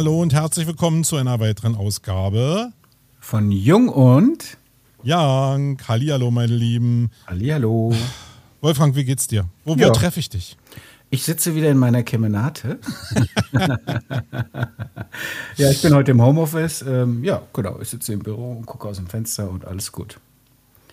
Hallo 0.00 0.22
und 0.22 0.32
herzlich 0.32 0.66
willkommen 0.66 1.04
zu 1.04 1.16
einer 1.16 1.40
weiteren 1.40 1.74
Ausgabe 1.74 2.72
von 3.18 3.52
Jung 3.52 3.90
und 3.90 4.56
Young. 5.04 5.76
Hallihallo, 5.86 6.30
meine 6.30 6.56
Lieben. 6.56 7.10
Hallihallo. 7.26 7.94
Wolfgang, 8.62 8.96
wie 8.96 9.04
geht's 9.04 9.26
dir? 9.26 9.44
Wo, 9.66 9.78
wo 9.78 9.90
treffe 9.90 10.18
ich 10.18 10.30
dich? 10.30 10.56
Ich 11.10 11.24
sitze 11.24 11.54
wieder 11.54 11.68
in 11.70 11.76
meiner 11.76 12.02
Kemenate. 12.02 12.78
ja, 15.58 15.70
ich 15.70 15.82
bin 15.82 15.92
heute 15.92 16.12
im 16.12 16.22
Homeoffice. 16.22 16.80
Ähm, 16.80 17.22
ja, 17.22 17.42
genau. 17.52 17.78
Ich 17.82 17.90
sitze 17.90 18.14
im 18.14 18.20
Büro 18.20 18.52
und 18.52 18.64
gucke 18.64 18.88
aus 18.88 18.96
dem 18.96 19.06
Fenster 19.06 19.50
und 19.50 19.66
alles 19.66 19.92
gut. 19.92 20.18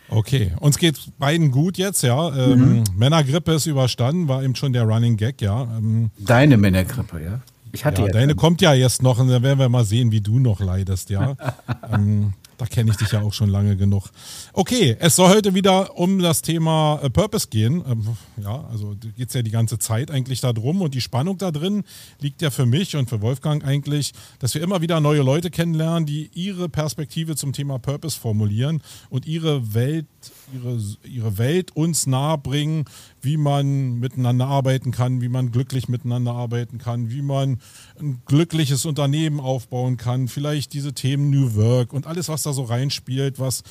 Okay, 0.09 0.51
uns 0.59 0.77
geht 0.77 0.99
beiden 1.17 1.51
gut 1.51 1.77
jetzt, 1.77 2.03
ja. 2.03 2.35
Ähm, 2.35 2.79
mhm. 2.79 2.83
Männergrippe 2.97 3.53
ist 3.53 3.67
überstanden, 3.67 4.27
war 4.27 4.43
eben 4.43 4.55
schon 4.55 4.73
der 4.73 4.83
Running 4.83 5.15
Gag, 5.15 5.41
ja. 5.41 5.63
Ähm, 5.63 6.11
Deine 6.17 6.57
Männergrippe, 6.57 7.23
ja. 7.23 7.39
Ich 7.71 7.85
hatte 7.85 8.01
ja, 8.01 8.07
ja 8.07 8.13
deine 8.13 8.35
kommt 8.35 8.61
ja 8.61 8.73
jetzt 8.73 9.01
noch 9.01 9.19
und 9.19 9.27
dann 9.27 9.43
werden 9.43 9.59
wir 9.59 9.69
mal 9.69 9.85
sehen, 9.85 10.11
wie 10.11 10.21
du 10.21 10.39
noch 10.39 10.59
leidest, 10.59 11.09
ja. 11.09 11.35
ähm, 11.91 12.33
da 12.57 12.65
kenne 12.65 12.91
ich 12.91 12.97
dich 12.97 13.11
ja 13.11 13.21
auch 13.21 13.33
schon 13.33 13.49
lange 13.49 13.75
genug. 13.75 14.09
Okay, 14.53 14.97
es 14.99 15.15
soll 15.15 15.29
heute 15.29 15.53
wieder 15.53 15.95
um 15.97 16.19
das 16.19 16.41
Thema 16.41 16.99
äh, 17.03 17.09
Purpose 17.09 17.47
gehen. 17.49 17.83
Ähm, 17.87 18.17
ja, 18.41 18.65
also 18.71 18.95
geht 19.15 19.27
es 19.27 19.33
ja 19.33 19.43
die 19.43 19.51
ganze 19.51 19.77
Zeit 19.77 20.09
eigentlich 20.09 20.41
darum 20.41 20.81
und 20.81 20.93
die 20.95 21.01
Spannung 21.01 21.37
da 21.37 21.51
drin 21.51 21.83
liegt 22.19 22.41
ja 22.41 22.49
für 22.49 22.65
mich 22.65 22.95
und 22.95 23.09
für 23.09 23.21
Wolfgang 23.21 23.63
eigentlich, 23.63 24.13
dass 24.39 24.55
wir 24.55 24.61
immer 24.61 24.81
wieder 24.81 24.99
neue 24.99 25.21
Leute 25.21 25.51
kennenlernen, 25.51 26.05
die 26.05 26.31
ihre 26.33 26.67
Perspektive 26.67 27.35
zum 27.35 27.53
Thema 27.53 27.77
Purpose 27.77 28.19
formulieren 28.19 28.81
und 29.09 29.27
ihre 29.27 29.73
Welt, 29.73 30.07
ihre, 30.53 30.79
ihre 31.03 31.37
Welt 31.37 31.75
uns 31.75 32.07
nahebringen, 32.07 32.85
wie 33.21 33.37
man 33.37 33.99
miteinander 33.99 34.47
arbeiten 34.47 34.91
kann, 34.91 35.21
wie 35.21 35.29
man 35.29 35.51
glücklich 35.51 35.87
miteinander 35.87 36.33
arbeiten 36.33 36.77
kann, 36.77 37.09
wie 37.09 37.21
man 37.21 37.59
ein 37.99 38.21
glückliches 38.25 38.85
Unternehmen 38.85 39.39
aufbauen 39.39 39.97
kann, 39.97 40.27
vielleicht 40.27 40.73
diese 40.73 40.93
Themen 40.93 41.29
New 41.29 41.55
Work 41.55 41.93
und 41.93 42.07
alles, 42.07 42.29
was 42.29 42.43
da 42.43 42.53
so 42.53 42.63
reinspielt, 42.63 43.39
was 43.39 43.63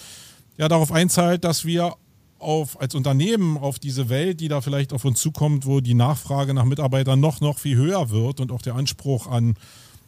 ja 0.59 0.69
darauf 0.69 0.93
einzahlt, 0.93 1.45
dass 1.45 1.65
wir 1.65 1.95
auf, 2.39 2.81
als 2.81 2.95
Unternehmen 2.95 3.57
auf 3.57 3.79
diese 3.79 4.09
Welt, 4.09 4.41
die 4.41 4.49
da 4.49 4.61
vielleicht 4.61 4.93
auf 4.93 5.05
uns 5.05 5.21
zukommt, 5.21 5.67
wo 5.67 5.81
die 5.81 5.95
Nachfrage 5.95 6.55
nach 6.55 6.65
Mitarbeitern 6.65 7.19
noch, 7.19 7.41
noch 7.41 7.59
viel 7.59 7.77
höher 7.77 8.11
wird 8.11 8.41
und 8.41 8.53
auch 8.53 8.63
der 8.63 8.75
Anspruch 8.75 9.27
an, 9.27 9.55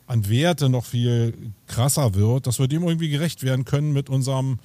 an 0.07 0.29
Werte 0.29 0.69
noch 0.69 0.85
viel 0.85 1.35
krasser 1.67 2.15
wird, 2.15 2.47
dass 2.47 2.59
wir 2.59 2.69
dem 2.69 2.83
irgendwie 2.83 3.09
gerecht 3.09 3.43
werden 3.43 3.65
können 3.65 3.93
mit 3.93 4.11
unserem, 4.11 4.59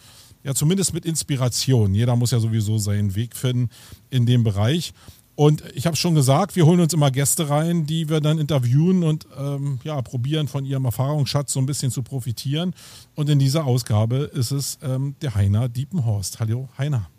ja 0.44 0.54
zumindest 0.54 0.94
mit 0.94 1.06
Inspiration. 1.06 1.94
Jeder 1.94 2.16
muss 2.16 2.32
ja 2.32 2.40
sowieso 2.40 2.78
seinen 2.78 3.16
Weg 3.16 3.36
finden 3.36 3.70
in 4.10 4.26
dem 4.26 4.44
Bereich. 4.44 4.94
Und 5.36 5.64
ich 5.74 5.88
habe 5.88 5.96
schon 5.96 6.14
gesagt, 6.14 6.56
wir 6.56 6.66
holen 6.66 6.80
uns 6.80 6.94
immer 6.94 7.10
Gäste 7.10 7.50
rein, 7.50 7.88
die 7.88 8.08
wir 8.08 8.22
dann 8.22 8.38
interviewen 8.38 9.04
und 9.04 9.26
ähm, 9.36 9.80
ja, 9.84 10.00
probieren 10.02 10.48
von 10.48 10.64
ihrem 10.64 10.86
Erfahrungsschatz 10.86 11.54
so 11.54 11.60
ein 11.60 11.66
bisschen 11.66 11.90
zu 11.90 12.04
profitieren. 12.04 12.76
Und 13.16 13.30
in 13.30 13.40
dieser 13.40 13.66
Ausgabe 13.66 14.30
ist 14.34 14.52
es 14.52 14.78
ähm, 14.84 15.16
der 15.22 15.34
Heiner 15.34 15.70
Diepenhorst. 15.70 16.40
Hallo, 16.40 16.70
Heiner. 16.78 17.10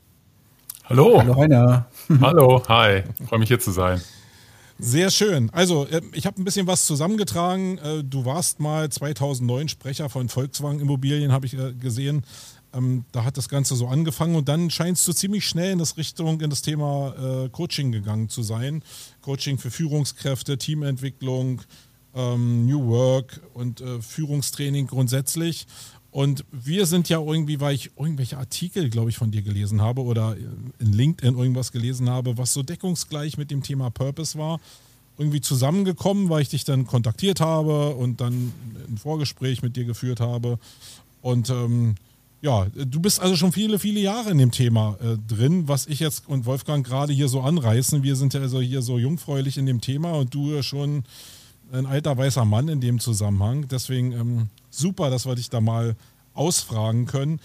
Hallo. 0.85 1.19
Hallo, 1.19 1.37
Heiner. 1.37 1.87
Hallo, 2.21 2.63
hi. 2.69 3.03
Freue 3.27 3.41
mich 3.41 3.49
hier 3.49 3.59
zu 3.59 3.73
sein. 3.73 4.01
Sehr 4.79 5.11
schön. 5.11 5.51
Also, 5.51 5.87
äh, 5.87 6.01
ich 6.13 6.27
habe 6.27 6.41
ein 6.41 6.45
bisschen 6.45 6.67
was 6.67 6.87
zusammengetragen. 6.87 7.79
Äh, 7.79 8.05
du 8.05 8.25
warst 8.25 8.61
mal 8.61 8.91
2009 8.91 9.69
Sprecher 9.69 10.09
von 10.09 10.29
Volkswagen 10.29 10.81
Immobilien, 10.81 11.33
habe 11.33 11.47
ich 11.47 11.55
äh, 11.55 11.73
gesehen. 11.73 12.25
Ähm, 12.75 13.05
da 13.13 13.25
hat 13.25 13.37
das 13.37 13.49
Ganze 13.49 13.77
so 13.77 13.87
angefangen 13.87 14.35
und 14.35 14.49
dann 14.49 14.71
scheinst 14.71 15.07
du 15.07 15.13
ziemlich 15.13 15.47
schnell 15.47 15.73
in 15.73 15.79
das 15.79 15.97
Richtung, 15.97 16.41
in 16.41 16.51
das 16.51 16.63
Thema 16.63 17.15
äh, 17.45 17.49
Coaching 17.49 17.93
gegangen 17.93 18.29
zu 18.29 18.43
sein. 18.43 18.83
Coaching 19.23 19.59
für 19.59 19.71
Führungskräfte, 19.71 20.59
Teamentwicklung, 20.59 21.63
ähm, 22.15 22.67
New 22.67 22.87
Work 22.87 23.41
und 23.55 23.81
äh, 23.81 24.01
Führungstraining 24.01 24.87
grundsätzlich. 24.87 25.67
Und 26.11 26.45
wir 26.53 26.87
sind 26.87 27.09
ja 27.09 27.21
irgendwie, 27.21 27.59
weil 27.59 27.75
ich 27.75 27.91
irgendwelche 27.99 28.39
Artikel, 28.39 28.89
glaube 28.89 29.11
ich, 29.11 29.17
von 29.17 29.33
dir 29.33 29.43
gelesen 29.43 29.81
habe 29.83 30.03
oder 30.03 30.37
in 30.79 30.93
LinkedIn 30.93 31.37
irgendwas 31.37 31.73
gelesen 31.73 32.09
habe, 32.09 32.39
was 32.39 32.53
so 32.53 32.63
deckungsgleich 32.63 33.37
mit 33.37 33.51
dem 33.51 33.65
Thema 33.65 33.91
Purpose 33.91 34.39
war, 34.39 34.61
irgendwie 35.19 35.41
zusammengekommen, 35.41 36.29
weil 36.29 36.43
ich 36.43 36.51
dich 36.51 36.65
dann 36.65 36.87
kontaktiert 36.87 37.41
habe 37.41 37.97
und 37.97 38.21
dann 38.21 38.53
ein 38.89 38.97
Vorgespräch 38.97 39.63
mit 39.63 39.75
dir 39.75 39.87
geführt 39.87 40.21
habe. 40.21 40.61
Und 41.21 41.51
ähm, 41.51 41.97
ja, 42.45 42.67
du 42.75 43.01
bist 43.01 43.21
also 43.21 43.37
schon 43.37 43.53
viele, 43.53 43.79
viele 43.79 44.01
Jahre 44.01 44.31
in 44.31 44.37
dem 44.37 44.51
Thema 44.51 44.99
äh, 45.01 45.17
drin, 45.17 45.67
was 45.67 45.87
ich 45.87 45.99
jetzt 45.99 46.29
und 46.29 46.45
Wolfgang 46.45 46.87
gerade 46.87 47.15
hier 47.15 47.29
so 47.29 47.41
anreißen. 47.41 48.03
Wir 48.03 48.17
sind 48.17 48.35
ja 48.35 48.41
also 48.41 48.61
hier 48.61 48.83
so 48.83 48.99
jungfräulich 48.99 49.57
in 49.57 49.65
dem 49.65 49.81
Thema 49.81 50.13
und 50.13 50.35
du 50.35 50.63
schon 50.63 51.05
ein 51.73 51.87
alter 51.87 52.19
weißer 52.19 52.45
Mann 52.45 52.69
in 52.69 52.83
dem 52.83 53.01
Zusammenhang. 53.01 53.67
Deswegen 53.69 54.13
ähm, 54.13 54.49
super, 54.69 55.09
dass 55.09 55.25
wir 55.25 55.35
dich 55.37 55.49
da 55.49 55.63
mal 55.63 55.97
ausfragen 56.35 57.07
können. 57.07 57.41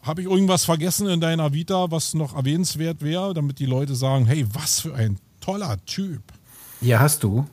Habe 0.00 0.22
ich 0.22 0.28
irgendwas 0.28 0.64
vergessen 0.64 1.08
in 1.08 1.20
deiner 1.20 1.52
Vita, 1.52 1.90
was 1.90 2.14
noch 2.14 2.34
erwähnenswert 2.34 3.02
wäre, 3.02 3.34
damit 3.34 3.58
die 3.58 3.66
Leute 3.66 3.94
sagen, 3.94 4.24
hey, 4.24 4.46
was 4.54 4.80
für 4.80 4.94
ein 4.94 5.18
toller 5.40 5.76
Typ. 5.84 6.22
Ja, 6.80 7.00
hast 7.00 7.22
du. 7.22 7.46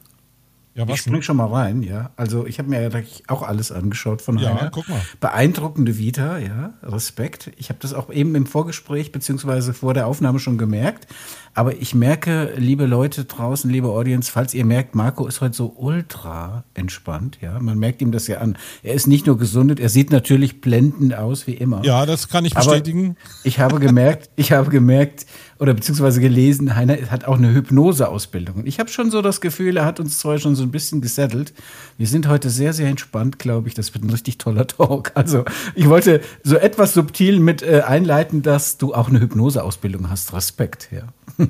Ja, 0.87 0.93
ich 0.93 1.01
spring 1.01 1.21
schon 1.21 1.37
mal 1.37 1.47
rein, 1.47 1.83
ja. 1.83 2.11
Also 2.15 2.45
ich 2.45 2.57
habe 2.57 2.69
mir 2.69 2.81
ja 2.81 3.01
auch 3.27 3.43
alles 3.43 3.71
angeschaut 3.71 4.21
von 4.21 4.37
ja, 4.37 4.69
guck 4.71 4.87
mal. 4.87 5.01
beeindruckende 5.19 5.97
Vita, 5.97 6.37
ja, 6.37 6.73
Respekt. 6.83 7.51
Ich 7.57 7.69
habe 7.69 7.79
das 7.81 7.93
auch 7.93 8.09
eben 8.09 8.33
im 8.35 8.45
Vorgespräch 8.45 9.11
beziehungsweise 9.11 9.73
vor 9.73 9.93
der 9.93 10.07
Aufnahme 10.07 10.39
schon 10.39 10.57
gemerkt. 10.57 11.07
Aber 11.53 11.75
ich 11.75 11.93
merke, 11.93 12.53
liebe 12.55 12.85
Leute 12.85 13.25
draußen, 13.25 13.69
liebe 13.69 13.89
Audience, 13.89 14.31
falls 14.31 14.53
ihr 14.53 14.63
merkt, 14.63 14.95
Marco 14.95 15.27
ist 15.27 15.41
heute 15.41 15.55
so 15.55 15.73
ultra 15.75 16.63
entspannt, 16.73 17.39
ja. 17.41 17.59
Man 17.59 17.77
merkt 17.77 18.01
ihm 18.01 18.13
das 18.13 18.27
ja 18.27 18.37
an. 18.37 18.57
Er 18.81 18.93
ist 18.93 19.07
nicht 19.07 19.27
nur 19.27 19.37
gesundet, 19.37 19.79
er 19.81 19.89
sieht 19.89 20.11
natürlich 20.11 20.61
blendend 20.61 21.13
aus 21.13 21.47
wie 21.47 21.55
immer. 21.55 21.83
Ja, 21.83 22.05
das 22.05 22.29
kann 22.29 22.45
ich 22.45 22.53
bestätigen. 22.53 23.17
Aber 23.21 23.39
ich 23.43 23.59
habe 23.59 23.79
gemerkt, 23.79 24.29
ich 24.37 24.53
habe 24.53 24.69
gemerkt, 24.69 25.25
oder 25.59 25.73
beziehungsweise 25.73 26.21
gelesen, 26.21 26.75
Heiner 26.75 26.97
hat 27.11 27.25
auch 27.25 27.37
eine 27.37 27.53
Hypnoseausbildung. 27.53 28.55
Und 28.55 28.67
ich 28.67 28.79
habe 28.79 28.89
schon 28.89 29.11
so 29.11 29.21
das 29.21 29.41
Gefühl, 29.41 29.75
er 29.75 29.85
hat 29.85 29.99
uns 29.99 30.17
zwei 30.17 30.37
schon 30.37 30.55
so 30.55 30.63
ein 30.63 30.71
bisschen 30.71 31.01
gesettelt. 31.01 31.53
Wir 31.97 32.07
sind 32.07 32.27
heute 32.29 32.49
sehr, 32.49 32.71
sehr 32.71 32.87
entspannt, 32.87 33.39
glaube 33.39 33.67
ich. 33.67 33.73
Das 33.73 33.93
wird 33.93 34.05
ein 34.05 34.09
richtig 34.09 34.37
toller 34.37 34.67
Talk. 34.67 35.11
Also 35.15 35.43
ich 35.75 35.89
wollte 35.89 36.21
so 36.43 36.55
etwas 36.55 36.93
subtil 36.93 37.41
mit 37.41 37.61
äh, 37.61 37.81
einleiten, 37.81 38.41
dass 38.41 38.77
du 38.77 38.93
auch 38.93 39.09
eine 39.09 39.19
Hypnoseausbildung 39.19 40.09
hast. 40.09 40.33
Respekt, 40.33 40.89
ja. 40.91 41.03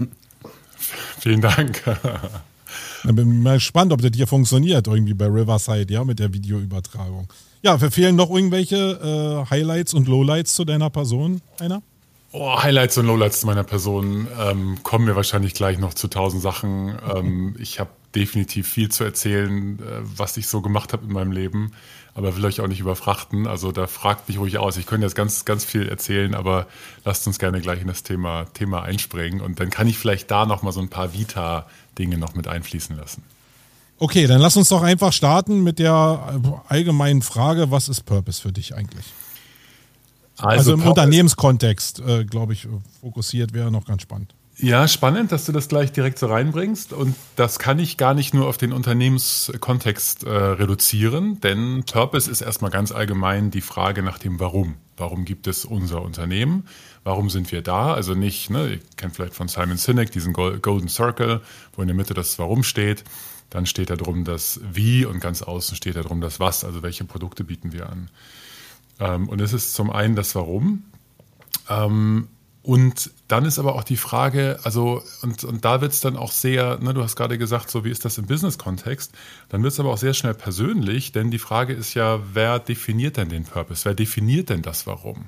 Vielen 1.20 1.42
Dank. 1.42 1.84
Ich 3.04 3.16
bin 3.16 3.42
mal 3.42 3.56
gespannt, 3.56 3.94
ob 3.94 4.02
das 4.02 4.12
hier 4.14 4.28
funktioniert, 4.28 4.86
irgendwie 4.86 5.14
bei 5.14 5.26
Riverside, 5.26 5.92
ja, 5.92 6.04
mit 6.04 6.20
der 6.20 6.34
Videoübertragung. 6.34 7.28
Ja, 7.62 7.78
fehlen 7.78 8.18
noch 8.18 8.30
irgendwelche 8.30 8.76
äh, 8.76 9.50
Highlights 9.50 9.94
und 9.94 10.10
Lowlights 10.10 10.54
zu 10.54 10.66
deiner 10.66 10.90
Person, 10.90 11.42
einer? 11.60 11.82
Oh, 12.32 12.62
Highlights 12.62 12.98
und 13.00 13.08
Lowlights 13.08 13.44
meiner 13.46 13.64
Person 13.64 14.28
ähm, 14.40 14.84
kommen 14.84 15.06
mir 15.06 15.16
wahrscheinlich 15.16 15.56
gleich 15.56 15.80
noch 15.80 15.96
zu 15.96 16.08
tausend 16.08 16.44
Sachen. 16.44 16.96
Ähm, 17.16 17.56
ich 17.58 17.80
habe 17.80 17.90
definitiv 18.14 18.68
viel 18.68 18.90
zu 18.90 19.04
erzählen, 19.04 19.80
äh, 19.80 20.02
was 20.04 20.38
ich 20.38 20.48
so 20.48 20.62
gemacht 20.62 20.94
habe 20.94 21.06
in 21.06 21.12
meinem 21.12 21.32
Leben, 21.32 21.72
aber 22.14 22.38
will 22.38 22.46
euch 22.46 22.62
auch 22.62 22.68
nicht 22.68 22.82
überfrachten. 22.82 23.48
Also 23.48 23.72
da 23.72 23.88
fragt 23.88 24.28
mich 24.28 24.38
ruhig 24.38 24.60
aus. 24.60 24.78
Ich 24.78 24.86
könnte 24.86 25.08
jetzt 25.08 25.16
ganz, 25.16 25.44
ganz 25.46 25.66
viel 25.66 25.90
erzählen, 25.90 26.36
aber 26.36 26.68
lasst 27.04 27.26
uns 27.26 27.40
gerne 27.40 27.62
gleich 27.62 27.82
in 27.82 27.88
das 27.88 28.04
Thema, 28.04 28.46
Thema 28.54 28.84
einspringen 28.84 29.42
und 29.42 29.60
dann 29.60 29.72
kann 29.72 29.88
ich 29.88 29.98
vielleicht 29.98 30.30
da 30.30 30.46
noch 30.46 30.62
mal 30.62 30.72
so 30.72 30.82
ein 30.82 30.90
paar 30.90 31.14
Vita-Dinge 31.14 32.20
noch 32.20 32.36
mit 32.36 32.48
einfließen 32.48 32.96
lassen. 32.96 33.24
Okay, 33.98 34.28
dann 34.28 34.40
lass 34.40 34.56
uns 34.56 34.70
doch 34.70 34.84
einfach 34.84 35.14
starten 35.14 35.64
mit 35.64 35.80
der 35.80 36.40
allgemeinen 36.68 37.24
Frage, 37.24 37.72
was 37.72 37.90
ist 37.90 38.04
Purpose 38.06 38.40
für 38.40 38.52
dich 38.52 38.76
eigentlich? 38.76 39.06
Also, 40.40 40.72
also 40.72 40.74
im 40.74 40.88
Unternehmenskontext, 40.88 42.00
äh, 42.00 42.26
glaube 42.26 42.54
ich, 42.54 42.68
fokussiert 43.02 43.54
wäre 43.54 43.72
noch 43.72 43.86
ganz 43.86 44.02
spannend. 44.02 44.34
Ja, 44.62 44.90
spannend, 44.90 45.32
dass 45.32 45.46
du 45.46 45.54
das 45.54 45.70
gleich 45.70 45.94
direkt 45.94 46.20
so 46.20 46.28
reinbringst. 46.28 46.92
Und 46.92 47.16
das 47.38 47.60
kann 47.60 47.80
ich 47.80 47.96
gar 47.96 48.14
nicht 48.14 48.34
nur 48.34 48.48
auf 48.48 48.58
den 48.58 48.74
Unternehmenskontext 48.74 50.24
äh, 50.24 50.30
reduzieren, 50.30 51.40
denn 51.40 51.86
Purpose 51.90 52.30
ist 52.30 52.42
erstmal 52.42 52.70
ganz 52.70 52.92
allgemein 52.92 53.52
die 53.52 53.62
Frage 53.62 54.04
nach 54.04 54.20
dem 54.20 54.40
Warum. 54.42 54.76
Warum 54.98 55.24
gibt 55.24 55.48
es 55.48 55.64
unser 55.64 56.02
Unternehmen? 56.02 56.68
Warum 57.06 57.30
sind 57.30 57.54
wir 57.54 57.62
da? 57.62 57.94
Also 57.94 58.16
nicht, 58.16 58.50
ne, 58.50 58.74
ihr 58.74 58.80
kennt 58.98 59.16
vielleicht 59.16 59.34
von 59.34 59.48
Simon 59.48 59.78
Sinek 59.78 60.12
diesen 60.12 60.34
Golden 60.34 60.90
Circle, 60.90 61.40
wo 61.74 61.82
in 61.82 61.88
der 61.88 61.96
Mitte 61.96 62.14
das 62.14 62.38
Warum 62.38 62.64
steht. 62.64 63.06
Dann 63.50 63.66
steht 63.66 63.90
da 63.90 63.96
drum 63.96 64.26
das 64.26 64.60
Wie 64.74 65.06
und 65.06 65.22
ganz 65.22 65.42
außen 65.42 65.78
steht 65.78 65.96
da 65.96 66.02
drum 66.02 66.20
das 66.20 66.42
Was, 66.42 66.66
also 66.66 66.84
welche 66.84 67.06
Produkte 67.06 67.46
bieten 67.46 67.72
wir 67.72 67.90
an. 67.90 68.10
Ähm, 69.00 69.30
und 69.30 69.42
es 69.42 69.54
ist 69.54 69.74
zum 69.74 69.90
einen 69.90 70.16
das 70.16 70.36
Warum. 70.36 70.84
Ähm, 71.70 72.28
und 72.62 73.12
dann 73.28 73.46
ist 73.46 73.58
aber 73.58 73.76
auch 73.76 73.84
die 73.84 73.98
Frage, 73.98 74.60
also, 74.64 75.02
und, 75.22 75.44
und 75.44 75.66
da 75.66 75.82
wird 75.82 75.94
es 75.94 76.02
dann 76.02 76.18
auch 76.18 76.32
sehr, 76.32 76.78
ne, 76.80 76.94
du 76.94 77.02
hast 77.02 77.16
gerade 77.16 77.38
gesagt, 77.38 77.70
so 77.70 77.86
wie 77.86 77.90
ist 77.90 78.06
das 78.06 78.18
im 78.18 78.26
Business-Kontext, 78.26 79.14
dann 79.48 79.64
wird 79.64 79.74
es 79.74 79.80
aber 79.80 79.92
auch 79.92 79.98
sehr 79.98 80.14
schnell 80.14 80.34
persönlich, 80.34 81.12
denn 81.12 81.32
die 81.32 81.40
Frage 81.40 81.74
ist 81.74 81.94
ja, 81.94 82.20
wer 82.34 82.60
definiert 82.60 83.18
denn 83.18 83.30
den 83.30 83.46
Purpose? 83.46 83.86
Wer 83.86 83.96
definiert 83.96 84.50
denn 84.50 84.62
das 84.62 84.86
Warum? 84.86 85.26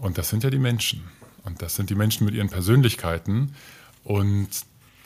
Und 0.00 0.18
das 0.18 0.28
sind 0.28 0.42
ja 0.42 0.50
die 0.50 0.58
Menschen. 0.58 1.04
Und 1.44 1.62
das 1.62 1.76
sind 1.76 1.90
die 1.90 1.94
Menschen 1.94 2.24
mit 2.24 2.34
ihren 2.34 2.48
Persönlichkeiten. 2.50 3.54
Und 4.02 4.48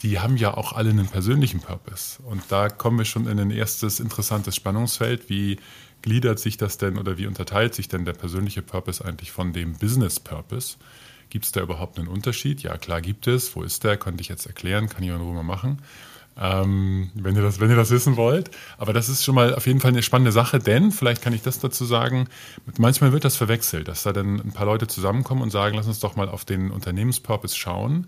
die 0.01 0.19
haben 0.19 0.37
ja 0.37 0.55
auch 0.55 0.73
alle 0.73 0.89
einen 0.89 1.07
persönlichen 1.07 1.59
Purpose. 1.59 2.21
Und 2.23 2.41
da 2.49 2.69
kommen 2.69 2.97
wir 2.97 3.05
schon 3.05 3.27
in 3.27 3.39
ein 3.39 3.51
erstes 3.51 3.99
interessantes 3.99 4.55
Spannungsfeld. 4.55 5.29
Wie 5.29 5.57
gliedert 6.01 6.39
sich 6.39 6.57
das 6.57 6.77
denn 6.77 6.97
oder 6.97 7.17
wie 7.17 7.27
unterteilt 7.27 7.75
sich 7.75 7.87
denn 7.87 8.05
der 8.05 8.13
persönliche 8.13 8.61
Purpose 8.61 9.03
eigentlich 9.03 9.31
von 9.31 9.53
dem 9.53 9.73
Business 9.73 10.19
Purpose? 10.19 10.77
Gibt 11.29 11.45
es 11.45 11.51
da 11.51 11.61
überhaupt 11.61 11.97
einen 11.97 12.09
Unterschied? 12.09 12.61
Ja, 12.61 12.77
klar 12.77 13.01
gibt 13.01 13.25
es. 13.27 13.55
Wo 13.55 13.63
ist 13.63 13.83
der? 13.83 13.97
Könnte 13.97 14.21
ich 14.21 14.27
jetzt 14.27 14.45
erklären, 14.47 14.89
kann 14.89 15.01
ich 15.01 15.09
in 15.09 15.15
Ruhe 15.15 15.33
mal 15.33 15.43
machen. 15.43 15.81
Ähm, 16.37 17.11
wenn, 17.13 17.35
ihr 17.35 17.41
das, 17.41 17.59
wenn 17.59 17.69
ihr 17.69 17.75
das 17.75 17.91
wissen 17.91 18.17
wollt. 18.17 18.51
Aber 18.77 18.93
das 18.93 19.09
ist 19.09 19.23
schon 19.23 19.35
mal 19.35 19.55
auf 19.55 19.67
jeden 19.67 19.79
Fall 19.79 19.91
eine 19.91 20.03
spannende 20.03 20.31
Sache, 20.31 20.59
denn 20.59 20.91
vielleicht 20.91 21.21
kann 21.21 21.33
ich 21.33 21.41
das 21.41 21.59
dazu 21.59 21.85
sagen, 21.85 22.27
manchmal 22.77 23.13
wird 23.13 23.25
das 23.25 23.37
verwechselt, 23.37 23.87
dass 23.87 24.03
da 24.03 24.13
dann 24.13 24.39
ein 24.39 24.51
paar 24.51 24.65
Leute 24.65 24.87
zusammenkommen 24.87 25.41
und 25.41 25.51
sagen, 25.51 25.75
lass 25.75 25.87
uns 25.87 25.99
doch 25.99 26.15
mal 26.15 26.29
auf 26.29 26.45
den 26.45 26.71
Unternehmenspurpose 26.71 27.55
schauen. 27.55 28.07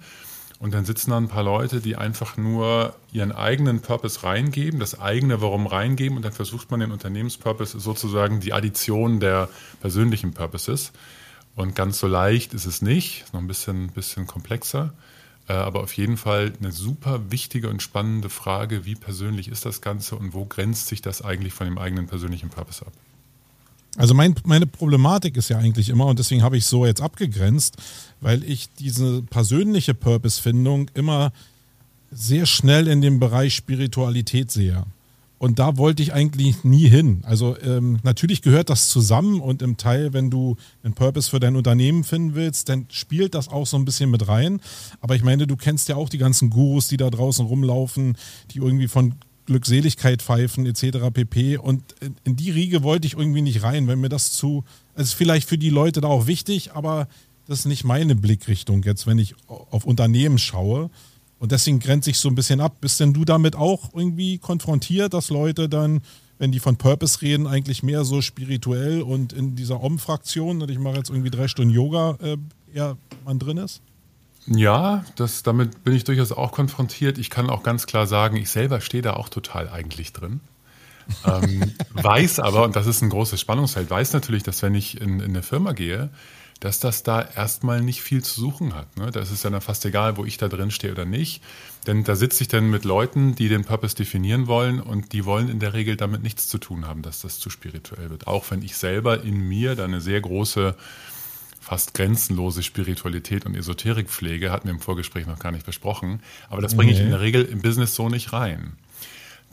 Und 0.63 0.73
dann 0.73 0.85
sitzen 0.85 1.09
da 1.09 1.17
ein 1.17 1.27
paar 1.27 1.43
Leute, 1.43 1.81
die 1.81 1.97
einfach 1.97 2.37
nur 2.37 2.95
ihren 3.11 3.33
eigenen 3.33 3.81
Purpose 3.81 4.23
reingeben, 4.23 4.79
das 4.79 4.97
eigene 4.97 5.41
Warum 5.41 5.67
reingeben 5.67 6.15
und 6.15 6.23
dann 6.23 6.31
versucht 6.31 6.71
man 6.71 6.79
den 6.79 6.93
Unternehmenspurpose 6.93 7.81
sozusagen 7.81 8.39
die 8.39 8.53
Addition 8.53 9.19
der 9.19 9.49
persönlichen 9.81 10.33
Purposes. 10.33 10.93
Und 11.57 11.75
ganz 11.75 11.99
so 11.99 12.07
leicht 12.07 12.53
ist 12.53 12.65
es 12.65 12.81
nicht, 12.81 13.23
ist 13.23 13.33
noch 13.33 13.41
ein 13.41 13.47
bisschen, 13.47 13.89
bisschen 13.89 14.25
komplexer. 14.25 14.93
Äh, 15.49 15.53
aber 15.53 15.81
auf 15.81 15.91
jeden 15.97 16.15
Fall 16.15 16.53
eine 16.57 16.71
super 16.71 17.29
wichtige 17.29 17.67
und 17.67 17.81
spannende 17.81 18.29
Frage, 18.29 18.85
wie 18.85 18.95
persönlich 18.95 19.49
ist 19.49 19.65
das 19.65 19.81
Ganze 19.81 20.15
und 20.15 20.33
wo 20.33 20.45
grenzt 20.45 20.87
sich 20.87 21.01
das 21.01 21.21
eigentlich 21.21 21.51
von 21.51 21.67
dem 21.67 21.77
eigenen 21.77 22.07
persönlichen 22.07 22.47
Purpose 22.47 22.85
ab? 22.85 22.93
Also 23.97 24.13
mein, 24.13 24.35
meine 24.45 24.65
Problematik 24.65 25.37
ist 25.37 25.49
ja 25.49 25.57
eigentlich 25.57 25.89
immer, 25.89 26.07
und 26.07 26.17
deswegen 26.17 26.41
habe 26.41 26.57
ich 26.57 26.65
so 26.65 26.85
jetzt 26.85 27.01
abgegrenzt, 27.01 27.77
weil 28.21 28.43
ich 28.43 28.69
diese 28.79 29.21
persönliche 29.21 29.93
Purpose-Findung 29.93 30.89
immer 30.95 31.31
sehr 32.11 32.45
schnell 32.45 32.87
in 32.87 33.01
dem 33.01 33.19
Bereich 33.19 33.55
Spiritualität 33.55 34.51
sehe. 34.51 34.83
Und 35.43 35.59
da 35.59 35.75
wollte 35.75 36.01
ich 36.01 36.13
eigentlich 36.13 36.63
nie 36.63 36.87
hin. 36.87 37.21
Also 37.25 37.57
ähm, 37.59 37.99
natürlich 38.03 38.41
gehört 38.41 38.69
das 38.69 38.87
zusammen 38.87 39.41
und 39.41 39.61
im 39.61 39.75
Teil, 39.75 40.13
wenn 40.13 40.29
du 40.29 40.55
einen 40.83 40.93
Purpose 40.93 41.29
für 41.29 41.41
dein 41.41 41.57
Unternehmen 41.57 42.05
finden 42.05 42.33
willst, 42.33 42.69
dann 42.69 42.85
spielt 42.89 43.35
das 43.35 43.49
auch 43.49 43.67
so 43.67 43.75
ein 43.75 43.83
bisschen 43.83 44.09
mit 44.09 44.27
rein. 44.29 44.61
Aber 45.01 45.17
ich 45.17 45.23
meine, 45.23 45.45
du 45.45 45.57
kennst 45.57 45.89
ja 45.89 45.97
auch 45.97 46.07
die 46.07 46.17
ganzen 46.17 46.49
Gurus, 46.49 46.87
die 46.87 46.95
da 46.95 47.09
draußen 47.09 47.45
rumlaufen, 47.45 48.15
die 48.51 48.59
irgendwie 48.59 48.87
von 48.87 49.15
Glückseligkeit 49.45 50.21
pfeifen 50.21 50.65
etc. 50.65 51.09
pp. 51.13 51.57
Und 51.57 51.83
in 52.23 52.35
die 52.35 52.51
Riege 52.51 52.83
wollte 52.83 53.07
ich 53.07 53.17
irgendwie 53.17 53.41
nicht 53.41 53.63
rein, 53.63 53.87
wenn 53.87 53.99
mir 53.99 54.09
das 54.09 54.33
zu, 54.33 54.63
also 54.95 55.03
ist 55.03 55.13
vielleicht 55.13 55.47
für 55.47 55.57
die 55.57 55.69
Leute 55.69 56.01
da 56.01 56.07
auch 56.07 56.27
wichtig, 56.27 56.73
aber 56.73 57.07
das 57.47 57.59
ist 57.59 57.65
nicht 57.65 57.83
meine 57.83 58.15
Blickrichtung 58.15 58.83
jetzt, 58.83 59.05
wenn 59.05 59.19
ich 59.19 59.35
auf 59.47 59.85
Unternehmen 59.85 60.37
schaue. 60.37 60.89
Und 61.39 61.51
deswegen 61.51 61.79
grenzt 61.79 62.05
sich 62.05 62.19
so 62.19 62.29
ein 62.29 62.35
bisschen 62.35 62.61
ab. 62.61 62.77
Bist 62.79 63.01
denn 63.01 63.13
du 63.13 63.25
damit 63.25 63.55
auch 63.55 63.93
irgendwie 63.93 64.37
konfrontiert, 64.37 65.13
dass 65.13 65.29
Leute 65.29 65.67
dann, 65.67 66.01
wenn 66.37 66.53
die 66.53 66.59
von 66.59 66.77
Purpose 66.77 67.21
reden, 67.21 67.47
eigentlich 67.47 67.83
mehr 67.83 68.05
so 68.05 68.21
spirituell 68.21 69.01
und 69.01 69.33
in 69.33 69.55
dieser 69.55 69.83
Om-Fraktion, 69.83 70.61
und 70.61 70.71
ich 70.71 70.79
mache 70.79 70.95
jetzt 70.95 71.09
irgendwie 71.09 71.31
drei 71.31 71.49
Stunden 71.49 71.73
Yoga, 71.73 72.17
äh, 72.21 72.37
eher 72.73 72.97
man 73.25 73.39
drin 73.39 73.57
ist? 73.57 73.81
Ja, 74.47 75.05
das, 75.15 75.43
damit 75.43 75.83
bin 75.83 75.95
ich 75.95 76.03
durchaus 76.03 76.31
auch 76.31 76.51
konfrontiert. 76.51 77.17
Ich 77.17 77.29
kann 77.29 77.49
auch 77.49 77.63
ganz 77.63 77.87
klar 77.87 78.07
sagen, 78.07 78.35
ich 78.35 78.49
selber 78.49 78.81
stehe 78.81 79.03
da 79.03 79.13
auch 79.13 79.29
total 79.29 79.69
eigentlich 79.69 80.13
drin. 80.13 80.41
ähm, 81.25 81.73
weiß 81.93 82.39
aber, 82.39 82.63
und 82.63 82.75
das 82.75 82.87
ist 82.87 83.01
ein 83.01 83.09
großes 83.09 83.39
Spannungsfeld, 83.39 83.89
weiß 83.89 84.13
natürlich, 84.13 84.43
dass 84.43 84.61
wenn 84.61 84.75
ich 84.75 84.99
in, 84.99 85.19
in 85.19 85.31
eine 85.31 85.43
Firma 85.43 85.73
gehe, 85.73 86.09
dass 86.63 86.79
das 86.79 87.03
da 87.03 87.21
erstmal 87.21 87.81
nicht 87.81 88.01
viel 88.01 88.23
zu 88.23 88.39
suchen 88.39 88.73
hat. 88.73 88.95
Ne? 88.95 89.11
Das 89.11 89.31
ist 89.31 89.43
ja 89.43 89.49
dann 89.49 89.59
fast 89.59 89.85
egal, 89.85 90.15
wo 90.15 90.23
ich 90.23 90.37
da 90.37 90.47
drin 90.47 90.71
stehe 90.71 90.93
oder 90.93 91.03
nicht. 91.03 91.43
Denn 91.87 92.05
da 92.05 92.15
sitze 92.15 92.41
ich 92.41 92.47
dann 92.47 92.69
mit 92.69 92.85
Leuten, 92.85 93.35
die 93.35 93.49
den 93.49 93.65
Purpose 93.65 93.95
definieren 93.95 94.47
wollen 94.47 94.79
und 94.79 95.11
die 95.11 95.25
wollen 95.25 95.49
in 95.49 95.59
der 95.59 95.73
Regel 95.73 95.97
damit 95.97 96.23
nichts 96.23 96.47
zu 96.47 96.57
tun 96.59 96.87
haben, 96.87 97.01
dass 97.01 97.19
das 97.19 97.39
zu 97.39 97.49
spirituell 97.49 98.09
wird. 98.09 98.27
Auch 98.27 98.49
wenn 98.49 98.61
ich 98.61 98.77
selber 98.77 99.23
in 99.23 99.39
mir 99.45 99.75
da 99.75 99.83
eine 99.83 99.99
sehr 99.99 100.21
große 100.21 100.75
fast 101.63 101.93
grenzenlose 101.93 102.61
Spiritualität 102.61 103.45
und 103.45 103.55
Esoterik 103.55 104.09
pflege, 104.09 104.51
hatten 104.51 104.67
wir 104.67 104.73
im 104.73 104.81
Vorgespräch 104.81 105.25
noch 105.25 105.39
gar 105.39 105.51
nicht 105.51 105.65
besprochen. 105.65 106.21
Aber 106.49 106.61
das 106.61 106.75
bringe 106.75 106.91
ich 106.91 106.99
in 106.99 107.09
der 107.09 107.21
Regel 107.21 107.45
im 107.45 107.61
Business 107.61 107.95
so 107.95 108.09
nicht 108.09 108.33
rein. 108.33 108.73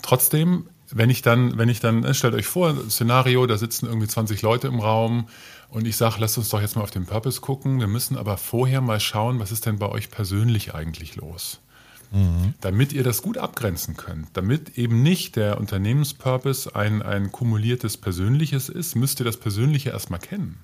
Trotzdem, 0.03 0.67
wenn 0.91 1.09
ich 1.09 1.23
dann, 1.23 1.57
wenn 1.57 1.69
ich 1.69 1.79
dann, 1.79 2.03
äh, 2.03 2.13
stellt 2.13 2.35
euch 2.35 2.47
vor, 2.47 2.71
ein 2.71 2.91
Szenario, 2.91 3.47
da 3.47 3.57
sitzen 3.57 3.87
irgendwie 3.87 4.09
20 4.09 4.43
Leute 4.43 4.67
im 4.67 4.81
Raum 4.81 5.29
und 5.69 5.87
ich 5.87 5.97
sage, 5.97 6.17
lasst 6.19 6.37
uns 6.37 6.49
doch 6.49 6.61
jetzt 6.61 6.75
mal 6.75 6.83
auf 6.83 6.91
den 6.91 7.07
Purpose 7.07 7.41
gucken. 7.41 7.79
Wir 7.79 7.87
müssen 7.87 8.17
aber 8.17 8.37
vorher 8.37 8.81
mal 8.81 8.99
schauen, 8.99 9.39
was 9.39 9.53
ist 9.53 9.67
denn 9.67 9.79
bei 9.79 9.89
euch 9.89 10.11
persönlich 10.11 10.75
eigentlich 10.75 11.15
los? 11.15 11.61
Mhm. 12.11 12.55
Damit 12.61 12.93
ihr 12.93 13.05
das 13.05 13.23
gut 13.23 13.39
abgrenzen 13.39 13.97
könnt, 13.97 14.27
damit 14.33 14.77
eben 14.77 15.05
nicht 15.05 15.37
der 15.37 15.59
Unternehmenspurpose 15.59 16.75
ein, 16.75 17.03
ein 17.03 17.31
kumuliertes 17.31 17.97
Persönliches 17.99 18.69
ist, 18.69 18.97
müsst 18.97 19.21
ihr 19.21 19.25
das 19.25 19.37
Persönliche 19.37 19.91
erstmal 19.91 20.19
kennen. 20.19 20.59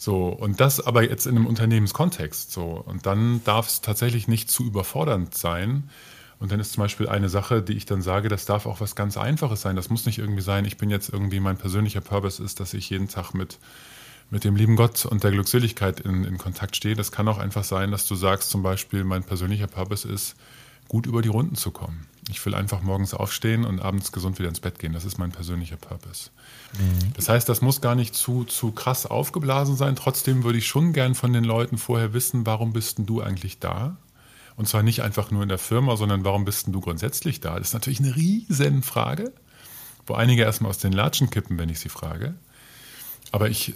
So, 0.00 0.28
und 0.28 0.60
das 0.60 0.80
aber 0.80 1.02
jetzt 1.02 1.26
in 1.26 1.36
einem 1.36 1.46
Unternehmenskontext. 1.46 2.52
So, 2.52 2.82
und 2.86 3.04
dann 3.04 3.42
darf 3.44 3.66
es 3.66 3.80
tatsächlich 3.80 4.28
nicht 4.28 4.48
zu 4.48 4.64
überfordernd 4.64 5.34
sein. 5.34 5.90
Und 6.38 6.52
dann 6.52 6.60
ist 6.60 6.72
zum 6.72 6.84
Beispiel 6.84 7.08
eine 7.08 7.28
Sache, 7.28 7.62
die 7.62 7.72
ich 7.72 7.84
dann 7.84 8.00
sage, 8.00 8.28
das 8.28 8.44
darf 8.46 8.66
auch 8.66 8.80
was 8.80 8.94
ganz 8.94 9.16
Einfaches 9.16 9.60
sein. 9.60 9.74
Das 9.74 9.90
muss 9.90 10.06
nicht 10.06 10.18
irgendwie 10.18 10.40
sein, 10.40 10.64
ich 10.64 10.76
bin 10.78 10.88
jetzt 10.88 11.12
irgendwie, 11.12 11.40
mein 11.40 11.56
persönlicher 11.56 12.00
Purpose 12.00 12.40
ist, 12.42 12.60
dass 12.60 12.74
ich 12.74 12.88
jeden 12.90 13.08
Tag 13.08 13.34
mit, 13.34 13.58
mit 14.30 14.44
dem 14.44 14.54
lieben 14.54 14.76
Gott 14.76 15.04
und 15.04 15.24
der 15.24 15.32
Glückseligkeit 15.32 15.98
in, 15.98 16.24
in 16.24 16.38
Kontakt 16.38 16.76
stehe. 16.76 16.94
Das 16.94 17.10
kann 17.10 17.26
auch 17.26 17.38
einfach 17.38 17.64
sein, 17.64 17.90
dass 17.90 18.06
du 18.06 18.14
sagst, 18.14 18.50
zum 18.50 18.62
Beispiel, 18.62 19.02
mein 19.02 19.24
persönlicher 19.24 19.66
Purpose 19.66 20.08
ist, 20.08 20.36
gut 20.88 21.06
über 21.06 21.22
die 21.22 21.28
Runden 21.28 21.54
zu 21.54 21.70
kommen. 21.70 22.06
Ich 22.30 22.44
will 22.44 22.54
einfach 22.54 22.82
morgens 22.82 23.14
aufstehen 23.14 23.64
und 23.64 23.80
abends 23.80 24.12
gesund 24.12 24.38
wieder 24.38 24.48
ins 24.48 24.60
Bett 24.60 24.78
gehen. 24.78 24.92
Das 24.92 25.04
ist 25.04 25.18
mein 25.18 25.32
persönlicher 25.32 25.76
Purpose. 25.76 26.30
Mhm. 26.74 27.12
Das 27.14 27.28
heißt, 27.28 27.48
das 27.48 27.62
muss 27.62 27.80
gar 27.80 27.94
nicht 27.94 28.14
zu, 28.14 28.44
zu 28.44 28.72
krass 28.72 29.06
aufgeblasen 29.06 29.76
sein. 29.76 29.96
Trotzdem 29.96 30.44
würde 30.44 30.58
ich 30.58 30.66
schon 30.66 30.92
gern 30.92 31.14
von 31.14 31.32
den 31.32 31.44
Leuten 31.44 31.78
vorher 31.78 32.12
wissen, 32.12 32.44
warum 32.44 32.72
bist 32.72 32.98
denn 32.98 33.06
du 33.06 33.22
eigentlich 33.22 33.60
da? 33.60 33.96
Und 34.56 34.68
zwar 34.68 34.82
nicht 34.82 35.02
einfach 35.02 35.30
nur 35.30 35.42
in 35.42 35.48
der 35.48 35.58
Firma, 35.58 35.96
sondern 35.96 36.24
warum 36.24 36.44
bist 36.44 36.66
denn 36.66 36.72
du 36.72 36.80
grundsätzlich 36.80 37.40
da? 37.40 37.58
Das 37.58 37.68
ist 37.68 37.74
natürlich 37.74 38.00
eine 38.00 38.16
riesen 38.16 38.82
Frage, 38.82 39.32
wo 40.06 40.14
einige 40.14 40.42
erstmal 40.42 40.70
aus 40.70 40.78
den 40.78 40.92
Latschen 40.92 41.30
kippen, 41.30 41.58
wenn 41.58 41.68
ich 41.68 41.78
sie 41.78 41.88
frage. 41.88 42.34
Aber 43.30 43.48
ich 43.48 43.74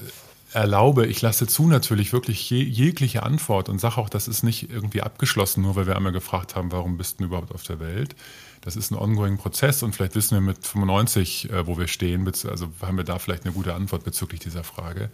erlaube, 0.54 1.06
ich 1.06 1.22
lasse 1.22 1.46
zu 1.46 1.66
natürlich 1.66 2.12
wirklich 2.12 2.48
je, 2.50 2.62
jegliche 2.62 3.22
Antwort 3.22 3.68
und 3.68 3.80
sage 3.80 3.98
auch, 3.98 4.08
das 4.08 4.28
ist 4.28 4.42
nicht 4.42 4.70
irgendwie 4.70 5.02
abgeschlossen, 5.02 5.62
nur 5.62 5.76
weil 5.76 5.86
wir 5.86 5.96
einmal 5.96 6.12
gefragt 6.12 6.54
haben, 6.54 6.72
warum 6.72 6.96
bist 6.96 7.20
du 7.20 7.24
überhaupt 7.24 7.54
auf 7.54 7.62
der 7.62 7.80
Welt. 7.80 8.14
Das 8.60 8.76
ist 8.76 8.90
ein 8.90 8.96
ongoing 8.96 9.38
Prozess 9.38 9.82
und 9.82 9.94
vielleicht 9.94 10.14
wissen 10.14 10.36
wir 10.36 10.40
mit 10.40 10.64
95, 10.64 11.50
äh, 11.50 11.66
wo 11.66 11.78
wir 11.78 11.88
stehen, 11.88 12.26
also 12.26 12.68
haben 12.80 12.96
wir 12.96 13.04
da 13.04 13.18
vielleicht 13.18 13.44
eine 13.44 13.52
gute 13.52 13.74
Antwort 13.74 14.04
bezüglich 14.04 14.40
dieser 14.40 14.62
Frage. 14.62 15.10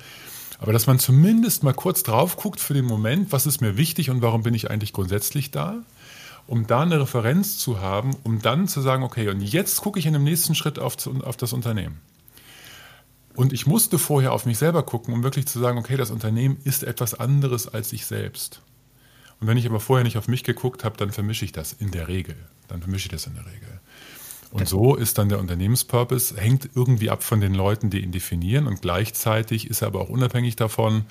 Aber 0.59 0.73
dass 0.73 0.87
man 0.87 0.99
zumindest 0.99 1.63
mal 1.63 1.73
kurz 1.73 2.03
drauf 2.03 2.37
guckt 2.37 2.61
für 2.61 2.75
den 2.75 2.85
Moment, 2.85 3.33
was 3.33 3.47
ist 3.47 3.61
mir 3.61 3.77
wichtig 3.77 4.11
und 4.11 4.23
warum 4.23 4.43
bin 4.43 4.55
ich 4.55 4.71
eigentlich 4.71 4.93
grundsätzlich 4.93 5.51
da, 5.51 5.77
um 6.47 6.67
da 6.67 6.83
eine 6.83 7.01
Referenz 7.01 7.59
zu 7.59 7.81
haben, 7.81 8.17
um 8.25 8.43
dann 8.43 8.69
zu 8.69 8.81
sagen, 8.81 9.03
okay, 9.03 9.29
und 9.29 9.41
jetzt 9.41 9.81
gucke 9.81 9.99
ich 9.99 10.07
in 10.07 10.15
dem 10.15 10.25
nächsten 10.25 10.55
Schritt 10.55 10.79
auf, 10.79 10.97
auf 11.23 11.37
das 11.37 11.53
Unternehmen. 11.53 12.01
Und 13.39 13.53
ich 13.53 13.69
musste 13.69 14.01
vorher 14.01 14.33
auf 14.33 14.47
mich 14.47 14.59
selber 14.59 14.83
gucken, 14.83 15.15
um 15.15 15.23
wirklich 15.23 15.47
zu 15.47 15.61
sagen, 15.61 15.79
okay, 15.79 15.97
das 15.97 16.11
Unternehmen 16.11 16.57
ist 16.65 16.83
etwas 16.83 17.15
anderes 17.15 17.73
als 17.73 17.93
ich 17.93 18.05
selbst. 18.05 18.63
Und 19.41 19.47
wenn 19.47 19.57
ich 19.57 19.65
aber 19.65 19.79
vorher 19.79 20.03
nicht 20.03 20.19
auf 20.19 20.27
mich 20.27 20.43
geguckt 20.43 20.83
habe, 20.83 20.97
dann 20.97 21.13
vermische 21.13 21.45
ich 21.45 21.53
das 21.53 21.73
in 21.73 21.93
der 21.93 22.09
Regel. 22.09 22.35
Dann 22.67 22.81
vermische 22.81 23.07
ich 23.07 23.13
das 23.13 23.29
in 23.29 23.35
der 23.35 23.47
Regel. 23.47 23.81
Und 24.51 24.67
so 24.67 24.97
ist 24.97 25.19
dann 25.19 25.29
der 25.29 25.39
Unternehmenspurpose, 25.39 26.37
hängt 26.37 26.71
irgendwie 26.75 27.11
ab 27.11 27.23
von 27.23 27.41
den 27.41 27.55
Leuten, 27.55 27.91
die 27.91 28.01
ihn 28.01 28.11
definieren 28.11 28.67
und 28.67 28.83
gleichzeitig 28.83 29.71
ist 29.71 29.83
er 29.83 29.87
aber 29.87 30.01
auch 30.01 30.09
unabhängig 30.09 30.57
davon. 30.57 31.05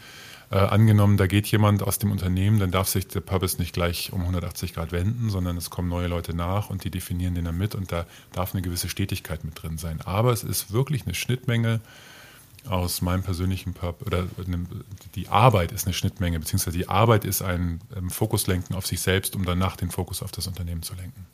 Äh, 0.52 0.58
angenommen, 0.58 1.16
da 1.16 1.28
geht 1.28 1.48
jemand 1.48 1.82
aus 1.82 1.98
dem 1.98 2.12
Unternehmen, 2.12 2.60
dann 2.60 2.72
darf 2.72 2.90
sich 2.90 3.08
der 3.08 3.22
Purpose 3.22 3.58
nicht 3.58 3.72
gleich 3.72 4.12
um 4.12 4.22
180 4.22 4.74
Grad 4.74 4.92
wenden, 4.92 5.30
sondern 5.30 5.56
es 5.56 5.70
kommen 5.70 5.88
neue 5.88 6.08
Leute 6.08 6.34
nach 6.34 6.70
und 6.70 6.84
die 6.84 6.92
definieren 6.92 7.36
den 7.36 7.46
dann 7.46 7.58
mit 7.58 7.74
und 7.74 7.94
da 7.94 8.06
darf 8.34 8.54
eine 8.54 8.62
gewisse 8.62 8.90
Stetigkeit 8.90 9.46
mit 9.46 9.62
drin 9.62 9.78
sein. 9.78 10.02
Aber 10.04 10.34
es 10.34 10.44
ist 10.44 10.74
wirklich 10.74 11.06
eine 11.06 11.14
Schnittmenge 11.14 11.80
aus 12.70 13.02
meinem 13.02 13.24
persönlichen 13.24 13.74
Purpose, 13.74 14.06
oder 14.08 14.26
die 15.16 15.28
Arbeit 15.30 15.72
ist 15.72 15.86
eine 15.86 15.94
Schnittmenge, 15.94 16.40
beziehungsweise 16.40 16.78
die 16.78 16.90
Arbeit 16.90 17.26
ist 17.26 17.42
ein 17.42 17.82
ähm, 17.96 18.10
Fokuslenken 18.10 18.76
auf 18.76 18.86
sich 18.86 19.02
selbst, 19.02 19.36
um 19.36 19.46
danach 19.46 19.76
den 19.76 19.92
Fokus 19.92 20.22
auf 20.24 20.32
das 20.32 20.48
Unternehmen 20.48 20.84
zu 20.84 20.96
lenken. 20.96 21.26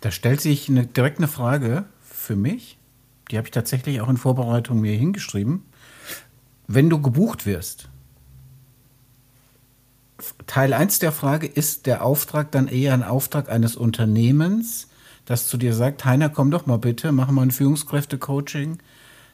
Da 0.00 0.10
stellt 0.10 0.40
sich 0.40 0.68
eine, 0.68 0.86
direkt 0.86 1.18
eine 1.18 1.28
Frage 1.28 1.84
für 2.02 2.36
mich, 2.36 2.78
die 3.30 3.36
habe 3.36 3.46
ich 3.46 3.52
tatsächlich 3.52 4.00
auch 4.00 4.08
in 4.08 4.16
Vorbereitung 4.16 4.80
mir 4.80 4.96
hingeschrieben. 4.96 5.64
Wenn 6.66 6.90
du 6.90 7.00
gebucht 7.00 7.46
wirst, 7.46 7.88
Teil 10.46 10.72
1 10.72 10.98
der 10.98 11.12
Frage, 11.12 11.46
ist 11.46 11.86
der 11.86 12.04
Auftrag 12.04 12.50
dann 12.52 12.68
eher 12.68 12.94
ein 12.94 13.02
Auftrag 13.02 13.50
eines 13.50 13.76
Unternehmens, 13.76 14.88
das 15.24 15.46
zu 15.46 15.56
dir 15.56 15.74
sagt, 15.74 16.04
Heiner, 16.04 16.28
komm 16.28 16.50
doch 16.50 16.66
mal 16.66 16.78
bitte, 16.78 17.12
mach 17.12 17.30
mal 17.30 17.42
ein 17.42 17.50
Führungskräfte-Coaching 17.50 18.78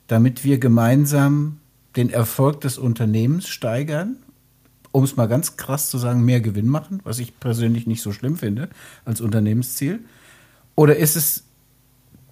damit 0.06 0.44
wir 0.44 0.58
gemeinsam 0.58 1.58
den 1.96 2.10
Erfolg 2.10 2.60
des 2.60 2.78
Unternehmens 2.78 3.48
steigern? 3.48 4.16
um 4.96 5.04
es 5.04 5.14
mal 5.14 5.28
ganz 5.28 5.58
krass 5.58 5.90
zu 5.90 5.98
sagen, 5.98 6.24
mehr 6.24 6.40
Gewinn 6.40 6.68
machen, 6.68 7.00
was 7.04 7.18
ich 7.18 7.38
persönlich 7.38 7.86
nicht 7.86 8.00
so 8.00 8.12
schlimm 8.12 8.38
finde 8.38 8.70
als 9.04 9.20
Unternehmensziel? 9.20 10.00
Oder 10.74 10.96
ist 10.96 11.16
es 11.16 11.44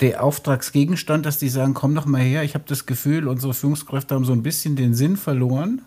der 0.01 0.25
Auftragsgegenstand, 0.25 1.27
dass 1.27 1.37
die 1.37 1.51
sagen, 1.51 1.75
komm 1.75 1.95
doch 1.95 2.07
mal 2.07 2.23
her, 2.23 2.43
ich 2.43 2.55
habe 2.55 2.65
das 2.67 2.87
Gefühl, 2.87 3.29
unsere 3.29 3.53
Führungskräfte 3.53 4.15
haben 4.15 4.25
so 4.25 4.33
ein 4.33 4.43
bisschen 4.43 4.77
den 4.77 4.95
Sinn 4.95 5.19
verloren. 5.19 5.83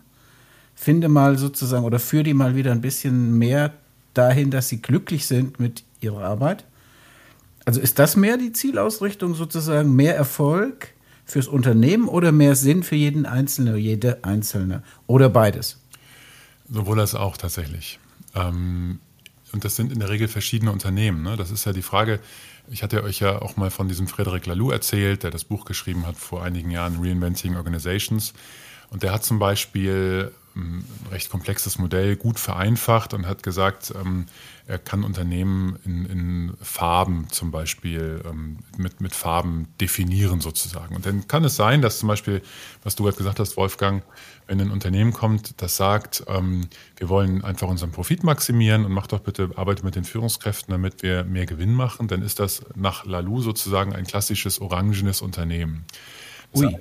Finde 0.76 1.08
mal 1.08 1.36
sozusagen 1.36 1.84
oder 1.84 1.98
führe 1.98 2.22
die 2.22 2.34
mal 2.34 2.54
wieder 2.54 2.70
ein 2.70 2.80
bisschen 2.80 3.36
mehr 3.36 3.74
dahin, 4.14 4.52
dass 4.52 4.68
sie 4.68 4.80
glücklich 4.80 5.26
sind 5.26 5.58
mit 5.58 5.82
ihrer 6.00 6.22
Arbeit. 6.22 6.64
Also 7.64 7.80
ist 7.80 7.98
das 7.98 8.14
mehr 8.14 8.36
die 8.36 8.52
Zielausrichtung 8.52 9.34
sozusagen, 9.34 9.96
mehr 9.96 10.14
Erfolg 10.14 10.94
fürs 11.28 11.46
Unternehmen 11.46 12.08
oder 12.08 12.32
mehr 12.32 12.56
Sinn 12.56 12.82
für 12.82 12.96
jeden 12.96 13.26
Einzelnen, 13.26 13.76
jede 13.76 14.24
Einzelne 14.24 14.82
oder 15.06 15.28
beides? 15.28 15.78
Sowohl 16.68 16.98
als 17.00 17.14
auch 17.14 17.36
tatsächlich. 17.36 18.00
Ähm, 18.34 18.98
und 19.52 19.64
das 19.64 19.76
sind 19.76 19.92
in 19.92 20.00
der 20.00 20.08
Regel 20.08 20.26
verschiedene 20.26 20.72
Unternehmen. 20.72 21.22
Ne? 21.22 21.36
Das 21.36 21.50
ist 21.50 21.64
ja 21.66 21.72
die 21.72 21.82
Frage, 21.82 22.20
ich 22.70 22.82
hatte 22.82 23.02
euch 23.02 23.20
ja 23.20 23.40
auch 23.40 23.56
mal 23.56 23.70
von 23.70 23.88
diesem 23.88 24.08
Frederic 24.08 24.46
Laloux 24.46 24.70
erzählt, 24.70 25.22
der 25.22 25.30
das 25.30 25.44
Buch 25.44 25.64
geschrieben 25.64 26.06
hat 26.06 26.16
vor 26.16 26.42
einigen 26.42 26.70
Jahren, 26.70 26.96
Reinventing 27.00 27.56
Organizations. 27.56 28.32
Und 28.90 29.02
der 29.02 29.12
hat 29.12 29.24
zum 29.24 29.38
Beispiel 29.38 30.32
ein 30.58 30.84
recht 31.10 31.30
komplexes 31.30 31.78
Modell 31.78 32.16
gut 32.16 32.38
vereinfacht 32.38 33.14
und 33.14 33.26
hat 33.26 33.42
gesagt, 33.42 33.92
ähm, 33.94 34.26
er 34.66 34.78
kann 34.78 35.02
Unternehmen 35.02 35.78
in, 35.84 36.04
in 36.04 36.56
Farben 36.60 37.28
zum 37.30 37.50
Beispiel 37.50 38.22
ähm, 38.28 38.58
mit, 38.76 39.00
mit 39.00 39.14
Farben 39.14 39.68
definieren 39.80 40.42
sozusagen. 40.42 40.94
Und 40.94 41.06
dann 41.06 41.26
kann 41.26 41.42
es 41.44 41.56
sein, 41.56 41.80
dass 41.80 42.00
zum 42.00 42.08
Beispiel, 42.08 42.42
was 42.82 42.94
du 42.94 43.04
gerade 43.04 43.16
gesagt 43.16 43.40
hast, 43.40 43.56
Wolfgang, 43.56 44.02
wenn 44.46 44.60
ein 44.60 44.70
Unternehmen 44.70 45.12
kommt, 45.12 45.62
das 45.62 45.76
sagt, 45.76 46.24
ähm, 46.28 46.68
wir 46.96 47.08
wollen 47.08 47.44
einfach 47.44 47.68
unseren 47.68 47.92
Profit 47.92 48.24
maximieren 48.24 48.84
und 48.84 48.92
macht 48.92 49.12
doch 49.12 49.20
bitte, 49.20 49.50
arbeitet 49.56 49.84
mit 49.84 49.94
den 49.94 50.04
Führungskräften, 50.04 50.72
damit 50.72 51.02
wir 51.02 51.24
mehr 51.24 51.46
Gewinn 51.46 51.72
machen, 51.72 52.08
dann 52.08 52.20
ist 52.20 52.38
das 52.38 52.62
nach 52.74 53.06
Lalou 53.06 53.40
sozusagen 53.40 53.94
ein 53.94 54.04
klassisches 54.04 54.60
orangenes 54.60 55.22
Unternehmen. 55.22 55.86
Ui. 56.54 56.76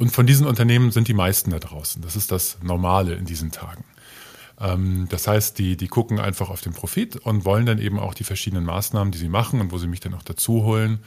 Und 0.00 0.08
von 0.12 0.26
diesen 0.26 0.46
Unternehmen 0.46 0.92
sind 0.92 1.08
die 1.08 1.14
meisten 1.14 1.50
da 1.50 1.58
draußen. 1.58 2.00
Das 2.00 2.16
ist 2.16 2.32
das 2.32 2.56
Normale 2.62 3.12
in 3.16 3.26
diesen 3.26 3.50
Tagen. 3.50 3.84
Ähm, 4.58 5.08
das 5.10 5.28
heißt, 5.28 5.58
die, 5.58 5.76
die 5.76 5.88
gucken 5.88 6.18
einfach 6.18 6.48
auf 6.48 6.62
den 6.62 6.72
Profit 6.72 7.16
und 7.16 7.44
wollen 7.44 7.66
dann 7.66 7.78
eben 7.78 7.98
auch 7.98 8.14
die 8.14 8.24
verschiedenen 8.24 8.64
Maßnahmen, 8.64 9.12
die 9.12 9.18
sie 9.18 9.28
machen 9.28 9.60
und 9.60 9.72
wo 9.72 9.76
sie 9.76 9.88
mich 9.88 10.00
dann 10.00 10.14
auch 10.14 10.22
dazu 10.22 10.64
holen, 10.64 11.00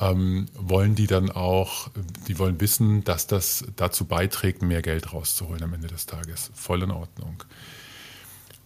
ähm, 0.00 0.48
wollen 0.52 0.94
die 0.94 1.06
dann 1.06 1.30
auch, 1.30 1.88
die 2.28 2.38
wollen 2.38 2.60
wissen, 2.60 3.04
dass 3.04 3.26
das 3.26 3.64
dazu 3.74 4.04
beiträgt, 4.04 4.60
mehr 4.60 4.82
Geld 4.82 5.14
rauszuholen 5.14 5.62
am 5.62 5.72
Ende 5.72 5.88
des 5.88 6.04
Tages. 6.04 6.50
Voll 6.54 6.82
in 6.82 6.90
Ordnung. 6.90 7.42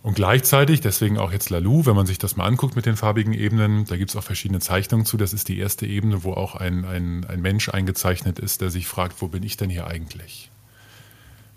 Und 0.02 0.14
gleichzeitig, 0.14 0.80
deswegen 0.80 1.18
auch 1.18 1.30
jetzt 1.30 1.50
Lalou, 1.50 1.84
wenn 1.84 1.94
man 1.94 2.06
sich 2.06 2.18
das 2.18 2.34
mal 2.34 2.46
anguckt 2.46 2.74
mit 2.74 2.86
den 2.86 2.96
farbigen 2.96 3.34
Ebenen, 3.34 3.84
da 3.84 3.96
gibt 3.98 4.10
es 4.10 4.16
auch 4.16 4.24
verschiedene 4.24 4.60
Zeichnungen 4.60 5.04
zu. 5.04 5.18
Das 5.18 5.34
ist 5.34 5.48
die 5.48 5.58
erste 5.58 5.86
Ebene, 5.86 6.24
wo 6.24 6.32
auch 6.32 6.54
ein, 6.54 6.86
ein, 6.86 7.26
ein 7.26 7.42
Mensch 7.42 7.68
eingezeichnet 7.68 8.38
ist, 8.38 8.62
der 8.62 8.70
sich 8.70 8.86
fragt, 8.86 9.20
wo 9.20 9.28
bin 9.28 9.42
ich 9.42 9.58
denn 9.58 9.68
hier 9.68 9.86
eigentlich? 9.86 10.50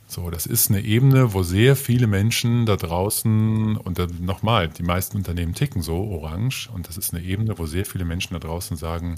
So, 0.07 0.29
das 0.29 0.45
ist 0.45 0.69
eine 0.69 0.81
Ebene, 0.81 1.33
wo 1.33 1.41
sehr 1.41 1.77
viele 1.77 2.05
Menschen 2.05 2.65
da 2.65 2.75
draußen, 2.75 3.77
und 3.77 4.21
nochmal, 4.21 4.67
die 4.67 4.83
meisten 4.83 5.17
Unternehmen 5.17 5.55
ticken 5.55 5.81
so, 5.81 5.95
orange, 5.95 6.69
und 6.71 6.88
das 6.89 6.97
ist 6.97 7.13
eine 7.13 7.23
Ebene, 7.23 7.57
wo 7.57 7.65
sehr 7.65 7.85
viele 7.85 8.03
Menschen 8.03 8.33
da 8.33 8.39
draußen 8.39 8.75
sagen, 8.75 9.17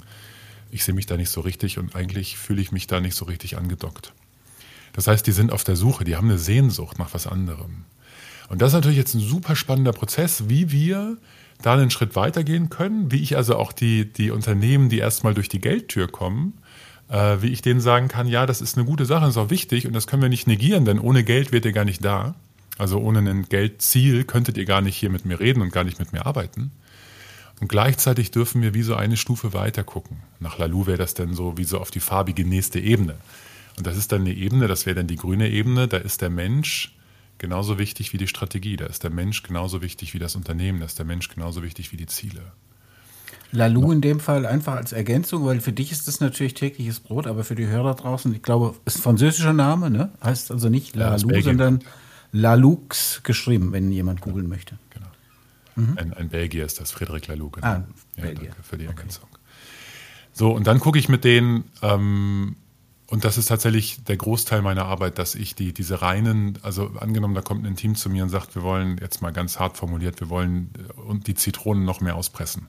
ich 0.70 0.84
sehe 0.84 0.94
mich 0.94 1.06
da 1.06 1.16
nicht 1.16 1.30
so 1.30 1.40
richtig 1.40 1.78
und 1.78 1.96
eigentlich 1.96 2.38
fühle 2.38 2.62
ich 2.62 2.72
mich 2.72 2.86
da 2.86 3.00
nicht 3.00 3.14
so 3.14 3.24
richtig 3.24 3.58
angedockt. 3.58 4.12
Das 4.92 5.06
heißt, 5.08 5.26
die 5.26 5.32
sind 5.32 5.52
auf 5.52 5.64
der 5.64 5.76
Suche, 5.76 6.04
die 6.04 6.16
haben 6.16 6.30
eine 6.30 6.38
Sehnsucht 6.38 6.98
nach 6.98 7.12
was 7.12 7.26
anderem. 7.26 7.84
Und 8.48 8.62
das 8.62 8.68
ist 8.68 8.74
natürlich 8.74 8.98
jetzt 8.98 9.14
ein 9.14 9.20
super 9.20 9.56
spannender 9.56 9.92
Prozess, 9.92 10.48
wie 10.48 10.70
wir 10.70 11.16
da 11.62 11.74
einen 11.74 11.90
Schritt 11.90 12.16
weitergehen 12.16 12.70
können, 12.70 13.10
wie 13.10 13.22
ich 13.22 13.36
also 13.36 13.56
auch 13.56 13.72
die, 13.72 14.12
die 14.12 14.30
Unternehmen, 14.30 14.88
die 14.88 14.98
erstmal 14.98 15.34
durch 15.34 15.48
die 15.48 15.60
Geldtür 15.60 16.08
kommen, 16.08 16.54
äh, 17.08 17.36
wie 17.40 17.48
ich 17.48 17.62
denen 17.62 17.80
sagen 17.80 18.08
kann, 18.08 18.28
ja, 18.28 18.46
das 18.46 18.60
ist 18.60 18.76
eine 18.76 18.86
gute 18.86 19.06
Sache, 19.06 19.22
das 19.22 19.30
ist 19.30 19.38
auch 19.38 19.50
wichtig 19.50 19.86
und 19.86 19.92
das 19.92 20.06
können 20.06 20.22
wir 20.22 20.28
nicht 20.28 20.46
negieren, 20.46 20.84
denn 20.84 20.98
ohne 20.98 21.24
Geld 21.24 21.52
wird 21.52 21.64
ihr 21.64 21.72
gar 21.72 21.84
nicht 21.84 22.04
da. 22.04 22.34
Also 22.78 22.98
ohne 22.98 23.18
ein 23.20 23.48
Geldziel 23.48 24.24
könntet 24.24 24.58
ihr 24.58 24.66
gar 24.66 24.82
nicht 24.82 24.96
hier 24.96 25.08
mit 25.08 25.24
mir 25.24 25.40
reden 25.40 25.62
und 25.62 25.72
gar 25.72 25.84
nicht 25.84 25.98
mit 25.98 26.12
mir 26.12 26.26
arbeiten. 26.26 26.72
Und 27.58 27.68
gleichzeitig 27.68 28.32
dürfen 28.32 28.60
wir 28.60 28.74
wie 28.74 28.82
so 28.82 28.94
eine 28.94 29.16
Stufe 29.16 29.54
weiter 29.54 29.82
gucken. 29.82 30.18
Nach 30.40 30.58
Lalou 30.58 30.86
wäre 30.86 30.98
das 30.98 31.14
dann 31.14 31.32
so 31.32 31.56
wie 31.56 31.64
so 31.64 31.78
auf 31.78 31.90
die 31.90 32.00
farbige 32.00 32.44
nächste 32.44 32.78
Ebene. 32.78 33.14
Und 33.78 33.86
das 33.86 33.96
ist 33.96 34.12
dann 34.12 34.22
eine 34.22 34.34
Ebene, 34.34 34.68
das 34.68 34.84
wäre 34.84 34.96
dann 34.96 35.06
die 35.06 35.16
grüne 35.16 35.48
Ebene, 35.48 35.88
da 35.88 35.96
ist 35.96 36.20
der 36.20 36.28
Mensch 36.28 36.95
genauso 37.38 37.78
wichtig 37.78 38.12
wie 38.12 38.18
die 38.18 38.28
Strategie, 38.28 38.76
da 38.76 38.86
ist 38.86 39.04
der 39.04 39.10
Mensch 39.10 39.42
genauso 39.42 39.82
wichtig 39.82 40.14
wie 40.14 40.18
das 40.18 40.36
Unternehmen, 40.36 40.80
da 40.80 40.86
ist 40.86 40.98
der 40.98 41.06
Mensch 41.06 41.28
genauso 41.28 41.62
wichtig 41.62 41.92
wie 41.92 41.96
die 41.96 42.06
Ziele. 42.06 42.52
Lalou 43.52 43.92
in 43.92 44.00
dem 44.00 44.20
Fall 44.20 44.44
einfach 44.44 44.74
als 44.74 44.92
Ergänzung, 44.92 45.44
weil 45.44 45.60
für 45.60 45.72
dich 45.72 45.92
ist 45.92 46.08
das 46.08 46.20
natürlich 46.20 46.54
tägliches 46.54 47.00
Brot, 47.00 47.26
aber 47.26 47.44
für 47.44 47.54
die 47.54 47.66
Hörer 47.66 47.94
draußen, 47.94 48.34
ich 48.34 48.42
glaube, 48.42 48.74
ist 48.84 48.98
ein 48.98 49.02
französischer 49.02 49.52
Name, 49.52 49.90
ne? 49.90 50.10
Heißt 50.22 50.50
also 50.50 50.68
nicht 50.68 50.96
Lalou, 50.96 51.30
ja, 51.30 51.42
sondern 51.42 51.80
Lalux 52.32 53.20
geschrieben, 53.22 53.72
wenn 53.72 53.92
jemand 53.92 54.20
googeln 54.20 54.48
möchte. 54.48 54.78
Genau. 54.90 55.06
Mhm. 55.76 55.98
Ein, 55.98 56.12
ein, 56.14 56.28
Belgier 56.28 56.64
ist 56.64 56.80
das, 56.80 56.90
Friedrich 56.90 57.28
Lalou. 57.28 57.50
Genau. 57.50 57.66
Ah, 57.66 57.84
ja, 58.16 58.22
Belgier. 58.22 58.48
danke 58.48 58.62
für 58.62 58.78
die 58.78 58.86
Ergänzung. 58.86 59.24
Okay. 59.30 59.40
So, 60.32 60.50
und 60.50 60.66
dann 60.66 60.80
gucke 60.80 60.98
ich 60.98 61.08
mit 61.08 61.24
denen, 61.24 61.64
ähm, 61.82 62.56
und 63.08 63.24
das 63.24 63.38
ist 63.38 63.46
tatsächlich 63.46 64.02
der 64.04 64.16
Großteil 64.16 64.62
meiner 64.62 64.84
Arbeit, 64.86 65.18
dass 65.18 65.36
ich 65.36 65.54
die, 65.54 65.72
diese 65.72 66.02
reinen, 66.02 66.58
also 66.62 66.90
angenommen, 66.98 67.34
da 67.34 67.40
kommt 67.40 67.64
ein 67.64 67.76
Team 67.76 67.94
zu 67.94 68.10
mir 68.10 68.24
und 68.24 68.30
sagt, 68.30 68.56
wir 68.56 68.62
wollen 68.62 68.98
jetzt 69.00 69.22
mal 69.22 69.32
ganz 69.32 69.60
hart 69.60 69.76
formuliert, 69.76 70.18
wir 70.20 70.28
wollen 70.28 70.70
äh, 70.76 71.00
und 71.00 71.28
die 71.28 71.34
Zitronen 71.34 71.84
noch 71.84 72.00
mehr 72.00 72.16
auspressen. 72.16 72.68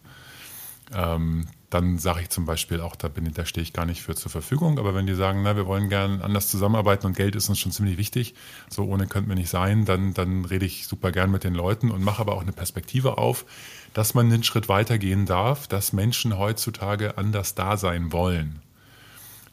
Ähm, 0.93 1.47
dann 1.69 1.97
sage 1.97 2.21
ich 2.21 2.29
zum 2.29 2.45
Beispiel 2.45 2.79
auch, 2.79 2.95
da, 2.95 3.09
bin, 3.09 3.29
da 3.33 3.45
stehe 3.45 3.63
ich 3.63 3.73
gar 3.73 3.85
nicht 3.85 4.01
für 4.01 4.15
zur 4.15 4.31
Verfügung. 4.31 4.79
Aber 4.79 4.93
wenn 4.95 5.05
die 5.05 5.15
sagen, 5.15 5.41
na, 5.43 5.55
wir 5.55 5.65
wollen 5.65 5.89
gerne 5.89 6.23
anders 6.23 6.49
zusammenarbeiten 6.49 7.07
und 7.07 7.17
Geld 7.17 7.35
ist 7.35 7.49
uns 7.49 7.59
schon 7.59 7.73
ziemlich 7.73 7.97
wichtig, 7.97 8.35
so 8.69 8.85
ohne 8.85 9.07
könnten 9.07 9.27
wir 9.27 9.35
nicht 9.35 9.49
sein, 9.49 9.83
dann, 9.83 10.13
dann 10.13 10.45
rede 10.45 10.65
ich 10.65 10.87
super 10.87 11.11
gern 11.11 11.31
mit 11.31 11.43
den 11.43 11.55
Leuten 11.55 11.91
und 11.91 12.03
mache 12.03 12.21
aber 12.21 12.35
auch 12.35 12.41
eine 12.41 12.53
Perspektive 12.53 13.17
auf, 13.17 13.45
dass 13.93 14.13
man 14.13 14.27
einen 14.31 14.43
Schritt 14.43 14.69
weiter 14.69 14.97
gehen 14.97 15.25
darf, 15.25 15.67
dass 15.67 15.91
Menschen 15.91 16.37
heutzutage 16.37 17.17
anders 17.17 17.55
da 17.55 17.75
sein 17.75 18.13
wollen. 18.13 18.61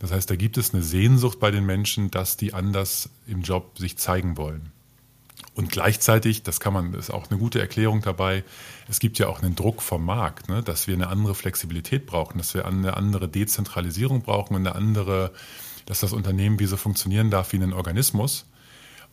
Das 0.04 0.12
heißt, 0.12 0.28
da 0.28 0.36
gibt 0.36 0.58
es 0.58 0.74
eine 0.74 0.82
Sehnsucht 0.82 1.40
bei 1.40 1.50
den 1.50 1.64
Menschen, 1.64 2.10
dass 2.10 2.36
die 2.36 2.52
anders 2.52 3.08
im 3.26 3.40
Job 3.40 3.78
sich 3.78 3.96
zeigen 3.96 4.36
wollen. 4.36 4.70
Und 5.54 5.70
gleichzeitig, 5.70 6.42
das 6.42 6.60
kann 6.60 6.74
man, 6.74 6.92
ist 6.92 7.08
auch 7.08 7.30
eine 7.30 7.38
gute 7.38 7.58
Erklärung 7.58 8.02
dabei, 8.02 8.44
es 8.86 8.98
gibt 8.98 9.18
ja 9.18 9.28
auch 9.28 9.40
einen 9.40 9.56
Druck 9.56 9.80
vom 9.80 10.04
Markt, 10.04 10.50
ne, 10.50 10.62
dass 10.62 10.86
wir 10.86 10.92
eine 10.92 11.06
andere 11.06 11.34
Flexibilität 11.34 12.04
brauchen, 12.04 12.36
dass 12.36 12.52
wir 12.52 12.66
eine 12.66 12.98
andere 12.98 13.30
Dezentralisierung 13.30 14.20
brauchen 14.20 14.54
und 14.54 14.66
eine 14.66 14.76
andere, 14.76 15.32
dass 15.86 16.00
das 16.00 16.12
Unternehmen 16.12 16.58
wie 16.58 16.66
so 16.66 16.76
funktionieren 16.76 17.30
darf 17.30 17.54
wie 17.54 17.62
ein 17.62 17.72
Organismus. 17.72 18.44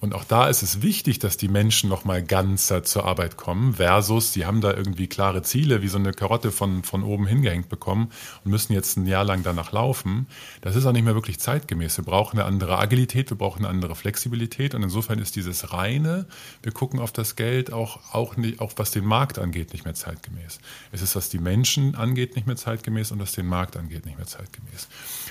Und 0.02 0.16
auch 0.16 0.24
da 0.24 0.48
ist 0.48 0.64
es 0.64 0.82
wichtig, 0.82 1.20
dass 1.20 1.38
die 1.38 1.48
Menschen 1.48 1.88
nochmal 1.88 2.24
ganzer 2.24 2.84
zur 2.84 3.06
Arbeit 3.06 3.38
kommen, 3.38 3.76
versus 3.76 4.34
sie 4.34 4.48
haben 4.48 4.60
da 4.60 4.74
irgendwie 4.74 5.06
klare 5.06 5.44
Ziele, 5.44 5.84
wie 5.84 5.90
so 5.90 6.00
eine 6.00 6.12
Karotte 6.12 6.52
von, 6.52 6.82
von 6.82 7.04
oben 7.04 7.28
hingehängt 7.28 7.70
bekommen 7.70 8.10
und 8.44 8.50
müssen 8.50 8.74
jetzt 8.74 8.98
ein 8.98 9.06
Jahr 9.06 9.24
lang 9.24 9.44
danach 9.44 9.72
laufen. 9.72 10.26
Das 10.62 10.76
ist 10.76 10.88
auch 10.88 10.92
nicht 10.92 11.06
mehr 11.06 11.14
wirklich 11.14 11.40
zeitgemäß. 11.40 11.98
Wir 11.98 12.04
brauchen 12.04 12.40
eine 12.40 12.48
andere 12.48 12.80
Agilität, 12.80 13.30
wir 13.30 13.38
brauchen 13.38 13.60
eine 13.60 13.70
andere 13.70 13.94
Flexibilität 13.94 14.74
und 14.74 14.82
insofern 14.82 15.20
ist 15.20 15.36
dieses 15.36 15.72
reine, 15.72 16.26
wir 16.64 16.72
gucken 16.72 17.00
auf 17.00 17.12
das 17.12 17.36
Geld 17.36 17.72
auch, 17.72 18.00
auch, 18.12 18.38
nicht, 18.38 18.60
auch 18.60 18.72
was 18.78 18.90
den 18.90 19.06
Markt 19.06 19.38
angeht, 19.38 19.72
nicht 19.72 19.86
mehr 19.86 19.94
zeitgemäß. 19.94 20.62
Es 20.92 21.04
ist, 21.04 21.16
was 21.16 21.30
die 21.30 21.38
Menschen 21.38 21.94
angeht, 21.94 22.36
nicht 22.36 22.48
mehr 22.48 22.56
zeitgemäß 22.56 23.12
und 23.12 23.20
was 23.20 23.34
den 23.34 23.46
Markt 23.46 23.78
angeht, 23.78 24.08
nicht 24.08 24.18
mehr 24.18 24.26
zeitgemäß. 24.26 24.88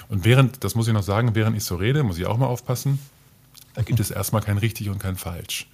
Und 0.08 0.24
während, 0.24 0.62
das 0.62 0.76
muss 0.76 0.86
ich 0.86 0.94
noch 0.94 1.02
sagen, 1.02 1.34
während 1.34 1.56
ich 1.56 1.64
so 1.64 1.74
rede, 1.74 2.04
muss 2.04 2.18
ich 2.18 2.26
auch 2.26 2.38
mal 2.38 2.46
aufpassen, 2.46 3.00
da 3.80 3.84
gibt 3.84 3.98
es 3.98 4.10
erstmal 4.10 4.42
kein 4.42 4.58
richtig 4.58 4.90
und 4.90 4.98
kein 4.98 5.16
falsch. 5.16 5.66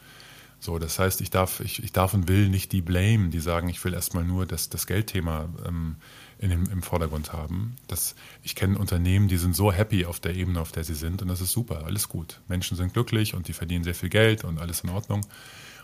So, 0.61 0.79
das 0.79 0.97
heißt, 1.01 1.21
ich 1.23 1.31
darf, 1.31 1.59
ich, 1.59 1.83
ich 1.83 1.91
darf 1.91 2.15
und 2.15 2.29
will 2.29 2.49
nicht 2.49 2.71
die 2.71 2.81
blame, 2.81 3.31
die 3.31 3.41
sagen, 3.41 3.69
ich 3.69 3.85
will 3.85 3.95
erstmal 3.95 4.23
nur 4.23 4.47
das, 4.47 4.69
das 4.69 4.87
Geldthema 4.87 5.49
ähm, 5.67 5.97
in 6.39 6.53
im 6.53 6.83
Vordergrund 6.83 7.33
haben. 7.33 7.75
Das, 7.89 8.15
ich 8.45 8.55
kenne 8.55 8.79
Unternehmen, 8.79 9.27
die 9.27 9.39
sind 9.39 9.57
so 9.57 9.73
happy 9.73 10.07
auf 10.07 10.21
der 10.21 10.37
Ebene, 10.37 10.61
auf 10.61 10.71
der 10.71 10.85
sie 10.85 10.95
sind, 10.95 11.21
und 11.21 11.27
das 11.27 11.41
ist 11.41 11.51
super, 11.51 11.85
alles 11.85 12.09
gut. 12.09 12.41
Menschen 12.47 12.77
sind 12.77 12.93
glücklich 12.93 13.35
und 13.35 13.49
die 13.49 13.53
verdienen 13.53 13.83
sehr 13.83 13.97
viel 13.97 14.09
Geld 14.09 14.45
und 14.45 14.61
alles 14.61 14.83
in 14.83 14.91
Ordnung. 14.91 15.27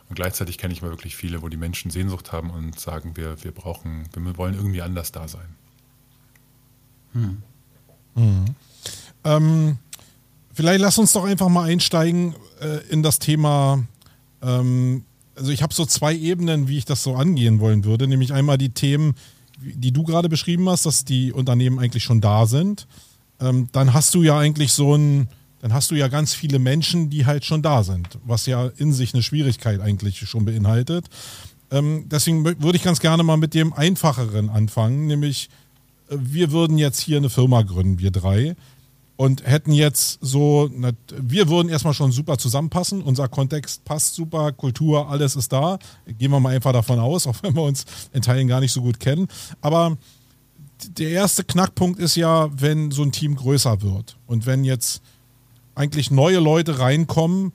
Und 0.08 0.14
gleichzeitig 0.14 0.58
kenne 0.58 0.72
ich 0.72 0.80
mal 0.80 0.90
wirklich 0.90 1.16
viele, 1.16 1.42
wo 1.42 1.48
die 1.48 1.56
Menschen 1.56 1.90
Sehnsucht 1.90 2.30
haben 2.30 2.50
und 2.50 2.78
sagen, 2.78 3.16
wir, 3.16 3.42
wir 3.42 3.50
brauchen, 3.50 4.08
wir 4.14 4.36
wollen 4.36 4.54
irgendwie 4.54 4.82
anders 4.82 5.10
da 5.10 5.26
sein. 5.26 5.56
Hm. 7.14 7.42
Mhm. 8.14 8.44
Ähm, 9.24 9.78
Vielleicht 10.54 10.80
lass 10.80 10.98
uns 10.98 11.12
doch 11.12 11.24
einfach 11.24 11.48
mal 11.48 11.64
einsteigen 11.64 12.34
äh, 12.60 12.86
in 12.90 13.02
das 13.02 13.18
Thema. 13.18 13.84
Ähm, 14.42 15.04
also 15.34 15.50
ich 15.50 15.62
habe 15.62 15.72
so 15.72 15.86
zwei 15.86 16.14
Ebenen, 16.14 16.68
wie 16.68 16.78
ich 16.78 16.84
das 16.84 17.02
so 17.02 17.14
angehen 17.14 17.60
wollen 17.60 17.84
würde. 17.84 18.06
Nämlich 18.06 18.32
einmal 18.32 18.58
die 18.58 18.70
Themen, 18.70 19.14
die 19.60 19.92
du 19.92 20.02
gerade 20.02 20.28
beschrieben 20.28 20.68
hast, 20.68 20.86
dass 20.86 21.04
die 21.04 21.32
Unternehmen 21.32 21.78
eigentlich 21.78 22.04
schon 22.04 22.20
da 22.20 22.46
sind. 22.46 22.86
Ähm, 23.40 23.68
dann 23.72 23.94
hast 23.94 24.14
du 24.14 24.22
ja 24.22 24.38
eigentlich 24.38 24.72
so 24.72 24.94
ein, 24.94 25.28
dann 25.60 25.72
hast 25.72 25.90
du 25.90 25.94
ja 25.94 26.08
ganz 26.08 26.34
viele 26.34 26.58
Menschen, 26.58 27.10
die 27.10 27.26
halt 27.26 27.44
schon 27.44 27.62
da 27.62 27.82
sind, 27.82 28.18
was 28.24 28.46
ja 28.46 28.66
in 28.76 28.92
sich 28.92 29.14
eine 29.14 29.22
Schwierigkeit 29.22 29.80
eigentlich 29.80 30.18
schon 30.28 30.44
beinhaltet. 30.44 31.06
Ähm, 31.70 32.06
deswegen 32.10 32.44
würde 32.44 32.76
ich 32.76 32.82
ganz 32.82 33.00
gerne 33.00 33.22
mal 33.22 33.38
mit 33.38 33.54
dem 33.54 33.72
Einfacheren 33.72 34.50
anfangen, 34.50 35.06
nämlich 35.06 35.48
äh, 36.10 36.16
wir 36.18 36.52
würden 36.52 36.76
jetzt 36.78 37.00
hier 37.00 37.16
eine 37.16 37.30
Firma 37.30 37.62
gründen, 37.62 37.98
wir 37.98 38.10
drei, 38.10 38.56
und 39.16 39.46
hätten 39.46 39.72
jetzt 39.72 40.18
so, 40.20 40.70
wir 41.10 41.48
würden 41.48 41.68
erstmal 41.68 41.94
schon 41.94 42.12
super 42.12 42.38
zusammenpassen, 42.38 43.02
unser 43.02 43.28
Kontext 43.28 43.84
passt 43.84 44.14
super, 44.14 44.52
Kultur, 44.52 45.08
alles 45.08 45.36
ist 45.36 45.52
da, 45.52 45.78
gehen 46.06 46.30
wir 46.30 46.40
mal 46.40 46.54
einfach 46.54 46.72
davon 46.72 46.98
aus, 46.98 47.26
auch 47.28 47.36
wenn 47.42 47.54
wir 47.54 47.62
uns 47.62 47.84
in 48.12 48.22
Teilen 48.22 48.48
gar 48.48 48.60
nicht 48.60 48.72
so 48.72 48.82
gut 48.82 49.00
kennen. 49.00 49.28
Aber 49.60 49.96
der 50.98 51.10
erste 51.10 51.44
Knackpunkt 51.44 52.00
ist 52.00 52.16
ja, 52.16 52.48
wenn 52.52 52.90
so 52.90 53.02
ein 53.02 53.12
Team 53.12 53.36
größer 53.36 53.82
wird 53.82 54.16
und 54.26 54.46
wenn 54.46 54.64
jetzt 54.64 55.02
eigentlich 55.74 56.10
neue 56.10 56.38
Leute 56.38 56.78
reinkommen, 56.78 57.52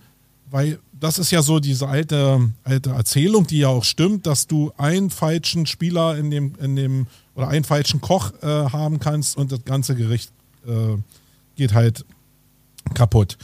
weil 0.50 0.80
das 1.00 1.20
ist 1.20 1.32
ja 1.32 1.42
so 1.42 1.60
diese 1.60 1.88
alte, 1.88 2.52
alte 2.64 2.90
Erzählung, 2.92 3.46
die 3.46 3.60
ja 3.60 3.68
auch 3.68 3.84
stimmt, 3.84 4.26
dass 4.26 4.48
du 4.48 4.72
einen 4.78 5.10
falschen 5.10 5.66
Spieler 5.66 6.18
in 6.18 6.32
dem, 6.32 6.56
in 6.60 6.76
dem 6.76 7.08
oder 7.36 7.50
einen 7.50 7.66
falschen 7.66 8.02
Koch 8.02 8.32
äh, 8.42 8.48
haben 8.48 9.00
kannst 9.00 9.38
und 9.38 9.52
das 9.52 9.64
ganze 9.64 9.96
Gericht 9.96 10.32
äh, 10.66 10.98
geht 11.58 11.74
halt 11.74 12.06
kaputt. 12.94 13.38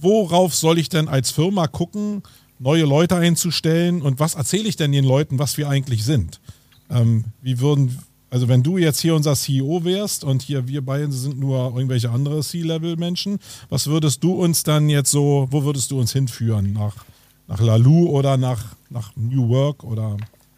Worauf 0.00 0.54
soll 0.54 0.78
ich 0.78 0.88
denn 0.88 1.08
als 1.08 1.30
Firma 1.30 1.66
gucken, 1.66 2.22
neue 2.58 2.84
Leute 2.84 3.16
einzustellen 3.16 4.00
und 4.00 4.20
was 4.20 4.34
erzähle 4.34 4.68
ich 4.68 4.76
denn 4.76 4.92
den 4.92 5.04
Leuten, 5.04 5.38
was 5.38 5.58
wir 5.58 5.68
eigentlich 5.68 6.04
sind? 6.04 6.40
Ähm, 6.90 7.24
wie 7.42 7.60
würden, 7.60 7.98
also 8.30 8.48
wenn 8.48 8.62
du 8.62 8.78
jetzt 8.78 9.00
hier 9.00 9.14
unser 9.14 9.34
CEO 9.34 9.84
wärst 9.84 10.24
und 10.24 10.42
hier 10.42 10.68
wir 10.68 10.84
beide 10.84 11.12
sind 11.12 11.38
nur 11.38 11.74
irgendwelche 11.74 12.10
andere 12.10 12.40
C-Level-Menschen, 12.42 13.38
was 13.68 13.86
würdest 13.88 14.22
du 14.22 14.32
uns 14.34 14.62
dann 14.62 14.88
jetzt 14.88 15.10
so, 15.10 15.48
wo 15.50 15.64
würdest 15.64 15.90
du 15.90 15.98
uns 15.98 16.12
hinführen? 16.12 16.72
Nach, 16.72 16.94
nach 17.48 17.60
Lalu 17.60 18.08
oder 18.08 18.36
nach, 18.36 18.76
nach 18.90 19.12
New 19.16 19.48
Work 19.48 19.84
oder 19.84 20.16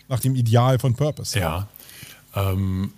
nach 0.08 0.20
dem 0.20 0.36
Ideal 0.36 0.78
von 0.78 0.94
Purpose? 0.94 1.38
Ja. 1.38 1.68
Ähm, 2.34 2.92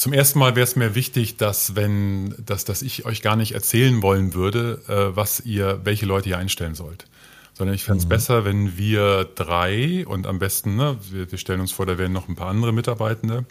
zum 0.00 0.12
ersten 0.12 0.38
Mal 0.38 0.56
wäre 0.56 0.64
es 0.64 0.76
mir 0.76 0.94
wichtig, 0.94 1.36
dass 1.36 1.76
wenn, 1.76 2.34
dass, 2.44 2.64
dass 2.64 2.82
ich 2.82 3.04
euch 3.04 3.22
gar 3.22 3.36
nicht 3.36 3.52
erzählen 3.52 4.02
wollen 4.02 4.34
würde, 4.34 4.80
äh, 4.88 5.16
was 5.16 5.40
ihr, 5.40 5.80
welche 5.84 6.06
Leute 6.06 6.30
ihr 6.30 6.38
einstellen 6.38 6.74
sollt 6.74 7.06
sondern 7.60 7.74
ich 7.74 7.84
fände 7.84 7.98
es 7.98 8.06
mhm. 8.06 8.08
besser, 8.08 8.44
wenn 8.46 8.78
wir 8.78 9.24
drei 9.34 10.06
und 10.06 10.26
am 10.26 10.38
besten, 10.38 10.76
ne, 10.76 10.96
wir, 11.10 11.30
wir, 11.30 11.36
stellen 11.36 11.60
uns 11.60 11.72
vor, 11.72 11.84
da 11.84 11.98
wären 11.98 12.10
noch 12.10 12.26
ein 12.26 12.34
paar 12.34 12.48
andere 12.48 12.72
Mitarbeitende, 12.72 13.44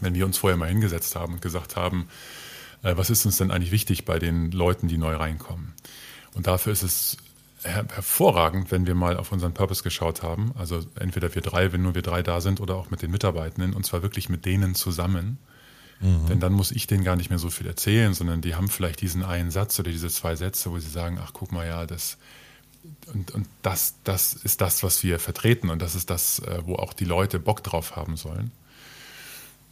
wenn 0.00 0.14
wir 0.14 0.24
uns 0.24 0.38
vorher 0.38 0.56
mal 0.56 0.70
hingesetzt 0.70 1.14
haben 1.16 1.34
und 1.34 1.42
gesagt 1.42 1.76
haben, 1.76 2.08
äh, 2.82 2.96
was 2.96 3.10
ist 3.10 3.26
uns 3.26 3.36
denn 3.36 3.50
eigentlich 3.50 3.72
wichtig 3.72 4.06
bei 4.06 4.18
den 4.18 4.52
Leuten, 4.52 4.88
die 4.88 4.96
neu 4.96 5.16
reinkommen? 5.16 5.74
Und 6.32 6.46
dafür 6.46 6.72
ist 6.72 6.82
es 6.82 7.18
her 7.62 7.84
hervorragend, 7.92 8.70
wenn 8.70 8.86
wir 8.86 8.94
mal 8.94 9.18
auf 9.18 9.32
unseren 9.32 9.52
Purpose 9.52 9.82
geschaut 9.82 10.22
haben. 10.22 10.52
Also 10.56 10.80
entweder 10.98 11.34
wir 11.34 11.42
drei, 11.42 11.74
wenn 11.74 11.82
nur 11.82 11.94
wir 11.94 12.00
drei 12.00 12.22
da 12.22 12.40
sind, 12.40 12.58
oder 12.58 12.76
auch 12.76 12.88
mit 12.88 13.02
den 13.02 13.10
Mitarbeitenden, 13.10 13.74
und 13.74 13.84
zwar 13.84 14.02
wirklich 14.02 14.30
mit 14.30 14.46
denen 14.46 14.74
zusammen. 14.74 15.36
Mhm. 16.00 16.26
Denn 16.28 16.40
dann 16.40 16.52
muss 16.52 16.70
ich 16.70 16.86
denen 16.86 17.04
gar 17.04 17.16
nicht 17.16 17.30
mehr 17.30 17.38
so 17.38 17.50
viel 17.50 17.66
erzählen, 17.66 18.14
sondern 18.14 18.40
die 18.40 18.54
haben 18.54 18.68
vielleicht 18.68 19.00
diesen 19.00 19.22
einen 19.22 19.50
Satz 19.50 19.78
oder 19.78 19.90
diese 19.90 20.08
zwei 20.08 20.36
Sätze, 20.36 20.70
wo 20.70 20.78
sie 20.78 20.90
sagen, 20.90 21.18
ach 21.22 21.32
guck 21.32 21.52
mal, 21.52 21.66
ja, 21.66 21.86
das, 21.86 22.18
und, 23.12 23.30
und 23.32 23.48
das, 23.62 23.94
das 24.04 24.34
ist 24.34 24.60
das, 24.60 24.82
was 24.82 25.02
wir 25.02 25.18
vertreten 25.18 25.70
und 25.70 25.80
das 25.80 25.94
ist 25.94 26.10
das, 26.10 26.40
äh, 26.40 26.62
wo 26.64 26.76
auch 26.76 26.92
die 26.92 27.04
Leute 27.04 27.38
Bock 27.38 27.62
drauf 27.62 27.96
haben 27.96 28.16
sollen. 28.16 28.50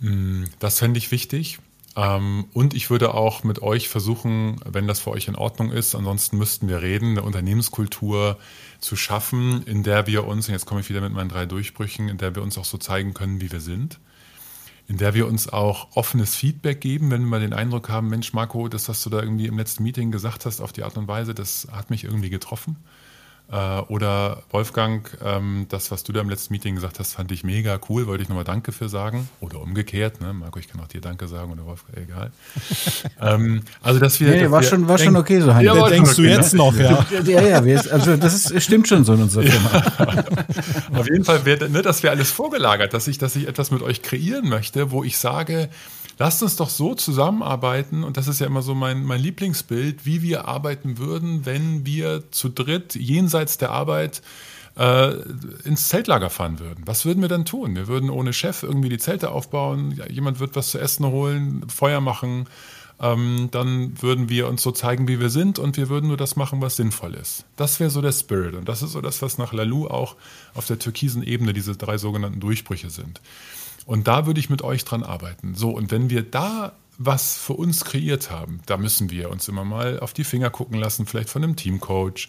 Mm, 0.01 0.45
das 0.59 0.79
fände 0.79 0.99
ich 0.99 1.11
wichtig. 1.11 1.59
Ähm, 1.97 2.47
und 2.53 2.75
ich 2.75 2.91
würde 2.91 3.15
auch 3.15 3.45
mit 3.45 3.63
euch 3.63 3.89
versuchen, 3.89 4.61
wenn 4.65 4.89
das 4.89 5.01
für 5.01 5.11
euch 5.11 5.29
in 5.29 5.37
Ordnung 5.37 5.71
ist, 5.71 5.95
ansonsten 5.95 6.39
müssten 6.39 6.69
wir 6.69 6.83
reden, 6.83 7.11
eine 7.11 7.23
Unternehmenskultur 7.23 8.39
zu 8.81 8.97
schaffen, 8.97 9.63
in 9.65 9.83
der 9.83 10.07
wir 10.07 10.27
uns, 10.27 10.49
und 10.49 10.53
jetzt 10.53 10.67
komme 10.67 10.81
ich 10.81 10.89
wieder 10.89 11.01
mit 11.01 11.13
meinen 11.13 11.29
drei 11.29 11.47
Durchbrüchen, 11.47 12.09
in 12.09 12.19
der 12.19 12.35
wir 12.35 12.43
uns 12.43 12.59
auch 12.59 12.65
so 12.65 12.79
zeigen 12.79 13.15
können, 13.15 13.41
wie 13.41 13.53
wir 13.53 13.61
sind. 13.61 14.01
In 14.87 14.99
der 14.99 15.15
wir 15.15 15.27
uns 15.27 15.49
auch 15.49 15.97
offenes 15.97 16.35
Feedback 16.35 16.81
geben, 16.81 17.11
wenn 17.11 17.25
wir 17.29 17.41
den 17.41 17.55
Eindruck 17.55 17.89
haben, 17.89 18.09
Mensch, 18.09 18.33
Marco, 18.35 18.69
das, 18.69 18.89
was 18.89 19.03
du 19.03 19.11
da 19.11 19.23
irgendwie 19.23 19.47
im 19.47 19.57
letzten 19.57 19.83
Meeting 19.83 20.11
gesagt 20.11 20.45
hast, 20.45 20.61
auf 20.61 20.73
die 20.73 20.83
Art 20.83 20.99
und 20.99 21.09
Weise, 21.09 21.35
das 21.35 21.69
hat 21.73 21.91
mich 21.91 22.05
irgendwie 22.05 22.31
getroffen. 22.31 22.77
Äh, 23.53 23.81
oder 23.89 24.43
Wolfgang, 24.51 25.07
ähm, 25.23 25.67
das, 25.69 25.91
was 25.91 26.03
du 26.03 26.13
da 26.13 26.23
im 26.23 26.31
letzten 26.31 26.55
Meeting 26.55 26.77
gesagt 26.77 26.99
hast, 26.99 27.13
fand 27.13 27.31
ich 27.31 27.45
mega 27.45 27.79
cool, 27.89 28.07
wollte 28.07 28.23
ich 28.23 28.29
nochmal 28.31 28.45
Danke 28.45 28.73
für 28.73 28.89
sagen. 28.89 29.29
Oder 29.41 29.61
umgekehrt, 29.61 30.23
ne? 30.23 30.33
Marco, 30.33 30.59
ich 30.59 30.67
kann 30.67 30.81
auch 30.81 30.89
dir 30.89 31.03
Danke 31.03 31.29
sagen 31.29 31.53
oder 31.53 31.67
Wolfgang, 31.67 31.99
egal. 31.99 32.33
ähm, 33.21 33.63
also, 33.83 34.01
dass 34.01 34.19
wir. 34.19 34.31
Nee, 34.31 34.41
dass 34.41 34.51
war, 34.51 34.63
wir 34.63 34.69
schon, 34.69 34.89
war 34.89 34.99
schon 34.99 35.17
okay 35.17 35.41
so, 35.41 35.55
Heinz. 35.55 35.67
Ja, 35.67 35.89
denkst 35.89 36.13
okay, 36.13 36.23
du 36.23 36.29
jetzt 36.29 36.55
ne? 36.55 36.59
noch, 36.59 36.77
ja. 36.77 37.07
ja, 37.25 37.43
ja, 37.43 37.65
wir, 37.65 37.93
also 37.93 38.17
das 38.17 38.51
ist, 38.51 38.63
stimmt 38.63 38.89
schon 38.89 39.05
so 39.05 39.13
in 39.13 39.23
unserer 39.23 39.45
Firma. 39.45 40.25
Auf 40.99 41.07
jeden 41.07 41.25
Fall, 41.25 41.45
wär, 41.45 41.69
ne, 41.69 41.83
das 41.83 42.03
wäre 42.03 42.13
alles 42.13 42.31
vorgelagert, 42.31 42.95
dass 42.95 43.07
ich, 43.09 43.19
dass 43.19 43.37
ich 43.37 43.47
etwas 43.47 43.71
mit 43.71 43.83
euch 43.83 44.01
kreieren 44.01 44.49
möchte, 44.49 44.91
wo 44.91 45.05
ich 45.05 45.19
sage, 45.19 45.69
lasst 46.19 46.43
uns 46.43 46.57
doch 46.57 46.69
so 46.69 46.95
zusammenarbeiten, 46.95 48.05
und 48.05 48.17
das 48.17 48.29
ist 48.29 48.41
ja 48.41 48.47
immer 48.47 48.63
so 48.63 48.75
mein, 48.75 49.05
mein 49.05 49.21
Lieblingsbild, 49.21 50.07
wie 50.07 50.23
wir 50.23 50.49
arbeiten 50.49 50.99
würden, 50.99 51.47
wenn 51.47 51.87
wir 51.87 52.31
zu 52.31 52.49
dritt 52.49 52.95
jenseits 52.95 53.59
der 53.59 53.71
Arbeit 53.71 54.23
äh, 54.77 55.13
ins 55.65 55.89
Zeltlager 55.89 56.31
fahren 56.31 56.59
würden. 56.59 56.83
Was 56.87 57.05
würden 57.05 57.23
wir 57.23 57.29
dann 57.29 57.45
tun? 57.45 57.77
Wir 57.77 57.87
würden 57.87 58.11
ohne 58.11 58.33
Chef 58.33 58.63
irgendwie 58.63 58.89
die 58.89 58.99
Zelte 58.99 59.31
aufbauen, 59.31 60.01
jemand 60.09 60.41
wird 60.41 60.57
was 60.57 60.71
zu 60.71 60.79
essen 60.79 61.07
holen, 61.07 61.69
Feuer 61.69 62.01
machen. 62.01 62.47
Ähm, 63.01 63.49
dann 63.51 64.01
würden 64.01 64.29
wir 64.29 64.47
uns 64.47 64.63
so 64.63 64.71
zeigen, 64.71 65.09
wie 65.09 65.19
wir 65.19 65.29
sind 65.29 65.59
und 65.59 65.77
wir 65.77 65.89
würden 65.89 66.07
nur 66.09 66.17
das 66.17 66.37
machen, 66.37 66.61
was 66.61 66.77
sinnvoll 66.77 67.15
ist. 67.15 67.45
Das 67.57 67.81
wäre 67.81 67.91
so 67.91 68.01
der 68.01 68.13
Spirit 68.13 68.55
und 68.55 68.69
das 68.69 68.83
ist 68.83 68.93
so 68.93 69.01
das, 69.01 69.21
was 69.21 69.37
nach 69.37 69.53
Lalou 69.53 69.89
auch 69.89 70.15
auf 70.55 70.67
der 70.67 70.79
türkisen 70.79 71.25
Ebene 71.25 71.53
diese 71.53 71.77
drei 71.77 71.99
sogenannten 71.99 72.39
Durchbrüche 72.39 72.91
sind. 72.91 73.21
Und 73.87 74.09
da 74.09 74.27
würde 74.27 74.41
ich 74.41 74.51
mit 74.51 74.63
euch 74.63 74.85
dran 74.85 75.03
arbeiten. 75.03 75.55
So, 75.55 75.71
und 75.71 75.91
wenn 75.91 76.11
wir 76.11 76.23
da 76.23 76.73
was 76.97 77.37
für 77.37 77.55
uns 77.55 77.85
kreiert 77.85 78.31
haben, 78.31 78.61
da 78.67 78.77
müssen 78.77 79.11
wir 79.11 79.31
uns 79.31 79.49
immer 79.49 79.65
mal 79.65 79.99
auf 80.01 80.13
die 80.13 80.25
Finger 80.25 80.51
gucken 80.51 80.79
lassen, 80.79 81.07
vielleicht 81.07 81.29
von 81.29 81.43
einem 81.43 81.57
Teamcoach. 81.57 82.29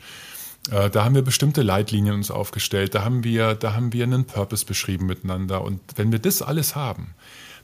Äh, 0.71 0.89
da 0.89 1.05
haben 1.05 1.15
wir 1.15 1.21
bestimmte 1.21 1.61
Leitlinien 1.61 2.15
uns 2.15 2.31
aufgestellt, 2.31 2.95
da 2.95 3.03
haben 3.03 3.23
wir, 3.23 3.53
da 3.53 3.73
haben 3.73 3.93
wir 3.93 4.03
einen 4.03 4.25
Purpose 4.25 4.65
beschrieben 4.65 5.05
miteinander. 5.05 5.61
Und 5.61 5.79
wenn 5.95 6.11
wir 6.11 6.19
das 6.19 6.41
alles 6.41 6.75
haben, 6.75 7.13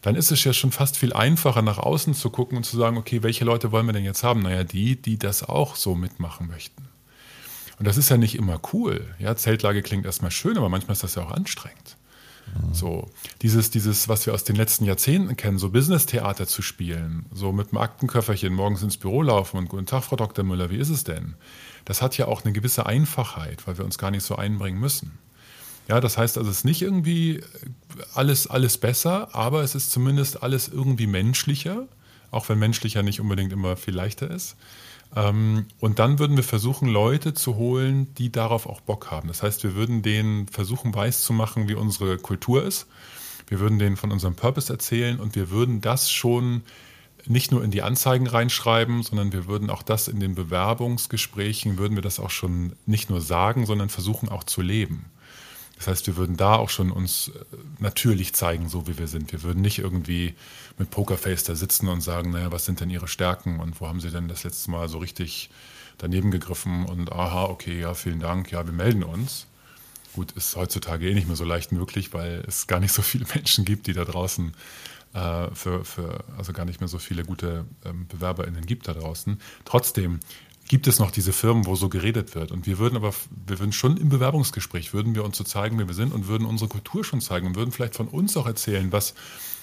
dann 0.02 0.16
ist 0.16 0.32
es 0.32 0.44
ja 0.44 0.54
schon 0.54 0.72
fast 0.72 0.98
viel 0.98 1.14
einfacher, 1.14 1.62
nach 1.62 1.78
außen 1.78 2.14
zu 2.14 2.30
gucken 2.30 2.58
und 2.58 2.64
zu 2.64 2.78
sagen, 2.78 2.98
okay, 2.98 3.24
welche 3.24 3.46
Leute 3.46 3.72
wollen 3.72 3.86
wir 3.86 3.94
denn 3.94 4.04
jetzt 4.04 4.24
haben? 4.24 4.42
Naja, 4.42 4.64
die, 4.64 4.96
die 4.96 5.18
das 5.18 5.48
auch 5.48 5.76
so 5.76 5.96
mitmachen 5.96 6.48
möchten. 6.48 6.88
Und 7.78 7.88
das 7.88 7.98
ist 7.98 8.10
ja 8.10 8.18
nicht 8.18 8.36
immer 8.36 8.60
cool. 8.74 9.06
Ja, 9.20 9.36
Zeltlage 9.36 9.82
klingt 9.82 10.06
erstmal 10.06 10.32
schön, 10.32 10.58
aber 10.58 10.70
manchmal 10.70 10.94
ist 10.94 11.04
das 11.04 11.16
ja 11.16 11.24
auch 11.24 11.32
anstrengend. 11.32 11.98
So, 12.74 13.10
dieses, 13.42 13.70
dieses, 13.70 14.10
was 14.10 14.26
wir 14.26 14.34
aus 14.34 14.44
den 14.44 14.56
letzten 14.56 14.86
Jahrzehnten 14.86 15.36
kennen, 15.38 15.58
so 15.58 15.70
Business-Theater 15.70 16.48
zu 16.48 16.62
spielen, 16.62 17.26
so 17.32 17.52
mit 17.52 17.70
einem 17.70 17.82
Aktenköfferchen 17.82 18.54
morgens 18.54 18.84
ins 18.84 18.98
Büro 18.98 19.22
laufen 19.22 19.58
und 19.58 19.70
guten 19.70 19.86
Tag, 19.86 20.04
Frau 20.04 20.16
Dr. 20.16 20.44
Müller, 20.44 20.70
wie 20.70 20.78
ist 20.78 20.90
es 20.90 21.04
denn? 21.04 21.36
Das 21.86 22.02
hat 22.02 22.18
ja 22.18 22.28
auch 22.28 22.44
eine 22.44 22.54
gewisse 22.54 22.86
Einfachheit, 22.86 23.66
weil 23.68 23.78
wir 23.78 23.86
uns 23.86 23.98
gar 23.98 24.12
nicht 24.12 24.24
so 24.24 24.36
einbringen 24.36 24.80
müssen. 24.80 25.18
Ja, 25.88 26.00
das 26.00 26.18
heißt 26.18 26.38
also, 26.38 26.50
es 26.50 26.58
ist 26.58 26.66
nicht 26.66 26.82
irgendwie 26.82 27.42
alles, 28.14 28.48
alles 28.48 28.78
besser, 28.78 29.34
aber 29.36 29.64
es 29.64 29.76
ist 29.76 29.92
zumindest 29.92 30.44
alles 30.44 30.68
irgendwie 30.68 31.08
menschlicher, 31.08 31.88
auch 32.30 32.48
wenn 32.50 32.60
menschlicher 32.60 33.04
nicht 33.04 33.20
unbedingt 33.20 33.52
immer 33.52 33.76
viel 33.76 33.96
leichter 33.96 34.30
ist. 34.30 34.56
Ähm, 35.16 35.66
und 35.80 36.00
dann 36.00 36.20
würden 36.20 36.38
wir 36.38 36.44
versuchen, 36.44 36.88
Leute 36.88 37.34
zu 37.34 37.56
holen, 37.56 38.14
die 38.16 38.32
darauf 38.32 38.66
auch 38.66 38.82
Bock 38.82 39.12
haben. 39.12 39.28
Das 39.28 39.44
heißt, 39.44 39.64
wir 39.64 39.76
würden 39.76 40.02
denen 40.02 40.48
versuchen, 40.48 40.94
weiß 40.94 41.22
zu 41.24 41.34
machen, 41.34 41.68
wie 41.68 41.74
unsere 41.76 42.18
Kultur 42.18 42.64
ist. 42.64 42.88
Wir 43.48 43.60
würden 43.60 43.80
denen 43.80 43.98
von 43.98 44.12
unserem 44.12 44.36
Purpose 44.36 44.72
erzählen 44.72 45.20
und 45.20 45.36
wir 45.36 45.50
würden 45.50 45.82
das 45.82 46.10
schon 46.10 46.64
nicht 47.28 47.52
nur 47.52 47.64
in 47.64 47.72
die 47.72 47.82
Anzeigen 47.82 48.28
reinschreiben, 48.28 49.04
sondern 49.04 49.32
wir 49.34 49.46
würden 49.46 49.70
auch 49.70 49.84
das 49.84 50.08
in 50.08 50.20
den 50.20 50.36
Bewerbungsgesprächen, 50.36 51.78
würden 51.78 51.96
wir 51.96 52.02
das 52.02 52.20
auch 52.20 52.30
schon 52.30 52.74
nicht 52.86 53.10
nur 53.10 53.22
sagen, 53.22 53.66
sondern 53.66 53.90
versuchen 53.90 54.30
auch 54.30 54.44
zu 54.44 54.62
leben. 54.62 55.06
Das 55.78 55.88
heißt, 55.88 56.08
wir 56.08 56.16
würden 56.16 56.38
da 56.38 56.56
auch 56.56 56.70
schon 56.70 56.92
uns 56.92 57.30
äh, 57.30 57.56
natürlich 57.80 58.34
zeigen, 58.34 58.70
so 58.70 58.88
wie 58.88 58.98
wir 58.98 59.08
sind. 59.08 59.32
Wir 59.32 59.44
würden 59.44 59.62
nicht 59.62 59.80
irgendwie 59.80 60.36
mit 60.82 60.90
Pokerface 60.90 61.44
da 61.44 61.56
sitzen 61.56 61.88
und 61.88 62.02
sagen, 62.02 62.32
naja, 62.32 62.52
was 62.52 62.66
sind 62.66 62.80
denn 62.80 62.90
Ihre 62.90 63.08
Stärken 63.08 63.60
und 63.60 63.80
wo 63.80 63.88
haben 63.88 64.00
Sie 64.00 64.10
denn 64.10 64.28
das 64.28 64.44
letzte 64.44 64.72
Mal 64.72 64.90
so 64.90 64.98
richtig 64.98 65.52
daneben 66.00 66.32
gegriffen 66.32 66.86
und 66.86 67.12
aha, 67.12 67.46
okay, 67.46 67.80
ja, 67.80 67.94
vielen 67.94 68.20
Dank, 68.20 68.52
ja, 68.52 68.66
wir 68.66 68.74
melden 68.74 69.04
uns. 69.04 69.46
Gut, 70.14 70.32
ist 70.32 70.56
heutzutage 70.56 71.08
eh 71.08 71.14
nicht 71.14 71.28
mehr 71.28 71.36
so 71.36 71.46
leicht 71.46 71.72
möglich, 71.72 72.14
weil 72.14 72.44
es 72.48 72.66
gar 72.66 72.80
nicht 72.80 72.94
so 72.94 73.04
viele 73.04 73.26
Menschen 73.36 73.64
gibt, 73.64 73.86
die 73.86 73.94
da 73.94 74.06
draußen 74.06 74.54
äh, 75.14 75.48
für, 75.54 75.86
für, 75.86 76.24
also 76.36 76.52
gar 76.52 76.66
nicht 76.66 76.82
mehr 76.82 76.88
so 76.88 76.98
viele 76.98 77.24
gute 77.24 77.66
ähm, 77.86 78.08
BewerberInnen 78.08 78.66
gibt 78.66 78.88
da 78.88 78.94
draußen. 78.94 79.40
Trotzdem 79.66 80.20
gibt 80.68 80.88
es 80.88 80.98
noch 80.98 81.12
diese 81.12 81.32
Firmen, 81.32 81.68
wo 81.68 81.76
so 81.76 81.90
geredet 81.90 82.34
wird. 82.34 82.52
Und 82.52 82.66
wir 82.66 82.80
würden 82.80 82.96
aber, 82.96 83.14
wir 83.46 83.60
würden 83.60 83.72
schon 83.72 83.98
im 83.98 84.10
Bewerbungsgespräch, 84.10 84.94
würden 84.94 85.14
wir 85.14 85.24
uns 85.24 85.38
so 85.38 85.44
zeigen, 85.44 85.78
wie 85.80 85.86
wir 85.86 85.94
sind 85.94 86.12
und 86.12 86.28
würden 86.28 86.48
unsere 86.48 86.70
Kultur 86.70 87.04
schon 87.04 87.22
zeigen 87.22 87.46
und 87.46 87.56
würden 87.56 87.72
vielleicht 87.72 87.96
von 87.96 88.08
uns 88.08 88.36
auch 88.36 88.48
erzählen, 88.48 88.92
was, 88.92 89.14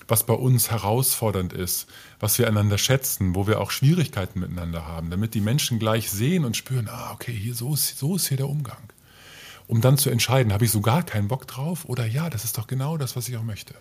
was 0.08 0.24
bei 0.24 0.34
uns 0.34 0.70
herausfordernd 0.70 1.52
ist, 1.52 1.86
was 2.18 2.38
wir 2.38 2.48
einander 2.48 2.78
schätzen, 2.78 3.34
wo 3.34 3.46
wir 3.46 3.60
auch 3.60 3.70
Schwierigkeiten 3.70 4.40
miteinander 4.40 4.86
haben, 4.86 5.10
damit 5.10 5.34
die 5.34 5.40
Menschen 5.40 5.78
gleich 5.78 6.10
sehen 6.10 6.44
und 6.44 6.56
spüren, 6.56 6.88
ah, 6.90 7.12
okay, 7.12 7.32
hier, 7.32 7.54
so 7.54 7.74
ist, 7.74 7.98
so 7.98 8.16
ist 8.16 8.28
hier 8.28 8.38
der 8.38 8.48
Umgang. 8.48 8.92
Um 9.66 9.82
dann 9.82 9.98
zu 9.98 10.08
entscheiden, 10.08 10.52
habe 10.52 10.64
ich 10.64 10.70
so 10.70 10.80
gar 10.80 11.02
keinen 11.02 11.28
Bock 11.28 11.46
drauf 11.46 11.84
oder 11.84 12.06
ja, 12.06 12.30
das 12.30 12.44
ist 12.44 12.56
doch 12.56 12.66
genau 12.66 12.96
das, 12.96 13.16
was 13.16 13.28
ich 13.28 13.36
auch 13.36 13.42
möchte. 13.42 13.74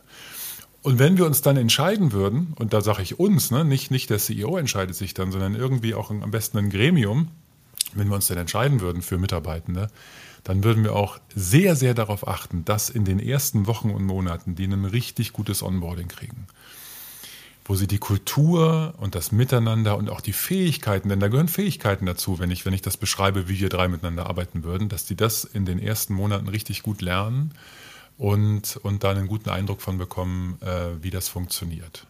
Und 0.81 0.99
wenn 0.99 1.17
wir 1.17 1.25
uns 1.25 1.41
dann 1.41 1.57
entscheiden 1.57 2.11
würden, 2.11 2.53
und 2.57 2.73
da 2.73 2.81
sage 2.81 3.01
ich 3.01 3.19
uns, 3.19 3.51
ne, 3.51 3.65
nicht, 3.65 3.89
nicht 3.89 4.09
der 4.09 4.19
CEO 4.19 4.57
entscheidet 4.57 4.95
sich 4.95 5.13
dann, 5.13 5.31
sondern 5.31 5.55
irgendwie 5.55 5.95
auch 5.95 6.11
am 6.11 6.31
besten 6.31 6.57
ein 6.57 6.69
Gremium, 6.69 7.29
wenn 7.93 8.09
wir 8.09 8.15
uns 8.15 8.27
dann 8.27 8.37
entscheiden 8.37 8.81
würden 8.81 9.01
für 9.01 9.17
Mitarbeitende, 9.17 9.89
dann 10.47 10.63
würden 10.63 10.85
wir 10.85 10.95
auch 10.95 11.19
sehr, 11.35 11.75
sehr 11.75 11.93
darauf 11.93 12.25
achten, 12.25 12.63
dass 12.63 12.89
in 12.89 13.03
den 13.03 13.19
ersten 13.19 13.67
Wochen 13.67 13.89
und 13.89 14.05
Monaten 14.05 14.55
die 14.55 14.63
ein 14.63 14.85
richtig 14.85 15.33
gutes 15.33 15.61
Onboarding 15.61 16.07
kriegen. 16.07 16.47
Wo 17.65 17.75
sie 17.75 17.85
die 17.85 17.97
Kultur 17.97 18.93
und 18.95 19.13
das 19.13 19.33
Miteinander 19.33 19.97
und 19.97 20.09
auch 20.09 20.21
die 20.21 20.31
Fähigkeiten, 20.31 21.09
denn 21.09 21.19
da 21.19 21.27
gehören 21.27 21.49
Fähigkeiten 21.49 22.05
dazu, 22.05 22.39
wenn 22.39 22.49
ich, 22.49 22.65
wenn 22.65 22.71
ich 22.71 22.81
das 22.81 22.95
beschreibe, 22.95 23.49
wie 23.49 23.59
wir 23.59 23.67
drei 23.67 23.89
miteinander 23.89 24.27
arbeiten 24.27 24.63
würden, 24.63 24.87
dass 24.87 25.03
die 25.03 25.17
das 25.17 25.43
in 25.43 25.65
den 25.65 25.79
ersten 25.79 26.13
Monaten 26.13 26.47
richtig 26.47 26.81
gut 26.81 27.01
lernen 27.01 27.51
und, 28.17 28.77
und 28.77 29.03
da 29.03 29.11
einen 29.11 29.27
guten 29.27 29.49
Eindruck 29.49 29.81
von 29.81 29.97
bekommen, 29.97 30.59
äh, 30.61 31.03
wie 31.03 31.09
das 31.09 31.27
funktioniert. 31.27 32.07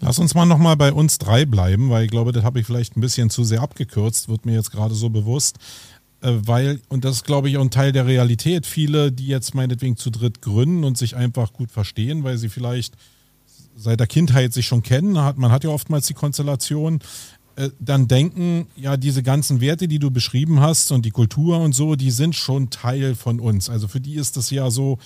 Lass 0.00 0.18
uns 0.18 0.34
mal 0.34 0.46
nochmal 0.46 0.76
bei 0.76 0.92
uns 0.92 1.18
drei 1.18 1.44
bleiben, 1.44 1.90
weil 1.90 2.04
ich 2.04 2.10
glaube, 2.10 2.32
das 2.32 2.44
habe 2.44 2.60
ich 2.60 2.66
vielleicht 2.66 2.96
ein 2.96 3.02
bisschen 3.02 3.28
zu 3.28 3.44
sehr 3.44 3.60
abgekürzt, 3.60 4.30
wird 4.30 4.46
mir 4.46 4.54
jetzt 4.54 4.70
gerade 4.70 4.94
so 4.94 5.10
bewusst. 5.10 5.58
Äh, 6.20 6.32
weil, 6.42 6.80
und 6.88 7.04
das 7.04 7.16
ist, 7.16 7.24
glaube 7.24 7.48
ich, 7.48 7.56
auch 7.56 7.62
ein 7.62 7.70
Teil 7.70 7.92
der 7.92 8.06
Realität, 8.06 8.66
viele, 8.66 9.12
die 9.12 9.26
jetzt 9.26 9.54
meinetwegen 9.54 9.96
zu 9.96 10.10
dritt 10.10 10.42
gründen 10.42 10.84
und 10.84 10.98
sich 10.98 11.16
einfach 11.16 11.52
gut 11.52 11.70
verstehen, 11.70 12.24
weil 12.24 12.38
sie 12.38 12.48
vielleicht 12.48 12.94
seit 13.76 14.00
der 14.00 14.08
Kindheit 14.08 14.52
sich 14.52 14.66
schon 14.66 14.82
kennen, 14.82 15.18
hat, 15.18 15.38
man 15.38 15.52
hat 15.52 15.62
ja 15.62 15.70
oftmals 15.70 16.06
die 16.08 16.14
Konstellation, 16.14 16.98
äh, 17.56 17.70
dann 17.78 18.08
denken, 18.08 18.66
ja, 18.76 18.96
diese 18.96 19.22
ganzen 19.22 19.60
Werte, 19.60 19.86
die 19.86 20.00
du 20.00 20.10
beschrieben 20.10 20.60
hast 20.60 20.90
und 20.90 21.04
die 21.04 21.10
Kultur 21.10 21.60
und 21.60 21.74
so, 21.74 21.94
die 21.94 22.10
sind 22.10 22.34
schon 22.34 22.70
Teil 22.70 23.14
von 23.14 23.38
uns. 23.38 23.70
Also 23.70 23.86
für 23.86 24.00
die 24.00 24.16
ist 24.16 24.36
das 24.36 24.50
ja 24.50 24.70
so, 24.70 24.98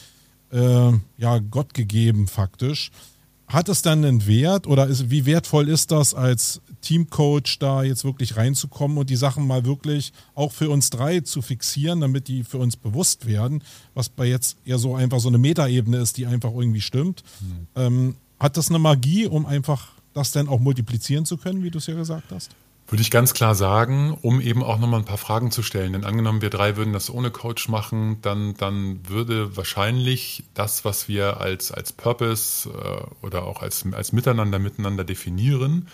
äh, 0.50 0.92
ja, 1.18 1.38
Gott 1.38 1.74
gegeben 1.74 2.26
faktisch 2.26 2.90
hat 3.52 3.68
es 3.68 3.82
dann 3.82 4.04
einen 4.04 4.26
Wert 4.26 4.66
oder 4.66 4.86
ist, 4.86 5.10
wie 5.10 5.26
wertvoll 5.26 5.68
ist 5.68 5.90
das 5.90 6.14
als 6.14 6.60
Teamcoach 6.82 7.58
da 7.58 7.82
jetzt 7.82 8.04
wirklich 8.04 8.36
reinzukommen 8.36 8.98
und 8.98 9.08
die 9.08 9.16
Sachen 9.16 9.46
mal 9.46 9.64
wirklich 9.64 10.12
auch 10.34 10.52
für 10.52 10.68
uns 10.68 10.90
drei 10.90 11.20
zu 11.20 11.40
fixieren, 11.40 12.00
damit 12.00 12.28
die 12.28 12.44
für 12.44 12.58
uns 12.58 12.76
bewusst 12.76 13.26
werden, 13.26 13.64
was 13.94 14.08
bei 14.08 14.26
jetzt 14.26 14.58
eher 14.64 14.78
so 14.78 14.94
einfach 14.94 15.20
so 15.20 15.28
eine 15.28 15.38
Metaebene 15.38 15.96
ist, 15.96 16.18
die 16.18 16.26
einfach 16.26 16.52
irgendwie 16.52 16.80
stimmt. 16.80 17.22
Mhm. 17.40 17.66
Ähm, 17.76 18.16
hat 18.38 18.56
das 18.56 18.68
eine 18.68 18.78
Magie, 18.78 19.26
um 19.26 19.46
einfach 19.46 19.92
das 20.12 20.32
dann 20.32 20.48
auch 20.48 20.60
multiplizieren 20.60 21.24
zu 21.24 21.36
können, 21.36 21.62
wie 21.62 21.70
du 21.70 21.78
es 21.78 21.86
ja 21.86 21.94
gesagt 21.94 22.30
hast? 22.32 22.50
Würde 22.88 23.00
ich 23.00 23.10
ganz 23.10 23.32
klar 23.32 23.54
sagen, 23.54 24.18
um 24.20 24.40
eben 24.40 24.62
auch 24.62 24.78
nochmal 24.78 25.00
ein 25.00 25.06
paar 25.06 25.16
Fragen 25.16 25.50
zu 25.50 25.62
stellen. 25.62 25.94
Denn 25.94 26.04
angenommen, 26.04 26.42
wir 26.42 26.50
drei 26.50 26.76
würden 26.76 26.92
das 26.92 27.08
ohne 27.08 27.30
Coach 27.30 27.68
machen, 27.68 28.18
dann, 28.20 28.54
dann 28.54 29.08
würde 29.08 29.56
wahrscheinlich 29.56 30.44
das, 30.52 30.84
was 30.84 31.08
wir 31.08 31.40
als, 31.40 31.72
als 31.72 31.92
Purpose 31.92 32.68
äh, 32.68 33.24
oder 33.24 33.44
auch 33.44 33.62
als, 33.62 33.86
als 33.92 34.12
Miteinander 34.12 34.58
miteinander 34.58 35.04
definieren, 35.04 35.88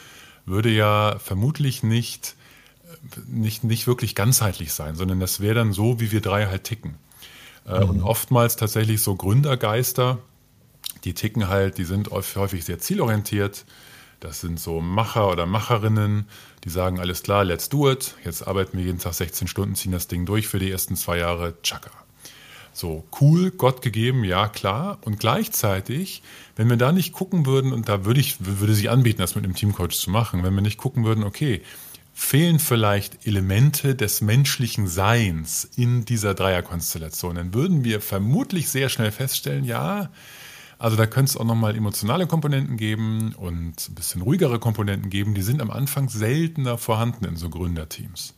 würde 0.48 0.70
ja 0.70 1.18
vermutlich 1.18 1.82
nicht, 1.82 2.36
nicht, 3.26 3.64
nicht 3.64 3.86
wirklich 3.86 4.14
ganzheitlich 4.14 4.72
sein, 4.72 4.94
sondern 4.94 5.20
das 5.20 5.40
wäre 5.40 5.54
dann 5.54 5.72
so, 5.72 6.00
wie 6.00 6.10
wir 6.10 6.20
drei 6.20 6.46
halt 6.46 6.64
ticken. 6.64 6.96
Äh, 7.66 7.84
mhm. 7.84 7.90
Und 7.90 8.02
oftmals 8.02 8.56
tatsächlich 8.56 9.02
so 9.02 9.14
Gründergeister, 9.14 10.18
die 11.04 11.14
ticken 11.14 11.48
halt, 11.48 11.78
die 11.78 11.84
sind 11.84 12.10
häufig 12.10 12.64
sehr 12.64 12.78
zielorientiert. 12.78 13.64
Das 14.20 14.40
sind 14.40 14.58
so 14.58 14.80
Macher 14.80 15.30
oder 15.30 15.46
Macherinnen, 15.46 16.28
die 16.64 16.70
sagen, 16.70 16.98
alles 16.98 17.22
klar, 17.22 17.44
let's 17.44 17.68
do 17.68 17.90
it. 17.90 18.16
Jetzt 18.24 18.46
arbeiten 18.46 18.76
wir 18.76 18.84
jeden 18.84 18.98
Tag 18.98 19.14
16 19.14 19.46
Stunden, 19.46 19.76
ziehen 19.76 19.92
das 19.92 20.08
Ding 20.08 20.26
durch 20.26 20.48
für 20.48 20.58
die 20.58 20.70
ersten 20.70 20.96
zwei 20.96 21.18
Jahre. 21.18 21.54
Chaka. 21.62 21.90
So, 22.78 23.02
cool, 23.20 23.50
Gott 23.50 23.82
gegeben, 23.82 24.22
ja, 24.22 24.46
klar. 24.46 24.98
Und 25.00 25.18
gleichzeitig, 25.18 26.22
wenn 26.54 26.70
wir 26.70 26.76
da 26.76 26.92
nicht 26.92 27.12
gucken 27.12 27.44
würden, 27.44 27.72
und 27.72 27.88
da 27.88 28.04
würde 28.04 28.20
ich, 28.20 28.36
würde 28.38 28.72
sich 28.72 28.88
anbieten, 28.88 29.18
das 29.18 29.34
mit 29.34 29.42
einem 29.42 29.56
Teamcoach 29.56 29.98
zu 29.98 30.10
machen, 30.10 30.44
wenn 30.44 30.54
wir 30.54 30.62
nicht 30.62 30.78
gucken 30.78 31.04
würden, 31.04 31.24
okay, 31.24 31.60
fehlen 32.14 32.60
vielleicht 32.60 33.26
Elemente 33.26 33.96
des 33.96 34.20
menschlichen 34.20 34.86
Seins 34.86 35.68
in 35.74 36.04
dieser 36.04 36.34
Dreierkonstellation, 36.34 37.34
dann 37.34 37.52
würden 37.52 37.82
wir 37.82 38.00
vermutlich 38.00 38.68
sehr 38.68 38.88
schnell 38.88 39.10
feststellen, 39.10 39.64
ja, 39.64 40.10
also 40.78 40.96
da 40.96 41.06
könnte 41.06 41.30
es 41.30 41.36
auch 41.36 41.44
nochmal 41.44 41.74
emotionale 41.74 42.28
Komponenten 42.28 42.76
geben 42.76 43.34
und 43.34 43.88
ein 43.88 43.94
bisschen 43.96 44.22
ruhigere 44.22 44.60
Komponenten 44.60 45.10
geben. 45.10 45.34
Die 45.34 45.42
sind 45.42 45.60
am 45.60 45.72
Anfang 45.72 46.08
seltener 46.08 46.78
vorhanden 46.78 47.24
in 47.24 47.34
so 47.34 47.50
Gründerteams. 47.50 48.34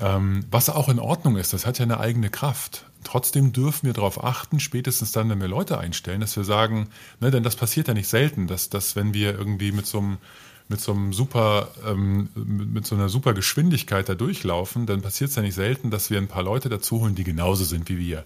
Ähm, 0.00 0.44
was 0.50 0.68
auch 0.68 0.88
in 0.88 0.98
Ordnung 0.98 1.36
ist, 1.36 1.52
das 1.52 1.64
hat 1.64 1.78
ja 1.78 1.84
eine 1.84 2.00
eigene 2.00 2.30
Kraft. 2.30 2.89
Trotzdem 3.04 3.52
dürfen 3.52 3.86
wir 3.86 3.92
darauf 3.92 4.22
achten, 4.22 4.60
spätestens 4.60 5.12
dann, 5.12 5.28
wenn 5.30 5.40
wir 5.40 5.48
Leute 5.48 5.78
einstellen, 5.78 6.20
dass 6.20 6.36
wir 6.36 6.44
sagen, 6.44 6.88
ne, 7.20 7.30
denn 7.30 7.42
das 7.42 7.56
passiert 7.56 7.88
ja 7.88 7.94
nicht 7.94 8.08
selten, 8.08 8.46
dass, 8.46 8.68
dass 8.68 8.96
wenn 8.96 9.14
wir 9.14 9.38
irgendwie 9.38 9.72
mit 9.72 9.86
so 9.86 9.98
einem 9.98 10.18
mit 10.68 10.80
so 10.80 10.92
einem 10.92 11.12
super, 11.12 11.72
ähm, 11.84 12.28
mit 12.36 12.86
so 12.86 12.94
einer 12.94 13.08
super 13.08 13.34
Geschwindigkeit 13.34 14.08
da 14.08 14.14
durchlaufen, 14.14 14.86
dann 14.86 15.02
passiert 15.02 15.30
es 15.30 15.36
ja 15.36 15.42
nicht 15.42 15.56
selten, 15.56 15.90
dass 15.90 16.10
wir 16.10 16.18
ein 16.18 16.28
paar 16.28 16.44
Leute 16.44 16.68
dazu 16.68 17.00
holen, 17.00 17.16
die 17.16 17.24
genauso 17.24 17.64
sind 17.64 17.88
wie 17.88 17.98
wir 17.98 18.24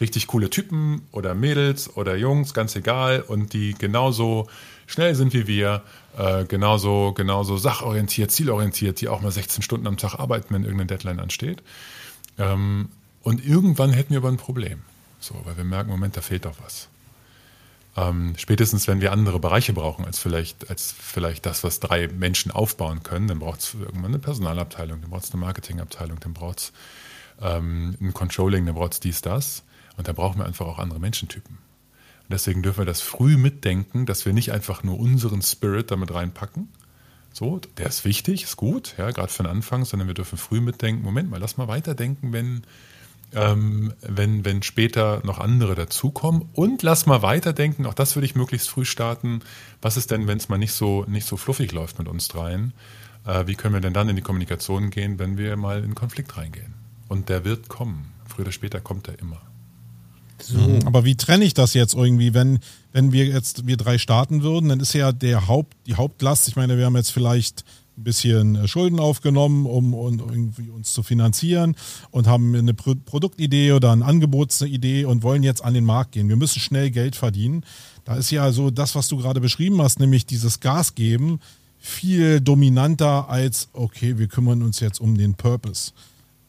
richtig 0.00 0.26
coole 0.26 0.50
Typen 0.50 1.02
oder 1.12 1.34
Mädels 1.34 1.96
oder 1.96 2.16
Jungs, 2.16 2.54
ganz 2.54 2.74
egal, 2.76 3.22
und 3.26 3.52
die 3.52 3.74
genauso 3.74 4.48
schnell 4.86 5.14
sind 5.14 5.34
wie 5.34 5.46
wir, 5.46 5.82
äh, 6.16 6.44
genauso, 6.44 7.12
genauso 7.12 7.56
sachorientiert, 7.56 8.30
zielorientiert, 8.30 9.00
die 9.00 9.08
auch 9.08 9.20
mal 9.20 9.30
16 9.30 9.62
Stunden 9.62 9.86
am 9.86 9.96
Tag 9.96 10.14
arbeiten, 10.14 10.54
wenn 10.54 10.62
irgendeine 10.62 10.86
Deadline 10.86 11.20
ansteht. 11.20 11.62
Ähm, 12.38 12.88
und 13.22 13.44
irgendwann 13.44 13.92
hätten 13.92 14.10
wir 14.10 14.18
aber 14.18 14.28
ein 14.28 14.36
Problem. 14.36 14.82
So, 15.18 15.34
weil 15.44 15.56
wir 15.56 15.64
merken, 15.64 15.90
Moment, 15.90 16.16
da 16.16 16.22
fehlt 16.22 16.46
doch 16.46 16.56
was. 16.62 16.88
Ähm, 17.96 18.34
spätestens, 18.36 18.86
wenn 18.88 19.00
wir 19.00 19.12
andere 19.12 19.40
Bereiche 19.40 19.72
brauchen, 19.72 20.04
als 20.04 20.18
vielleicht, 20.18 20.70
als 20.70 20.94
vielleicht 20.96 21.44
das, 21.44 21.64
was 21.64 21.80
drei 21.80 22.08
Menschen 22.08 22.52
aufbauen 22.52 23.02
können, 23.02 23.28
dann 23.28 23.40
braucht 23.40 23.60
es 23.60 23.74
irgendwann 23.74 24.12
eine 24.12 24.18
Personalabteilung, 24.18 25.00
dann 25.00 25.10
braucht 25.10 25.24
es 25.24 25.32
eine 25.32 25.40
Marketingabteilung, 25.40 26.20
dann 26.20 26.32
braucht 26.32 26.58
es 26.58 26.72
ähm, 27.42 27.96
ein 28.00 28.14
Controlling, 28.14 28.64
dann 28.66 28.76
braucht 28.76 28.94
es 28.94 29.00
dies, 29.00 29.22
das. 29.22 29.64
Und 29.96 30.08
da 30.08 30.12
brauchen 30.12 30.38
wir 30.38 30.46
einfach 30.46 30.66
auch 30.66 30.78
andere 30.78 31.00
Menschentypen. 31.00 31.56
Und 31.56 32.30
deswegen 32.30 32.62
dürfen 32.62 32.78
wir 32.78 32.86
das 32.86 33.00
früh 33.00 33.36
mitdenken, 33.36 34.06
dass 34.06 34.24
wir 34.24 34.32
nicht 34.32 34.52
einfach 34.52 34.82
nur 34.82 34.98
unseren 34.98 35.42
Spirit 35.42 35.90
damit 35.90 36.14
reinpacken. 36.14 36.68
So, 37.32 37.60
der 37.76 37.86
ist 37.86 38.04
wichtig, 38.04 38.44
ist 38.44 38.56
gut, 38.56 38.94
ja, 38.98 39.10
gerade 39.10 39.32
für 39.32 39.42
den 39.42 39.50
Anfang, 39.50 39.84
sondern 39.84 40.08
wir 40.08 40.14
dürfen 40.14 40.38
früh 40.38 40.60
mitdenken, 40.60 41.02
Moment 41.02 41.30
mal, 41.30 41.38
lass 41.38 41.56
mal 41.56 41.68
weiterdenken, 41.68 42.32
wenn, 42.32 42.62
ähm, 43.34 43.92
wenn, 44.02 44.44
wenn 44.44 44.62
später 44.62 45.20
noch 45.24 45.38
andere 45.38 45.74
dazukommen. 45.74 46.48
Und 46.52 46.82
lass 46.82 47.06
mal 47.06 47.22
weiterdenken, 47.22 47.86
auch 47.86 47.94
das 47.94 48.16
würde 48.16 48.26
ich 48.26 48.34
möglichst 48.34 48.68
früh 48.68 48.84
starten. 48.84 49.40
Was 49.82 49.96
ist 49.96 50.10
denn, 50.10 50.26
wenn 50.26 50.38
es 50.38 50.48
mal 50.48 50.58
nicht 50.58 50.72
so, 50.72 51.04
nicht 51.08 51.26
so 51.26 51.36
fluffig 51.36 51.72
läuft 51.72 51.98
mit 51.98 52.08
uns 52.08 52.28
dreien? 52.28 52.72
Äh, 53.26 53.46
wie 53.46 53.54
können 53.54 53.74
wir 53.74 53.80
denn 53.80 53.94
dann 53.94 54.08
in 54.08 54.16
die 54.16 54.22
Kommunikation 54.22 54.90
gehen, 54.90 55.18
wenn 55.18 55.38
wir 55.38 55.56
mal 55.56 55.84
in 55.84 55.94
Konflikt 55.94 56.36
reingehen? 56.36 56.74
Und 57.08 57.28
der 57.28 57.44
wird 57.44 57.68
kommen. 57.68 58.12
Früher 58.26 58.46
oder 58.46 58.52
später 58.52 58.80
kommt 58.80 59.08
er 59.08 59.18
immer. 59.18 59.40
So. 60.42 60.58
Mhm. 60.58 60.86
Aber 60.86 61.04
wie 61.04 61.16
trenne 61.16 61.44
ich 61.44 61.54
das 61.54 61.74
jetzt 61.74 61.94
irgendwie, 61.94 62.34
wenn, 62.34 62.60
wenn 62.92 63.12
wir 63.12 63.26
jetzt 63.26 63.66
wir 63.66 63.76
drei 63.76 63.98
starten 63.98 64.42
würden, 64.42 64.68
dann 64.70 64.80
ist 64.80 64.92
ja 64.92 65.12
der 65.12 65.48
Haupt, 65.48 65.76
die 65.86 65.94
Hauptlast, 65.94 66.48
ich 66.48 66.56
meine, 66.56 66.78
wir 66.78 66.86
haben 66.86 66.96
jetzt 66.96 67.12
vielleicht 67.12 67.64
ein 68.00 68.04
bisschen 68.04 68.56
äh, 68.56 68.68
Schulden 68.68 68.98
aufgenommen, 68.98 69.66
um, 69.66 69.94
um 69.94 70.52
uns 70.74 70.92
zu 70.92 71.02
finanzieren 71.02 71.76
und 72.10 72.26
haben 72.26 72.54
eine 72.54 72.74
Produktidee 72.74 73.72
oder 73.72 73.92
eine 73.92 74.04
Angebotsidee 74.04 75.04
und 75.04 75.22
wollen 75.22 75.42
jetzt 75.42 75.64
an 75.64 75.74
den 75.74 75.84
Markt 75.84 76.12
gehen. 76.12 76.28
Wir 76.28 76.36
müssen 76.36 76.60
schnell 76.60 76.90
Geld 76.90 77.16
verdienen. 77.16 77.64
Da 78.04 78.16
ist 78.16 78.30
ja 78.30 78.50
so 78.52 78.70
das, 78.70 78.94
was 78.94 79.08
du 79.08 79.18
gerade 79.18 79.40
beschrieben 79.40 79.80
hast, 79.82 80.00
nämlich 80.00 80.26
dieses 80.26 80.60
Gas 80.60 80.94
geben, 80.94 81.40
viel 81.78 82.40
dominanter 82.40 83.28
als, 83.28 83.68
okay, 83.72 84.18
wir 84.18 84.28
kümmern 84.28 84.62
uns 84.62 84.80
jetzt 84.80 85.00
um 85.00 85.16
den 85.16 85.34
Purpose. 85.34 85.92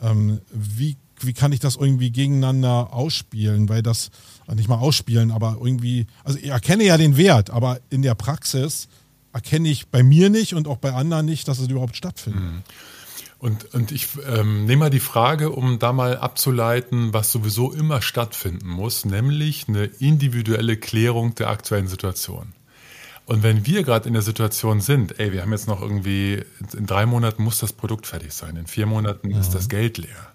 Ähm, 0.01 0.39
wie 0.51 0.97
wie 1.23 1.33
kann 1.33 1.51
ich 1.51 1.59
das 1.59 1.75
irgendwie 1.75 2.11
gegeneinander 2.11 2.93
ausspielen, 2.93 3.69
weil 3.69 3.83
das, 3.83 4.09
äh, 4.47 4.55
nicht 4.55 4.67
mal 4.69 4.79
ausspielen, 4.79 5.31
aber 5.31 5.57
irgendwie, 5.61 6.07
also 6.23 6.39
ich 6.39 6.49
erkenne 6.49 6.83
ja 6.83 6.97
den 6.97 7.17
Wert, 7.17 7.49
aber 7.49 7.79
in 7.89 8.01
der 8.01 8.15
Praxis 8.15 8.87
erkenne 9.33 9.69
ich 9.69 9.87
bei 9.87 10.03
mir 10.03 10.29
nicht 10.29 10.53
und 10.53 10.67
auch 10.67 10.77
bei 10.77 10.93
anderen 10.93 11.25
nicht, 11.25 11.47
dass 11.47 11.59
es 11.59 11.67
überhaupt 11.67 11.95
stattfindet. 11.95 12.41
Mhm. 12.41 12.63
Und, 13.39 13.73
und 13.73 13.91
ich 13.91 14.07
ähm, 14.27 14.65
nehme 14.65 14.81
mal 14.81 14.89
die 14.91 14.99
Frage, 14.99 15.49
um 15.49 15.79
da 15.79 15.93
mal 15.93 16.17
abzuleiten, 16.17 17.11
was 17.11 17.31
sowieso 17.31 17.71
immer 17.71 18.01
stattfinden 18.01 18.67
muss, 18.67 19.03
nämlich 19.03 19.67
eine 19.67 19.85
individuelle 19.85 20.77
Klärung 20.77 21.33
der 21.33 21.49
aktuellen 21.49 21.87
Situation. 21.87 22.53
Und 23.25 23.41
wenn 23.41 23.65
wir 23.65 23.83
gerade 23.83 24.07
in 24.07 24.13
der 24.13 24.21
Situation 24.21 24.79
sind, 24.79 25.19
ey, 25.19 25.31
wir 25.31 25.41
haben 25.41 25.51
jetzt 25.51 25.67
noch 25.67 25.81
irgendwie, 25.81 26.43
in 26.77 26.85
drei 26.85 27.07
Monaten 27.07 27.43
muss 27.43 27.59
das 27.59 27.73
Produkt 27.73 28.05
fertig 28.05 28.33
sein, 28.33 28.57
in 28.57 28.67
vier 28.67 28.85
Monaten 28.85 29.31
ja. 29.31 29.39
ist 29.39 29.55
das 29.55 29.69
Geld 29.69 29.97
leer 29.97 30.31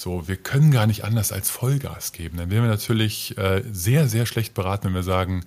so, 0.00 0.26
wir 0.28 0.36
können 0.36 0.70
gar 0.70 0.86
nicht 0.86 1.04
anders 1.04 1.30
als 1.30 1.50
Vollgas 1.50 2.12
geben. 2.12 2.38
Dann 2.38 2.50
wären 2.50 2.62
wir 2.62 2.70
natürlich 2.70 3.36
äh, 3.36 3.62
sehr, 3.70 4.08
sehr 4.08 4.24
schlecht 4.24 4.54
beraten, 4.54 4.86
wenn 4.86 4.94
wir 4.94 5.02
sagen, 5.02 5.44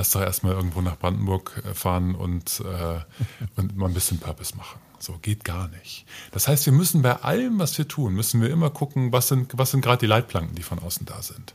lass 0.00 0.12
doch 0.12 0.22
erstmal 0.22 0.54
irgendwo 0.54 0.80
nach 0.80 0.98
Brandenburg 0.98 1.62
äh, 1.62 1.74
fahren 1.74 2.14
und, 2.14 2.60
äh, 2.60 3.00
und 3.56 3.76
mal 3.76 3.86
ein 3.86 3.92
bisschen 3.92 4.18
Purpose 4.18 4.56
machen. 4.56 4.80
So 4.98 5.18
geht 5.20 5.44
gar 5.44 5.68
nicht. 5.68 6.06
Das 6.32 6.48
heißt, 6.48 6.64
wir 6.64 6.72
müssen 6.72 7.02
bei 7.02 7.16
allem, 7.16 7.58
was 7.58 7.76
wir 7.76 7.86
tun, 7.86 8.14
müssen 8.14 8.40
wir 8.40 8.48
immer 8.48 8.70
gucken, 8.70 9.12
was 9.12 9.28
sind, 9.28 9.52
was 9.58 9.72
sind 9.72 9.82
gerade 9.82 9.98
die 9.98 10.06
Leitplanken, 10.06 10.54
die 10.54 10.62
von 10.62 10.78
außen 10.78 11.04
da 11.04 11.20
sind. 11.20 11.54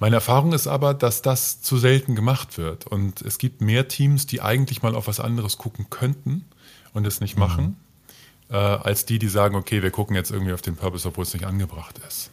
Meine 0.00 0.16
Erfahrung 0.16 0.52
ist 0.52 0.66
aber, 0.66 0.92
dass 0.92 1.22
das 1.22 1.62
zu 1.62 1.78
selten 1.78 2.16
gemacht 2.16 2.58
wird. 2.58 2.88
Und 2.88 3.22
es 3.22 3.38
gibt 3.38 3.60
mehr 3.60 3.86
Teams, 3.86 4.26
die 4.26 4.42
eigentlich 4.42 4.82
mal 4.82 4.96
auf 4.96 5.06
was 5.06 5.20
anderes 5.20 5.56
gucken 5.56 5.86
könnten 5.88 6.46
und 6.94 7.06
es 7.06 7.20
nicht 7.20 7.36
mhm. 7.36 7.40
machen, 7.40 7.76
äh, 8.48 8.56
als 8.56 9.06
die, 9.06 9.20
die 9.20 9.28
sagen, 9.28 9.54
okay, 9.54 9.84
wir 9.84 9.92
gucken 9.92 10.16
jetzt 10.16 10.32
irgendwie 10.32 10.52
auf 10.52 10.62
den 10.62 10.74
Purpose, 10.74 11.06
obwohl 11.06 11.22
es 11.22 11.32
nicht 11.32 11.46
angebracht 11.46 12.00
ist. 12.08 12.32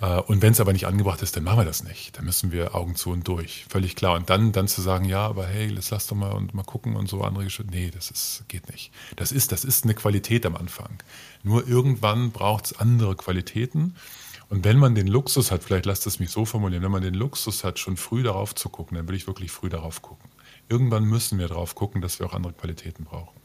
Äh, 0.00 0.20
und 0.20 0.42
wenn 0.42 0.52
es 0.52 0.60
aber 0.60 0.72
nicht 0.72 0.86
angebracht 0.86 1.22
ist, 1.22 1.36
dann 1.36 1.44
machen 1.44 1.58
wir 1.58 1.64
das 1.64 1.84
nicht. 1.84 2.16
Dann 2.16 2.24
müssen 2.24 2.52
wir 2.52 2.74
Augen 2.74 2.96
zu 2.96 3.10
und 3.10 3.26
durch. 3.26 3.66
Völlig 3.68 3.96
klar. 3.96 4.16
Und 4.16 4.30
dann, 4.30 4.52
dann 4.52 4.68
zu 4.68 4.80
sagen, 4.80 5.04
ja, 5.04 5.26
aber 5.26 5.46
hey, 5.46 5.68
lass, 5.68 5.90
doch 6.06 6.16
mal 6.16 6.32
und 6.32 6.54
mal 6.54 6.64
gucken 6.64 6.96
und 6.96 7.08
so 7.08 7.22
andere 7.22 7.44
Geschichten. 7.44 7.72
Nee, 7.72 7.90
das 7.90 8.10
ist, 8.10 8.44
geht 8.48 8.70
nicht. 8.70 8.92
Das 9.16 9.32
ist, 9.32 9.52
das 9.52 9.64
ist 9.64 9.84
eine 9.84 9.94
Qualität 9.94 10.46
am 10.46 10.56
Anfang. 10.56 11.02
Nur 11.42 11.66
irgendwann 11.66 12.30
braucht 12.30 12.66
es 12.66 12.78
andere 12.78 13.16
Qualitäten. 13.16 13.94
Und 14.48 14.64
wenn 14.64 14.78
man 14.78 14.96
den 14.96 15.06
Luxus 15.06 15.52
hat, 15.52 15.62
vielleicht 15.62 15.86
lasst 15.86 16.06
es 16.06 16.18
mich 16.18 16.30
so 16.30 16.44
formulieren, 16.44 16.82
wenn 16.82 16.90
man 16.90 17.02
den 17.02 17.14
Luxus 17.14 17.62
hat, 17.62 17.78
schon 17.78 17.96
früh 17.96 18.24
darauf 18.24 18.54
zu 18.54 18.68
gucken, 18.68 18.96
dann 18.96 19.06
will 19.06 19.14
ich 19.14 19.28
wirklich 19.28 19.52
früh 19.52 19.68
darauf 19.68 20.02
gucken. 20.02 20.28
Irgendwann 20.68 21.04
müssen 21.04 21.38
wir 21.38 21.46
darauf 21.46 21.74
gucken, 21.76 22.00
dass 22.00 22.18
wir 22.18 22.26
auch 22.26 22.34
andere 22.34 22.52
Qualitäten 22.52 23.04
brauchen. 23.04 23.39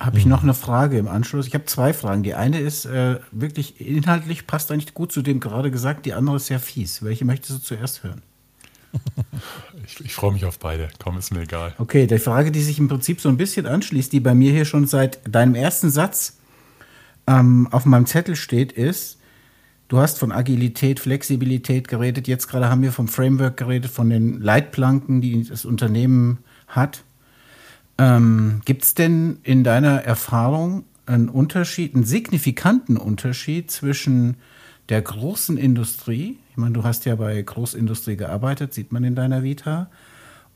Habe 0.00 0.18
ich 0.18 0.24
noch 0.24 0.42
eine 0.42 0.54
Frage 0.54 0.96
im 0.96 1.08
Anschluss? 1.08 1.46
Ich 1.46 1.52
habe 1.52 1.66
zwei 1.66 1.92
Fragen. 1.92 2.22
Die 2.22 2.32
eine 2.32 2.58
ist 2.58 2.86
äh, 2.86 3.20
wirklich 3.32 3.86
inhaltlich, 3.86 4.46
passt 4.46 4.72
eigentlich 4.72 4.94
gut 4.94 5.12
zu 5.12 5.20
dem 5.20 5.40
gerade 5.40 5.70
gesagt. 5.70 6.06
Die 6.06 6.14
andere 6.14 6.36
ist 6.36 6.46
sehr 6.46 6.58
fies. 6.58 7.02
Welche 7.02 7.26
möchtest 7.26 7.58
du 7.58 7.62
zuerst 7.62 8.02
hören? 8.02 8.22
Ich, 9.86 10.04
ich 10.04 10.14
freue 10.14 10.32
mich 10.32 10.44
auf 10.44 10.58
beide. 10.58 10.88
Komm, 11.02 11.18
ist 11.18 11.32
mir 11.32 11.40
egal. 11.40 11.74
Okay, 11.78 12.06
die 12.06 12.18
Frage, 12.18 12.52
die 12.52 12.62
sich 12.62 12.78
im 12.78 12.86
Prinzip 12.86 13.20
so 13.20 13.28
ein 13.28 13.36
bisschen 13.36 13.66
anschließt, 13.66 14.12
die 14.12 14.20
bei 14.20 14.34
mir 14.34 14.52
hier 14.52 14.64
schon 14.64 14.86
seit 14.86 15.20
deinem 15.28 15.54
ersten 15.54 15.90
Satz 15.90 16.38
ähm, 17.26 17.66
auf 17.72 17.86
meinem 17.86 18.06
Zettel 18.06 18.36
steht, 18.36 18.70
ist, 18.72 19.18
du 19.88 19.98
hast 19.98 20.18
von 20.18 20.30
Agilität, 20.30 21.00
Flexibilität 21.00 21.88
geredet. 21.88 22.28
Jetzt 22.28 22.46
gerade 22.46 22.68
haben 22.68 22.82
wir 22.82 22.92
vom 22.92 23.08
Framework 23.08 23.56
geredet, 23.56 23.90
von 23.90 24.10
den 24.10 24.40
Leitplanken, 24.40 25.20
die 25.20 25.42
das 25.42 25.64
Unternehmen 25.64 26.38
hat. 26.68 27.02
Ähm, 28.00 28.62
Gibt 28.64 28.84
es 28.84 28.94
denn 28.94 29.40
in 29.42 29.62
deiner 29.62 30.02
Erfahrung 30.02 30.84
einen 31.04 31.28
Unterschied, 31.28 31.94
einen 31.94 32.04
signifikanten 32.04 32.96
Unterschied 32.96 33.70
zwischen 33.70 34.36
der 34.88 35.02
großen 35.02 35.58
Industrie, 35.58 36.38
ich 36.50 36.56
meine, 36.56 36.72
du 36.72 36.82
hast 36.82 37.04
ja 37.04 37.14
bei 37.14 37.40
Großindustrie 37.40 38.16
gearbeitet, 38.16 38.72
sieht 38.72 38.90
man 38.90 39.04
in 39.04 39.14
deiner 39.14 39.42
Vita, 39.42 39.90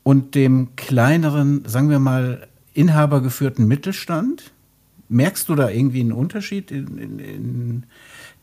und 0.01 0.33
dem 0.33 0.75
kleineren, 0.75 1.63
sagen 1.67 1.91
wir 1.91 1.99
mal, 1.99 2.47
inhabergeführten 2.73 3.67
Mittelstand? 3.67 4.51
Merkst 5.07 5.47
du 5.47 5.53
da 5.53 5.69
irgendwie 5.69 6.01
einen 6.01 6.13
Unterschied 6.13 6.71
in, 6.71 6.97
in, 6.97 7.19
in 7.19 7.83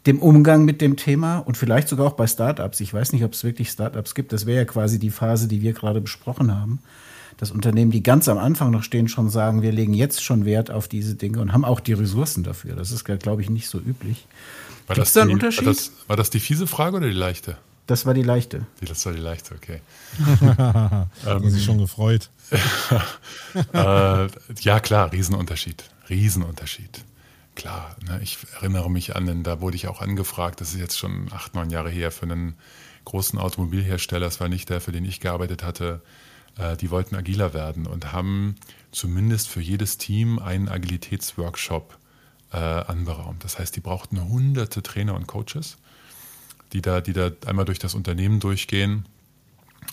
dem 0.06 0.20
Umgang 0.20 0.64
mit 0.64 0.80
dem 0.80 0.94
Thema 0.96 1.38
und 1.38 1.56
vielleicht 1.56 1.88
sogar 1.88 2.06
auch 2.06 2.12
bei 2.12 2.28
Startups? 2.28 2.78
Ich 2.78 2.94
weiß 2.94 3.12
nicht, 3.12 3.24
ob 3.24 3.32
es 3.32 3.42
wirklich 3.42 3.68
Startups 3.68 4.14
gibt. 4.14 4.32
Das 4.32 4.46
wäre 4.46 4.58
ja 4.58 4.64
quasi 4.64 5.00
die 5.00 5.10
Phase, 5.10 5.48
die 5.48 5.60
wir 5.60 5.72
gerade 5.72 6.00
besprochen 6.00 6.54
haben 6.54 6.78
dass 7.36 7.50
Unternehmen, 7.50 7.90
die 7.90 8.02
ganz 8.02 8.28
am 8.28 8.38
Anfang 8.38 8.70
noch 8.70 8.82
stehen, 8.82 9.08
schon 9.08 9.30
sagen, 9.30 9.62
wir 9.62 9.72
legen 9.72 9.94
jetzt 9.94 10.22
schon 10.22 10.44
Wert 10.44 10.70
auf 10.70 10.88
diese 10.88 11.14
Dinge 11.14 11.40
und 11.40 11.52
haben 11.52 11.64
auch 11.64 11.80
die 11.80 11.92
Ressourcen 11.92 12.44
dafür. 12.44 12.74
Das 12.76 12.90
ist, 12.90 13.04
glaube 13.04 13.42
ich, 13.42 13.50
nicht 13.50 13.68
so 13.68 13.78
üblich. 13.78 14.26
War 14.86 14.96
Gibt's 14.96 15.12
das, 15.12 15.14
da 15.14 15.20
einen 15.22 15.30
die, 15.30 15.34
Unterschied? 15.34 15.66
War 15.66 15.72
das, 15.72 15.92
war 16.06 16.16
das 16.16 16.30
die 16.30 16.40
fiese 16.40 16.66
Frage 16.66 16.96
oder 16.96 17.06
die 17.06 17.12
leichte? 17.12 17.56
Das 17.86 18.06
war 18.06 18.14
die 18.14 18.22
leichte. 18.22 18.64
Das 18.80 19.04
war 19.06 19.12
die 19.12 19.20
leichte, 19.20 19.54
okay. 19.54 19.80
Haben 21.24 21.50
sich 21.50 21.64
schon 21.64 21.78
gefreut. 21.78 22.30
äh, 23.72 24.28
ja, 24.60 24.80
klar, 24.80 25.12
Riesenunterschied. 25.12 25.84
Riesenunterschied. 26.08 27.04
Klar, 27.54 27.96
ne, 28.06 28.20
ich 28.22 28.38
erinnere 28.54 28.90
mich 28.90 29.16
an, 29.16 29.26
denn 29.26 29.42
da 29.42 29.60
wurde 29.60 29.76
ich 29.76 29.88
auch 29.88 30.00
angefragt, 30.00 30.60
das 30.60 30.72
ist 30.72 30.80
jetzt 30.80 30.98
schon 30.98 31.28
acht, 31.32 31.54
neun 31.54 31.70
Jahre 31.70 31.90
her, 31.90 32.10
für 32.10 32.22
einen 32.22 32.54
großen 33.04 33.38
Automobilhersteller, 33.38 34.26
das 34.26 34.40
war 34.40 34.48
nicht 34.48 34.70
der, 34.70 34.80
für 34.80 34.92
den 34.92 35.04
ich 35.04 35.20
gearbeitet 35.20 35.62
hatte, 35.62 36.00
äh, 36.04 36.08
die 36.80 36.90
wollten 36.90 37.16
agiler 37.16 37.54
werden 37.54 37.86
und 37.86 38.12
haben 38.12 38.56
zumindest 38.90 39.48
für 39.48 39.60
jedes 39.60 39.98
Team 39.98 40.38
einen 40.38 40.68
Agilitätsworkshop 40.68 41.98
äh, 42.52 42.56
anberaumt. 42.56 43.44
Das 43.44 43.58
heißt, 43.58 43.74
die 43.74 43.80
brauchten 43.80 44.22
hunderte 44.28 44.82
Trainer 44.82 45.14
und 45.14 45.26
Coaches, 45.26 45.78
die 46.72 46.82
da, 46.82 47.00
die 47.00 47.12
da 47.12 47.30
einmal 47.46 47.64
durch 47.64 47.78
das 47.78 47.94
Unternehmen 47.94 48.40
durchgehen. 48.40 49.06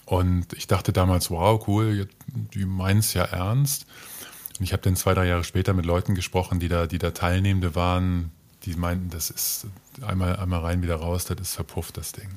Und 0.06 0.54
ich 0.54 0.68
dachte 0.68 0.92
damals, 0.92 1.32
wow, 1.32 1.66
cool, 1.68 2.08
die 2.28 2.66
meinen 2.66 3.00
es 3.00 3.14
ja 3.14 3.24
ernst. 3.24 3.86
Und 4.60 4.66
ich 4.66 4.74
habe 4.74 4.84
dann 4.84 4.96
zwei, 4.96 5.14
drei 5.14 5.28
Jahre 5.28 5.44
später 5.44 5.74
mit 5.74 5.86
Leuten 5.86 6.16
gesprochen, 6.16 6.60
die 6.60 6.68
da, 6.68 6.86
die 6.86 6.98
da 6.98 7.12
Teilnehmende 7.12 7.76
waren, 7.76 8.32
die 8.66 8.76
meinten, 8.76 9.10
das 9.10 9.30
ist 9.30 9.68
einmal, 10.02 10.36
einmal 10.36 10.60
rein, 10.60 10.82
wieder 10.82 10.96
raus, 10.98 11.26
das 11.26 11.40
ist 11.40 11.56
verpufft, 11.56 11.96
das 11.96 12.12
Ding. 12.12 12.30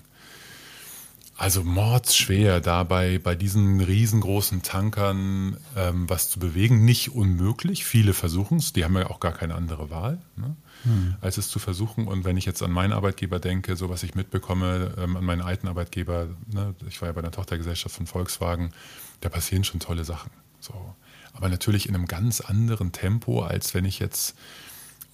Also 1.43 1.65
mordsschwer 1.65 2.61
dabei 2.61 3.19
bei 3.19 3.35
diesen 3.35 3.81
riesengroßen 3.81 4.63
Tankern 4.63 5.57
ähm, 5.77 6.09
was 6.09 6.31
zu 6.31 6.39
bewegen. 6.39 6.85
Nicht 6.85 7.17
unmöglich. 7.17 7.85
Viele 7.85 8.15
versuchen 8.15 8.59
es. 8.59 8.73
Die 8.73 8.85
haben 8.85 8.97
ja 8.97 9.11
auch 9.11 9.19
gar 9.19 9.33
keine 9.33 9.57
andere 9.57 9.91
Wahl, 9.91 10.21
ne? 10.37 10.55
hm. 10.85 11.17
als 11.21 11.39
es 11.39 11.49
zu 11.49 11.59
versuchen. 11.59 12.07
Und 12.07 12.25
wenn 12.25 12.37
ich 12.37 12.45
jetzt 12.45 12.63
an 12.63 12.71
meinen 12.71 12.93
Arbeitgeber 12.93 13.41
denke, 13.41 13.75
so 13.75 13.89
was 13.89 14.05
ich 14.05 14.15
mitbekomme, 14.15 14.95
ähm, 14.97 15.17
an 15.17 15.25
meinen 15.25 15.43
alten 15.43 15.67
Arbeitgeber, 15.67 16.29
ne? 16.47 16.77
ich 16.89 17.03
war 17.03 17.09
ja 17.09 17.13
bei 17.13 17.23
der 17.23 17.33
Tochtergesellschaft 17.33 17.97
von 17.97 18.07
Volkswagen, 18.07 18.71
da 19.21 19.29
passieren 19.29 19.65
schon 19.65 19.81
tolle 19.81 20.05
Sachen. 20.05 20.31
So. 20.61 20.95
Aber 21.33 21.49
natürlich 21.49 21.89
in 21.89 21.97
einem 21.97 22.07
ganz 22.07 22.41
anderen 22.41 22.93
Tempo, 22.93 23.43
als 23.43 23.75
wenn 23.75 23.85
ich 23.85 23.99
jetzt 23.99 24.37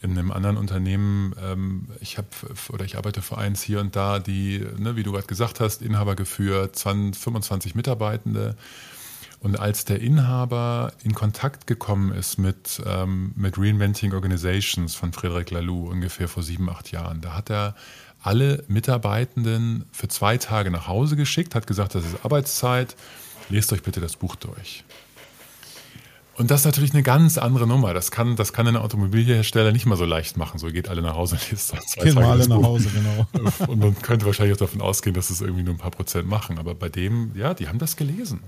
in 0.00 0.12
einem 0.12 0.30
anderen 0.30 0.56
Unternehmen, 0.56 1.34
ähm, 1.42 1.88
ich 2.00 2.18
habe 2.18 2.28
oder 2.72 2.84
ich 2.84 2.96
arbeite 2.96 3.20
für 3.20 3.36
eins 3.36 3.62
hier 3.62 3.80
und 3.80 3.96
da, 3.96 4.20
die, 4.20 4.64
ne, 4.78 4.96
wie 4.96 5.02
du 5.02 5.12
gerade 5.12 5.26
gesagt 5.26 5.60
hast, 5.60 5.82
Inhaber 5.82 6.14
geführt, 6.14 6.76
20, 6.76 7.20
25 7.20 7.74
Mitarbeitende. 7.74 8.56
Und 9.40 9.58
als 9.58 9.84
der 9.84 10.00
Inhaber 10.00 10.92
in 11.02 11.14
Kontakt 11.14 11.66
gekommen 11.66 12.12
ist 12.12 12.38
mit, 12.38 12.82
ähm, 12.86 13.32
mit 13.36 13.56
Reinventing 13.56 14.12
Organizations 14.12 14.94
von 14.94 15.12
Frederic 15.12 15.50
Laloux 15.50 15.88
ungefähr 15.88 16.28
vor 16.28 16.42
sieben, 16.42 16.68
acht 16.68 16.90
Jahren, 16.90 17.20
da 17.20 17.34
hat 17.34 17.50
er 17.50 17.76
alle 18.20 18.64
Mitarbeitenden 18.66 19.84
für 19.92 20.08
zwei 20.08 20.38
Tage 20.38 20.70
nach 20.70 20.88
Hause 20.88 21.16
geschickt, 21.16 21.54
hat 21.54 21.66
gesagt, 21.68 21.94
das 21.94 22.04
ist 22.04 22.24
Arbeitszeit, 22.24 22.96
lest 23.48 23.72
euch 23.72 23.82
bitte 23.82 24.00
das 24.00 24.16
Buch 24.16 24.34
durch. 24.34 24.84
Und 26.38 26.52
das 26.52 26.60
ist 26.60 26.66
natürlich 26.66 26.92
eine 26.94 27.02
ganz 27.02 27.36
andere 27.36 27.66
Nummer. 27.66 27.92
Das 27.92 28.12
kann, 28.12 28.36
das 28.36 28.52
kann 28.52 28.68
ein 28.68 28.76
Automobilhersteller 28.76 29.72
nicht 29.72 29.86
mal 29.86 29.96
so 29.96 30.04
leicht 30.04 30.36
machen. 30.36 30.58
So 30.58 30.68
geht 30.68 30.88
alle 30.88 31.02
nach 31.02 31.16
Hause 31.16 31.34
und 31.34 31.50
liest 31.50 31.68
zwei 31.68 32.04
Gehen 32.04 32.14
Tage 32.14 32.26
alle 32.28 32.46
nach 32.46 32.62
Hause, 32.62 32.90
genau. 32.90 33.26
Und 33.66 33.80
man 33.80 34.00
könnte 34.00 34.24
wahrscheinlich 34.24 34.54
auch 34.54 34.60
davon 34.60 34.80
ausgehen, 34.80 35.14
dass 35.14 35.30
es 35.30 35.40
irgendwie 35.40 35.64
nur 35.64 35.74
ein 35.74 35.78
paar 35.78 35.90
Prozent 35.90 36.28
machen. 36.28 36.58
Aber 36.58 36.76
bei 36.76 36.88
dem, 36.88 37.32
ja, 37.34 37.54
die 37.54 37.66
haben 37.66 37.80
das 37.80 37.96
gelesen. 37.96 38.40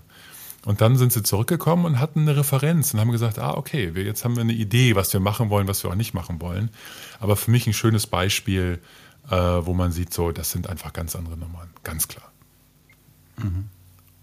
Und 0.64 0.80
dann 0.80 0.96
sind 0.98 1.12
sie 1.12 1.24
zurückgekommen 1.24 1.84
und 1.84 1.98
hatten 1.98 2.20
eine 2.20 2.36
Referenz 2.36 2.94
und 2.94 3.00
haben 3.00 3.10
gesagt, 3.10 3.40
ah, 3.40 3.54
okay, 3.54 3.94
wir, 3.96 4.04
jetzt 4.04 4.24
haben 4.24 4.36
wir 4.36 4.42
eine 4.42 4.52
Idee, 4.52 4.94
was 4.94 5.12
wir 5.12 5.18
machen 5.18 5.50
wollen, 5.50 5.66
was 5.66 5.82
wir 5.82 5.90
auch 5.90 5.96
nicht 5.96 6.14
machen 6.14 6.40
wollen. 6.40 6.70
Aber 7.18 7.34
für 7.34 7.50
mich 7.50 7.66
ein 7.66 7.72
schönes 7.72 8.06
Beispiel, 8.06 8.78
äh, 9.30 9.36
wo 9.36 9.74
man 9.74 9.90
sieht, 9.90 10.14
so, 10.14 10.30
das 10.30 10.52
sind 10.52 10.68
einfach 10.68 10.92
ganz 10.92 11.16
andere 11.16 11.36
Nummern. 11.36 11.70
Ganz 11.82 12.06
klar. 12.06 12.30
Mhm. 13.36 13.68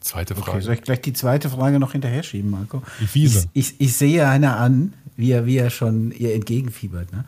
Zweite 0.07 0.35
Frage. 0.35 0.51
Okay, 0.51 0.61
soll 0.61 0.73
ich 0.75 0.81
gleich 0.83 1.01
die 1.01 1.11
zweite 1.11 1.49
Frage 1.49 1.79
noch 1.79 1.91
hinterher 1.91 2.23
schieben, 2.23 2.49
Marco? 2.49 2.81
Die 3.01 3.07
fiese. 3.07 3.49
Ich, 3.51 3.71
ich, 3.71 3.81
ich 3.81 3.97
sehe 3.97 4.25
einer 4.25 4.57
an, 4.57 4.93
wie 5.17 5.31
er, 5.31 5.45
wie 5.45 5.57
er 5.57 5.69
schon 5.69 6.11
ihr 6.11 6.33
entgegenfiebert. 6.33 7.11
Ne? 7.11 7.25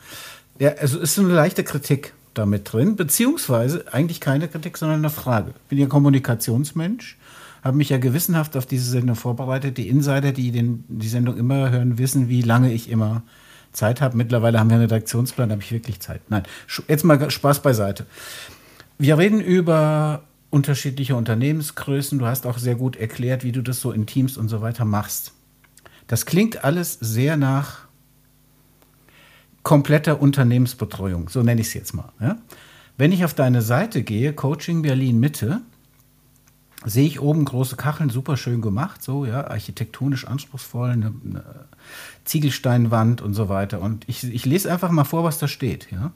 Ja, 0.60 0.76
also 0.76 0.98
ist 0.98 1.20
eine 1.20 1.34
leichte 1.34 1.66
Kritik 1.66 2.14
damit 2.34 2.72
drin, 2.72 2.96
beziehungsweise 2.96 3.84
eigentlich 3.92 4.22
keine 4.22 4.48
Kritik, 4.48 4.78
sondern 4.78 5.00
eine 5.00 5.10
Frage. 5.10 5.50
Ich 5.64 5.70
bin 5.70 5.78
ja 5.78 5.88
Kommunikationsmensch, 5.88 7.18
habe 7.66 7.76
mich 7.76 7.90
ja 7.90 7.98
gewissenhaft 7.98 8.56
auf 8.56 8.66
diese 8.66 8.90
Sendung 8.90 9.18
vorbereitet. 9.18 9.78
Die 9.78 9.90
Insider, 9.90 10.32
die 10.32 10.52
den, 10.52 10.86
die 10.88 11.10
Sendung 11.10 11.36
immer 11.36 11.72
hören, 11.72 11.98
wissen, 11.98 12.30
wie 12.30 12.44
lange 12.44 12.72
ich 12.72 12.90
immer 12.90 13.24
Zeit 13.74 14.00
habe. 14.00 14.16
Mittlerweile 14.16 14.58
haben 14.58 14.70
wir 14.70 14.76
einen 14.76 14.84
Redaktionsplan, 14.84 15.50
da 15.50 15.54
habe 15.54 15.64
ich 15.64 15.74
wirklich 15.74 16.00
Zeit. 16.00 16.22
Nein, 16.30 16.44
jetzt 16.88 17.04
mal 17.04 17.30
Spaß 17.30 17.62
beiseite. 17.62 18.06
Wir 18.98 19.18
reden 19.18 19.42
über 19.42 20.24
unterschiedliche 20.50 21.16
Unternehmensgrößen. 21.16 22.20
Du 22.20 22.26
hast 22.26 22.46
auch 22.46 22.58
sehr 22.58 22.76
gut 22.76 22.96
erklärt, 22.96 23.44
wie 23.44 23.52
du 23.52 23.62
das 23.62 23.82
so 23.82 23.92
in 23.92 24.06
Teams 24.06 24.38
und 24.38 24.50
so 24.50 24.62
weiter 24.62 24.86
machst. 24.86 25.34
Das 26.08 26.26
klingt 26.26 26.64
alles 26.64 26.94
sehr 27.00 27.38
nach 27.38 27.88
kompletter 29.64 30.22
Unternehmensbetreuung, 30.22 31.30
so 31.30 31.44
nenne 31.44 31.62
ich 31.62 31.68
es 31.68 31.74
jetzt 31.74 31.94
mal. 31.94 32.12
Ja? 32.20 32.38
Wenn 32.98 33.12
ich 33.12 33.24
auf 33.24 33.34
deine 33.34 33.62
Seite 33.62 34.04
gehe, 34.04 34.34
Coaching 34.34 34.82
Berlin 34.82 35.20
Mitte, 35.20 35.62
sehe 36.86 37.06
ich 37.06 37.20
oben 37.20 37.46
große 37.46 37.76
Kacheln, 37.76 38.10
super 38.10 38.38
schön 38.38 38.62
gemacht, 38.62 39.04
so 39.04 39.26
ja, 39.26 39.48
architektonisch 39.48 40.26
anspruchsvoll, 40.26 40.92
eine, 40.92 41.14
eine 41.24 41.44
Ziegelsteinwand 42.24 43.22
und 43.22 43.34
so 43.34 43.50
weiter. 43.50 43.82
Und 43.82 44.08
ich, 44.08 44.24
ich 44.24 44.46
lese 44.46 44.72
einfach 44.72 44.90
mal 44.90 45.04
vor, 45.04 45.24
was 45.24 45.40
da 45.40 45.48
steht. 45.48 45.92
Ja? 45.92 46.12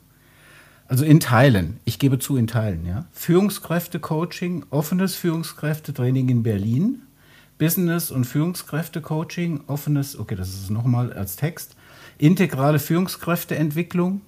Also 0.87 1.05
in 1.05 1.19
Teilen, 1.19 1.79
ich 1.85 1.97
gebe 1.97 2.19
zu 2.19 2.37
in 2.37 2.47
Teilen, 2.47 2.85
ja. 2.85 3.05
Führungskräfte-Coaching, 3.13 4.65
offenes 4.69 5.15
Führungskräftetraining 5.15 6.29
in 6.29 6.43
Berlin, 6.43 7.03
Business- 7.57 8.11
und 8.11 8.25
Führungskräfte-Coaching, 8.25 9.61
offenes, 9.67 10.19
okay, 10.19 10.35
das 10.35 10.49
ist 10.49 10.69
nochmal 10.69 11.13
als 11.13 11.35
Text, 11.35 11.75
integrale 12.17 12.79
Führungskräfteentwicklung, 12.79 14.21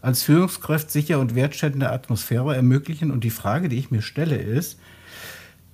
als 0.00 0.22
Führungskraft 0.22 0.90
sicher 0.90 1.18
und 1.18 1.34
wertschätzende 1.34 1.90
Atmosphäre 1.90 2.54
ermöglichen. 2.54 3.10
Und 3.10 3.24
die 3.24 3.30
Frage, 3.30 3.68
die 3.68 3.78
ich 3.78 3.90
mir 3.90 4.02
stelle, 4.02 4.36
ist, 4.36 4.78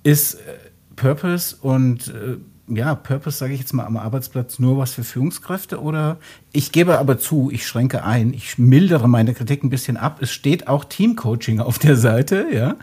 ist 0.03 0.35
äh, 0.35 0.57
Purpose 0.95 1.55
und 1.61 2.07
äh, 2.07 2.37
ja, 2.67 2.95
Purpose, 2.95 3.37
sage 3.37 3.53
ich 3.53 3.59
jetzt 3.59 3.73
mal, 3.73 3.85
am 3.85 3.97
Arbeitsplatz 3.97 4.57
nur 4.59 4.77
was 4.77 4.93
für 4.93 5.03
Führungskräfte 5.03 5.81
oder 5.81 6.17
ich 6.51 6.71
gebe 6.71 6.97
aber 6.97 7.19
zu, 7.19 7.51
ich 7.51 7.67
schränke 7.67 8.03
ein, 8.03 8.33
ich 8.33 8.57
mildere 8.57 9.07
meine 9.07 9.33
Kritik 9.33 9.63
ein 9.63 9.69
bisschen 9.69 9.97
ab. 9.97 10.17
Es 10.21 10.31
steht 10.31 10.67
auch 10.67 10.85
Teamcoaching 10.85 11.59
auf 11.59 11.77
der 11.77 11.95
Seite, 11.95 12.47
ja. 12.51 12.75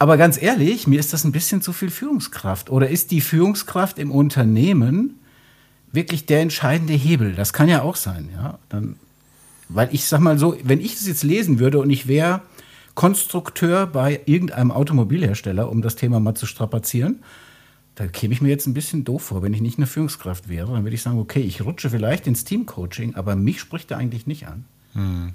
Aber 0.00 0.16
ganz 0.16 0.40
ehrlich, 0.40 0.88
mir 0.88 0.98
ist 0.98 1.12
das 1.12 1.24
ein 1.24 1.32
bisschen 1.32 1.62
zu 1.62 1.72
viel 1.72 1.90
Führungskraft. 1.90 2.70
Oder 2.70 2.88
ist 2.88 3.12
die 3.12 3.20
Führungskraft 3.20 3.98
im 4.00 4.10
Unternehmen 4.10 5.20
wirklich 5.92 6.26
der 6.26 6.40
entscheidende 6.40 6.94
Hebel? 6.94 7.34
Das 7.34 7.52
kann 7.52 7.68
ja 7.68 7.82
auch 7.82 7.96
sein, 7.96 8.30
ja. 8.34 8.58
Dann, 8.68 8.96
weil 9.68 9.88
ich 9.92 10.06
sag 10.06 10.20
mal 10.20 10.38
so, 10.38 10.56
wenn 10.64 10.80
ich 10.80 10.94
das 10.94 11.06
jetzt 11.06 11.22
lesen 11.22 11.60
würde 11.60 11.78
und 11.78 11.90
ich 11.90 12.08
wäre 12.08 12.42
Konstrukteur 12.94 13.86
bei 13.86 14.20
irgendeinem 14.26 14.72
Automobilhersteller, 14.72 15.70
um 15.70 15.82
das 15.82 15.94
Thema 15.94 16.18
mal 16.18 16.34
zu 16.34 16.46
strapazieren, 16.46 17.20
da 17.94 18.08
käme 18.08 18.34
ich 18.34 18.40
mir 18.40 18.48
jetzt 18.48 18.66
ein 18.66 18.74
bisschen 18.74 19.04
doof 19.04 19.22
vor, 19.22 19.42
wenn 19.42 19.54
ich 19.54 19.60
nicht 19.60 19.78
eine 19.78 19.86
Führungskraft 19.86 20.48
wäre. 20.48 20.72
Dann 20.72 20.84
würde 20.84 20.96
ich 20.96 21.02
sagen, 21.02 21.18
okay, 21.18 21.40
ich 21.40 21.62
rutsche 21.62 21.90
vielleicht 21.90 22.26
ins 22.26 22.44
Teamcoaching, 22.44 23.14
aber 23.14 23.36
mich 23.36 23.60
spricht 23.60 23.90
er 23.90 23.98
eigentlich 23.98 24.26
nicht 24.26 24.48
an. 24.48 24.64
Hm. 24.94 25.34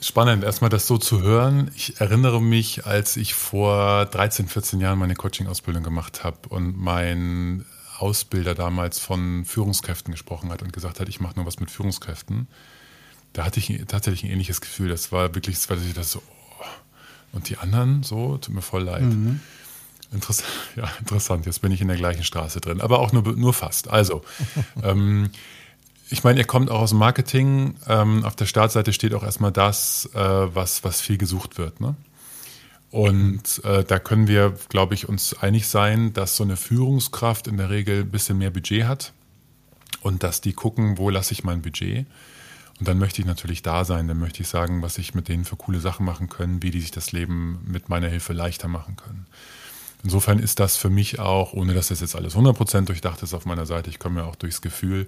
Spannend, 0.00 0.44
erstmal 0.44 0.70
das 0.70 0.86
so 0.86 0.96
zu 0.96 1.22
hören. 1.22 1.70
Ich 1.76 2.00
erinnere 2.00 2.40
mich, 2.40 2.86
als 2.86 3.16
ich 3.16 3.34
vor 3.34 4.06
13, 4.06 4.48
14 4.48 4.80
Jahren 4.80 4.98
meine 4.98 5.14
Coaching-Ausbildung 5.14 5.82
gemacht 5.82 6.24
habe 6.24 6.48
und 6.48 6.76
mein 6.76 7.66
Ausbilder 7.98 8.54
damals 8.54 8.98
von 8.98 9.44
Führungskräften 9.44 10.10
gesprochen 10.10 10.50
hat 10.50 10.62
und 10.62 10.72
gesagt 10.72 11.00
hat, 11.00 11.08
ich 11.08 11.20
mache 11.20 11.36
nur 11.36 11.44
was 11.44 11.60
mit 11.60 11.70
Führungskräften. 11.70 12.48
Da 13.34 13.44
hatte 13.44 13.60
ich 13.60 13.84
tatsächlich 13.86 14.24
ein 14.24 14.30
ähnliches 14.30 14.62
Gefühl. 14.62 14.88
Das 14.88 15.12
war 15.12 15.34
wirklich, 15.34 15.56
das 15.56 15.68
war 15.68 15.76
das 15.76 16.12
so, 16.12 16.22
oh. 16.58 16.64
und 17.32 17.50
die 17.50 17.58
anderen 17.58 18.02
so, 18.02 18.38
tut 18.38 18.54
mir 18.54 18.62
voll 18.62 18.84
leid. 18.84 19.02
Mhm. 19.02 19.40
Interessant, 20.12 20.48
ja, 20.76 20.90
interessant. 20.98 21.46
Jetzt 21.46 21.62
bin 21.62 21.72
ich 21.72 21.80
in 21.80 21.88
der 21.88 21.96
gleichen 21.96 22.24
Straße 22.24 22.60
drin, 22.60 22.80
aber 22.80 22.98
auch 22.98 23.12
nur, 23.12 23.22
nur 23.36 23.54
fast. 23.54 23.88
Also, 23.88 24.22
ähm, 24.82 25.30
ich 26.10 26.24
meine, 26.24 26.40
ihr 26.40 26.46
kommt 26.46 26.70
auch 26.70 26.80
aus 26.80 26.90
dem 26.90 26.98
Marketing. 26.98 27.74
Ähm, 27.86 28.24
auf 28.24 28.34
der 28.34 28.46
Startseite 28.46 28.92
steht 28.92 29.14
auch 29.14 29.22
erstmal 29.22 29.52
das, 29.52 30.10
äh, 30.14 30.18
was, 30.18 30.82
was 30.82 31.00
viel 31.00 31.18
gesucht 31.18 31.56
wird. 31.56 31.80
Ne? 31.80 31.94
Und 32.90 33.64
äh, 33.64 33.84
da 33.84 34.00
können 34.00 34.26
wir, 34.26 34.56
glaube 34.68 34.94
ich, 34.94 35.08
uns 35.08 35.34
einig 35.34 35.68
sein, 35.68 36.12
dass 36.12 36.36
so 36.36 36.42
eine 36.42 36.56
Führungskraft 36.56 37.46
in 37.46 37.56
der 37.56 37.70
Regel 37.70 38.00
ein 38.00 38.10
bisschen 38.10 38.38
mehr 38.38 38.50
Budget 38.50 38.84
hat 38.84 39.12
und 40.00 40.24
dass 40.24 40.40
die 40.40 40.52
gucken, 40.52 40.98
wo 40.98 41.10
lasse 41.10 41.32
ich 41.32 41.44
mein 41.44 41.62
Budget. 41.62 42.06
Und 42.80 42.88
dann 42.88 42.98
möchte 42.98 43.20
ich 43.20 43.26
natürlich 43.26 43.62
da 43.62 43.84
sein, 43.84 44.08
dann 44.08 44.18
möchte 44.18 44.42
ich 44.42 44.48
sagen, 44.48 44.82
was 44.82 44.98
ich 44.98 45.14
mit 45.14 45.28
denen 45.28 45.44
für 45.44 45.56
coole 45.56 45.78
Sachen 45.78 46.04
machen 46.04 46.28
können, 46.28 46.62
wie 46.62 46.70
die 46.70 46.80
sich 46.80 46.90
das 46.90 47.12
Leben 47.12 47.60
mit 47.66 47.88
meiner 47.88 48.08
Hilfe 48.08 48.32
leichter 48.32 48.68
machen 48.68 48.96
können. 48.96 49.26
Insofern 50.02 50.38
ist 50.38 50.60
das 50.60 50.76
für 50.76 50.88
mich 50.88 51.18
auch, 51.18 51.52
ohne 51.52 51.74
dass 51.74 51.88
das 51.88 52.00
jetzt 52.00 52.16
alles 52.16 52.34
100% 52.34 52.86
durchdacht 52.86 53.22
ist 53.22 53.34
auf 53.34 53.44
meiner 53.44 53.66
Seite, 53.66 53.90
ich 53.90 53.98
komme 53.98 54.20
ja 54.20 54.26
auch 54.26 54.36
durchs 54.36 54.62
Gefühl, 54.62 55.06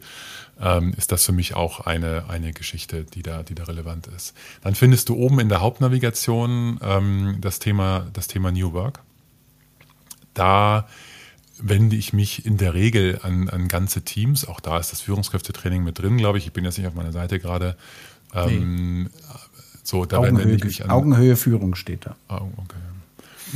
ähm, 0.60 0.92
ist 0.96 1.12
das 1.12 1.24
für 1.24 1.32
mich 1.32 1.54
auch 1.54 1.80
eine, 1.80 2.28
eine 2.28 2.52
Geschichte, 2.52 3.04
die 3.04 3.22
da, 3.22 3.42
die 3.42 3.54
da 3.54 3.64
relevant 3.64 4.08
ist. 4.08 4.34
Dann 4.62 4.74
findest 4.74 5.08
du 5.08 5.14
oben 5.14 5.40
in 5.40 5.48
der 5.48 5.60
Hauptnavigation 5.60 6.78
ähm, 6.82 7.38
das, 7.40 7.58
Thema, 7.58 8.06
das 8.12 8.28
Thema 8.28 8.52
New 8.52 8.72
Work. 8.74 9.00
Da 10.34 10.86
wende 11.58 11.96
ich 11.96 12.12
mich 12.12 12.44
in 12.44 12.58
der 12.58 12.74
Regel 12.74 13.20
an, 13.22 13.48
an 13.48 13.68
ganze 13.68 14.02
Teams. 14.02 14.46
Auch 14.46 14.60
da 14.60 14.78
ist 14.78 14.92
das 14.92 15.00
Führungskräftetraining 15.00 15.84
mit 15.84 15.98
drin, 16.00 16.18
glaube 16.18 16.38
ich. 16.38 16.46
Ich 16.46 16.52
bin 16.52 16.64
jetzt 16.64 16.76
nicht 16.76 16.86
auf 16.86 16.94
meiner 16.94 17.12
Seite 17.12 17.38
gerade. 17.38 17.76
Ähm, 18.34 19.04
nee. 19.04 19.08
So, 19.84 20.04
da 20.04 20.18
Augenhöhe, 20.18 20.44
wende 20.44 20.54
ich 20.56 20.64
mich 20.64 20.84
an. 20.84 20.90
Augenhöhe 20.90 21.36
Führung 21.36 21.74
steht 21.74 22.06
da. 22.06 22.16
Ah, 22.28 22.42
okay 22.56 22.76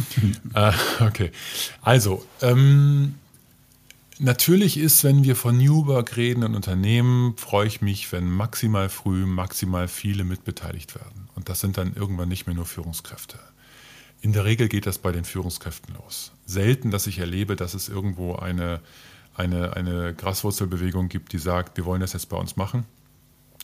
äh, 0.54 0.72
okay. 1.00 1.30
Also, 1.82 2.24
ähm, 2.42 3.14
natürlich 4.18 4.78
ist, 4.78 5.04
wenn 5.04 5.24
wir 5.24 5.36
von 5.36 5.56
New 5.56 5.86
Work 5.86 6.16
reden 6.16 6.44
und 6.44 6.54
Unternehmen, 6.54 7.36
freue 7.36 7.66
ich 7.66 7.80
mich, 7.80 8.10
wenn 8.12 8.28
maximal 8.28 8.88
früh 8.88 9.26
maximal 9.26 9.88
viele 9.88 10.24
mitbeteiligt 10.24 10.94
werden. 10.94 11.28
Und 11.34 11.48
das 11.48 11.60
sind 11.60 11.78
dann 11.78 11.94
irgendwann 11.94 12.28
nicht 12.28 12.46
mehr 12.46 12.54
nur 12.56 12.66
Führungskräfte. 12.66 13.38
In 14.22 14.32
der 14.32 14.44
Regel 14.44 14.68
geht 14.68 14.86
das 14.86 14.98
bei 14.98 15.12
den 15.12 15.24
Führungskräften 15.24 15.94
los. 15.94 16.32
Selten, 16.46 16.90
dass 16.90 17.06
ich 17.06 17.18
erlebe, 17.18 17.56
dass 17.56 17.74
es 17.74 17.88
irgendwo 17.88 18.34
eine, 18.36 18.80
eine, 19.34 19.76
eine 19.76 20.14
Graswurzelbewegung 20.14 21.08
gibt, 21.08 21.32
die 21.32 21.38
sagt, 21.38 21.76
wir 21.76 21.84
wollen 21.84 22.00
das 22.00 22.14
jetzt 22.14 22.28
bei 22.28 22.36
uns 22.36 22.56
machen 22.56 22.84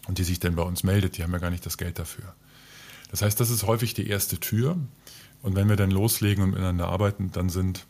und 0.06 0.18
die 0.18 0.24
sich 0.24 0.40
dann 0.40 0.54
bei 0.54 0.62
uns 0.62 0.82
meldet, 0.82 1.16
die 1.16 1.22
haben 1.22 1.32
ja 1.32 1.38
gar 1.38 1.50
nicht 1.50 1.64
das 1.64 1.78
Geld 1.78 1.98
dafür. 1.98 2.34
Das 3.10 3.22
heißt, 3.22 3.38
das 3.40 3.50
ist 3.50 3.66
häufig 3.66 3.94
die 3.94 4.08
erste 4.08 4.38
Tür. 4.38 4.76
Und 5.42 5.57
wenn 5.57 5.68
wir 5.68 5.76
dann 5.76 5.90
loslegen 5.90 6.44
und 6.44 6.50
miteinander 6.50 6.88
arbeiten, 6.88 7.31
dann 7.33 7.48
sind 7.48 7.87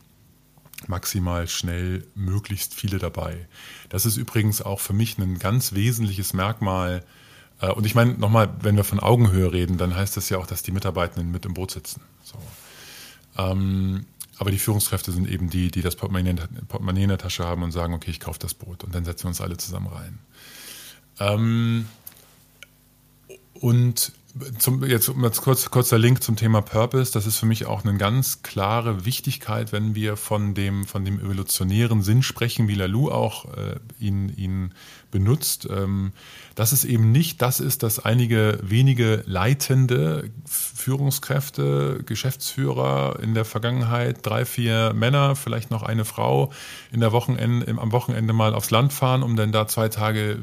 maximal 0.87 1.47
schnell 1.47 2.05
möglichst 2.15 2.73
viele 2.73 2.97
dabei. 2.97 3.47
Das 3.89 4.05
ist 4.05 4.17
übrigens 4.17 4.61
auch 4.61 4.79
für 4.79 4.93
mich 4.93 5.17
ein 5.17 5.39
ganz 5.39 5.73
wesentliches 5.73 6.33
Merkmal. 6.33 7.03
Äh, 7.61 7.71
und 7.71 7.85
ich 7.85 7.95
meine, 7.95 8.13
nochmal, 8.13 8.53
wenn 8.61 8.75
wir 8.75 8.83
von 8.83 8.99
Augenhöhe 8.99 9.51
reden, 9.53 9.77
dann 9.77 9.95
heißt 9.95 10.17
das 10.17 10.29
ja 10.29 10.37
auch, 10.39 10.47
dass 10.47 10.63
die 10.63 10.71
Mitarbeitenden 10.71 11.31
mit 11.31 11.45
im 11.45 11.53
Boot 11.53 11.71
sitzen. 11.71 12.01
So. 12.23 12.37
Ähm, 13.37 14.05
aber 14.37 14.51
die 14.51 14.59
Führungskräfte 14.59 15.11
sind 15.11 15.29
eben 15.29 15.49
die, 15.49 15.69
die 15.69 15.81
das 15.81 15.95
Portemonnaie 15.95 17.03
in 17.03 17.09
der 17.09 17.17
Tasche 17.17 17.45
haben 17.45 17.63
und 17.63 17.71
sagen, 17.71 17.93
okay, 17.93 18.11
ich 18.11 18.19
kaufe 18.19 18.39
das 18.39 18.53
Boot. 18.53 18.83
Und 18.83 18.95
dann 18.95 19.05
setzen 19.05 19.25
wir 19.25 19.29
uns 19.29 19.41
alle 19.41 19.57
zusammen 19.57 19.87
rein. 19.87 20.19
Ähm, 21.19 21.87
und 23.53 24.11
zum, 24.57 24.83
jetzt 24.83 25.11
kurz, 25.41 25.69
kurzer 25.69 25.99
Link 25.99 26.23
zum 26.23 26.35
Thema 26.35 26.61
Purpose. 26.61 27.11
Das 27.11 27.27
ist 27.27 27.37
für 27.37 27.45
mich 27.45 27.67
auch 27.67 27.85
eine 27.85 27.97
ganz 27.97 28.41
klare 28.41 29.05
Wichtigkeit, 29.05 29.71
wenn 29.71 29.93
wir 29.93 30.17
von 30.17 30.55
dem, 30.55 30.85
von 30.85 31.05
dem 31.05 31.19
evolutionären 31.19 32.01
Sinn 32.01 32.23
sprechen, 32.23 32.67
wie 32.67 32.73
Lalou 32.73 33.11
auch 33.11 33.45
äh, 33.53 33.75
ihn, 33.99 34.29
ihn 34.35 34.73
benutzt. 35.11 35.67
Ähm, 35.69 36.13
dass 36.55 36.71
es 36.71 36.83
eben 36.83 37.11
nicht 37.11 37.41
das 37.43 37.59
ist, 37.59 37.83
dass 37.83 38.03
einige 38.03 38.57
wenige 38.63 39.23
leitende 39.27 40.31
Führungskräfte, 40.45 42.01
Geschäftsführer 42.03 43.19
in 43.21 43.35
der 43.35 43.45
Vergangenheit, 43.45 44.19
drei, 44.23 44.45
vier 44.45 44.93
Männer, 44.93 45.35
vielleicht 45.35 45.69
noch 45.69 45.83
eine 45.83 46.05
Frau 46.05 46.51
in 46.91 47.01
der 47.01 47.11
Wochenende, 47.11 47.69
am 47.79 47.91
Wochenende 47.91 48.33
mal 48.33 48.55
aufs 48.55 48.71
Land 48.71 48.93
fahren, 48.93 49.21
um 49.21 49.35
dann 49.35 49.51
da 49.51 49.67
zwei 49.67 49.89
Tage 49.89 50.39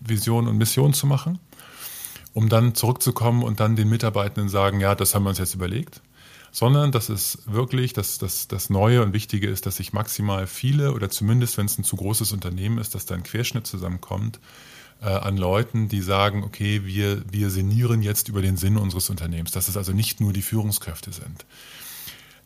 Vision 0.00 0.48
und 0.48 0.56
Mission 0.56 0.94
zu 0.94 1.06
machen 1.06 1.38
um 2.36 2.50
dann 2.50 2.74
zurückzukommen 2.74 3.42
und 3.42 3.60
dann 3.60 3.76
den 3.76 3.88
Mitarbeitenden 3.88 4.50
sagen, 4.50 4.78
ja, 4.78 4.94
das 4.94 5.14
haben 5.14 5.22
wir 5.22 5.30
uns 5.30 5.38
jetzt 5.38 5.54
überlegt, 5.54 6.02
sondern 6.52 6.92
dass 6.92 7.08
es 7.08 7.38
wirklich 7.46 7.94
das, 7.94 8.18
das, 8.18 8.46
das 8.46 8.68
Neue 8.68 9.00
und 9.02 9.14
Wichtige 9.14 9.48
ist, 9.48 9.64
dass 9.64 9.76
sich 9.76 9.94
maximal 9.94 10.46
viele 10.46 10.92
oder 10.92 11.08
zumindest, 11.08 11.56
wenn 11.56 11.64
es 11.64 11.78
ein 11.78 11.84
zu 11.84 11.96
großes 11.96 12.32
Unternehmen 12.32 12.76
ist, 12.76 12.94
dass 12.94 13.06
da 13.06 13.14
ein 13.14 13.22
Querschnitt 13.22 13.66
zusammenkommt 13.66 14.38
äh, 15.00 15.06
an 15.06 15.38
Leuten, 15.38 15.88
die 15.88 16.02
sagen, 16.02 16.44
okay, 16.44 16.82
wir, 16.84 17.22
wir 17.32 17.48
sinnieren 17.48 18.02
jetzt 18.02 18.28
über 18.28 18.42
den 18.42 18.58
Sinn 18.58 18.76
unseres 18.76 19.08
Unternehmens, 19.08 19.52
dass 19.52 19.68
es 19.68 19.78
also 19.78 19.92
nicht 19.92 20.20
nur 20.20 20.34
die 20.34 20.42
Führungskräfte 20.42 21.12
sind. 21.12 21.46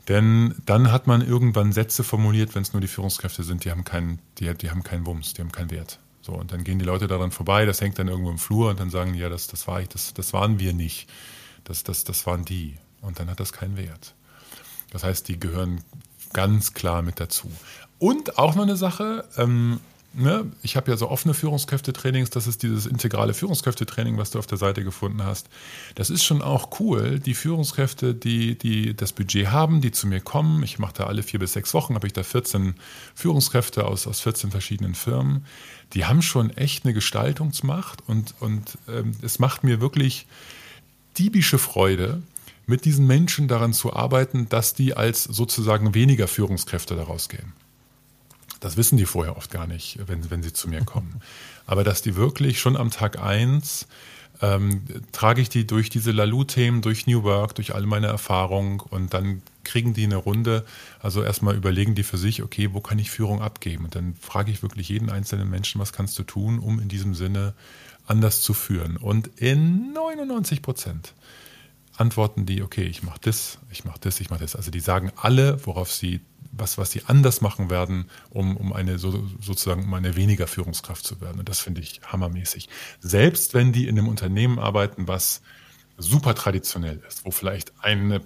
Denn 0.07 0.55
dann 0.66 0.92
hat 0.92 1.09
man 1.09 1.20
irgendwann 1.20 1.72
Sätze 1.72 2.05
formuliert, 2.05 2.55
wenn 2.55 2.62
es 2.62 2.72
nur 2.72 2.81
die 2.81 2.87
Führungskräfte 2.87 3.43
sind, 3.43 3.64
die 3.64 3.72
haben 3.72 3.82
keinen, 3.82 4.20
die, 4.38 4.55
die 4.55 4.70
haben 4.70 4.84
keinen 4.84 5.05
Wumms, 5.05 5.34
die 5.34 5.43
haben 5.43 5.51
keinen 5.51 5.72
Wert. 5.72 5.99
So, 6.31 6.37
und 6.37 6.53
dann 6.53 6.62
gehen 6.62 6.78
die 6.78 6.85
Leute 6.85 7.09
daran 7.09 7.33
vorbei, 7.33 7.66
das 7.66 7.81
hängt 7.81 7.99
dann 7.99 8.07
irgendwo 8.07 8.31
im 8.31 8.39
Flur 8.39 8.70
und 8.70 8.78
dann 8.78 8.91
sagen 8.91 9.14
die, 9.14 9.18
ja, 9.18 9.28
das, 9.28 9.49
das 9.49 9.66
war 9.66 9.81
ich, 9.81 9.89
das, 9.89 10.14
das 10.14 10.33
waren 10.33 10.61
wir 10.61 10.72
nicht. 10.72 11.09
Das, 11.64 11.83
das, 11.83 12.05
das 12.05 12.24
waren 12.24 12.45
die. 12.45 12.76
Und 13.01 13.18
dann 13.18 13.28
hat 13.28 13.41
das 13.41 13.53
keinen 13.53 13.76
Wert. 13.76 14.14
Das 14.91 15.03
heißt, 15.03 15.26
die 15.26 15.41
gehören 15.41 15.83
ganz 16.33 16.72
klar 16.72 17.03
mit 17.03 17.18
dazu. 17.18 17.51
Und 17.99 18.39
auch 18.39 18.55
noch 18.55 18.62
eine 18.62 18.76
Sache, 18.76 19.24
ähm, 19.37 19.81
ne, 20.12 20.51
ich 20.62 20.76
habe 20.76 20.91
ja 20.91 20.97
so 20.97 21.09
offene 21.11 21.35
Führungskräftetrainings, 21.35 22.31
das 22.31 22.47
ist 22.47 22.62
dieses 22.62 22.87
integrale 22.87 23.35
Führungskräftetraining, 23.35 24.16
was 24.16 24.31
du 24.31 24.39
auf 24.39 24.47
der 24.47 24.59
Seite 24.59 24.85
gefunden 24.85 25.24
hast. 25.24 25.49
Das 25.97 26.11
ist 26.11 26.24
schon 26.24 26.43
auch 26.43 26.81
cool. 26.81 27.18
Die 27.18 27.35
Führungskräfte, 27.35 28.14
die, 28.14 28.57
die 28.57 28.95
das 28.95 29.12
Budget 29.12 29.49
haben, 29.49 29.81
die 29.81 29.91
zu 29.91 30.07
mir 30.07 30.20
kommen, 30.20 30.62
ich 30.62 30.78
mache 30.78 30.95
da 30.95 31.05
alle 31.05 31.22
vier 31.22 31.41
bis 31.41 31.53
sechs 31.53 31.74
Wochen, 31.74 31.95
habe 31.95 32.07
ich 32.07 32.12
da 32.12 32.22
14 32.22 32.74
Führungskräfte 33.14 33.85
aus, 33.85 34.07
aus 34.07 34.20
14 34.20 34.51
verschiedenen 34.51 34.95
Firmen, 34.95 35.45
die 35.93 36.05
haben 36.05 36.22
schon 36.22 36.51
echt 36.51 36.84
eine 36.84 36.95
Gestaltungsmacht 36.95 38.07
und, 38.07 38.34
und 38.41 38.78
ähm, 38.88 39.12
es 39.22 39.38
macht 39.38 39.64
mir 39.64 39.80
wirklich 39.80 40.26
diebische 41.18 41.59
Freude, 41.59 42.22
mit 42.66 42.84
diesen 42.84 43.07
Menschen 43.07 43.49
daran 43.49 43.72
zu 43.72 43.93
arbeiten, 43.95 44.49
dass 44.49 44.74
die 44.74 44.97
als 44.97 45.24
sozusagen 45.24 45.93
weniger 45.95 46.28
Führungskräfte 46.28 46.95
daraus 46.95 47.28
gehen. 47.28 47.53
Das 48.61 48.76
wissen 48.76 48.97
die 48.97 49.07
vorher 49.07 49.36
oft 49.36 49.51
gar 49.51 49.66
nicht, 49.66 49.99
wenn, 50.07 50.30
wenn 50.30 50.43
sie 50.43 50.53
zu 50.53 50.68
mir 50.68 50.84
kommen. 50.84 51.20
Aber 51.66 51.84
dass 51.84 52.01
die 52.03 52.16
wirklich 52.16 52.61
schon 52.61 52.76
am 52.76 52.91
Tag 52.91 53.20
eins 53.20 53.86
ähm, 54.41 54.82
trage 55.12 55.43
ich 55.43 55.49
die 55.49 55.66
durch 55.66 55.91
diese 55.91 56.12
Lalu-Themen, 56.12 56.80
durch 56.80 57.07
New 57.07 57.22
Work, 57.24 57.57
durch 57.57 57.74
all 57.74 57.84
meine 57.86 58.07
Erfahrungen 58.07 58.80
und 58.80 59.12
dann 59.12 59.43
kriegen 59.64 59.94
die 59.94 60.04
eine 60.04 60.16
Runde. 60.16 60.64
Also 61.00 61.22
erstmal 61.22 61.56
überlegen 61.56 61.94
die 61.94 62.02
für 62.02 62.18
sich, 62.18 62.42
okay, 62.42 62.72
wo 62.72 62.80
kann 62.80 62.98
ich 62.98 63.11
Führung 63.11 63.42
abgeben? 63.42 63.84
Und 63.84 63.94
dann 63.94 64.14
frage 64.14 64.50
ich 64.50 64.62
wirklich 64.62 64.88
jeden 64.88 65.11
einzelnen 65.11 65.48
Menschen, 65.50 65.80
was 65.80 65.92
kannst 65.92 66.18
du 66.18 66.22
tun, 66.22 66.58
um 66.58 66.80
in 66.80 66.88
diesem 66.88 67.14
Sinne 67.14 67.54
anders 68.06 68.42
zu 68.42 68.54
führen? 68.54 68.96
Und 68.96 69.28
in 69.36 69.92
99 69.92 70.62
Prozent 70.62 71.14
antworten 71.96 72.46
die, 72.46 72.62
okay, 72.62 72.84
ich 72.84 73.02
mache 73.02 73.20
das, 73.20 73.58
ich 73.70 73.84
mache 73.84 74.00
das, 74.00 74.20
ich 74.20 74.30
mache 74.30 74.40
das. 74.40 74.56
Also 74.56 74.70
die 74.70 74.80
sagen 74.80 75.12
alle, 75.16 75.64
worauf 75.66 75.92
sie 75.92 76.20
was, 76.52 76.78
was 76.78 76.90
sie 76.90 77.02
anders 77.06 77.40
machen 77.40 77.70
werden, 77.70 78.06
um, 78.30 78.56
um 78.56 78.72
eine 78.72 78.98
so, 78.98 79.28
sozusagen 79.40 79.84
um 79.84 79.94
eine 79.94 80.16
weniger 80.16 80.46
Führungskraft 80.46 81.04
zu 81.04 81.20
werden. 81.20 81.38
Und 81.38 81.48
das 81.48 81.61
finde 81.61 81.80
ich 81.80 82.00
hammermäßig. 82.04 82.68
Selbst 83.00 83.54
wenn 83.54 83.72
die 83.72 83.86
in 83.86 83.98
einem 83.98 84.08
Unternehmen 84.08 84.58
arbeiten, 84.58 85.06
was 85.08 85.42
super 85.96 86.34
traditionell 86.34 87.02
ist, 87.06 87.24
wo 87.24 87.30
vielleicht 87.30 87.72
eine 87.80 88.20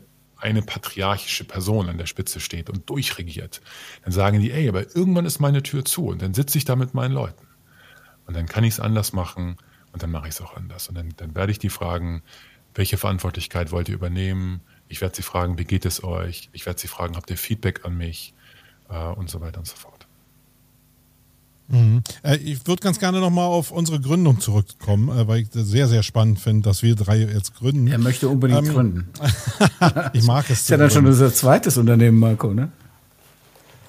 eine 0.45 0.63
patriarchische 0.63 1.45
Person 1.45 1.89
an 1.89 1.99
der 1.99 2.07
Spitze 2.07 2.39
steht 2.39 2.69
und 2.71 2.89
durchregiert, 2.91 3.63
dann 4.05 4.13
sagen 4.13 4.41
die, 4.41 4.53
ey, 4.53 4.69
aber 4.69 4.95
irgendwann 4.95 5.25
ist 5.25 5.41
meine 5.41 5.63
Tür 5.63 5.85
zu 5.85 6.07
und 6.09 6.23
dann 6.23 6.35
sitze 6.35 6.59
ich 6.59 6.65
da 6.65 6.77
mit 6.77 6.95
meinen 6.95 7.13
Leuten. 7.13 7.47
Und 8.27 8.37
dann 8.37 8.47
kann 8.47 8.63
ich 8.63 8.75
es 8.75 8.81
anders 8.81 9.13
machen 9.13 9.57
und 9.93 10.03
dann 10.03 10.11
mache 10.11 10.29
ich 10.29 10.35
es 10.35 10.41
auch 10.41 10.57
anders. 10.57 10.89
Und 10.89 10.97
dann, 10.97 11.15
dann 11.17 11.35
werde 11.35 11.51
ich 11.51 11.59
die 11.59 11.71
fragen, 11.71 12.23
welche 12.75 12.99
Verantwortlichkeit 12.99 13.73
wollt 13.73 13.89
ihr 13.89 13.95
übernehmen? 13.95 14.61
Ich 14.89 15.01
werde 15.01 15.17
sie 15.17 15.23
fragen, 15.23 15.59
wie 15.59 15.65
geht 15.65 15.87
es 15.87 16.05
euch? 16.05 16.51
Ich 16.53 16.67
werde 16.67 16.81
sie 16.81 16.89
fragen, 16.89 17.17
habt 17.17 17.31
ihr 17.31 17.39
Feedback 17.39 17.85
an 17.85 17.97
mich? 17.97 18.35
Äh, 18.89 18.97
und 18.97 19.31
so 19.31 19.41
weiter 19.41 19.59
und 19.59 19.67
so 19.67 19.77
fort. 19.77 19.94
Mhm. 21.69 22.03
Äh, 22.23 22.37
ich 22.37 22.67
würde 22.67 22.83
ganz 22.83 22.99
gerne 22.99 23.21
nochmal 23.21 23.47
auf 23.47 23.71
unsere 23.71 24.01
Gründung 24.01 24.41
zurückkommen, 24.41 25.09
äh, 25.09 25.27
weil 25.27 25.41
ich 25.41 25.51
das 25.51 25.69
sehr, 25.69 25.89
sehr 25.89 26.03
spannend 26.03 26.39
finde, 26.39 26.63
dass 26.63 26.83
wir 26.83 26.95
drei 26.95 27.19
jetzt 27.19 27.55
gründen. 27.55 27.87
Er 27.87 27.99
möchte 27.99 28.29
unbedingt 28.29 28.67
ähm, 28.67 28.73
gründen. 28.73 29.09
ich 30.13 30.25
mag 30.25 30.45
es. 30.45 30.49
Das 30.49 30.61
ist 30.61 30.71
ja 30.71 30.77
dann 30.77 30.91
schon 30.91 31.07
unser 31.07 31.33
zweites 31.33 31.79
Unternehmen, 31.79 32.19
Marco, 32.19 32.53
ne? 32.53 32.71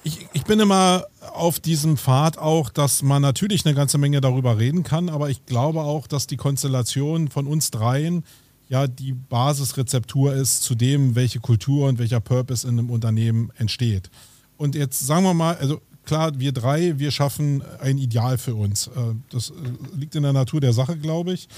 Ich, 0.04 0.26
ich 0.32 0.44
bin 0.44 0.60
immer 0.60 1.04
auf 1.32 1.58
diesem 1.58 1.96
Pfad 1.96 2.38
auch, 2.38 2.70
dass 2.70 3.02
man 3.02 3.22
natürlich 3.22 3.66
eine 3.66 3.74
ganze 3.74 3.98
Menge 3.98 4.20
darüber 4.20 4.56
reden 4.56 4.84
kann, 4.84 5.08
aber 5.08 5.30
ich 5.30 5.44
glaube 5.46 5.80
auch, 5.80 6.06
dass 6.06 6.28
die 6.28 6.36
Konstellation 6.36 7.28
von 7.28 7.46
uns 7.46 7.72
dreien 7.72 8.22
ja 8.68 8.86
die 8.86 9.12
Basisrezeptur 9.12 10.34
ist 10.34 10.62
zu 10.62 10.74
dem, 10.74 11.14
welche 11.14 11.40
Kultur 11.40 11.88
und 11.88 11.98
welcher 11.98 12.20
Purpose 12.20 12.66
in 12.66 12.78
einem 12.78 12.90
Unternehmen 12.90 13.50
entsteht. 13.56 14.10
Und 14.56 14.74
jetzt 14.74 15.06
sagen 15.06 15.24
wir 15.24 15.34
mal, 15.34 15.56
also 15.56 15.80
klar, 16.06 16.38
wir 16.38 16.52
drei, 16.52 16.98
wir 16.98 17.10
schaffen 17.10 17.62
ein 17.80 17.98
Ideal 17.98 18.38
für 18.38 18.54
uns. 18.54 18.86
Äh, 18.86 18.90
das 19.30 19.50
äh, 19.50 19.54
liegt 19.96 20.14
in 20.14 20.22
der 20.22 20.32
Natur 20.32 20.60
der 20.60 20.72
Sache, 20.72 20.96
glaube 20.96 21.34
ich. 21.34 21.48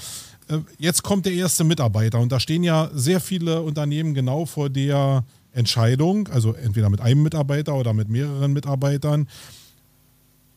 Äh, 0.49 0.59
jetzt 0.77 1.03
kommt 1.03 1.25
der 1.25 1.33
erste 1.33 1.63
Mitarbeiter 1.63 2.19
und 2.19 2.31
da 2.31 2.39
stehen 2.39 2.63
ja 2.63 2.89
sehr 2.93 3.21
viele 3.21 3.61
Unternehmen 3.61 4.13
genau 4.13 4.45
vor 4.45 4.69
der 4.69 5.23
Entscheidung, 5.53 6.27
also 6.27 6.53
entweder 6.53 6.89
mit 6.89 7.01
einem 7.01 7.23
Mitarbeiter 7.23 7.75
oder 7.75 7.93
mit 7.93 8.09
mehreren 8.09 8.51
Mitarbeitern 8.51 9.27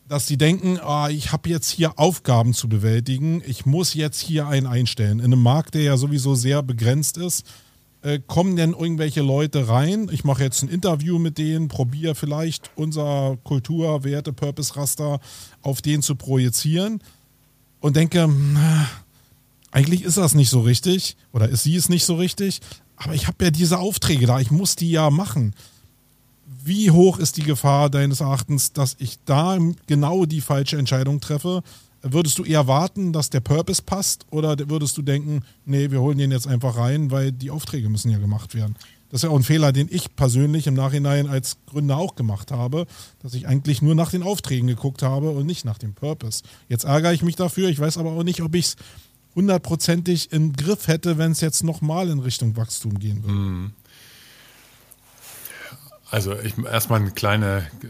dass 0.07 0.27
sie 0.27 0.37
denken, 0.37 0.79
ah, 0.79 1.09
ich 1.09 1.31
habe 1.31 1.49
jetzt 1.49 1.69
hier 1.69 1.97
Aufgaben 1.97 2.53
zu 2.53 2.67
bewältigen, 2.67 3.41
ich 3.47 3.65
muss 3.65 3.93
jetzt 3.93 4.19
hier 4.19 4.47
einen 4.47 4.67
einstellen. 4.67 5.19
In 5.19 5.25
einem 5.25 5.41
Markt, 5.41 5.75
der 5.75 5.81
ja 5.81 5.97
sowieso 5.97 6.35
sehr 6.35 6.61
begrenzt 6.61 7.17
ist, 7.17 7.45
äh, 8.03 8.19
kommen 8.25 8.55
denn 8.55 8.73
irgendwelche 8.73 9.21
Leute 9.21 9.67
rein? 9.67 10.09
Ich 10.11 10.23
mache 10.23 10.43
jetzt 10.43 10.61
ein 10.61 10.69
Interview 10.69 11.19
mit 11.19 11.37
denen, 11.37 11.67
probiere 11.67 12.15
vielleicht 12.15 12.71
unser 12.75 13.37
Kultur, 13.43 14.03
Werte, 14.03 14.33
Purpose-Raster 14.33 15.19
auf 15.61 15.81
den 15.81 16.01
zu 16.01 16.15
projizieren 16.15 17.01
und 17.79 17.95
denke, 17.95 18.27
na, 18.27 18.87
eigentlich 19.71 20.03
ist 20.03 20.17
das 20.17 20.35
nicht 20.35 20.49
so 20.49 20.61
richtig 20.61 21.17
oder 21.31 21.49
ist 21.49 21.63
sie 21.63 21.75
es 21.75 21.89
nicht 21.89 22.05
so 22.05 22.15
richtig, 22.15 22.61
aber 22.95 23.15
ich 23.15 23.27
habe 23.27 23.45
ja 23.45 23.51
diese 23.51 23.79
Aufträge 23.79 24.27
da, 24.27 24.39
ich 24.39 24.51
muss 24.51 24.75
die 24.75 24.91
ja 24.91 25.09
machen 25.09 25.53
wie 26.65 26.91
hoch 26.91 27.19
ist 27.19 27.37
die 27.37 27.43
Gefahr 27.43 27.89
deines 27.89 28.21
Erachtens, 28.21 28.71
dass 28.71 28.95
ich 28.99 29.19
da 29.25 29.57
genau 29.85 30.25
die 30.25 30.41
falsche 30.41 30.77
Entscheidung 30.77 31.19
treffe? 31.19 31.61
Würdest 32.05 32.37
du 32.37 32.43
eher 32.43 32.67
warten, 32.67 33.13
dass 33.13 33.29
der 33.29 33.39
Purpose 33.39 33.81
passt 33.81 34.25
oder 34.29 34.57
würdest 34.69 34.97
du 34.97 35.01
denken, 35.01 35.41
nee, 35.65 35.89
wir 35.89 36.01
holen 36.01 36.17
den 36.17 36.31
jetzt 36.31 36.47
einfach 36.47 36.75
rein, 36.75 37.11
weil 37.11 37.31
die 37.31 37.49
Aufträge 37.49 37.89
müssen 37.89 38.11
ja 38.11 38.17
gemacht 38.17 38.53
werden? 38.55 38.75
Das 39.09 39.19
ist 39.19 39.23
ja 39.23 39.29
auch 39.29 39.37
ein 39.37 39.43
Fehler, 39.43 39.71
den 39.71 39.87
ich 39.91 40.15
persönlich 40.15 40.67
im 40.67 40.73
Nachhinein 40.73 41.27
als 41.27 41.57
Gründer 41.67 41.97
auch 41.97 42.15
gemacht 42.15 42.51
habe, 42.51 42.87
dass 43.21 43.35
ich 43.35 43.47
eigentlich 43.47 43.81
nur 43.81 43.95
nach 43.95 44.11
den 44.11 44.23
Aufträgen 44.23 44.67
geguckt 44.67 45.03
habe 45.03 45.29
und 45.29 45.45
nicht 45.45 45.65
nach 45.65 45.77
dem 45.77 45.93
Purpose. 45.93 46.43
Jetzt 46.67 46.83
ärgere 46.83 47.13
ich 47.13 47.21
mich 47.21 47.35
dafür, 47.35 47.69
ich 47.69 47.79
weiß 47.79 47.99
aber 47.99 48.11
auch 48.11 48.23
nicht, 48.23 48.41
ob 48.41 48.55
ich 48.55 48.65
es 48.65 48.75
hundertprozentig 49.35 50.31
im 50.31 50.53
Griff 50.53 50.87
hätte, 50.87 51.17
wenn 51.17 51.31
es 51.31 51.41
jetzt 51.41 51.63
nochmal 51.63 52.09
in 52.09 52.19
Richtung 52.19 52.57
Wachstum 52.57 52.99
gehen 52.99 53.23
würde. 53.23 53.35
Mhm. 53.35 53.71
Also 56.09 56.37
ich, 56.39 56.57
erstmal 56.57 57.01
ein 57.01 57.15
kleine, 57.15 57.67
äh, 57.83 57.87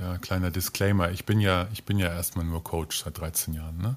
ja, 0.00 0.18
kleiner 0.18 0.50
Disclaimer. 0.50 1.10
Ich 1.10 1.24
bin 1.26 1.40
ja, 1.40 1.68
ich 1.72 1.84
bin 1.84 1.98
ja 1.98 2.08
erstmal 2.08 2.44
nur 2.44 2.64
Coach 2.64 3.02
seit 3.04 3.18
13 3.18 3.54
Jahren. 3.54 3.78
Ne? 3.78 3.96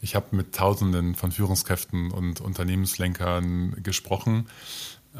Ich 0.00 0.14
habe 0.14 0.34
mit 0.34 0.54
Tausenden 0.54 1.14
von 1.14 1.32
Führungskräften 1.32 2.10
und 2.10 2.40
Unternehmenslenkern 2.40 3.82
gesprochen 3.82 4.48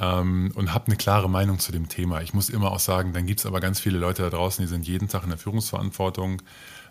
ähm, 0.00 0.52
und 0.54 0.72
habe 0.72 0.86
eine 0.86 0.96
klare 0.96 1.28
Meinung 1.28 1.58
zu 1.58 1.72
dem 1.72 1.88
Thema. 1.88 2.22
Ich 2.22 2.32
muss 2.32 2.48
immer 2.48 2.70
auch 2.72 2.78
sagen, 2.78 3.12
dann 3.12 3.26
gibt 3.26 3.40
es 3.40 3.46
aber 3.46 3.60
ganz 3.60 3.80
viele 3.80 3.98
Leute 3.98 4.22
da 4.22 4.30
draußen, 4.30 4.64
die 4.64 4.68
sind 4.68 4.86
jeden 4.86 5.08
Tag 5.08 5.24
in 5.24 5.30
der 5.30 5.38
Führungsverantwortung, 5.38 6.42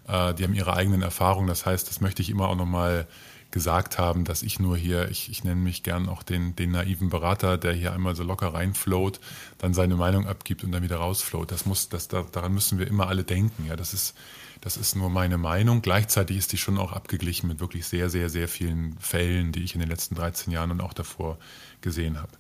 äh, 0.08 0.34
die 0.34 0.44
haben 0.44 0.54
ihre 0.54 0.74
eigenen 0.74 1.02
Erfahrungen. 1.02 1.48
Das 1.48 1.66
heißt, 1.66 1.90
das 1.90 2.02
möchte 2.02 2.22
ich 2.22 2.30
immer 2.30 2.50
auch 2.50 2.56
nochmal 2.56 3.08
gesagt 3.52 3.98
haben, 3.98 4.26
dass 4.26 4.44
ich 4.44 4.60
nur 4.60 4.78
hier, 4.78 5.10
ich, 5.10 5.30
ich 5.30 5.44
nenne 5.44 5.62
mich 5.62 5.82
gern 5.82 6.08
auch 6.08 6.22
den, 6.22 6.56
den 6.56 6.72
naiven 6.72 7.10
Berater, 7.10 7.58
der 7.58 7.74
hier 7.74 7.94
einmal 7.94 8.16
so 8.16 8.24
locker 8.24 8.54
reinfloat, 8.54 9.20
dann 9.58 9.74
seine 9.74 9.96
Meinung 9.96 10.28
abgibt 10.28 10.64
und 10.64 10.72
dann 10.72 10.84
wieder 10.84 10.98
rausfloat. 10.98 11.52
Das 11.52 11.66
muss, 11.66 11.90
das, 11.90 12.08
daran 12.08 12.54
müssen 12.54 12.78
wir 12.78 12.88
immer 12.88 13.08
alle 13.08 13.24
denken. 13.24 13.66
Ja, 13.68 13.76
das 13.76 13.94
ist, 13.94 14.16
das 14.62 14.78
ist 14.78 14.96
nur 14.96 15.10
meine 15.10 15.38
Meinung. 15.38 15.82
Gleichzeitig 15.82 16.38
ist 16.38 16.52
die 16.52 16.58
schon 16.58 16.78
auch 16.78 16.92
abgeglichen 16.92 17.48
mit 17.48 17.60
wirklich 17.60 17.88
sehr, 17.88 18.10
sehr, 18.10 18.30
sehr 18.30 18.48
vielen 18.48 18.98
Fällen, 19.00 19.52
die 19.52 19.64
ich 19.64 19.74
in 19.74 19.80
den 19.80 19.90
letzten 19.90 20.16
13 20.16 20.54
Jahren 20.54 20.72
und 20.72 20.82
auch 20.82 20.94
davor 20.94 21.40
gesehen 21.82 22.20
habe. 22.20 22.32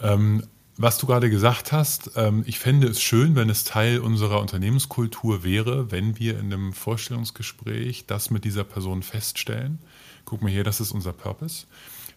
Ähm, 0.00 0.44
was 0.80 0.96
du 0.96 1.08
gerade 1.08 1.28
gesagt 1.28 1.72
hast, 1.72 2.12
ähm, 2.14 2.44
ich 2.46 2.60
fände 2.60 2.86
es 2.86 3.02
schön, 3.02 3.34
wenn 3.34 3.50
es 3.50 3.64
Teil 3.64 3.98
unserer 3.98 4.40
Unternehmenskultur 4.40 5.42
wäre, 5.42 5.90
wenn 5.90 6.20
wir 6.20 6.38
in 6.38 6.52
einem 6.52 6.72
Vorstellungsgespräch 6.72 8.06
das 8.06 8.30
mit 8.30 8.44
dieser 8.44 8.62
Person 8.62 9.02
feststellen. 9.02 9.80
Guck 10.28 10.42
mal 10.42 10.50
hier, 10.52 10.62
das 10.62 10.78
ist 10.78 10.92
unser 10.92 11.14
Purpose. 11.14 11.64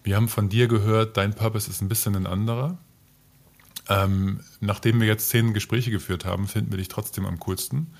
Wir 0.03 0.17
haben 0.17 0.27
von 0.27 0.49
dir 0.49 0.67
gehört, 0.67 1.15
dein 1.15 1.33
Purpose 1.33 1.69
ist 1.69 1.81
ein 1.81 1.87
bisschen 1.87 2.13
ein 2.17 2.27
anderer. 2.27 2.77
Ähm, 3.87 4.41
nachdem 4.59 4.99
wir 4.99 5.07
jetzt 5.07 5.29
zehn 5.29 5.53
Gespräche 5.53 5.91
geführt 5.91 6.25
haben, 6.25 6.49
finden 6.49 6.71
wir 6.71 6.77
dich 6.77 6.89
trotzdem 6.89 7.25
am 7.25 7.39
coolsten. 7.39 7.93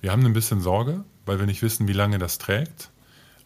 Wir 0.00 0.10
haben 0.10 0.24
ein 0.24 0.32
bisschen 0.32 0.62
Sorge, 0.62 1.04
weil 1.26 1.38
wir 1.38 1.44
nicht 1.44 1.60
wissen, 1.60 1.86
wie 1.86 1.92
lange 1.92 2.16
das 2.16 2.38
trägt. 2.38 2.88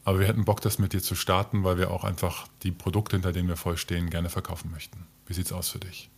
Aber 0.05 0.21
wir 0.21 0.29
hätten 0.29 0.45
Bock, 0.45 0.61
das 0.61 0.79
mit 0.79 0.93
dir 0.93 1.03
zu 1.03 1.17
starten, 1.17 1.65
weil 1.65 1.77
wir 1.77 1.91
auch 1.91 2.05
einfach 2.05 2.47
die 2.63 2.71
Produkte, 2.71 3.17
hinter 3.17 3.33
denen 3.33 3.49
wir 3.49 3.57
voll 3.57 3.77
stehen, 3.77 4.11
gerne 4.11 4.31
verkaufen 4.31 4.71
möchten. 4.71 5.09
Wie 5.27 5.33
sieht 5.33 5.47
es 5.47 5.53
aus 5.53 5.71
für 5.71 5.81
dich? 5.81 6.09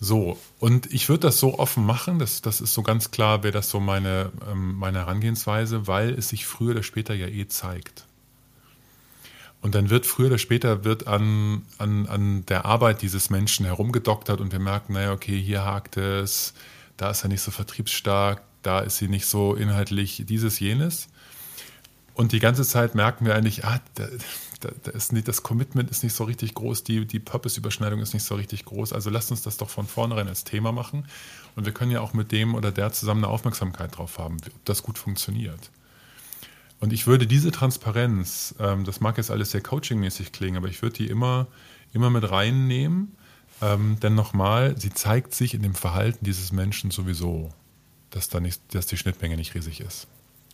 So, 0.00 0.38
und 0.60 0.92
ich 0.92 1.08
würde 1.08 1.22
das 1.22 1.40
so 1.40 1.58
offen 1.58 1.84
machen, 1.84 2.20
das, 2.20 2.40
das 2.40 2.60
ist 2.60 2.72
so 2.72 2.82
ganz 2.82 3.10
klar, 3.10 3.42
wäre 3.42 3.52
das 3.52 3.68
so 3.68 3.80
meine, 3.80 4.30
ähm, 4.48 4.76
meine 4.76 4.98
Herangehensweise, 4.98 5.88
weil 5.88 6.10
es 6.10 6.28
sich 6.28 6.46
früher 6.46 6.70
oder 6.70 6.82
später 6.84 7.14
ja 7.14 7.26
eh 7.26 7.48
zeigt. 7.48 8.06
Und 9.60 9.74
dann 9.74 9.90
wird 9.90 10.06
früher 10.06 10.28
oder 10.28 10.38
später 10.38 10.84
wird 10.84 11.08
an, 11.08 11.62
an, 11.78 12.06
an 12.06 12.46
der 12.46 12.64
Arbeit 12.64 13.02
dieses 13.02 13.28
Menschen 13.28 13.66
herumgedoktert 13.66 14.40
und 14.40 14.52
wir 14.52 14.60
merken, 14.60 14.92
naja, 14.92 15.12
okay, 15.12 15.40
hier 15.40 15.64
hakt 15.64 15.96
es, 15.96 16.54
da 16.96 17.10
ist 17.10 17.24
er 17.24 17.28
nicht 17.28 17.42
so 17.42 17.50
vertriebsstark, 17.50 18.42
da 18.62 18.80
ist 18.80 18.98
sie 18.98 19.08
nicht 19.08 19.26
so 19.26 19.54
inhaltlich 19.54 20.22
dieses, 20.26 20.60
jenes. 20.60 21.08
Und 22.14 22.30
die 22.32 22.40
ganze 22.40 22.64
Zeit 22.64 22.94
merken 22.94 23.26
wir 23.26 23.34
eigentlich, 23.34 23.64
ah, 23.64 23.80
da, 24.60 24.70
da, 24.82 24.90
ist 24.90 25.12
nicht, 25.12 25.28
das 25.28 25.42
Commitment 25.42 25.90
ist 25.90 26.02
nicht 26.02 26.14
so 26.14 26.24
richtig 26.24 26.54
groß, 26.54 26.84
die, 26.84 27.06
die 27.06 27.20
Purpose-Überschneidung 27.20 28.00
ist 28.00 28.14
nicht 28.14 28.24
so 28.24 28.34
richtig 28.34 28.64
groß. 28.64 28.92
Also 28.92 29.10
lasst 29.10 29.30
uns 29.30 29.42
das 29.42 29.56
doch 29.56 29.70
von 29.70 29.86
vornherein 29.86 30.28
als 30.28 30.44
Thema 30.44 30.72
machen. 30.72 31.06
Und 31.56 31.64
wir 31.64 31.72
können 31.72 31.90
ja 31.90 32.00
auch 32.00 32.12
mit 32.12 32.32
dem 32.32 32.54
oder 32.54 32.72
der 32.72 32.92
zusammen 32.92 33.24
eine 33.24 33.32
Aufmerksamkeit 33.32 33.96
drauf 33.96 34.18
haben, 34.18 34.36
ob 34.44 34.64
das 34.64 34.82
gut 34.82 34.98
funktioniert. 34.98 35.70
Und 36.80 36.92
ich 36.92 37.06
würde 37.06 37.26
diese 37.26 37.50
Transparenz, 37.50 38.54
ähm, 38.58 38.84
das 38.84 39.00
mag 39.00 39.16
jetzt 39.16 39.30
alles 39.30 39.50
sehr 39.50 39.62
coachingmäßig 39.62 40.32
klingen, 40.32 40.56
aber 40.56 40.68
ich 40.68 40.82
würde 40.82 40.96
die 40.96 41.06
immer, 41.08 41.48
immer 41.92 42.10
mit 42.10 42.30
reinnehmen. 42.30 43.16
Ähm, 43.60 43.98
denn 44.00 44.14
nochmal, 44.14 44.78
sie 44.78 44.90
zeigt 44.90 45.34
sich 45.34 45.54
in 45.54 45.62
dem 45.62 45.74
Verhalten 45.74 46.24
dieses 46.24 46.52
Menschen 46.52 46.92
sowieso, 46.92 47.52
dass, 48.10 48.28
da 48.28 48.38
nicht, 48.38 48.62
dass 48.72 48.86
die 48.86 48.96
Schnittmenge 48.96 49.36
nicht 49.36 49.54
riesig 49.54 49.80
ist. 49.80 50.06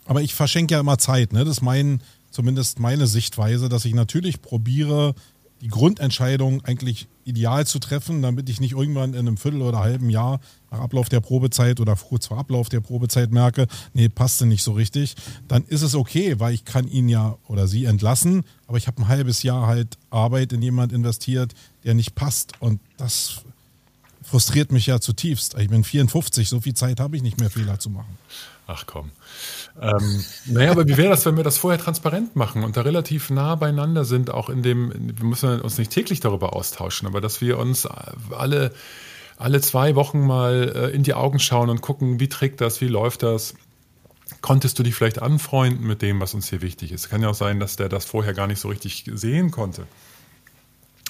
Aber 0.07 0.23
ich 0.23 0.35
verschenke 0.35 0.75
ja 0.75 0.81
immer 0.81 0.99
Zeit, 0.99 1.33
ne? 1.33 1.45
Das 1.45 1.57
ist 1.57 1.63
mein, 1.63 2.01
zumindest 2.35 2.80
meine 2.80 3.07
Sichtweise, 3.07 3.68
dass 3.68 3.85
ich 3.85 3.95
natürlich 3.95 4.43
probiere, 4.43 5.14
die 5.61 5.68
Grundentscheidung 5.68 6.62
eigentlich 6.64 7.07
ideal 7.24 7.66
zu 7.66 7.78
treffen, 7.78 8.20
damit 8.20 8.51
ich 8.51 8.61
nicht 8.61 8.72
irgendwann 8.72 9.14
in 9.14 9.20
einem 9.20 9.39
Viertel 9.39 9.62
oder 9.62 9.78
halben 9.78 10.11
Jahr 10.11 10.41
nach 10.70 10.80
Ablauf 10.80 11.09
der 11.09 11.20
Probezeit 11.20 11.80
oder 11.80 11.97
kurz 11.97 12.26
vor 12.26 12.39
Ablauf 12.39 12.68
der 12.68 12.80
Probezeit 12.80 13.30
merke, 13.30 13.66
nee, 13.95 14.09
passte 14.11 14.45
nicht 14.45 14.62
so 14.62 14.72
richtig, 14.72 15.14
dann 15.49 15.64
ist 15.64 15.80
es 15.80 15.95
okay, 15.95 16.39
weil 16.39 16.53
ich 16.53 16.66
kann 16.66 16.87
ihn 16.87 17.09
ja 17.09 17.39
oder 17.49 17.66
sie 17.66 17.87
entlassen, 17.87 18.43
aber 18.66 18.76
ich 18.76 18.89
habe 18.89 19.01
ein 19.01 19.09
halbes 19.09 19.43
Jahr 19.43 19.66
halt 19.66 19.97
Arbeit 20.11 20.53
in 20.53 20.61
jemand 20.61 20.93
investiert, 20.93 21.55
der 21.85 21.95
nicht 21.95 22.14
passt. 22.14 22.61
Und 22.61 22.80
das 22.99 23.45
frustriert 24.25 24.72
mich 24.72 24.87
ja 24.87 25.01
zutiefst. 25.01 25.57
Ich 25.59 25.68
bin 25.68 25.85
54, 25.85 26.49
so 26.49 26.61
viel 26.61 26.75
Zeit 26.75 27.01
habe 27.01 27.16
ich 27.16 27.22
nicht 27.22 27.39
mehr 27.39 27.51
Fehler 27.51 27.79
zu 27.79 27.91
machen. 27.91 28.18
Ach 28.66 28.85
komm. 28.87 29.11
Ähm, 29.81 30.25
naja, 30.47 30.70
aber 30.70 30.89
wie 30.89 30.97
wäre 30.97 31.11
das, 31.11 31.27
wenn 31.27 31.37
wir 31.37 31.45
das 31.45 31.59
vorher 31.59 31.79
transparent 31.79 32.35
machen 32.35 32.64
und 32.64 32.77
da 32.77 32.81
relativ 32.81 33.29
nah 33.29 33.55
beieinander 33.57 34.05
sind, 34.05 34.31
auch 34.31 34.49
in 34.49 34.62
dem, 34.62 34.91
wir 35.18 35.27
müssen 35.27 35.61
uns 35.61 35.77
nicht 35.77 35.91
täglich 35.91 36.20
darüber 36.20 36.55
austauschen, 36.57 37.07
aber 37.07 37.20
dass 37.20 37.41
wir 37.43 37.59
uns 37.59 37.87
alle, 38.31 38.72
alle 39.37 39.61
zwei 39.61 39.95
Wochen 39.97 40.27
mal 40.27 40.72
äh, 40.75 40.91
in 40.95 41.03
die 41.03 41.12
Augen 41.12 41.39
schauen 41.41 41.68
und 41.68 41.83
gucken, 41.83 42.20
wie 42.20 42.29
trägt 42.29 42.62
das, 42.62 42.81
wie 42.81 42.89
läuft 42.89 43.22
das. 43.22 43.55
Konntest 44.41 44.79
du 44.79 44.83
dich 44.83 44.95
vielleicht 44.95 45.20
anfreunden 45.20 45.87
mit 45.87 46.01
dem, 46.01 46.20
was 46.20 46.33
uns 46.33 46.49
hier 46.49 46.62
wichtig 46.62 46.93
ist? 46.93 47.11
Kann 47.11 47.22
ja 47.22 47.29
auch 47.29 47.35
sein, 47.35 47.61
dass 47.61 47.77
der 47.77 47.91
das 47.91 48.07
vorher 48.07 48.33
gar 48.33 48.47
nicht 48.47 48.61
so 48.61 48.68
richtig 48.68 49.05
sehen 49.12 49.51
konnte. 49.51 49.87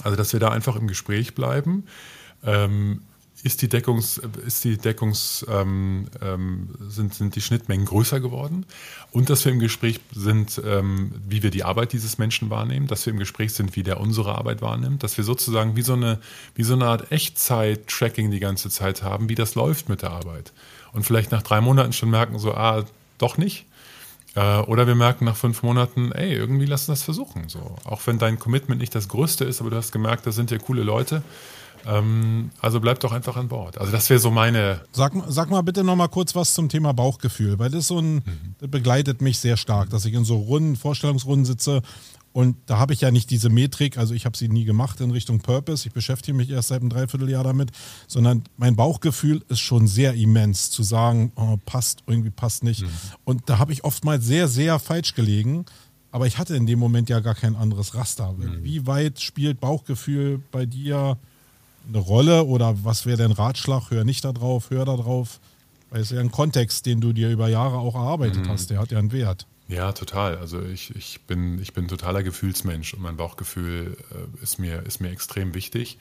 Also, 0.03 0.17
dass 0.17 0.33
wir 0.33 0.41
da 0.41 0.49
einfach 0.49 0.75
im 0.75 0.89
Gespräch 0.89 1.37
bleiben. 1.37 1.85
Ähm, 2.45 3.01
ist 3.45 3.61
die 3.61 3.69
Deckungs, 3.69 4.19
ist 4.47 4.65
die 4.65 4.79
Deckungs, 4.79 5.45
ähm, 5.51 6.07
ähm, 6.23 6.71
sind, 6.89 7.13
sind 7.13 7.37
die 7.37 7.43
Schnittmengen 7.43 7.85
größer 7.85 8.19
geworden 8.19 8.65
und 9.11 9.29
dass 9.29 9.45
wir 9.45 9.53
im 9.53 9.59
Gespräch 9.59 10.01
sind, 10.15 10.61
ähm, 10.65 11.13
wie 11.29 11.43
wir 11.43 11.51
die 11.51 11.63
Arbeit 11.63 11.93
dieses 11.93 12.17
Menschen 12.17 12.49
wahrnehmen, 12.49 12.87
dass 12.87 13.05
wir 13.05 13.13
im 13.13 13.19
Gespräch 13.19 13.53
sind, 13.53 13.77
wie 13.77 13.83
der 13.83 14.01
unsere 14.01 14.35
Arbeit 14.37 14.63
wahrnimmt, 14.63 15.03
dass 15.03 15.19
wir 15.19 15.25
sozusagen 15.25 15.77
wie 15.77 15.83
so 15.83 15.93
eine, 15.93 16.21
wie 16.55 16.63
so 16.63 16.73
eine 16.73 16.87
Art 16.87 17.13
Echtzeit-Tracking 17.13 18.31
die 18.31 18.41
ganze 18.41 18.71
Zeit 18.71 19.03
haben, 19.03 19.29
wie 19.29 19.35
das 19.35 19.55
läuft 19.55 19.91
mit 19.91 20.01
der 20.01 20.13
Arbeit. 20.13 20.55
Und 20.95 21.05
vielleicht 21.05 21.31
nach 21.31 21.43
drei 21.43 21.61
Monaten 21.61 21.93
schon 21.93 22.09
merken, 22.09 22.39
so, 22.39 22.55
ah, 22.55 22.85
doch 23.19 23.37
nicht. 23.37 23.67
Äh, 24.37 24.61
oder 24.61 24.87
wir 24.87 24.95
merken 24.95 25.27
nach 25.27 25.37
fünf 25.37 25.63
Monaten, 25.63 26.13
ey, 26.13 26.33
irgendwie 26.33 26.67
lassen 26.67 26.89
wir 26.89 26.93
das 26.93 27.03
versuchen. 27.03 27.51
So. 27.51 27.77
Auch 27.85 28.01
wenn 28.07 28.19
dein 28.19 28.39
Commitment 28.39 28.81
nicht 28.81 28.95
das 28.95 29.09
größte 29.09 29.45
ist, 29.45 29.61
aber 29.61 29.69
du 29.69 29.77
hast 29.77 29.93
gemerkt, 29.93 30.27
da 30.27 30.33
sind 30.33 30.51
ja 30.51 30.57
coole 30.57 30.83
Leute 30.83 31.23
ähm, 31.87 32.51
also 32.61 32.81
bleib 32.81 33.01
doch 33.01 33.13
einfach 33.13 33.37
an 33.37 33.49
Bord. 33.49 33.79
Also 33.79 33.93
das 33.93 34.11
wäre 34.11 34.21
so 34.21 34.31
meine. 34.31 34.81
Sag, 34.93 35.13
sag 35.29 35.51
mal 35.51 35.63
bitte 35.63 35.85
noch 35.85 35.97
mal 35.97 36.09
kurz 36.09 36.35
was 36.35 36.55
zum 36.55 36.69
Thema 36.69 36.93
Bauchgefühl, 36.93 37.59
weil 37.59 37.71
das 37.71 37.89
so 37.89 37.99
ein, 37.99 38.15
mhm. 38.15 38.55
das 38.59 38.71
begleitet 38.71 39.21
mich 39.21 39.39
sehr 39.39 39.57
stark, 39.57 39.91
dass 39.91 40.05
ich 40.05 40.15
in 40.15 40.25
so 40.25 40.37
Runden, 40.37 40.77
Vorstellungsrunden 40.77 41.45
sitze 41.45 41.83
und 42.35 42.57
da 42.67 42.81
habe 42.81 42.93
ich 42.93 43.01
ja 43.01 43.13
nicht 43.13 43.31
diese 43.31 43.49
Metrik, 43.49 43.97
also 43.97 44.13
ich 44.13 44.27
habe 44.27 44.37
sie 44.37 44.49
nie 44.49 44.65
gemacht 44.65 45.01
in 45.01 45.13
Richtung 45.13 45.39
Purpose, 45.39 45.87
ich 45.87 45.95
beschäftige 45.95 46.37
mich 46.37 46.51
erst 46.51 46.67
seit 46.67 46.81
einem 46.81 46.91
Dreivierteljahr 46.91 47.45
damit, 47.45 47.71
sondern 48.09 48.43
mein 48.57 48.75
Bauchgefühl 48.75 49.45
ist 49.49 49.61
schon 49.61 49.87
sehr 49.87 50.15
immens, 50.15 50.69
zu 50.73 50.83
sagen, 50.83 51.31
oh, 51.37 51.59
passt, 51.65 52.03
irgendwie 52.09 52.31
passt 52.31 52.65
nicht. 52.65 52.83
Mhm. 52.83 52.89
Und 53.23 53.43
da 53.47 53.61
habe 53.61 53.73
ich 53.73 53.85
oftmals 53.85 54.25
sehr, 54.25 54.49
sehr 54.49 54.81
falsch 54.81 55.15
gelegen, 55.15 55.65
aber 56.11 56.27
ich 56.27 56.37
hatte 56.37 56.57
in 56.57 56.67
dem 56.67 56.81
Moment 56.81 57.09
ja 57.09 57.21
gar 57.21 57.37
kein 57.37 57.55
anderes 57.55 57.95
Raster. 57.95 58.33
Mhm. 58.33 58.65
Wie 58.65 58.85
weit 58.85 59.21
spielt 59.21 59.61
Bauchgefühl 59.61 60.43
bei 60.51 60.67
dir 60.67 61.17
eine 61.89 61.99
Rolle 61.99 62.45
oder 62.45 62.85
was 62.85 63.07
wäre 63.07 63.19
dein 63.19 63.33
Ratschlag? 63.33 63.91
Hör 63.91 64.05
nicht 64.05 64.25
da 64.25 64.33
drauf, 64.33 64.71
hör 64.71 64.85
da 64.85 64.97
drauf. 64.97 65.41
Weil 65.91 66.01
es 66.01 66.11
ist 66.11 66.17
ja 66.17 66.21
ein 66.21 66.31
Kontext, 66.31 66.87
den 66.87 67.01
du 67.01 67.13
dir 67.13 67.31
über 67.31 67.49
Jahre 67.49 67.79
auch 67.79 67.95
erarbeitet 67.95 68.47
mhm. 68.47 68.49
hast, 68.49 68.71
der 68.71 68.79
hat 68.79 68.91
ja 68.91 68.99
einen 68.99 69.13
Wert. 69.13 69.47
Ja, 69.69 69.93
total. 69.93 70.37
Also 70.39 70.63
ich, 70.63 70.95
ich, 70.95 71.21
bin, 71.23 71.61
ich 71.61 71.73
bin 71.73 71.89
totaler 71.89 72.23
Gefühlsmensch 72.23 72.95
und 72.95 73.01
mein 73.01 73.17
Bauchgefühl 73.17 73.97
äh, 74.11 74.43
ist, 74.43 74.59
mir, 74.59 74.83
ist 74.83 75.01
mir 75.01 75.11
extrem 75.11 75.55
wichtig. 75.55 75.99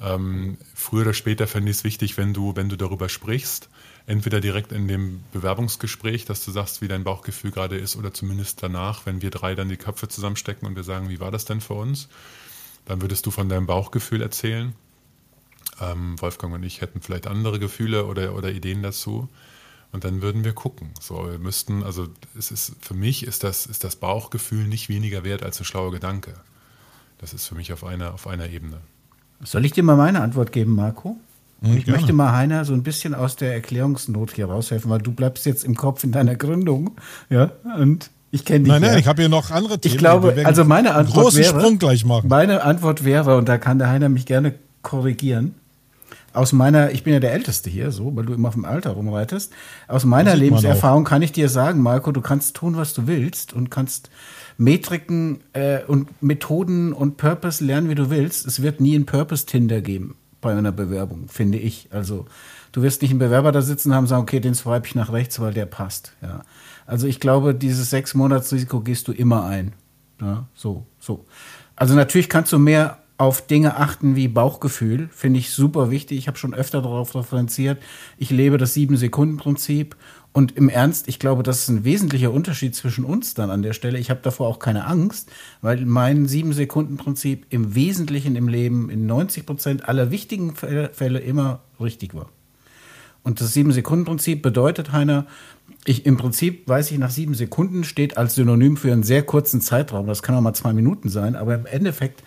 Ähm, 0.00 0.58
früher 0.74 1.02
oder 1.02 1.14
später 1.14 1.46
fände 1.46 1.70
ich 1.70 1.78
es 1.78 1.84
wichtig, 1.84 2.16
wenn 2.16 2.32
du, 2.32 2.54
wenn 2.56 2.68
du 2.68 2.76
darüber 2.76 3.08
sprichst, 3.08 3.68
entweder 4.06 4.40
direkt 4.40 4.72
in 4.72 4.88
dem 4.88 5.22
Bewerbungsgespräch, 5.32 6.24
dass 6.24 6.44
du 6.44 6.50
sagst, 6.50 6.80
wie 6.80 6.88
dein 6.88 7.04
Bauchgefühl 7.04 7.50
gerade 7.50 7.76
ist, 7.76 7.96
oder 7.96 8.14
zumindest 8.14 8.62
danach, 8.62 9.06
wenn 9.06 9.22
wir 9.22 9.30
drei 9.30 9.54
dann 9.54 9.68
die 9.68 9.76
Köpfe 9.76 10.08
zusammenstecken 10.08 10.66
und 10.66 10.76
wir 10.76 10.84
sagen, 10.84 11.08
wie 11.08 11.20
war 11.20 11.30
das 11.30 11.44
denn 11.44 11.60
für 11.60 11.74
uns? 11.74 12.08
Dann 12.84 13.02
würdest 13.02 13.26
du 13.26 13.30
von 13.30 13.48
deinem 13.48 13.66
Bauchgefühl 13.66 14.22
erzählen. 14.22 14.72
Ähm, 15.80 16.20
Wolfgang 16.20 16.54
und 16.54 16.62
ich 16.62 16.80
hätten 16.80 17.00
vielleicht 17.00 17.26
andere 17.26 17.58
Gefühle 17.58 18.06
oder, 18.06 18.34
oder 18.34 18.50
Ideen 18.50 18.82
dazu. 18.82 19.28
Und 19.90 20.04
dann 20.04 20.20
würden 20.20 20.44
wir 20.44 20.52
gucken. 20.52 20.90
So, 21.00 21.30
wir 21.30 21.38
müssten, 21.38 21.82
also 21.82 22.08
es 22.36 22.50
ist 22.50 22.76
für 22.80 22.94
mich 22.94 23.26
ist 23.26 23.42
das, 23.42 23.66
ist 23.66 23.84
das 23.84 23.96
Bauchgefühl 23.96 24.66
nicht 24.66 24.88
weniger 24.88 25.24
wert 25.24 25.42
als 25.42 25.60
ein 25.60 25.64
schlauer 25.64 25.92
Gedanke. 25.92 26.34
Das 27.18 27.32
ist 27.32 27.46
für 27.46 27.54
mich 27.54 27.72
auf 27.72 27.84
einer, 27.84 28.14
auf 28.14 28.26
einer 28.26 28.48
Ebene. 28.48 28.78
Soll 29.42 29.64
ich 29.64 29.72
dir 29.72 29.82
mal 29.82 29.96
meine 29.96 30.20
Antwort 30.20 30.52
geben, 30.52 30.74
Marco? 30.74 31.16
Mhm, 31.60 31.76
ich 31.76 31.84
gerne. 31.84 31.98
möchte 31.98 32.12
mal 32.12 32.32
Heiner 32.32 32.64
so 32.64 32.74
ein 32.74 32.82
bisschen 32.82 33.14
aus 33.14 33.36
der 33.36 33.54
Erklärungsnot 33.54 34.32
hier 34.32 34.46
raushelfen, 34.46 34.90
weil 34.90 35.00
du 35.00 35.12
bleibst 35.12 35.46
jetzt 35.46 35.64
im 35.64 35.74
Kopf 35.74 36.04
in 36.04 36.12
deiner 36.12 36.36
Gründung, 36.36 36.96
ja, 37.30 37.50
und 37.78 38.10
ich 38.30 38.44
kenne 38.44 38.64
dich. 38.64 38.68
Nein, 38.68 38.82
nein, 38.82 38.92
ja. 38.92 38.98
ich 38.98 39.06
habe 39.06 39.22
hier 39.22 39.28
noch 39.28 39.50
andere 39.50 39.78
Themen. 39.78 39.94
Ich 39.94 39.98
glaube, 39.98 40.34
also 40.44 40.64
meine 40.64 40.94
Antwort 40.94 41.34
wäre, 41.34 41.58
Sprung 41.58 41.78
gleich 41.78 42.04
machen. 42.04 42.28
meine 42.28 42.62
Antwort 42.62 43.04
wäre, 43.04 43.36
und 43.36 43.48
da 43.48 43.58
kann 43.58 43.78
der 43.78 43.88
Heiner 43.88 44.08
mich 44.08 44.26
gerne 44.26 44.54
korrigieren, 44.82 45.54
aus 46.38 46.52
meiner, 46.52 46.92
ich 46.92 47.02
bin 47.02 47.12
ja 47.12 47.18
der 47.20 47.32
Älteste 47.32 47.68
hier, 47.68 47.90
so, 47.90 48.14
weil 48.14 48.24
du 48.24 48.32
immer 48.32 48.52
vom 48.52 48.64
Alter 48.64 48.90
rumreitest. 48.90 49.52
Aus 49.88 50.04
meiner 50.04 50.36
Lebenserfahrung 50.36 51.02
kann 51.02 51.20
ich 51.20 51.32
dir 51.32 51.48
sagen, 51.48 51.82
Marco, 51.82 52.12
du 52.12 52.20
kannst 52.20 52.54
tun, 52.54 52.76
was 52.76 52.94
du 52.94 53.08
willst 53.08 53.52
und 53.52 53.70
kannst 53.70 54.08
Metriken 54.56 55.40
äh, 55.52 55.82
und 55.84 56.22
Methoden 56.22 56.92
und 56.92 57.16
Purpose 57.16 57.64
lernen, 57.64 57.88
wie 57.88 57.96
du 57.96 58.08
willst. 58.08 58.46
Es 58.46 58.62
wird 58.62 58.80
nie 58.80 58.96
ein 58.96 59.04
Purpose-Tinder 59.04 59.80
geben 59.80 60.16
bei 60.40 60.52
einer 60.56 60.70
Bewerbung, 60.70 61.26
finde 61.28 61.58
ich. 61.58 61.88
Also 61.90 62.26
du 62.70 62.82
wirst 62.82 63.02
nicht 63.02 63.10
einen 63.10 63.18
Bewerber 63.18 63.50
da 63.50 63.60
sitzen 63.60 63.92
haben 63.92 64.04
und 64.04 64.08
sagen, 64.08 64.22
okay, 64.22 64.38
den 64.38 64.54
swipe 64.54 64.86
ich 64.86 64.94
nach 64.94 65.12
rechts, 65.12 65.40
weil 65.40 65.52
der 65.52 65.66
passt. 65.66 66.12
Ja. 66.22 66.42
Also 66.86 67.08
ich 67.08 67.18
glaube, 67.18 67.52
dieses 67.52 67.90
sechs 67.90 68.14
Monats 68.14 68.52
Risiko 68.52 68.80
gehst 68.80 69.08
du 69.08 69.12
immer 69.12 69.44
ein. 69.44 69.72
Ja, 70.20 70.46
so, 70.54 70.86
so. 71.00 71.24
Also 71.74 71.94
natürlich 71.94 72.28
kannst 72.28 72.52
du 72.52 72.58
mehr 72.58 72.97
auf 73.18 73.44
Dinge 73.44 73.76
achten 73.76 74.14
wie 74.14 74.28
Bauchgefühl, 74.28 75.08
finde 75.12 75.40
ich 75.40 75.50
super 75.50 75.90
wichtig. 75.90 76.18
Ich 76.18 76.28
habe 76.28 76.38
schon 76.38 76.54
öfter 76.54 76.80
darauf 76.80 77.16
referenziert. 77.16 77.82
Ich 78.16 78.30
lebe 78.30 78.58
das 78.58 78.74
Sieben-Sekunden-Prinzip. 78.74 79.96
Und 80.32 80.56
im 80.56 80.68
Ernst, 80.68 81.08
ich 81.08 81.18
glaube, 81.18 81.42
das 81.42 81.62
ist 81.62 81.68
ein 81.68 81.84
wesentlicher 81.84 82.30
Unterschied 82.30 82.76
zwischen 82.76 83.04
uns 83.04 83.34
dann 83.34 83.50
an 83.50 83.62
der 83.62 83.72
Stelle. 83.72 83.98
Ich 83.98 84.10
habe 84.10 84.20
davor 84.22 84.46
auch 84.46 84.60
keine 84.60 84.86
Angst, 84.86 85.32
weil 85.62 85.84
mein 85.84 86.26
Sieben-Sekunden-Prinzip 86.26 87.46
im 87.50 87.74
Wesentlichen 87.74 88.36
im 88.36 88.46
Leben 88.46 88.88
in 88.88 89.06
90 89.06 89.44
Prozent 89.44 89.88
aller 89.88 90.12
wichtigen 90.12 90.54
Fälle 90.54 91.18
immer 91.18 91.60
richtig 91.80 92.14
war. 92.14 92.28
Und 93.24 93.40
das 93.40 93.52
Sieben-Sekunden-Prinzip 93.52 94.42
bedeutet, 94.42 94.92
Heiner, 94.92 95.26
ich, 95.84 96.06
im 96.06 96.16
Prinzip 96.16 96.68
weiß 96.68 96.90
ich, 96.92 96.98
nach 96.98 97.10
sieben 97.10 97.34
Sekunden 97.34 97.82
steht 97.82 98.16
als 98.16 98.34
Synonym 98.36 98.76
für 98.76 98.92
einen 98.92 99.02
sehr 99.02 99.22
kurzen 99.22 99.60
Zeitraum. 99.60 100.06
Das 100.06 100.22
kann 100.22 100.34
auch 100.34 100.40
mal 100.40 100.54
zwei 100.54 100.72
Minuten 100.72 101.08
sein, 101.08 101.34
aber 101.34 101.54
im 101.54 101.66
Endeffekt 101.66 102.22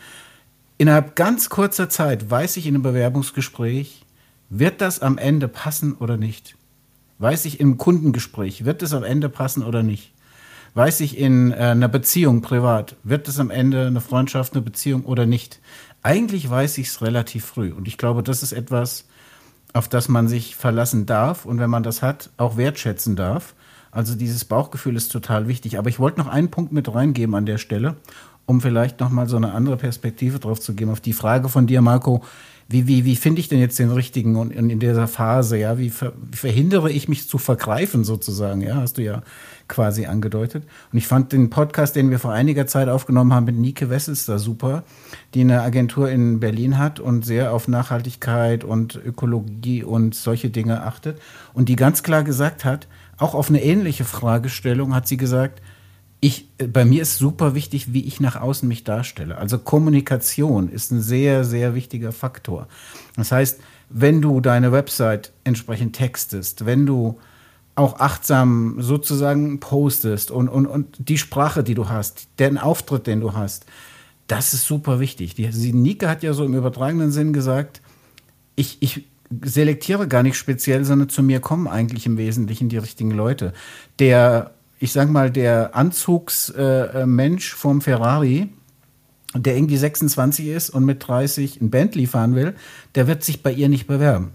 Innerhalb 0.82 1.15
ganz 1.15 1.49
kurzer 1.49 1.89
Zeit 1.89 2.32
weiß 2.32 2.57
ich 2.57 2.65
in 2.65 2.73
einem 2.73 2.82
Bewerbungsgespräch, 2.82 4.03
wird 4.49 4.82
das 4.82 4.99
am 4.99 5.19
Ende 5.19 5.47
passen 5.47 5.93
oder 5.93 6.17
nicht? 6.17 6.55
Weiß 7.19 7.45
ich 7.45 7.59
im 7.59 7.77
Kundengespräch, 7.77 8.65
wird 8.65 8.82
es 8.82 8.91
am 8.91 9.03
Ende 9.03 9.29
passen 9.29 9.61
oder 9.61 9.84
nicht? 9.84 10.11
Weiß 10.73 11.01
ich 11.01 11.19
in 11.19 11.51
äh, 11.51 11.55
einer 11.57 11.88
Beziehung 11.88 12.41
privat, 12.41 12.95
wird 13.03 13.27
es 13.27 13.39
am 13.39 13.51
Ende 13.51 13.86
eine 13.86 14.01
Freundschaft, 14.01 14.53
eine 14.53 14.63
Beziehung 14.63 15.05
oder 15.05 15.27
nicht? 15.27 15.59
Eigentlich 16.01 16.49
weiß 16.49 16.79
ich 16.79 16.88
es 16.88 17.03
relativ 17.03 17.45
früh. 17.45 17.71
Und 17.71 17.88
ich 17.88 17.99
glaube, 17.99 18.23
das 18.23 18.41
ist 18.41 18.51
etwas, 18.51 19.05
auf 19.73 19.88
das 19.88 20.09
man 20.09 20.27
sich 20.27 20.55
verlassen 20.55 21.05
darf 21.05 21.45
und 21.45 21.59
wenn 21.59 21.69
man 21.69 21.84
das 21.84 22.01
hat, 22.01 22.32
auch 22.38 22.57
wertschätzen 22.57 23.15
darf. 23.15 23.53
Also 23.91 24.15
dieses 24.15 24.45
Bauchgefühl 24.45 24.95
ist 24.95 25.11
total 25.11 25.47
wichtig. 25.47 25.77
Aber 25.77 25.89
ich 25.89 25.99
wollte 25.99 26.19
noch 26.19 26.27
einen 26.27 26.49
Punkt 26.49 26.71
mit 26.71 26.91
reingeben 26.91 27.36
an 27.36 27.45
der 27.45 27.57
Stelle 27.57 27.97
um 28.45 28.61
vielleicht 28.61 28.99
nochmal 28.99 29.27
so 29.27 29.37
eine 29.37 29.53
andere 29.53 29.77
Perspektive 29.77 30.39
drauf 30.39 30.59
zu 30.59 30.73
geben, 30.73 30.91
auf 30.91 31.01
die 31.01 31.13
Frage 31.13 31.49
von 31.49 31.67
dir, 31.67 31.81
Marco, 31.81 32.23
wie, 32.71 32.87
wie, 32.87 33.03
wie 33.03 33.15
finde 33.17 33.41
ich 33.41 33.49
denn 33.49 33.59
jetzt 33.59 33.79
den 33.79 33.91
richtigen 33.91 34.37
und 34.37 34.51
in, 34.51 34.79
dieser 34.79 35.07
Phase, 35.07 35.57
ja, 35.57 35.77
wie, 35.77 35.89
ver, 35.89 36.13
wie, 36.31 36.37
verhindere 36.37 36.89
ich 36.89 37.09
mich 37.09 37.27
zu 37.27 37.37
vergreifen 37.37 38.05
sozusagen, 38.05 38.61
ja, 38.61 38.75
hast 38.75 38.97
du 38.97 39.03
ja 39.03 39.23
quasi 39.67 40.05
angedeutet. 40.05 40.63
Und 40.91 40.97
ich 40.97 41.07
fand 41.07 41.33
den 41.33 41.49
Podcast, 41.49 41.95
den 41.95 42.11
wir 42.11 42.19
vor 42.19 42.31
einiger 42.31 42.67
Zeit 42.67 42.87
aufgenommen 42.87 43.33
haben 43.33 43.45
mit 43.45 43.57
Nike 43.57 43.89
Wessels 43.89 44.25
da 44.25 44.39
super, 44.39 44.83
die 45.33 45.41
eine 45.41 45.61
Agentur 45.61 46.09
in 46.09 46.39
Berlin 46.39 46.77
hat 46.77 46.99
und 46.99 47.25
sehr 47.25 47.53
auf 47.53 47.67
Nachhaltigkeit 47.67 48.63
und 48.63 48.95
Ökologie 48.95 49.83
und 49.83 50.15
solche 50.15 50.49
Dinge 50.49 50.83
achtet 50.83 51.19
und 51.53 51.67
die 51.67 51.75
ganz 51.75 52.03
klar 52.03 52.23
gesagt 52.23 52.63
hat, 52.63 52.87
auch 53.17 53.35
auf 53.35 53.49
eine 53.49 53.61
ähnliche 53.61 54.05
Fragestellung 54.05 54.95
hat 54.95 55.07
sie 55.07 55.17
gesagt, 55.17 55.61
ich, 56.22 56.47
bei 56.57 56.86
mir 56.86 57.01
ist 57.01 57.17
super 57.17 57.55
wichtig, 57.55 57.93
wie 57.93 58.05
ich 58.05 58.19
nach 58.19 58.39
außen 58.39 58.67
mich 58.67 58.84
darstelle. 58.84 59.38
Also 59.38 59.57
Kommunikation 59.57 60.69
ist 60.69 60.91
ein 60.91 61.01
sehr, 61.01 61.43
sehr 61.43 61.76
wichtiger 61.76 62.11
Faktor. 62.11 62.67
Das 63.15 63.32
heißt, 63.32 63.59
wenn 63.89 64.22
du 64.22 64.39
deine 64.39 64.72
Website 64.72 65.34
entsprechend 65.43 65.95
textest, 65.95 66.65
wenn 66.65 66.86
du 66.86 67.19
auch 67.76 67.99
achtsam 67.99 68.76
sozusagen 68.80 69.59
postest 69.59 70.30
und, 70.30 70.47
und, 70.47 70.67
und 70.67 70.95
die 70.99 71.17
Sprache, 71.17 71.63
die 71.63 71.74
du 71.74 71.89
hast, 71.89 72.28
den 72.38 72.57
Auftritt, 72.57 73.07
den 73.07 73.19
du 73.19 73.34
hast, 73.34 73.65
Das 74.28 74.53
ist 74.53 74.65
super 74.65 75.01
wichtig. 75.01 75.36
Die, 75.36 75.49
die 75.49 75.74
Nike 75.74 76.07
hat 76.07 76.24
ja 76.24 76.32
so 76.34 76.45
im 76.45 76.53
übertragenen 76.53 77.11
Sinn 77.11 77.34
gesagt, 77.34 77.82
ich, 78.55 78.78
ich 78.80 79.05
selektiere 79.43 80.07
gar 80.07 80.24
nicht 80.24 80.38
speziell, 80.38 80.86
sondern 80.86 81.09
zu 81.09 81.22
mir 81.22 81.41
kommen 81.41 81.67
eigentlich 81.67 82.05
im 82.05 82.17
Wesentlichen 82.17 82.69
die 82.69 82.78
richtigen 82.78 83.11
Leute. 83.11 83.51
Der, 83.99 84.53
ich 84.82 84.91
sag 84.91 85.11
mal, 85.11 85.29
der 85.29 85.75
Anzugsmensch 85.75 87.53
äh, 87.53 87.55
vom 87.55 87.82
Ferrari, 87.82 88.49
der 89.36 89.55
irgendwie 89.55 89.77
26 89.77 90.47
ist 90.47 90.71
und 90.71 90.86
mit 90.86 91.07
30 91.07 91.61
ein 91.61 91.69
Bentley 91.69 92.07
fahren 92.07 92.34
will, 92.34 92.55
der 92.95 93.05
wird 93.05 93.23
sich 93.23 93.43
bei 93.43 93.53
ihr 93.53 93.69
nicht 93.69 93.86
bewerben. 93.86 94.32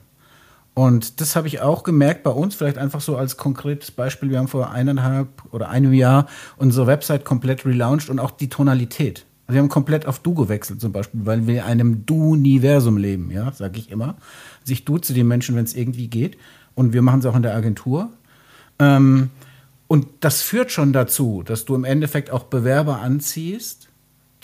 Und 0.72 1.20
das 1.20 1.34
habe 1.34 1.48
ich 1.48 1.60
auch 1.62 1.82
gemerkt 1.82 2.22
bei 2.22 2.30
uns, 2.30 2.54
vielleicht 2.54 2.78
einfach 2.78 3.00
so 3.00 3.16
als 3.16 3.36
konkretes 3.36 3.90
Beispiel. 3.90 4.30
Wir 4.30 4.38
haben 4.38 4.46
vor 4.46 4.70
eineinhalb 4.70 5.28
oder 5.50 5.68
einem 5.68 5.92
Jahr 5.92 6.26
unsere 6.58 6.86
Website 6.86 7.24
komplett 7.24 7.66
relaunched 7.66 8.08
und 8.08 8.20
auch 8.20 8.30
die 8.30 8.48
Tonalität. 8.48 9.26
Also 9.46 9.54
wir 9.54 9.62
haben 9.62 9.68
komplett 9.68 10.06
auf 10.06 10.20
Du 10.20 10.34
gewechselt 10.34 10.80
zum 10.80 10.92
Beispiel, 10.92 11.26
weil 11.26 11.48
wir 11.48 11.54
in 11.54 11.60
einem 11.62 12.06
Du-Universum 12.06 12.98
leben, 12.98 13.32
ja, 13.32 13.50
sage 13.50 13.80
ich 13.80 13.90
immer. 13.90 14.14
Sich 14.62 14.84
du 14.84 14.98
zu 14.98 15.12
den 15.12 15.26
Menschen, 15.26 15.56
wenn 15.56 15.64
es 15.64 15.74
irgendwie 15.74 16.06
geht. 16.06 16.38
Und 16.76 16.92
wir 16.92 17.02
machen 17.02 17.18
es 17.18 17.26
auch 17.26 17.34
in 17.34 17.42
der 17.42 17.56
Agentur. 17.56 18.10
Ähm, 18.78 19.30
und 19.88 20.06
das 20.20 20.42
führt 20.42 20.72
schon 20.72 20.92
dazu, 20.92 21.42
dass 21.44 21.64
du 21.64 21.74
im 21.74 21.84
Endeffekt 21.84 22.30
auch 22.30 22.44
Bewerber 22.44 23.00
anziehst, 23.00 23.88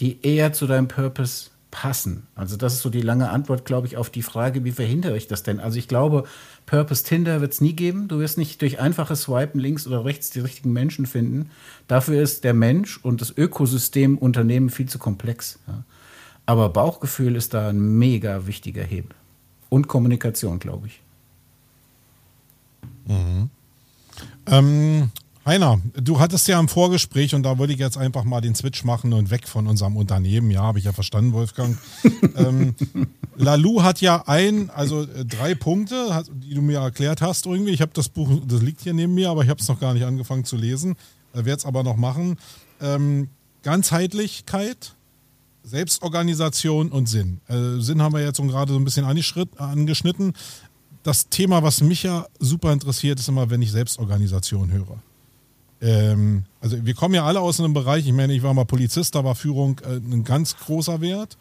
die 0.01 0.25
eher 0.25 0.53
zu 0.53 0.67
deinem 0.67 0.89
Purpose 0.89 1.51
passen? 1.73 2.27
Also 2.37 2.57
das 2.57 2.75
ist 2.75 2.83
so 2.83 2.91
die 2.91 3.01
lange 3.01 3.31
Antwort, 3.31 3.65
glaube 3.65 3.89
ich, 3.89 3.97
auf 3.97 4.11
die 4.11 4.23
Frage, 4.23 4.63
wie 4.63 4.71
verhindere 4.71 5.17
ich 5.17 5.27
das 5.27 5.43
denn? 5.43 5.59
Also 5.59 5.79
ich 5.79 5.89
glaube, 5.89 6.25
Purpose 6.67 7.03
Tinder 7.03 7.41
wird 7.41 7.53
es 7.53 7.61
nie 7.61 7.73
geben. 7.73 8.07
Du 8.07 8.21
wirst 8.21 8.39
nicht 8.39 8.61
durch 8.63 8.79
einfaches 8.79 9.23
Swipen 9.23 9.59
links 9.59 9.87
oder 9.87 10.05
rechts 10.05 10.31
die 10.31 10.41
richtigen 10.41 10.73
Menschen 10.73 11.07
finden. 11.07 11.51
Dafür 11.89 12.23
ist 12.23 12.45
der 12.45 12.55
Mensch 12.55 12.99
und 13.03 13.21
das 13.21 13.37
Ökosystem 13.37 14.19
Unternehmen 14.19 14.71
viel 14.71 14.89
zu 14.89 14.99
komplex. 14.99 15.59
Ja. 15.67 15.83
Aber 16.47 16.69
Bauchgefühl 16.69 17.35
ist 17.35 17.55
da 17.55 17.71
ein 17.71 17.99
mega 17.99 18.47
wichtiger 18.47 18.83
Hebel. 18.85 19.17
Und 19.69 19.89
Kommunikation, 19.89 20.59
glaube 20.59 20.89
ich. 20.89 21.01
Mhm. 23.07 23.51
Ähm, 24.47 25.11
Heiner, 25.45 25.81
du 25.95 26.21
hattest 26.21 26.47
ja 26.47 26.61
im 26.61 26.69
Vorgespräch 26.69 27.35
und 27.35 27.43
da 27.43 27.59
würde 27.59 27.73
ich 27.73 27.79
jetzt 27.81 27.99
einfach 27.99 28.23
mal 28.23 28.41
den 28.41 28.55
Switch 28.55 28.85
machen 28.85 29.13
und 29.13 29.31
weg 29.31 29.49
von 29.49 29.67
unserem 29.67 29.97
Unternehmen. 29.97 30.53
Ja, 30.53 30.63
habe 30.63 30.79
ich 30.79 30.85
ja 30.85 30.93
verstanden, 30.93 31.33
Wolfgang. 31.33 31.77
ähm, 32.37 32.77
Lalu 33.37 33.83
hat 33.83 34.01
ja 34.01 34.23
ein, 34.27 34.71
also 34.71 35.03
äh, 35.03 35.25
drei 35.25 35.57
Punkte, 35.57 36.23
die 36.33 36.55
du 36.55 36.63
mir 36.63 36.79
erklärt 36.79 37.23
hast 37.23 37.47
irgendwie. 37.47 37.73
Ich 37.73 37.81
habe 37.81 37.91
das 37.93 38.09
Buch, 38.09 38.31
das 38.47 38.63
liegt 38.63 38.83
hier 38.83 38.95
neben 38.95 39.15
mir, 39.15 39.31
aber 39.31 39.43
ich 39.43 39.49
habe 39.49 39.61
es 39.61 39.67
noch 39.67 39.81
gar 39.81 39.95
nicht 39.95 40.05
angefangen 40.05 40.45
zu 40.45 40.57
lesen. 40.57 40.95
Äh, 41.33 41.45
Werde 41.45 41.59
es 41.59 41.67
aber 41.67 41.83
noch 41.83 41.97
machen. 41.97 42.37
Ähm, 42.81 43.29
Ganzheitlichkeit, 43.65 44.95
Selbstorganisation 45.65 46.93
und 46.93 47.09
Sinn. 47.09 47.41
Äh, 47.49 47.81
Sinn 47.81 48.01
haben 48.01 48.15
wir 48.15 48.23
jetzt 48.23 48.41
gerade 48.41 48.73
so 48.73 48.79
ein 48.79 48.85
bisschen 48.85 49.05
angeschnitten. 49.05 50.35
Das 51.03 51.29
Thema, 51.31 51.65
was 51.65 51.81
mich 51.81 52.05
ja 52.05 52.27
super 52.39 52.73
interessiert, 52.73 53.19
ist 53.19 53.29
immer, 53.29 53.51
wenn 53.51 53.61
ich 53.61 53.73
Selbstorganisation 53.73 54.71
höre. 54.71 55.03
Ähm, 55.83 56.45
also 56.61 56.85
wir 56.87 56.95
kommen 56.95 57.15
ja 57.15 57.25
alle 57.25 57.41
aus 57.41 57.59
einem 57.59 57.75
Bereich, 57.75 58.07
ich 58.07 58.13
meine, 58.13 58.33
ich 58.33 58.43
war 58.43 58.55
mal 58.55 58.65
Polizist, 58.65 59.15
da 59.15 59.25
war 59.25 59.35
Führung 59.35 59.81
äh, 59.81 59.97
ein 59.97 60.25
ganz 60.25 60.57
großer 60.57 61.01
Wert. 61.01 61.37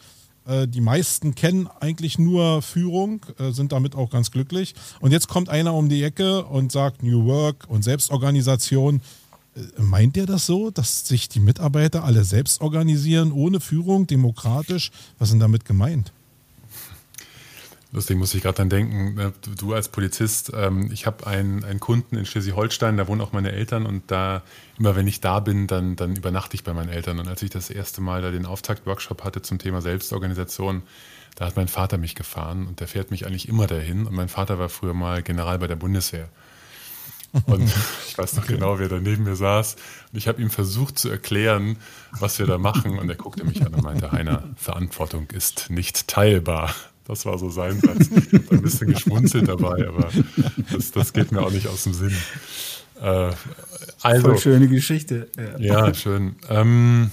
Äh, 0.46 0.66
die 0.66 0.80
meisten 0.80 1.34
kennen 1.34 1.68
eigentlich 1.80 2.18
nur 2.18 2.60
Führung, 2.60 3.24
äh, 3.38 3.52
sind 3.52 3.70
damit 3.70 3.94
auch 3.94 4.10
ganz 4.10 4.32
glücklich. 4.32 4.74
Und 5.00 5.12
jetzt 5.12 5.28
kommt 5.28 5.48
einer 5.48 5.74
um 5.74 5.88
die 5.88 6.02
Ecke 6.02 6.44
und 6.44 6.72
sagt 6.72 7.02
New 7.04 7.24
Work 7.26 7.66
und 7.68 7.84
Selbstorganisation. 7.84 9.00
Äh, 9.54 9.80
meint 9.80 10.16
ihr 10.16 10.26
das 10.26 10.46
so, 10.46 10.72
dass 10.72 11.06
sich 11.06 11.28
die 11.28 11.40
Mitarbeiter 11.40 12.02
alle 12.02 12.24
selbst 12.24 12.60
organisieren, 12.60 13.30
ohne 13.30 13.60
Führung, 13.60 14.08
demokratisch? 14.08 14.90
Was 15.18 15.30
ist 15.30 15.40
damit 15.40 15.64
gemeint? 15.64 16.12
Lustig 17.94 18.16
muss 18.16 18.32
ich 18.32 18.42
gerade 18.42 18.56
dann 18.56 18.70
denken, 18.70 19.14
ne, 19.14 19.32
du 19.58 19.74
als 19.74 19.88
Polizist, 19.88 20.50
ähm, 20.56 20.90
ich 20.90 21.06
habe 21.06 21.26
einen, 21.26 21.62
einen 21.62 21.78
Kunden 21.78 22.16
in 22.16 22.24
Schleswig-Holstein, 22.24 22.96
da 22.96 23.06
wohnen 23.06 23.20
auch 23.20 23.32
meine 23.32 23.52
Eltern 23.52 23.84
und 23.84 24.10
da, 24.10 24.42
immer 24.78 24.96
wenn 24.96 25.06
ich 25.06 25.20
da 25.20 25.40
bin, 25.40 25.66
dann, 25.66 25.94
dann 25.94 26.16
übernachte 26.16 26.54
ich 26.54 26.64
bei 26.64 26.72
meinen 26.72 26.88
Eltern. 26.88 27.18
Und 27.18 27.28
als 27.28 27.42
ich 27.42 27.50
das 27.50 27.68
erste 27.68 28.00
Mal 28.00 28.22
da 28.22 28.30
den 28.30 28.46
Auftakt-Workshop 28.46 29.24
hatte 29.24 29.42
zum 29.42 29.58
Thema 29.58 29.82
Selbstorganisation, 29.82 30.82
da 31.34 31.44
hat 31.44 31.56
mein 31.56 31.68
Vater 31.68 31.98
mich 31.98 32.14
gefahren 32.14 32.66
und 32.66 32.80
der 32.80 32.88
fährt 32.88 33.10
mich 33.10 33.26
eigentlich 33.26 33.46
immer 33.46 33.66
dahin. 33.66 34.06
Und 34.06 34.14
mein 34.14 34.30
Vater 34.30 34.58
war 34.58 34.70
früher 34.70 34.94
mal 34.94 35.22
General 35.22 35.58
bei 35.58 35.66
der 35.66 35.76
Bundeswehr. 35.76 36.30
Und 37.44 37.62
ich 38.08 38.16
weiß 38.16 38.36
noch 38.36 38.46
genau, 38.46 38.78
wer 38.78 38.88
da 38.88 39.00
neben 39.00 39.24
mir 39.24 39.36
saß. 39.36 39.76
Und 40.12 40.18
ich 40.18 40.28
habe 40.28 40.40
ihm 40.40 40.50
versucht 40.50 40.98
zu 40.98 41.10
erklären, 41.10 41.76
was 42.18 42.38
wir 42.38 42.46
da 42.46 42.56
machen. 42.56 42.98
Und 42.98 43.10
er 43.10 43.16
guckte 43.16 43.44
mich 43.44 43.66
an 43.66 43.74
und 43.74 43.82
meinte, 43.82 44.12
Heiner, 44.12 44.44
Verantwortung 44.56 45.26
ist 45.30 45.68
nicht 45.68 46.08
teilbar. 46.08 46.74
Das 47.06 47.26
war 47.26 47.38
so 47.38 47.50
sein 47.50 47.80
Satz. 47.80 48.10
ein 48.50 48.62
bisschen 48.62 48.92
geschmunzelt 48.92 49.48
dabei, 49.48 49.88
aber 49.88 50.08
das, 50.70 50.92
das, 50.92 51.12
geht 51.12 51.32
mir 51.32 51.42
auch 51.42 51.50
nicht 51.50 51.66
aus 51.66 51.84
dem 51.84 51.94
Sinn. 51.94 52.16
Äh, 53.00 53.32
also, 54.02 54.28
Voll 54.28 54.38
schöne 54.38 54.68
Geschichte. 54.68 55.28
Ja, 55.58 55.86
ja 55.86 55.94
schön. 55.94 56.36
Ähm, 56.48 57.10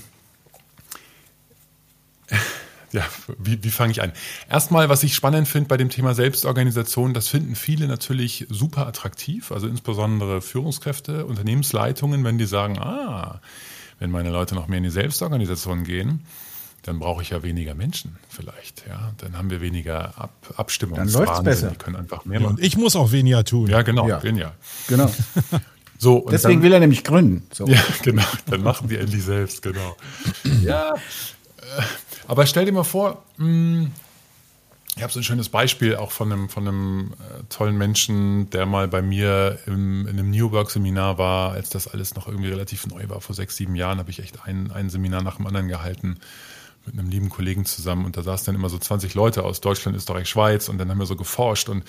ja, 2.91 3.03
wie, 3.37 3.63
wie 3.63 3.69
fange 3.69 3.91
ich 3.91 4.01
an? 4.01 4.11
Erstmal, 4.49 4.89
was 4.89 5.03
ich 5.03 5.13
spannend 5.13 5.47
finde 5.47 5.67
bei 5.67 5.77
dem 5.77 5.89
Thema 5.89 6.13
Selbstorganisation, 6.13 7.13
das 7.13 7.27
finden 7.27 7.55
viele 7.55 7.87
natürlich 7.87 8.47
super 8.49 8.87
attraktiv, 8.87 9.51
also 9.51 9.67
insbesondere 9.67 10.41
Führungskräfte, 10.41 11.25
Unternehmensleitungen, 11.25 12.23
wenn 12.23 12.37
die 12.37 12.45
sagen, 12.45 12.79
ah, 12.79 13.41
wenn 13.99 14.11
meine 14.11 14.31
Leute 14.31 14.55
noch 14.55 14.67
mehr 14.67 14.77
in 14.77 14.83
die 14.83 14.89
Selbstorganisation 14.89 15.83
gehen, 15.83 16.25
dann 16.83 16.99
brauche 16.99 17.21
ich 17.21 17.31
ja 17.31 17.43
weniger 17.43 17.75
Menschen 17.75 18.17
vielleicht. 18.29 18.85
Ja, 18.87 19.13
dann 19.17 19.37
haben 19.37 19.49
wir 19.49 19.61
weniger 19.61 20.17
Ab 20.17 20.31
Abstimmungswahnsinn. 20.55 21.25
Dann 21.25 21.43
besser. 21.43 21.69
Die 21.71 21.77
können 21.77 21.95
einfach 21.95 22.25
mehr 22.25 22.41
ja, 22.41 22.47
und 22.47 22.61
ich 22.63 22.77
muss 22.77 22.95
auch 22.95 23.11
weniger 23.11 23.43
tun. 23.43 23.67
Ja, 23.67 23.81
genau, 23.81 24.07
ja. 24.07 24.21
weniger. 24.23 24.53
Genau. 24.87 25.11
So, 26.01 26.25
Deswegen 26.31 26.61
dann, 26.61 26.63
will 26.63 26.71
er 26.71 26.79
nämlich 26.79 27.03
gründen. 27.03 27.45
So. 27.51 27.67
Ja, 27.67 27.83
genau. 28.03 28.23
Dann 28.45 28.63
machen 28.63 28.87
die 28.87 28.95
endlich 28.95 29.21
selbst, 29.21 29.61
genau. 29.61 29.97
ja. 30.63 30.93
Äh, 30.93 30.97
aber 32.25 32.45
stell 32.45 32.63
dir 32.63 32.71
mal 32.71 32.85
vor, 32.85 33.25
hm, 33.35 33.91
ich 34.95 35.03
habe 35.03 35.11
so 35.11 35.19
ein 35.19 35.23
schönes 35.23 35.49
Beispiel 35.49 35.97
auch 35.97 36.11
von 36.11 36.31
einem, 36.31 36.47
von 36.47 36.67
einem 36.67 37.13
äh, 37.19 37.43
tollen 37.49 37.77
Menschen, 37.77 38.49
der 38.49 38.65
mal 38.65 38.87
bei 38.87 39.01
mir 39.01 39.59
im, 39.65 40.07
in 40.07 40.17
einem 40.17 40.29
New 40.29 40.51
Work 40.51 40.71
Seminar 40.71 41.17
war, 41.17 41.51
als 41.51 41.69
das 41.69 41.87
alles 41.89 42.15
noch 42.15 42.29
irgendwie 42.29 42.49
relativ 42.49 42.87
neu 42.87 43.09
war. 43.09 43.19
Vor 43.19 43.35
sechs, 43.35 43.57
sieben 43.57 43.75
Jahren 43.75 43.99
habe 43.99 44.09
ich 44.09 44.19
echt 44.19 44.45
ein, 44.45 44.71
ein 44.71 44.89
Seminar 44.89 45.21
nach 45.21 45.35
dem 45.35 45.47
anderen 45.47 45.67
gehalten 45.67 46.17
mit 46.91 46.99
einem 46.99 47.09
lieben 47.09 47.29
Kollegen 47.29 47.65
zusammen 47.65 48.05
und 48.05 48.17
da 48.17 48.23
saßen 48.23 48.47
dann 48.47 48.55
immer 48.55 48.69
so 48.69 48.77
20 48.77 49.13
Leute 49.13 49.43
aus 49.43 49.61
Deutschland, 49.61 49.95
Österreich, 49.95 50.29
Schweiz 50.29 50.69
und 50.69 50.77
dann 50.77 50.89
haben 50.89 50.99
wir 50.99 51.05
so 51.05 51.15
geforscht 51.15 51.69
und 51.69 51.83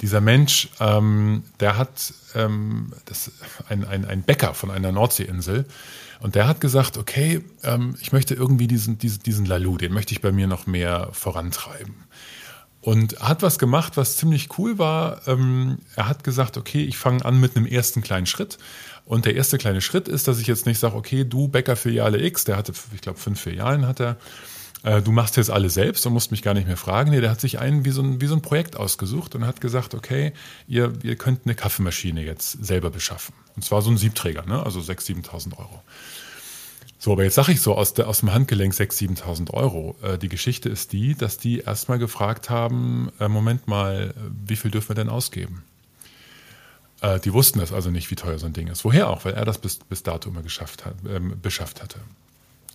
dieser 0.00 0.20
Mensch, 0.20 0.68
ähm, 0.78 1.42
der 1.60 1.76
hat 1.76 2.12
ähm, 2.34 2.92
das, 3.04 3.32
ein, 3.68 3.84
ein, 3.84 4.04
ein 4.04 4.22
Bäcker 4.22 4.54
von 4.54 4.70
einer 4.70 4.92
Nordseeinsel 4.92 5.66
und 6.20 6.34
der 6.34 6.46
hat 6.46 6.60
gesagt, 6.60 6.98
okay, 6.98 7.44
ähm, 7.62 7.96
ich 8.00 8.12
möchte 8.12 8.34
irgendwie 8.34 8.66
diesen, 8.66 8.98
diesen, 8.98 9.22
diesen 9.22 9.46
Lalu, 9.46 9.76
den 9.76 9.92
möchte 9.92 10.12
ich 10.12 10.20
bei 10.20 10.32
mir 10.32 10.46
noch 10.46 10.66
mehr 10.66 11.08
vorantreiben. 11.12 11.94
Und 12.80 13.20
hat 13.20 13.42
was 13.42 13.58
gemacht, 13.58 13.96
was 13.96 14.16
ziemlich 14.16 14.56
cool 14.58 14.78
war. 14.78 15.26
Ähm, 15.26 15.78
er 15.96 16.08
hat 16.08 16.22
gesagt, 16.22 16.56
okay, 16.56 16.84
ich 16.84 16.96
fange 16.96 17.24
an 17.24 17.40
mit 17.40 17.56
einem 17.56 17.66
ersten 17.66 18.02
kleinen 18.02 18.26
Schritt. 18.26 18.58
Und 19.08 19.24
der 19.24 19.34
erste 19.34 19.56
kleine 19.56 19.80
Schritt 19.80 20.06
ist, 20.06 20.28
dass 20.28 20.38
ich 20.38 20.46
jetzt 20.46 20.66
nicht 20.66 20.78
sage, 20.78 20.94
okay, 20.94 21.24
du 21.24 21.48
Bäcker-Filiale 21.48 22.22
X, 22.22 22.44
der 22.44 22.58
hatte, 22.58 22.74
ich 22.94 23.00
glaube, 23.00 23.18
fünf 23.18 23.40
Filialen 23.40 23.86
hat 23.86 24.00
er, 24.00 24.18
äh, 24.82 25.00
du 25.00 25.12
machst 25.12 25.38
jetzt 25.38 25.50
alle 25.50 25.70
selbst 25.70 26.06
und 26.06 26.12
musst 26.12 26.30
mich 26.30 26.42
gar 26.42 26.52
nicht 26.52 26.66
mehr 26.66 26.76
fragen. 26.76 27.10
Nee, 27.10 27.22
der 27.22 27.30
hat 27.30 27.40
sich 27.40 27.58
einen 27.58 27.86
wie 27.86 27.90
so 27.90 28.02
ein, 28.02 28.20
wie 28.20 28.26
so 28.26 28.34
ein 28.34 28.42
Projekt 28.42 28.76
ausgesucht 28.76 29.34
und 29.34 29.46
hat 29.46 29.62
gesagt, 29.62 29.94
okay, 29.94 30.34
ihr, 30.66 30.92
ihr 31.02 31.16
könnt 31.16 31.46
eine 31.46 31.54
Kaffeemaschine 31.54 32.22
jetzt 32.22 32.62
selber 32.62 32.90
beschaffen. 32.90 33.34
Und 33.56 33.64
zwar 33.64 33.80
so 33.80 33.90
ein 33.90 33.96
Siebträger, 33.96 34.44
ne? 34.44 34.62
also 34.62 34.78
6.000, 34.78 35.24
7.000 35.24 35.58
Euro. 35.58 35.82
So, 36.98 37.12
aber 37.12 37.24
jetzt 37.24 37.36
sage 37.36 37.52
ich 37.52 37.62
so 37.62 37.76
aus, 37.76 37.94
der, 37.94 38.08
aus 38.08 38.20
dem 38.20 38.34
Handgelenk 38.34 38.74
6.000, 38.74 39.22
7.000 39.22 39.54
Euro. 39.54 39.96
Äh, 40.02 40.18
die 40.18 40.28
Geschichte 40.28 40.68
ist 40.68 40.92
die, 40.92 41.14
dass 41.14 41.38
die 41.38 41.60
erstmal 41.60 41.98
gefragt 41.98 42.50
haben, 42.50 43.10
äh, 43.20 43.28
Moment 43.28 43.68
mal, 43.68 44.12
wie 44.46 44.56
viel 44.56 44.70
dürfen 44.70 44.90
wir 44.90 44.96
denn 44.96 45.08
ausgeben? 45.08 45.64
Äh, 47.00 47.20
die 47.20 47.32
wussten 47.32 47.60
das 47.60 47.72
also 47.72 47.90
nicht, 47.90 48.10
wie 48.10 48.16
teuer 48.16 48.38
so 48.38 48.46
ein 48.46 48.52
Ding 48.52 48.68
ist. 48.68 48.84
Woher 48.84 49.08
auch? 49.10 49.24
Weil 49.24 49.34
er 49.34 49.44
das 49.44 49.58
bis, 49.58 49.78
bis 49.78 50.02
dato 50.02 50.30
immer 50.30 50.42
geschafft 50.42 50.84
hat, 50.84 50.94
ähm, 51.08 51.40
beschafft 51.40 51.82
hatte. 51.82 52.00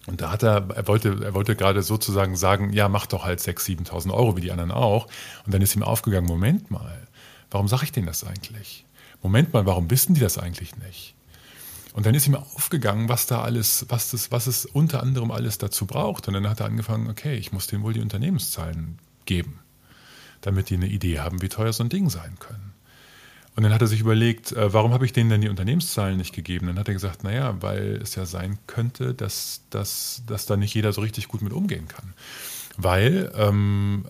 Und 0.06 0.22
da 0.22 0.32
hat 0.32 0.44
er, 0.44 0.70
er 0.76 0.88
wollte, 0.88 1.20
er 1.24 1.34
wollte 1.34 1.56
gerade 1.56 1.82
sozusagen 1.82 2.36
sagen, 2.36 2.74
ja, 2.74 2.90
mach 2.90 3.06
doch 3.06 3.24
halt 3.24 3.40
6.000, 3.40 3.88
7.000 3.88 4.14
Euro, 4.14 4.36
wie 4.36 4.42
die 4.42 4.52
anderen 4.52 4.72
auch. 4.72 5.08
Und 5.46 5.54
dann 5.54 5.62
ist 5.62 5.76
ihm 5.76 5.84
aufgegangen, 5.84 6.28
Moment 6.28 6.72
mal, 6.72 7.08
warum 7.52 7.68
sage 7.68 7.86
ich 7.86 7.92
denen 7.92 8.08
das 8.08 8.24
eigentlich? 8.24 8.86
Moment 9.22 9.54
mal, 9.54 9.66
warum 9.66 9.90
wissen 9.90 10.14
die 10.14 10.22
das 10.22 10.38
eigentlich 10.38 10.76
nicht? 10.78 11.16
Und 11.94 12.06
dann 12.06 12.16
ist 12.16 12.28
ihm 12.28 12.36
aufgegangen, 12.36 13.08
was 13.08 13.28
da 13.28 13.44
alles, 13.44 13.86
was 13.88 14.12
das, 14.12 14.32
was 14.32 14.48
es 14.48 14.66
unter 14.66 15.02
anderem 15.02 15.32
alles 15.32 15.60
dazu 15.60 15.86
braucht. 15.86 16.28
Und 16.28 16.34
dann 16.34 16.50
hat 16.50 16.60
er 16.60 16.66
angefangen, 16.66 17.10
okay, 17.10 17.36
ich 17.36 17.54
muss 17.54 17.68
denen 17.68 17.84
wohl 17.84 17.94
die 17.94 18.02
Unternehmenszahlen 18.02 18.98
geben, 19.26 19.60
damit 20.42 20.70
die 20.70 20.76
eine 20.76 20.88
Idee 20.88 21.20
haben, 21.20 21.42
wie 21.42 21.50
teuer 21.50 21.72
so 21.72 21.84
ein 21.84 21.90
Ding 21.90 22.10
sein 22.10 22.38
können. 22.40 22.73
Und 23.56 23.64
dann 23.64 23.74
hat 23.74 23.82
er 23.82 23.88
sich 23.88 24.00
überlegt, 24.00 24.52
äh, 24.52 24.74
warum 24.74 24.94
habe 24.94 25.06
ich 25.06 25.14
denen 25.14 25.30
denn 25.30 25.42
die 25.42 25.50
Unternehmenszahlen 25.50 26.18
nicht 26.18 26.34
gegeben? 26.34 26.68
Dann 26.68 26.80
hat 26.80 26.88
er 26.88 26.94
gesagt, 26.94 27.24
naja, 27.24 27.56
weil 27.62 28.00
es 28.02 28.16
ja 28.16 28.26
sein 28.26 28.58
könnte, 28.66 29.14
dass, 29.14 29.62
dass, 29.70 30.24
dass 30.26 30.46
da 30.46 30.58
nicht 30.58 30.74
jeder 30.74 30.92
so 30.92 31.02
richtig 31.02 31.28
gut 31.28 31.42
mit 31.42 31.54
umgehen 31.54 31.88
kann. 31.88 32.14
Weil 32.78 33.32
ähm, 33.36 34.06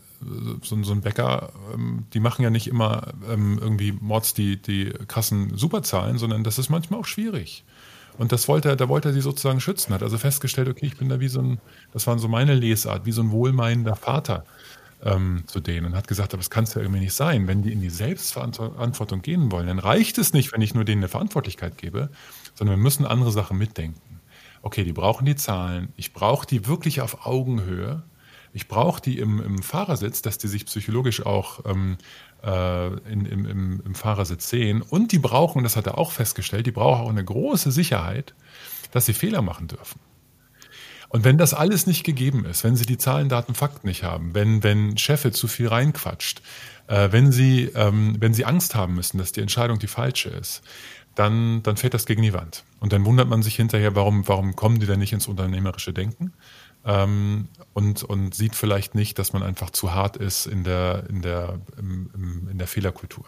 so, 0.61 0.81
so, 0.83 0.93
ein 0.93 1.01
Bäcker, 1.01 1.51
ähm, 1.73 2.05
die 2.13 2.21
machen 2.21 2.43
ja 2.43 2.49
nicht 2.49 2.67
immer 2.67 3.13
ähm, 3.29 3.59
irgendwie 3.61 3.91
Mords 3.91 4.33
die, 4.33 4.61
die 4.61 4.93
krassen 5.07 5.57
Superzahlen, 5.57 6.17
sondern 6.17 6.45
das 6.45 6.57
ist 6.57 6.69
manchmal 6.69 7.01
auch 7.01 7.05
schwierig. 7.05 7.65
Und 8.17 8.31
das 8.31 8.47
wollte 8.47 8.69
er, 8.69 8.75
da 8.77 8.87
wollte 8.87 9.09
er 9.09 9.13
sie 9.13 9.21
sozusagen 9.21 9.59
schützen, 9.59 9.93
hat 9.93 10.03
also 10.03 10.17
festgestellt, 10.17 10.69
okay, 10.69 10.85
ich 10.85 10.97
bin 10.97 11.09
da 11.09 11.19
wie 11.19 11.27
so 11.27 11.41
ein, 11.41 11.59
das 11.91 12.07
war 12.07 12.17
so 12.19 12.27
meine 12.27 12.53
Lesart, 12.53 13.05
wie 13.05 13.11
so 13.11 13.21
ein 13.21 13.31
wohlmeinender 13.31 13.95
Vater 13.95 14.45
ähm, 15.03 15.43
zu 15.47 15.59
denen 15.59 15.87
und 15.87 15.95
hat 15.95 16.07
gesagt, 16.07 16.33
aber 16.33 16.39
das 16.39 16.49
kann 16.49 16.63
es 16.63 16.73
ja 16.73 16.81
irgendwie 16.81 17.01
nicht 17.01 17.13
sein. 17.13 17.47
Wenn 17.47 17.61
die 17.61 17.73
in 17.73 17.81
die 17.81 17.89
Selbstverantwortung 17.89 19.21
gehen 19.21 19.51
wollen, 19.51 19.67
dann 19.67 19.79
reicht 19.79 20.17
es 20.17 20.33
nicht, 20.33 20.53
wenn 20.53 20.61
ich 20.61 20.73
nur 20.73 20.85
denen 20.85 21.01
eine 21.01 21.09
Verantwortlichkeit 21.09 21.77
gebe, 21.77 22.09
sondern 22.55 22.77
wir 22.77 22.83
müssen 22.83 23.05
andere 23.05 23.31
Sachen 23.31 23.57
mitdenken. 23.57 24.21
Okay, 24.61 24.83
die 24.83 24.93
brauchen 24.93 25.25
die 25.25 25.35
Zahlen, 25.35 25.91
ich 25.97 26.13
brauche 26.13 26.47
die 26.47 26.67
wirklich 26.67 27.01
auf 27.01 27.25
Augenhöhe, 27.25 28.03
ich 28.53 28.67
brauche 28.67 29.01
die 29.01 29.17
im, 29.17 29.41
im, 29.41 29.63
Fahrersitz, 29.63 30.21
dass 30.21 30.37
die 30.37 30.47
sich 30.47 30.65
psychologisch 30.65 31.25
auch 31.25 31.65
ähm, 31.65 31.97
äh, 32.43 32.87
in, 33.11 33.25
im, 33.25 33.45
im, 33.45 33.81
im, 33.83 33.95
Fahrersitz 33.95 34.47
sehen. 34.47 34.81
Und 34.83 35.11
die 35.11 35.19
brauchen, 35.19 35.63
das 35.63 35.75
hat 35.75 35.87
er 35.87 35.97
auch 35.97 36.11
festgestellt, 36.11 36.67
die 36.67 36.71
brauchen 36.71 37.01
auch 37.01 37.09
eine 37.09 37.25
große 37.25 37.71
Sicherheit, 37.71 38.35
dass 38.91 39.07
sie 39.07 39.13
Fehler 39.13 39.41
machen 39.41 39.67
dürfen. 39.67 39.99
Und 41.13 41.23
wenn 41.23 41.37
das 41.37 41.53
alles 41.53 41.85
nicht 41.85 42.03
gegeben 42.03 42.43
ist, 42.43 42.63
wenn 42.63 42.75
Sie 42.75 42.87
die 42.87 42.97
Zahlen, 42.97 43.29
Daten, 43.29 43.53
Fakten 43.53 43.85
nicht 43.85 44.01
haben, 44.01 44.33
wenn, 44.33 44.63
wenn 44.63 44.97
Chefe 44.97 45.31
zu 45.31 45.47
viel 45.47 45.67
reinquatscht, 45.67 46.41
äh, 46.87 47.09
wenn, 47.11 47.31
Sie, 47.31 47.65
ähm, 47.75 48.15
wenn 48.19 48.33
Sie 48.33 48.45
Angst 48.45 48.73
haben 48.73 48.95
müssen, 48.95 49.19
dass 49.19 49.31
die 49.31 49.41
Entscheidung 49.41 49.77
die 49.77 49.85
falsche 49.85 50.29
ist, 50.29 50.63
dann, 51.13 51.61
dann 51.61 51.77
fällt 51.77 51.93
das 51.93 52.07
gegen 52.07 52.23
die 52.23 52.33
Wand. 52.33 52.63
Und 52.79 52.93
dann 52.93 53.05
wundert 53.05 53.29
man 53.29 53.43
sich 53.43 53.55
hinterher, 53.55 53.95
warum, 53.95 54.27
warum 54.27 54.55
kommen 54.55 54.79
die 54.79 54.87
denn 54.87 54.97
nicht 54.97 55.13
ins 55.13 55.27
unternehmerische 55.27 55.93
Denken? 55.93 56.33
Ähm, 56.83 57.47
und, 57.73 58.01
und 58.01 58.33
sieht 58.33 58.55
vielleicht 58.55 58.95
nicht, 58.95 59.19
dass 59.19 59.33
man 59.33 59.43
einfach 59.43 59.69
zu 59.69 59.93
hart 59.93 60.17
ist 60.17 60.47
in 60.47 60.63
der, 60.63 61.03
in 61.11 61.21
der, 61.21 61.59
im, 61.77 62.09
im, 62.15 62.49
in 62.49 62.57
der 62.57 62.65
Fehlerkultur. 62.65 63.25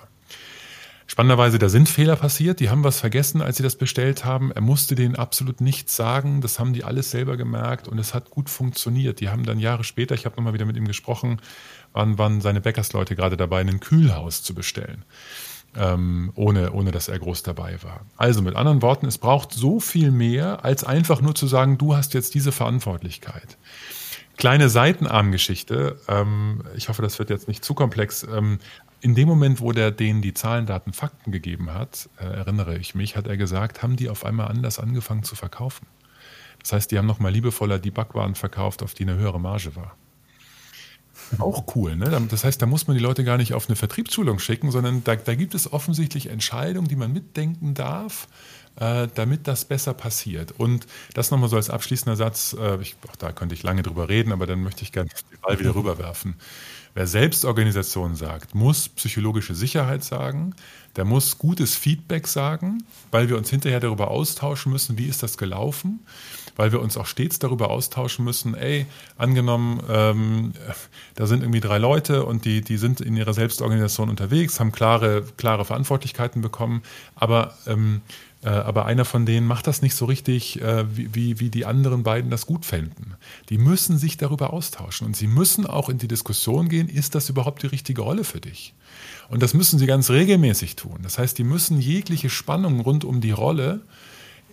Spannenderweise, 1.08 1.60
da 1.60 1.70
sind 1.70 1.88
Fehler 1.88 2.16
passiert, 2.16 2.60
die 2.60 2.70
haben 2.70 2.84
was 2.84 3.00
vergessen, 3.00 3.42
als 3.42 3.58
sie 3.58 3.64
das 3.64 3.76
bestellt 3.76 4.26
haben. 4.26 4.52
Er 4.52 4.62
musste 4.62 4.96
denen 4.96 5.16
absolut 5.16 5.62
nichts 5.62 5.96
sagen, 5.96 6.42
das 6.42 6.60
haben 6.60 6.74
die 6.74 6.84
alles 6.84 7.12
selber 7.12 7.38
gemerkt 7.38 7.88
und 7.88 8.00
es 8.00 8.16
hat 8.16 8.32
gut 8.32 8.50
funktioniert. 8.50 9.20
Die 9.20 9.30
haben 9.30 9.46
dann 9.46 9.60
Jahre 9.60 9.84
später, 9.84 10.16
ich 10.16 10.26
habe 10.26 10.36
nochmal 10.36 10.54
wieder 10.54 10.66
mit 10.66 10.78
ihm 10.78 10.88
gesprochen, 10.88 11.42
waren, 11.94 12.18
waren 12.18 12.42
seine 12.42 12.60
Bäckersleute 12.60 13.16
gerade 13.16 13.38
dabei, 13.38 13.62
ein 13.62 13.80
Kühlhaus 13.80 14.42
zu 14.42 14.56
bestellen. 14.56 15.06
Ähm, 15.78 16.32
ohne, 16.36 16.72
ohne 16.72 16.92
dass 16.92 17.10
er 17.10 17.20
groß 17.20 17.44
dabei 17.44 17.84
war. 17.84 18.06
Also 18.16 18.42
mit 18.42 18.56
anderen 18.56 18.82
Worten, 18.82 19.08
es 19.08 19.18
braucht 19.18 19.52
so 19.52 19.82
viel 19.82 20.10
mehr, 20.10 20.64
als 20.64 20.86
einfach 20.86 21.20
nur 21.20 21.36
zu 21.36 21.48
sagen, 21.48 21.78
du 21.78 21.98
hast 21.98 22.14
jetzt 22.14 22.34
diese 22.34 22.54
Verantwortlichkeit. 22.54 23.58
Kleine 24.38 24.70
Seitenarmgeschichte, 24.70 26.00
ähm, 26.08 26.64
ich 26.76 26.90
hoffe, 26.90 27.02
das 27.02 27.20
wird 27.20 27.30
jetzt 27.30 27.48
nicht 27.48 27.64
zu 27.64 27.74
komplex. 27.74 28.24
Ähm, 28.24 28.60
in 29.02 29.16
dem 29.16 29.28
Moment, 29.28 29.62
wo 29.62 29.72
der 29.72 29.92
denen 29.92 30.22
die 30.22 30.34
Zahlen, 30.34 30.66
Daten, 30.66 30.92
Fakten 30.92 31.32
gegeben 31.32 31.74
hat, 31.74 32.10
äh, 32.20 32.26
erinnere 32.26 32.78
ich 32.78 32.96
mich, 32.96 33.16
hat 33.16 33.28
er 33.28 33.38
gesagt, 33.38 33.84
haben 33.84 33.96
die 33.96 34.10
auf 34.10 34.26
einmal 34.26 34.48
anders 34.48 34.80
angefangen 34.80 35.24
zu 35.24 35.36
verkaufen. 35.36 35.86
Das 36.62 36.74
heißt, 36.74 36.92
die 36.92 36.98
haben 36.98 37.06
nochmal 37.06 37.32
liebevoller 37.32 37.80
die 37.80 37.92
Backwaren 37.92 38.36
verkauft, 38.36 38.82
auf 38.82 38.94
die 38.94 39.04
eine 39.04 39.16
höhere 39.16 39.40
Marge 39.40 39.76
war. 39.76 39.96
Auch 41.40 41.76
cool, 41.76 41.96
ne? 41.96 42.28
Das 42.30 42.44
heißt, 42.44 42.62
da 42.62 42.66
muss 42.66 42.88
man 42.88 42.98
die 42.98 43.04
Leute 43.04 43.24
gar 43.24 43.38
nicht 43.38 43.54
auf 43.54 43.68
eine 43.68 43.76
Vertriebsschulung 43.76 44.40
schicken, 44.40 44.72
sondern 44.72 45.04
da, 45.04 45.16
da 45.16 45.36
gibt 45.36 45.56
es 45.56 45.72
offensichtlich 45.72 46.28
Entscheidungen, 46.30 46.88
die 46.88 46.96
man 46.96 47.14
mitdenken 47.14 47.74
darf, 47.74 48.28
äh, 48.80 49.08
damit 49.14 49.48
das 49.48 49.66
besser 49.66 49.94
passiert. 49.94 50.54
Und 50.58 50.88
das 51.14 51.32
nochmal 51.32 51.50
so 51.50 51.56
als 51.56 51.70
abschließender 51.70 52.16
Satz, 52.16 52.56
äh, 52.60 52.82
ich, 52.82 52.96
auch 53.10 53.16
da 53.16 53.32
könnte 53.32 53.56
ich 53.56 53.64
lange 53.64 53.84
drüber 53.84 54.10
reden, 54.10 54.32
aber 54.32 54.48
dann 54.48 54.64
möchte 54.64 54.84
ich 54.84 54.92
gerne 54.92 55.10
den 55.32 55.40
Ball 55.42 55.60
wieder 55.60 55.76
rüberwerfen. 55.76 56.36
Wer 56.98 57.08
Selbstorganisation 57.08 58.16
sagt, 58.16 58.56
muss 58.56 58.88
psychologische 58.88 59.54
Sicherheit 59.54 60.02
sagen, 60.02 60.56
der 60.96 61.04
muss 61.04 61.38
gutes 61.38 61.76
Feedback 61.76 62.26
sagen, 62.26 62.86
weil 63.12 63.28
wir 63.28 63.38
uns 63.38 63.50
hinterher 63.50 63.82
darüber 63.82 64.10
austauschen 64.12 64.72
müssen, 64.72 64.98
wie 64.98 65.08
ist 65.08 65.22
das 65.22 65.38
gelaufen, 65.38 66.06
weil 66.56 66.72
wir 66.72 66.82
uns 66.82 66.96
auch 66.96 67.06
stets 67.06 67.38
darüber 67.38 67.70
austauschen 67.70 68.24
müssen, 68.24 68.56
ey, 68.56 68.86
angenommen, 69.18 69.84
ähm, 69.90 70.54
da 71.16 71.28
sind 71.28 71.42
irgendwie 71.42 71.60
drei 71.60 71.80
Leute 71.80 72.26
und 72.26 72.46
die, 72.46 72.62
die 72.62 72.78
sind 72.78 73.02
in 73.02 73.18
ihrer 73.18 73.34
Selbstorganisation 73.34 74.10
unterwegs, 74.10 74.62
haben 74.62 74.72
klare, 74.72 75.26
klare 75.36 75.66
Verantwortlichkeiten 75.66 76.42
bekommen, 76.42 76.82
aber 77.16 77.58
ähm, 77.68 78.04
äh, 78.35 78.35
aber 78.50 78.86
einer 78.86 79.06
von 79.06 79.26
denen 79.26 79.48
macht 79.48 79.66
das 79.66 79.82
nicht 79.82 79.96
so 79.96 80.06
richtig, 80.06 80.62
äh, 80.62 80.86
wie, 80.96 81.40
wie 81.40 81.50
die 81.50 81.66
anderen 81.66 82.04
beiden 82.04 82.30
das 82.30 82.46
gut 82.46 82.66
fänden. 82.66 83.16
Die 83.50 83.58
müssen 83.58 83.98
sich 83.98 84.18
darüber 84.18 84.54
austauschen 84.54 85.08
und 85.08 85.16
sie 85.16 85.28
müssen 85.28 85.66
auch 85.66 85.90
in 85.90 85.98
die 85.98 86.08
Diskussion 86.08 86.70
gehen, 86.70 86.88
ist 86.88 87.16
das 87.16 87.30
überhaupt 87.30 87.64
die 87.64 87.68
richtige 87.68 88.02
Rolle 88.02 88.24
für 88.24 88.42
dich? 88.42 88.76
Und 89.30 89.42
das 89.42 89.54
müssen 89.54 89.80
sie 89.80 89.88
ganz 89.88 90.10
regelmäßig 90.10 90.76
tun. 90.76 91.00
Das 91.02 91.18
heißt, 91.18 91.38
die 91.38 91.44
müssen 91.44 91.80
jegliche 91.80 92.30
Spannung 92.30 92.82
rund 92.82 93.04
um 93.04 93.20
die 93.20 93.32
Rolle 93.32 93.82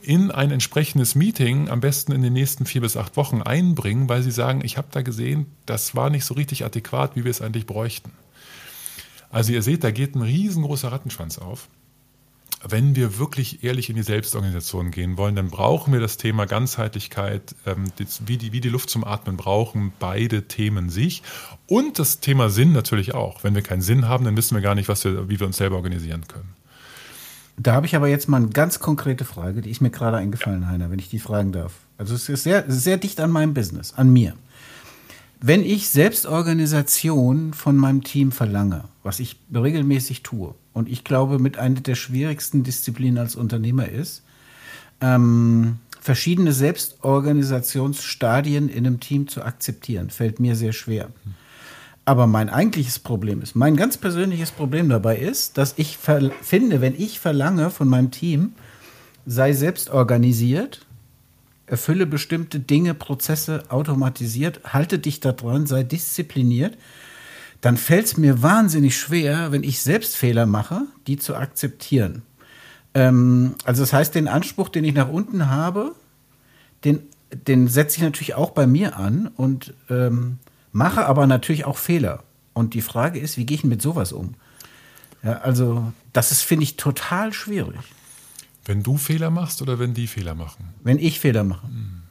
in 0.01 0.31
ein 0.31 0.51
entsprechendes 0.51 1.15
Meeting 1.15 1.69
am 1.69 1.81
besten 1.81 2.13
in 2.13 2.23
den 2.23 2.33
nächsten 2.33 2.67
vier 2.67 2.81
bis 2.81 2.97
acht 2.97 3.17
Wochen 3.17 3.43
einbringen, 3.43 4.09
weil 4.09 4.23
sie 4.23 4.33
sagen, 4.33 4.63
ich 4.65 4.77
habe 4.79 4.89
da 4.91 5.03
gesehen, 5.03 5.47
das 5.67 5.95
war 5.95 6.11
nicht 6.11 6.25
so 6.25 6.35
richtig 6.35 6.65
adäquat, 6.65 7.15
wie 7.15 7.25
wir 7.25 7.31
es 7.31 7.43
eigentlich 7.43 7.67
bräuchten. 7.67 8.11
Also 9.31 9.53
ihr 9.53 9.63
seht, 9.63 9.85
da 9.85 9.91
geht 9.91 10.15
ein 10.15 10.23
riesengroßer 10.23 10.91
Rattenschwanz 10.91 11.39
auf 11.39 11.69
wenn 12.69 12.95
wir 12.95 13.19
wirklich 13.19 13.65
ehrlich 13.65 13.91
in 13.91 13.97
die 13.97 14.03
Selbstorganisation 14.03 14.91
gehen 14.91 15.17
wollen, 15.17 15.35
dann 15.35 15.49
brauchen 15.49 15.93
wir 15.93 16.01
das 16.01 16.17
Thema 16.17 16.47
Ganzheitlichkeit, 16.47 17.55
ähm, 17.67 17.85
wie, 18.25 18.37
die, 18.37 18.53
wie 18.53 18.61
die 18.61 18.69
Luft 18.69 18.91
zum 18.91 19.05
Atmen 19.05 19.37
brauchen, 19.37 19.93
beide 19.99 20.43
Themen 20.49 20.89
sich. 20.89 21.23
Und 21.67 21.99
das 21.99 22.21
Thema 22.21 22.51
Sinn 22.51 22.73
natürlich 22.73 23.15
auch. 23.15 23.45
Wenn 23.45 23.55
wir 23.55 23.63
keinen 23.63 23.83
Sinn 23.83 24.09
haben, 24.09 24.25
dann 24.25 24.37
wissen 24.37 24.55
wir 24.57 24.63
gar 24.63 24.75
nicht, 24.75 24.89
was 24.89 25.05
wir, 25.05 25.29
wie 25.29 25.41
wir 25.41 25.47
uns 25.47 25.57
selber 25.57 25.77
organisieren 25.77 26.27
können. 26.29 26.55
Da 27.57 27.75
habe 27.75 27.87
ich 27.87 27.95
aber 27.97 28.09
jetzt 28.09 28.29
mal 28.29 28.39
eine 28.39 28.49
ganz 28.49 28.81
konkrete 28.81 29.25
Frage, 29.25 29.61
die 29.61 29.71
ist 29.71 29.81
mir 29.81 29.91
gerade 29.91 30.17
eingefallen, 30.17 30.69
Heiner, 30.69 30.91
wenn 30.91 30.99
ich 30.99 31.11
die 31.11 31.19
fragen 31.19 31.53
darf. 31.53 31.73
Also 31.99 32.15
es 32.15 32.29
ist 32.29 32.45
sehr, 32.45 32.65
sehr 32.69 32.97
dicht 32.97 33.21
an 33.21 33.31
meinem 33.31 33.55
Business, 33.55 33.93
an 33.95 34.13
mir. 34.13 34.35
Wenn 35.41 35.65
ich 35.65 35.89
Selbstorganisation 35.91 37.53
von 37.53 37.77
meinem 37.77 38.05
Team 38.05 38.33
verlange, 38.33 38.85
was 39.03 39.21
ich 39.21 39.37
regelmäßig 39.53 40.23
tue, 40.23 40.55
und 40.75 40.89
ich 40.89 41.05
glaube, 41.05 41.39
mit 41.39 41.59
einer 41.59 41.81
der 41.81 41.95
schwierigsten 41.95 42.63
Disziplinen 42.63 43.19
als 43.19 43.37
Unternehmer 43.37 43.89
ist, 43.89 44.23
ähm, 45.01 45.79
verschiedene 46.01 46.53
Selbstorganisationsstadien 46.53 48.69
in 48.69 48.87
einem 48.87 49.01
Team 49.01 49.29
zu 49.29 49.43
akzeptieren, 49.43 50.11
fällt 50.11 50.41
mir 50.41 50.57
sehr 50.57 50.73
schwer. 50.73 51.09
Aber 52.05 52.27
mein 52.27 52.51
eigentliches 52.51 52.99
Problem 52.99 53.43
ist, 53.43 53.55
mein 53.55 53.77
ganz 53.77 53.97
persönliches 53.97 54.51
Problem 54.51 54.89
dabei 54.89 55.19
ist, 55.19 55.57
dass 55.57 55.75
ich 55.77 55.99
finde, 55.99 56.81
wenn 56.81 57.01
ich 57.01 57.21
verlange 57.21 57.71
von 57.71 57.87
meinem 57.87 58.11
Team, 58.11 58.55
sei 59.25 59.53
selbst 59.53 59.91
organisiert, 59.91 60.85
erfülle 61.67 62.07
bestimmte 62.07 62.59
Dinge, 62.59 62.95
Prozesse 62.95 63.63
automatisiert, 63.69 64.61
halte 64.65 64.99
dich 64.99 65.21
da 65.21 65.31
dran, 65.31 65.67
sei 65.67 65.85
diszipliniert, 65.85 66.77
dann 67.63 67.77
fällt 67.77 68.07
es 68.07 68.17
mir 68.19 68.43
wahnsinnig 68.43 68.99
schwer, 68.99 69.53
wenn 69.53 69.63
ich 69.63 69.81
selbst 69.81 70.17
Fehler 70.17 70.47
mache, 70.47 70.83
die 71.07 71.17
zu 71.17 71.37
akzeptieren. 71.37 72.23
Ähm, 72.93 73.55
also 73.65 73.83
das 73.83 73.93
heißt, 73.93 74.15
den 74.15 74.29
Anspruch, 74.29 74.69
den 74.69 74.85
ich 74.85 74.95
nach 74.95 75.09
unten 75.09 75.49
habe, 75.49 75.95
den, 76.85 77.05
den 77.31 77.69
setze 77.69 77.99
ich 77.99 78.03
natürlich 78.03 78.35
auch 78.35 78.51
bei 78.51 78.67
mir 78.67 78.97
an 78.97 79.29
und 79.29 79.75
ähm, 79.89 80.39
mache 80.73 81.07
aber 81.07 81.27
natürlich 81.29 81.65
auch 81.65 81.79
Fehler. 81.79 82.25
Und 82.53 82.75
die 82.75 82.83
Frage 82.83 83.21
ist, 83.21 83.39
wie 83.39 83.47
gehe 83.47 83.57
ich 83.57 83.65
mit 83.65 83.81
sowas 83.81 84.13
um? 84.13 84.35
Ja, 85.23 85.39
also 85.39 85.93
das 86.13 86.33
ist, 86.33 86.43
finde 86.43 86.65
ich, 86.65 86.77
total 86.77 87.33
schwierig. 87.33 87.79
Wenn 88.65 88.83
du 88.83 88.97
Fehler 88.97 89.31
machst 89.31 89.63
oder 89.63 89.79
wenn 89.79 89.95
die 89.95 90.09
Fehler 90.09 90.35
machen? 90.35 90.75
Wenn 90.83 90.99
ich 90.99 91.21
Fehler 91.21 91.45
mache. 91.45 91.69
Hm. 91.69 92.02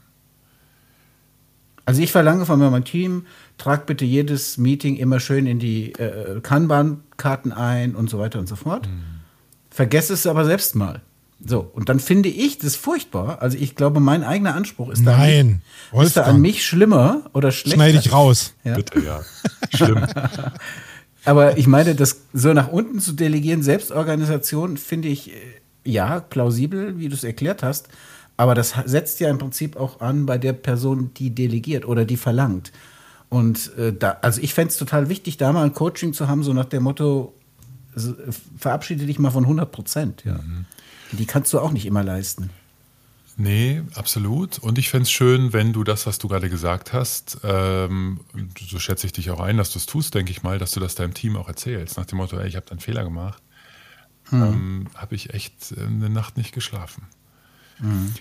Also 1.85 2.01
ich 2.01 2.11
verlange 2.11 2.45
von 2.45 2.59
meinem 2.59 2.83
Team, 2.83 3.25
trag 3.57 3.85
bitte 3.85 4.05
jedes 4.05 4.57
Meeting 4.57 4.97
immer 4.97 5.19
schön 5.19 5.47
in 5.47 5.59
die 5.59 5.93
äh, 5.93 6.39
Kanban-Karten 6.41 7.51
ein 7.51 7.95
und 7.95 8.09
so 8.09 8.19
weiter 8.19 8.39
und 8.39 8.47
so 8.47 8.55
fort. 8.55 8.87
Hm. 8.87 9.01
Vergesse 9.69 10.13
es 10.13 10.27
aber 10.27 10.45
selbst 10.45 10.75
mal. 10.75 11.01
So, 11.43 11.59
und 11.73 11.89
dann 11.89 11.99
finde 11.99 12.29
ich 12.29 12.59
das 12.59 12.75
furchtbar. 12.75 13.41
Also 13.41 13.57
ich 13.57 13.75
glaube, 13.75 13.99
mein 13.99 14.23
eigener 14.23 14.53
Anspruch 14.53 14.89
ist 14.89 15.05
da, 15.05 15.17
Nein, 15.17 15.61
mich, 15.91 16.03
ist 16.03 16.17
da 16.17 16.23
an 16.23 16.39
mich 16.39 16.65
schlimmer 16.65 17.23
oder 17.33 17.51
schlechter. 17.51 17.77
Schneide 17.77 17.97
ich 17.97 18.11
raus. 18.11 18.53
Ja? 18.63 18.75
Bitte, 18.75 18.99
ja. 18.99 19.21
Schlimm. 19.73 20.05
aber 21.25 21.57
ich 21.57 21.65
meine, 21.65 21.95
das 21.95 22.21
so 22.31 22.53
nach 22.53 22.67
unten 22.67 22.99
zu 22.99 23.13
delegieren, 23.13 23.63
Selbstorganisation, 23.63 24.77
finde 24.77 25.07
ich 25.07 25.31
äh, 25.31 25.33
ja, 25.83 26.19
plausibel, 26.19 26.99
wie 26.99 27.09
du 27.09 27.15
es 27.15 27.23
erklärt 27.23 27.63
hast. 27.63 27.87
Aber 28.41 28.55
das 28.55 28.73
setzt 28.85 29.19
ja 29.19 29.29
im 29.29 29.37
Prinzip 29.37 29.75
auch 29.75 29.99
an 29.99 30.25
bei 30.25 30.39
der 30.39 30.53
Person, 30.53 31.13
die 31.13 31.29
delegiert 31.29 31.85
oder 31.85 32.05
die 32.05 32.17
verlangt. 32.17 32.71
Und 33.29 33.77
äh, 33.77 33.93
da, 33.93 34.17
also 34.23 34.41
ich 34.41 34.55
fände 34.55 34.71
es 34.71 34.77
total 34.77 35.09
wichtig, 35.09 35.37
da 35.37 35.51
mal 35.51 35.63
ein 35.63 35.75
Coaching 35.75 36.11
zu 36.11 36.27
haben, 36.27 36.41
so 36.41 36.51
nach 36.51 36.65
dem 36.65 36.81
Motto, 36.81 37.35
verabschiede 38.57 39.05
dich 39.05 39.19
mal 39.19 39.29
von 39.29 39.43
100 39.43 39.71
Prozent. 39.71 40.23
Ja. 40.25 40.39
Die 41.11 41.27
kannst 41.27 41.53
du 41.53 41.59
auch 41.59 41.71
nicht 41.71 41.85
immer 41.85 42.03
leisten. 42.03 42.49
Nee, 43.37 43.83
absolut. 43.93 44.57
Und 44.57 44.79
ich 44.79 44.89
fände 44.89 45.03
es 45.03 45.11
schön, 45.11 45.53
wenn 45.53 45.71
du 45.71 45.83
das, 45.83 46.07
was 46.07 46.17
du 46.17 46.27
gerade 46.27 46.49
gesagt 46.49 46.93
hast, 46.93 47.41
ähm, 47.43 48.21
so 48.59 48.79
schätze 48.79 49.05
ich 49.05 49.13
dich 49.13 49.29
auch 49.29 49.39
ein, 49.39 49.57
dass 49.57 49.69
du 49.69 49.77
es 49.77 49.85
tust, 49.85 50.15
denke 50.15 50.31
ich 50.31 50.41
mal, 50.41 50.57
dass 50.57 50.71
du 50.71 50.79
das 50.79 50.95
deinem 50.95 51.13
Team 51.13 51.37
auch 51.37 51.47
erzählst. 51.47 51.95
Nach 51.95 52.07
dem 52.07 52.17
Motto, 52.17 52.39
ey, 52.39 52.47
ich 52.47 52.55
habe 52.55 52.71
einen 52.71 52.79
Fehler 52.79 53.03
gemacht. 53.03 53.43
Mhm. 54.31 54.41
Ähm, 54.41 54.87
habe 54.95 55.13
ich 55.13 55.31
echt 55.31 55.75
eine 55.77 56.09
Nacht 56.09 56.37
nicht 56.37 56.53
geschlafen. 56.53 57.03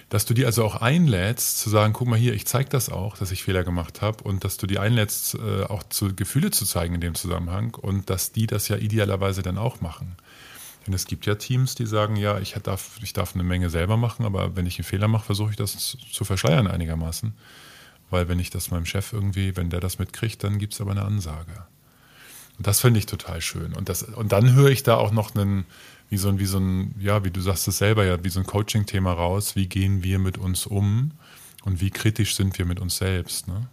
Dass 0.09 0.25
du 0.25 0.35
die 0.35 0.47
also 0.47 0.65
auch 0.65 0.77
einlädst, 0.77 1.59
zu 1.59 1.71
sagen, 1.71 1.93
guck 1.93 2.09
mal 2.09 2.19
hier, 2.19 2.35
ich 2.35 2.47
zeige 2.47 2.71
das 2.71 2.89
auch, 2.89 3.17
dass 3.19 3.31
ich 3.31 3.43
Fehler 3.43 3.63
gemacht 3.63 4.01
habe 4.01 4.25
und 4.25 4.45
dass 4.45 4.57
du 4.57 4.67
die 4.67 4.79
einlädst, 4.79 5.35
äh, 5.35 5.65
auch 5.65 5.83
zu, 5.85 6.15
Gefühle 6.15 6.51
zu 6.51 6.65
zeigen 6.65 6.95
in 6.95 7.01
dem 7.01 7.15
Zusammenhang 7.15 7.75
und 7.75 8.09
dass 8.09 8.33
die 8.33 8.47
das 8.47 8.69
ja 8.69 8.77
idealerweise 8.77 9.43
dann 9.43 9.59
auch 9.59 9.81
machen. 9.81 10.17
Denn 10.87 10.95
es 10.95 11.05
gibt 11.07 11.27
ja 11.27 11.35
Teams, 11.35 11.75
die 11.75 11.87
sagen, 11.87 12.17
ja, 12.17 12.39
ich 12.39 12.55
darf, 12.63 12.99
ich 13.03 13.13
darf 13.13 13.35
eine 13.35 13.45
Menge 13.45 13.69
selber 13.69 13.97
machen, 13.97 14.25
aber 14.25 14.57
wenn 14.57 14.67
ich 14.67 14.79
einen 14.79 14.87
Fehler 14.87 15.09
mache, 15.09 15.27
versuche 15.27 15.51
ich 15.51 15.57
das 15.57 15.99
zu 16.11 16.25
verschleiern 16.25 16.67
einigermaßen. 16.67 17.35
Weil 18.09 18.29
wenn 18.29 18.39
ich 18.39 18.51
das 18.51 18.71
meinem 18.71 18.87
Chef 18.87 19.13
irgendwie, 19.13 19.57
wenn 19.57 19.71
der 19.71 19.81
das 19.81 19.99
mitkriegt, 19.99 20.43
dann 20.43 20.59
gibt 20.59 20.73
es 20.73 20.81
aber 20.81 20.93
eine 20.93 21.05
Ansage. 21.05 21.67
Und 22.59 22.67
das 22.67 22.81
finde 22.81 22.99
ich 22.99 23.07
total 23.07 23.41
schön. 23.41 23.73
Und, 23.73 23.89
das, 23.89 24.03
und 24.03 24.33
dann 24.33 24.53
höre 24.55 24.69
ich 24.69 24.83
da 24.83 24.97
auch 24.97 25.13
noch 25.13 25.35
einen, 25.35 25.65
wie 26.11 26.17
so 26.17 26.29
ein, 26.29 26.39
wie 26.39 26.47
so 26.47 26.59
ein, 26.59 26.95
ja, 26.99 27.25
wie 27.25 27.31
du 27.31 27.41
sagst 27.41 27.67
es 27.69 27.79
selber 27.79 28.05
ja, 28.05 28.23
wie 28.23 28.29
so 28.29 28.41
ein 28.41 28.47
Coaching-Thema 28.47 29.13
raus. 29.13 29.57
Wie 29.57 29.67
gehen 29.67 30.03
wir 30.03 30.19
mit 30.19 30.37
uns 30.37 30.67
um 30.67 31.13
und 31.65 31.81
wie 31.81 31.91
kritisch 31.91 32.35
sind 32.35 32.59
wir 32.59 32.67
mit 32.67 32.81
uns 32.81 32.97
selbst? 32.97 33.49
Ne? 33.49 33.69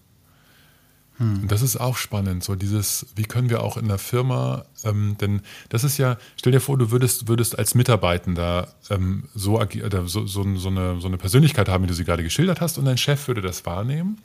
Hm. 1.18 1.42
Und 1.42 1.52
das 1.52 1.64
ist 1.64 1.78
auch 1.78 1.98
spannend, 1.98 2.44
so 2.44 2.56
dieses, 2.56 3.08
wie 3.16 3.24
können 3.24 3.50
wir 3.50 3.64
auch 3.64 3.76
in 3.76 3.88
der 3.88 3.98
Firma, 3.98 4.66
ähm, 4.84 5.18
denn 5.20 5.42
das 5.70 5.84
ist 5.84 5.98
ja, 5.98 6.18
stell 6.36 6.52
dir 6.52 6.60
vor, 6.60 6.78
du 6.78 6.92
würdest, 6.92 7.28
würdest 7.28 7.58
als 7.58 7.74
Mitarbeitender 7.74 8.76
ähm, 8.92 9.24
so, 9.34 9.60
so, 10.06 10.28
so, 10.28 10.56
so, 10.56 10.70
eine, 10.70 11.02
so 11.02 11.08
eine 11.08 11.18
Persönlichkeit 11.18 11.70
haben, 11.70 11.84
wie 11.84 11.88
du 11.88 11.96
sie 11.96 12.06
gerade 12.06 12.24
geschildert 12.24 12.62
hast, 12.62 12.78
und 12.78 12.86
dein 12.86 13.00
Chef 13.00 13.28
würde 13.28 13.42
das 13.42 13.66
wahrnehmen. 13.66 14.22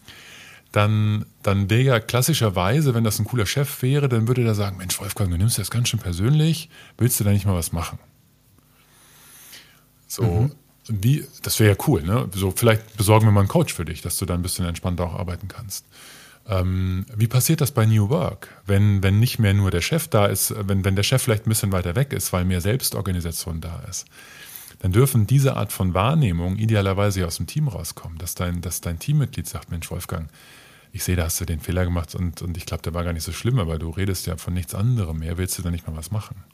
Dann, 0.72 1.26
dann 1.42 1.68
wäre 1.68 1.82
ja 1.82 2.00
klassischerweise, 2.00 2.94
wenn 2.94 3.04
das 3.04 3.18
ein 3.18 3.26
cooler 3.26 3.46
Chef 3.46 3.82
wäre, 3.82 4.08
dann 4.08 4.26
würde 4.26 4.42
der 4.42 4.54
sagen, 4.54 4.78
Mensch, 4.78 4.98
Wolfgang, 5.00 5.30
du 5.30 5.36
nimmst 5.36 5.58
das 5.58 5.70
ganz 5.70 5.90
schön 5.90 6.00
persönlich, 6.00 6.70
willst 6.96 7.20
du 7.20 7.24
da 7.24 7.30
nicht 7.30 7.44
mal 7.44 7.54
was 7.54 7.72
machen? 7.72 7.98
So, 10.08 10.22
mhm. 10.24 10.52
wie, 10.88 11.26
das 11.42 11.60
wäre 11.60 11.72
ja 11.72 11.84
cool, 11.86 12.02
ne? 12.02 12.28
So, 12.34 12.50
vielleicht 12.50 12.96
besorgen 12.96 13.26
wir 13.26 13.32
mal 13.32 13.40
einen 13.40 13.48
Coach 13.48 13.74
für 13.74 13.84
dich, 13.84 14.00
dass 14.00 14.18
du 14.18 14.24
da 14.24 14.34
ein 14.34 14.42
bisschen 14.42 14.64
entspannter 14.64 15.04
auch 15.04 15.14
arbeiten 15.14 15.48
kannst. 15.48 15.84
Ähm, 16.48 17.06
wie 17.14 17.28
passiert 17.28 17.60
das 17.60 17.70
bei 17.70 17.86
New 17.86 18.08
Work, 18.08 18.48
wenn, 18.66 19.02
wenn 19.02 19.20
nicht 19.20 19.38
mehr 19.38 19.54
nur 19.54 19.70
der 19.70 19.80
Chef 19.80 20.08
da 20.08 20.26
ist, 20.26 20.54
wenn, 20.66 20.84
wenn 20.84 20.96
der 20.96 21.02
Chef 21.02 21.22
vielleicht 21.22 21.46
ein 21.46 21.50
bisschen 21.50 21.72
weiter 21.72 21.94
weg 21.94 22.12
ist, 22.12 22.32
weil 22.32 22.44
mehr 22.44 22.60
Selbstorganisation 22.60 23.60
da 23.60 23.80
ist? 23.88 24.06
Dann 24.80 24.90
dürfen 24.90 25.28
diese 25.28 25.56
Art 25.56 25.72
von 25.72 25.94
Wahrnehmung 25.94 26.56
idealerweise 26.56 27.24
aus 27.26 27.36
dem 27.36 27.46
Team 27.46 27.68
rauskommen, 27.68 28.18
dass 28.18 28.34
dein, 28.34 28.60
dass 28.60 28.80
dein 28.80 28.98
Teammitglied 28.98 29.46
sagt, 29.46 29.70
Mensch, 29.70 29.88
Wolfgang, 29.92 30.28
ich 30.92 31.04
sehe, 31.04 31.16
da 31.16 31.24
hast 31.24 31.40
du 31.40 31.44
den 31.44 31.60
Fehler 31.60 31.84
gemacht 31.84 32.14
und, 32.14 32.42
und 32.42 32.56
ich 32.56 32.66
glaube, 32.66 32.82
der 32.82 32.94
war 32.94 33.04
gar 33.04 33.12
nicht 33.12 33.24
so 33.24 33.32
schlimm, 33.32 33.58
aber 33.58 33.78
du 33.78 33.90
redest 33.90 34.26
ja 34.26 34.36
von 34.36 34.54
nichts 34.54 34.74
anderem 34.74 35.18
mehr, 35.18 35.38
willst 35.38 35.58
du 35.58 35.62
da 35.62 35.70
nicht 35.70 35.86
mal 35.86 35.96
was 35.96 36.10
machen? 36.10 36.44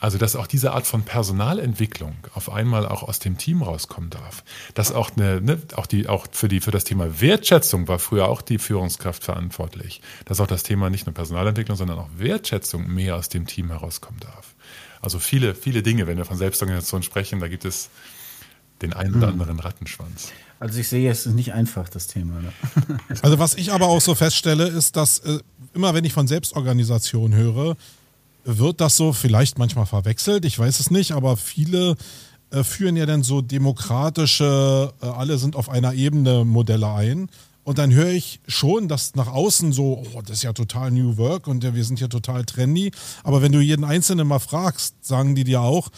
Also, 0.00 0.18
dass 0.18 0.36
auch 0.36 0.46
diese 0.46 0.72
Art 0.72 0.86
von 0.86 1.02
Personalentwicklung 1.04 2.14
auf 2.34 2.52
einmal 2.52 2.86
auch 2.86 3.04
aus 3.04 3.20
dem 3.20 3.38
Team 3.38 3.62
rauskommen 3.62 4.10
darf. 4.10 4.44
Dass 4.74 4.92
auch 4.92 5.12
eine, 5.16 5.40
ne, 5.40 5.62
auch 5.76 5.86
die, 5.86 6.08
auch 6.08 6.26
für 6.30 6.48
die, 6.48 6.60
für 6.60 6.72
das 6.72 6.84
Thema 6.84 7.22
Wertschätzung 7.22 7.88
war 7.88 7.98
früher 7.98 8.28
auch 8.28 8.42
die 8.42 8.58
Führungskraft 8.58 9.24
verantwortlich. 9.24 10.02
Dass 10.26 10.40
auch 10.40 10.46
das 10.46 10.62
Thema 10.62 10.90
nicht 10.90 11.06
nur 11.06 11.14
Personalentwicklung, 11.14 11.78
sondern 11.78 11.98
auch 11.98 12.08
Wertschätzung 12.18 12.92
mehr 12.92 13.16
aus 13.16 13.30
dem 13.30 13.46
Team 13.46 13.70
herauskommen 13.70 14.20
darf. 14.20 14.54
Also 15.00 15.18
viele, 15.20 15.54
viele 15.54 15.82
Dinge, 15.82 16.06
wenn 16.06 16.18
wir 16.18 16.26
von 16.26 16.36
Selbstorganisation 16.36 17.02
sprechen, 17.02 17.40
da 17.40 17.48
gibt 17.48 17.64
es 17.64 17.88
den 18.82 18.92
einen 18.92 19.14
oder 19.14 19.28
hm. 19.28 19.32
anderen 19.32 19.60
Rattenschwanz. 19.60 20.32
Also 20.64 20.80
ich 20.80 20.88
sehe, 20.88 21.10
es 21.10 21.26
ist 21.26 21.34
nicht 21.34 21.52
einfach, 21.52 21.90
das 21.90 22.06
Thema. 22.06 22.40
Ne? 22.40 22.50
Also 23.20 23.38
was 23.38 23.54
ich 23.54 23.70
aber 23.70 23.88
auch 23.88 24.00
so 24.00 24.14
feststelle, 24.14 24.66
ist, 24.66 24.96
dass 24.96 25.18
äh, 25.18 25.40
immer 25.74 25.92
wenn 25.92 26.04
ich 26.04 26.14
von 26.14 26.26
Selbstorganisation 26.26 27.34
höre, 27.34 27.76
wird 28.44 28.80
das 28.80 28.96
so 28.96 29.12
vielleicht 29.12 29.58
manchmal 29.58 29.84
verwechselt, 29.84 30.46
ich 30.46 30.58
weiß 30.58 30.80
es 30.80 30.90
nicht, 30.90 31.12
aber 31.12 31.36
viele 31.36 31.96
äh, 32.50 32.64
führen 32.64 32.96
ja 32.96 33.04
dann 33.04 33.22
so 33.22 33.42
demokratische, 33.42 34.94
äh, 35.02 35.06
alle 35.06 35.36
sind 35.36 35.54
auf 35.54 35.68
einer 35.68 35.92
Ebene 35.92 36.46
Modelle 36.46 36.88
ein. 36.94 37.28
Und 37.62 37.76
dann 37.76 37.92
höre 37.92 38.12
ich 38.12 38.40
schon, 38.48 38.88
dass 38.88 39.14
nach 39.16 39.28
außen 39.28 39.70
so, 39.70 40.02
oh, 40.14 40.22
das 40.22 40.38
ist 40.38 40.44
ja 40.44 40.54
total 40.54 40.90
New 40.90 41.18
Work 41.18 41.46
und 41.46 41.62
wir 41.74 41.84
sind 41.84 42.00
ja 42.00 42.08
total 42.08 42.46
trendy. 42.46 42.90
Aber 43.22 43.42
wenn 43.42 43.52
du 43.52 43.60
jeden 43.60 43.84
Einzelnen 43.84 44.26
mal 44.26 44.38
fragst, 44.38 44.94
sagen 45.04 45.34
die 45.34 45.44
dir 45.44 45.60
auch, 45.60 45.90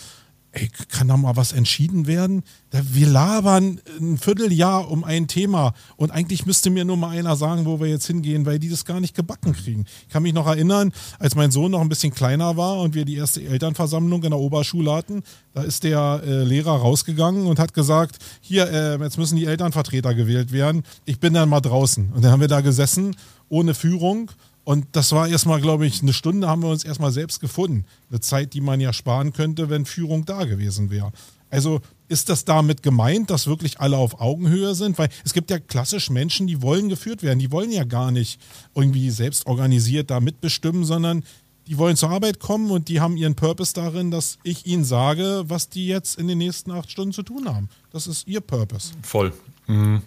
ey, 0.57 0.71
kann 0.89 1.09
da 1.09 1.17
mal 1.17 1.37
was 1.37 1.53
entschieden 1.53 2.07
werden? 2.07 2.43
Wir 2.71 3.07
labern 3.07 3.81
ein 4.01 4.17
Vierteljahr 4.17 4.91
um 4.91 5.05
ein 5.05 5.29
Thema 5.29 5.75
und 5.97 6.11
eigentlich 6.11 6.47
müsste 6.47 6.71
mir 6.71 6.85
nur 6.85 6.97
mal 6.97 7.11
einer 7.11 7.37
sagen, 7.37 7.67
wo 7.67 7.79
wir 7.79 7.89
jetzt 7.89 8.07
hingehen, 8.07 8.47
weil 8.47 8.59
die 8.59 8.71
das 8.71 8.85
gar 8.85 9.01
nicht 9.01 9.15
gebacken 9.15 9.53
kriegen. 9.53 9.85
Ich 10.07 10.09
kann 10.09 10.23
mich 10.23 10.33
noch 10.33 10.47
erinnern, 10.47 10.93
als 11.19 11.35
mein 11.35 11.51
Sohn 11.51 11.71
noch 11.71 11.81
ein 11.81 11.89
bisschen 11.89 12.15
kleiner 12.15 12.57
war 12.57 12.81
und 12.81 12.95
wir 12.95 13.05
die 13.05 13.17
erste 13.17 13.43
Elternversammlung 13.43 14.23
in 14.25 14.31
der 14.31 14.39
Oberschule 14.39 14.93
hatten, 14.93 15.23
da 15.53 15.63
ist 15.63 15.85
der 15.85 16.23
äh, 16.25 16.43
Lehrer 16.45 16.77
rausgegangen 16.77 17.47
und 17.47 17.59
hat 17.59 17.75
gesagt, 17.75 18.17
hier, 18.41 18.71
äh, 18.71 19.03
jetzt 19.03 19.19
müssen 19.19 19.37
die 19.37 19.47
Elternvertreter 19.47 20.15
gewählt 20.15 20.53
werden. 20.53 20.83
Ich 21.05 21.21
bin 21.21 21.35
dann 21.35 21.49
mal 21.49 21.61
draußen. 21.61 22.13
Und 22.15 22.25
dann 22.25 22.33
haben 22.33 22.41
wir 22.41 22.49
da 22.49 22.63
gesessen, 22.63 23.15
ohne 23.49 23.75
Führung 23.75 24.31
und 24.67 24.85
das 24.91 25.13
war 25.13 25.29
erstmal, 25.29 25.61
glaube 25.61 25.87
ich, 25.87 26.03
eine 26.03 26.13
Stunde 26.13 26.49
haben 26.49 26.65
wir 26.65 26.71
uns 26.71 26.83
erstmal 26.83 27.13
selbst 27.13 27.39
gefunden. 27.39 27.85
Eine 28.11 28.19
Zeit, 28.19 28.53
die 28.53 28.61
man 28.61 28.81
ja 28.81 28.93
sparen 28.93 29.33
könnte, 29.33 29.71
wenn 29.71 29.85
Führung 29.85 30.25
da 30.25 30.45
gewesen 30.45 30.91
wäre. 30.91 31.13
Also 31.51 31.83
ist 32.09 32.31
das 32.31 32.45
damit 32.45 32.83
gemeint, 32.83 33.31
dass 33.31 33.47
wirklich 33.47 33.79
alle 33.79 33.97
auf 33.97 34.21
Augenhöhe 34.21 34.75
sind? 34.75 34.99
Weil 34.99 35.09
es 35.25 35.35
gibt 35.35 35.53
ja 35.53 35.61
klassisch 35.61 36.11
Menschen, 36.11 36.49
die 36.49 36.63
wollen 36.63 36.89
geführt 36.89 37.23
werden. 37.23 37.39
Die 37.39 37.53
wollen 37.53 37.71
ja 37.71 37.85
gar 37.85 38.11
nicht 38.11 38.41
irgendwie 38.75 39.11
selbst 39.11 39.47
organisiert 39.47 40.11
da 40.11 40.19
mitbestimmen, 40.19 40.85
sondern 40.85 41.23
die 41.69 41.79
wollen 41.79 41.95
zur 41.95 42.11
Arbeit 42.11 42.41
kommen 42.41 42.73
und 42.73 42.89
die 42.89 43.01
haben 43.01 43.17
ihren 43.17 43.37
Purpose 43.37 43.73
darin, 43.73 44.11
dass 44.11 44.37
ich 44.43 44.67
ihnen 44.67 44.83
sage, 44.83 45.45
was 45.47 45.69
die 45.69 45.87
jetzt 45.87 46.19
in 46.19 46.27
den 46.27 46.39
nächsten 46.39 46.73
acht 46.73 46.91
Stunden 46.91 47.13
zu 47.13 47.23
tun 47.23 47.49
haben. 47.49 47.69
Das 47.93 48.09
ist 48.09 48.27
ihr 48.27 48.41
Purpose. 48.41 48.95
Voll. 49.03 49.33
Mhm. 49.69 50.03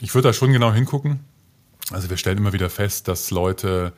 Ich 0.00 0.12
würde 0.16 0.30
da 0.30 0.32
schon 0.32 0.52
genau 0.52 0.72
hingucken. 0.72 1.20
Also 1.90 2.10
wir 2.10 2.16
stellen 2.16 2.38
immer 2.38 2.52
wieder 2.52 2.70
fest, 2.70 3.08
dass 3.08 3.30
Leute 3.30 3.92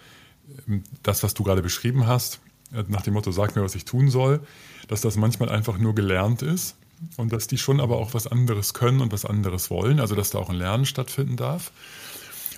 ähm, 0.68 0.84
das, 1.02 1.22
was 1.22 1.34
du 1.34 1.42
gerade 1.42 1.62
beschrieben 1.62 2.06
hast, 2.06 2.40
äh, 2.72 2.84
nach 2.88 3.02
dem 3.02 3.14
Motto, 3.14 3.32
sag 3.32 3.56
mir, 3.56 3.62
was 3.62 3.74
ich 3.74 3.84
tun 3.84 4.10
soll, 4.10 4.40
dass 4.88 5.00
das 5.00 5.16
manchmal 5.16 5.48
einfach 5.48 5.78
nur 5.78 5.94
gelernt 5.94 6.42
ist 6.42 6.76
und 7.16 7.32
dass 7.32 7.46
die 7.46 7.58
schon 7.58 7.80
aber 7.80 7.98
auch 7.98 8.14
was 8.14 8.26
anderes 8.26 8.74
können 8.74 9.00
und 9.00 9.12
was 9.12 9.24
anderes 9.24 9.70
wollen, 9.70 10.00
also 10.00 10.14
dass 10.14 10.30
da 10.30 10.38
auch 10.38 10.50
ein 10.50 10.56
Lernen 10.56 10.86
stattfinden 10.86 11.36
darf. 11.36 11.72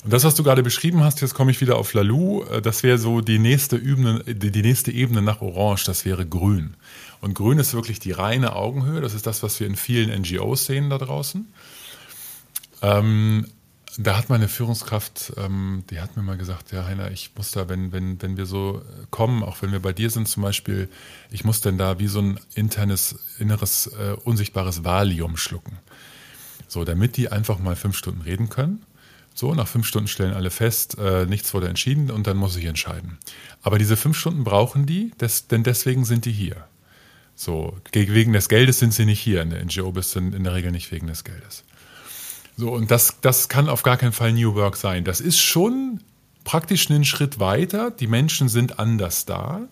Und 0.04 0.12
das, 0.12 0.24
was 0.24 0.34
du 0.34 0.42
gerade 0.42 0.64
beschrieben 0.64 1.04
hast, 1.04 1.20
jetzt 1.20 1.34
komme 1.34 1.52
ich 1.52 1.60
wieder 1.60 1.76
auf 1.76 1.94
Lalou, 1.94 2.42
äh, 2.44 2.60
das 2.60 2.82
wäre 2.82 2.98
so 2.98 3.20
die 3.20 3.38
nächste, 3.38 3.76
Ebene, 3.76 4.24
die 4.24 4.62
nächste 4.62 4.90
Ebene 4.90 5.22
nach 5.22 5.40
Orange, 5.40 5.84
das 5.84 6.04
wäre 6.04 6.26
Grün. 6.26 6.74
Und 7.20 7.34
Grün 7.34 7.58
ist 7.58 7.72
wirklich 7.72 8.00
die 8.00 8.12
reine 8.12 8.56
Augenhöhe, 8.56 9.00
das 9.00 9.14
ist 9.14 9.26
das, 9.26 9.42
was 9.42 9.60
wir 9.60 9.66
in 9.66 9.76
vielen 9.76 10.10
NGOs 10.22 10.66
sehen 10.66 10.90
da 10.90 10.98
draußen. 10.98 11.46
Ähm, 12.82 13.46
da 13.98 14.16
hat 14.16 14.30
meine 14.30 14.48
Führungskraft, 14.48 15.34
ähm, 15.36 15.84
die 15.90 16.00
hat 16.00 16.16
mir 16.16 16.22
mal 16.22 16.38
gesagt, 16.38 16.72
ja 16.72 16.84
Heiner, 16.84 17.10
ich 17.10 17.32
muss 17.36 17.50
da, 17.50 17.68
wenn, 17.68 17.92
wenn, 17.92 18.20
wenn 18.22 18.36
wir 18.36 18.46
so 18.46 18.82
kommen, 19.10 19.42
auch 19.42 19.60
wenn 19.60 19.72
wir 19.72 19.80
bei 19.80 19.92
dir 19.92 20.08
sind 20.10 20.28
zum 20.28 20.42
Beispiel, 20.42 20.88
ich 21.30 21.44
muss 21.44 21.60
denn 21.60 21.78
da 21.78 21.98
wie 21.98 22.06
so 22.06 22.20
ein 22.20 22.40
internes, 22.54 23.16
inneres, 23.38 23.88
äh, 23.88 24.16
unsichtbares 24.24 24.84
Valium 24.84 25.36
schlucken. 25.36 25.78
So, 26.68 26.84
damit 26.84 27.16
die 27.16 27.30
einfach 27.30 27.58
mal 27.58 27.76
fünf 27.76 27.96
Stunden 27.96 28.22
reden 28.22 28.48
können. 28.48 28.82
So, 29.34 29.54
nach 29.54 29.68
fünf 29.68 29.86
Stunden 29.86 30.08
stellen 30.08 30.32
alle 30.34 30.50
fest, 30.50 30.96
äh, 30.98 31.26
nichts 31.26 31.52
wurde 31.52 31.68
entschieden 31.68 32.10
und 32.10 32.26
dann 32.26 32.36
muss 32.36 32.56
ich 32.56 32.64
entscheiden. 32.64 33.18
Aber 33.62 33.78
diese 33.78 33.96
fünf 33.96 34.16
Stunden 34.16 34.44
brauchen 34.44 34.86
die, 34.86 35.10
des, 35.20 35.48
denn 35.48 35.64
deswegen 35.64 36.04
sind 36.04 36.24
die 36.24 36.32
hier. 36.32 36.66
So, 37.34 37.76
wegen 37.92 38.32
des 38.32 38.48
Geldes 38.48 38.78
sind 38.78 38.92
sie 38.92 39.06
nicht 39.06 39.20
hier. 39.20 39.42
In 39.42 39.50
der 39.50 39.64
NGO 39.64 39.90
bist 39.92 40.14
du 40.14 40.20
in 40.20 40.44
der 40.44 40.54
Regel 40.54 40.70
nicht 40.70 40.92
wegen 40.92 41.06
des 41.06 41.24
Geldes. 41.24 41.64
So, 42.62 42.70
und 42.70 42.92
das, 42.92 43.16
das 43.22 43.48
kann 43.48 43.68
auf 43.68 43.82
gar 43.82 43.96
keinen 43.96 44.12
Fall 44.12 44.32
New 44.32 44.54
Work 44.54 44.76
sein. 44.76 45.02
Das 45.02 45.20
ist 45.20 45.40
schon 45.40 45.98
praktisch 46.44 46.88
einen 46.88 47.04
Schritt 47.04 47.40
weiter. 47.40 47.90
Die 47.90 48.06
Menschen 48.06 48.48
sind 48.48 48.78
anders 48.78 49.24
da. 49.24 49.62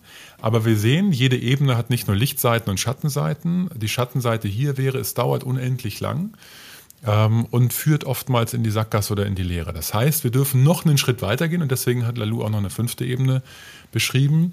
Aber 0.41 0.65
wir 0.65 0.75
sehen, 0.75 1.13
jede 1.13 1.37
Ebene 1.37 1.77
hat 1.77 1.89
nicht 1.89 2.07
nur 2.07 2.17
Lichtseiten 2.17 2.69
und 2.69 2.81
Schattenseiten. 2.81 3.69
Die 3.73 3.87
Schattenseite 3.87 4.49
hier 4.49 4.75
wäre, 4.75 4.97
es 4.97 5.13
dauert 5.13 5.45
unendlich 5.45 6.01
lang 6.01 6.35
ähm, 7.07 7.45
und 7.45 7.71
führt 7.71 8.03
oftmals 8.03 8.53
in 8.53 8.61
die 8.61 8.71
Sackgasse 8.71 9.13
oder 9.13 9.25
in 9.25 9.35
die 9.35 9.43
Leere. 9.43 9.71
Das 9.71 9.93
heißt, 9.93 10.25
wir 10.25 10.31
dürfen 10.31 10.61
noch 10.61 10.83
einen 10.83 10.97
Schritt 10.97 11.21
weitergehen 11.21 11.61
und 11.61 11.71
deswegen 11.71 12.05
hat 12.05 12.17
Lalou 12.17 12.43
auch 12.43 12.49
noch 12.49 12.57
eine 12.57 12.69
fünfte 12.69 13.05
Ebene 13.05 13.41
beschrieben. 13.93 14.51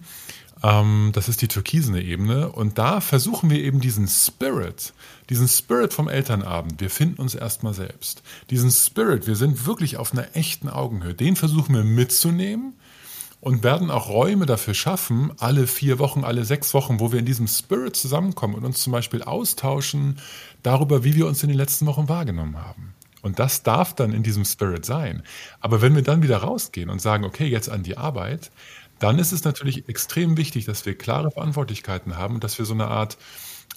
Ähm, 0.63 1.11
das 1.13 1.29
ist 1.29 1.43
die 1.43 1.49
türkisene 1.49 2.03
Ebene. 2.03 2.51
Und 2.51 2.79
da 2.79 3.01
versuchen 3.01 3.51
wir 3.51 3.59
eben 3.59 3.81
diesen 3.81 4.07
Spirit, 4.07 4.93
diesen 5.29 5.49
Spirit 5.49 5.93
vom 5.93 6.09
Elternabend, 6.09 6.81
wir 6.81 6.91
finden 6.91 7.21
uns 7.21 7.35
erstmal 7.35 7.75
selbst. 7.75 8.23
Diesen 8.51 8.71
Spirit, 8.71 9.27
wir 9.27 9.37
sind 9.37 9.67
wirklich 9.67 9.97
auf 9.97 10.13
einer 10.13 10.35
echten 10.35 10.69
Augenhöhe, 10.69 11.15
den 11.15 11.37
versuchen 11.37 11.75
wir 11.75 11.85
mitzunehmen 11.85 12.75
und 13.41 13.63
werden 13.63 13.91
auch 13.91 14.09
Räume 14.09 14.47
dafür 14.47 14.75
schaffen, 14.75 15.33
alle 15.39 15.67
vier 15.67 15.99
Wochen, 15.99 16.25
alle 16.25 16.45
sechs 16.45 16.75
Wochen, 16.75 16.99
wo 16.99 17.13
wir 17.13 17.19
in 17.19 17.27
diesem 17.27 17.47
Spirit 17.47 17.95
zusammenkommen 17.95 18.55
und 18.55 18.65
uns 18.65 18.83
zum 18.83 18.93
Beispiel 18.93 19.23
austauschen 19.23 20.19
darüber, 20.63 21.05
wie 21.05 21.15
wir 21.15 21.27
uns 21.27 21.43
in 21.43 21.49
den 21.49 21.59
letzten 21.59 21.87
Wochen 21.87 22.09
wahrgenommen 22.09 22.57
haben. 22.57 22.95
Und 23.21 23.39
das 23.39 23.63
darf 23.63 23.95
dann 23.95 24.13
in 24.13 24.23
diesem 24.23 24.45
Spirit 24.45 24.87
sein. 24.87 25.23
Aber 25.61 25.83
wenn 25.83 25.95
wir 25.95 26.03
dann 26.03 26.23
wieder 26.23 26.39
rausgehen 26.39 26.89
und 26.89 27.01
sagen, 27.01 27.25
okay, 27.25 27.47
jetzt 27.47 27.69
an 27.69 27.83
die 27.83 27.97
Arbeit, 27.97 28.51
dann 28.99 29.19
ist 29.19 29.33
es 29.33 29.45
natürlich 29.45 29.89
extrem 29.89 30.37
wichtig, 30.37 30.65
dass 30.65 30.87
wir 30.87 30.97
klare 30.97 31.31
Verantwortlichkeiten 31.31 32.17
haben 32.17 32.37
und 32.37 32.45
dass 32.45 32.59
wir 32.59 32.65
so 32.65 32.75
eine 32.75 32.89
Art 32.89 33.19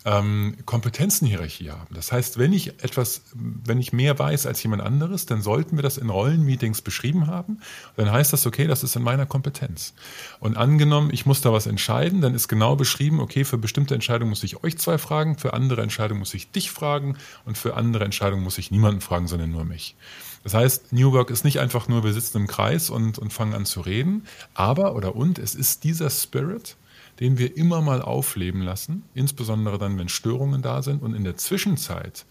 ähm, 0.05 0.57
Kompetenzenhierarchie 0.65 1.69
haben. 1.69 1.93
Das 1.93 2.11
heißt, 2.11 2.39
wenn 2.39 2.53
ich 2.53 2.83
etwas, 2.83 3.21
wenn 3.33 3.79
ich 3.79 3.93
mehr 3.93 4.17
weiß 4.17 4.45
als 4.45 4.61
jemand 4.63 4.81
anderes, 4.81 5.25
dann 5.25 5.41
sollten 5.41 5.75
wir 5.75 5.83
das 5.83 5.97
in 5.97 6.09
Rollenmeetings 6.09 6.81
beschrieben 6.81 7.27
haben. 7.27 7.59
Dann 7.97 8.11
heißt 8.11 8.33
das, 8.33 8.47
okay, 8.47 8.67
das 8.67 8.83
ist 8.83 8.95
in 8.95 9.03
meiner 9.03 9.25
Kompetenz. 9.25 9.93
Und 10.39 10.57
angenommen, 10.57 11.11
ich 11.13 11.25
muss 11.25 11.41
da 11.41 11.53
was 11.53 11.67
entscheiden, 11.67 12.21
dann 12.21 12.33
ist 12.33 12.47
genau 12.47 12.75
beschrieben, 12.75 13.19
okay, 13.19 13.43
für 13.43 13.57
bestimmte 13.57 13.93
Entscheidungen 13.93 14.29
muss 14.29 14.43
ich 14.43 14.63
euch 14.63 14.77
zwei 14.77 14.97
fragen, 14.97 15.37
für 15.37 15.53
andere 15.53 15.81
Entscheidungen 15.83 16.19
muss 16.19 16.33
ich 16.33 16.51
dich 16.51 16.71
fragen 16.71 17.17
und 17.45 17.57
für 17.57 17.75
andere 17.75 18.03
Entscheidungen 18.03 18.43
muss 18.43 18.57
ich 18.57 18.71
niemanden 18.71 19.01
fragen, 19.01 19.27
sondern 19.27 19.51
nur 19.51 19.65
mich. 19.65 19.95
Das 20.43 20.55
heißt, 20.55 20.91
New 20.91 21.11
Work 21.11 21.29
ist 21.29 21.45
nicht 21.45 21.59
einfach 21.59 21.87
nur, 21.87 22.03
wir 22.03 22.13
sitzen 22.13 22.37
im 22.37 22.47
Kreis 22.47 22.89
und, 22.89 23.19
und 23.19 23.31
fangen 23.31 23.53
an 23.53 23.65
zu 23.65 23.81
reden, 23.81 24.25
aber 24.55 24.95
oder 24.95 25.15
und, 25.15 25.37
es 25.37 25.53
ist 25.53 25.83
dieser 25.83 26.09
Spirit, 26.09 26.75
den 27.21 27.37
wir 27.37 27.55
immer 27.55 27.81
mal 27.81 28.01
aufleben 28.01 28.61
lassen, 28.61 29.03
insbesondere 29.13 29.77
dann, 29.77 29.97
wenn 29.99 30.09
Störungen 30.09 30.63
da 30.63 30.81
sind. 30.81 31.03
Und 31.03 31.13
in 31.13 31.23
der 31.23 31.37
Zwischenzeit 31.37 32.25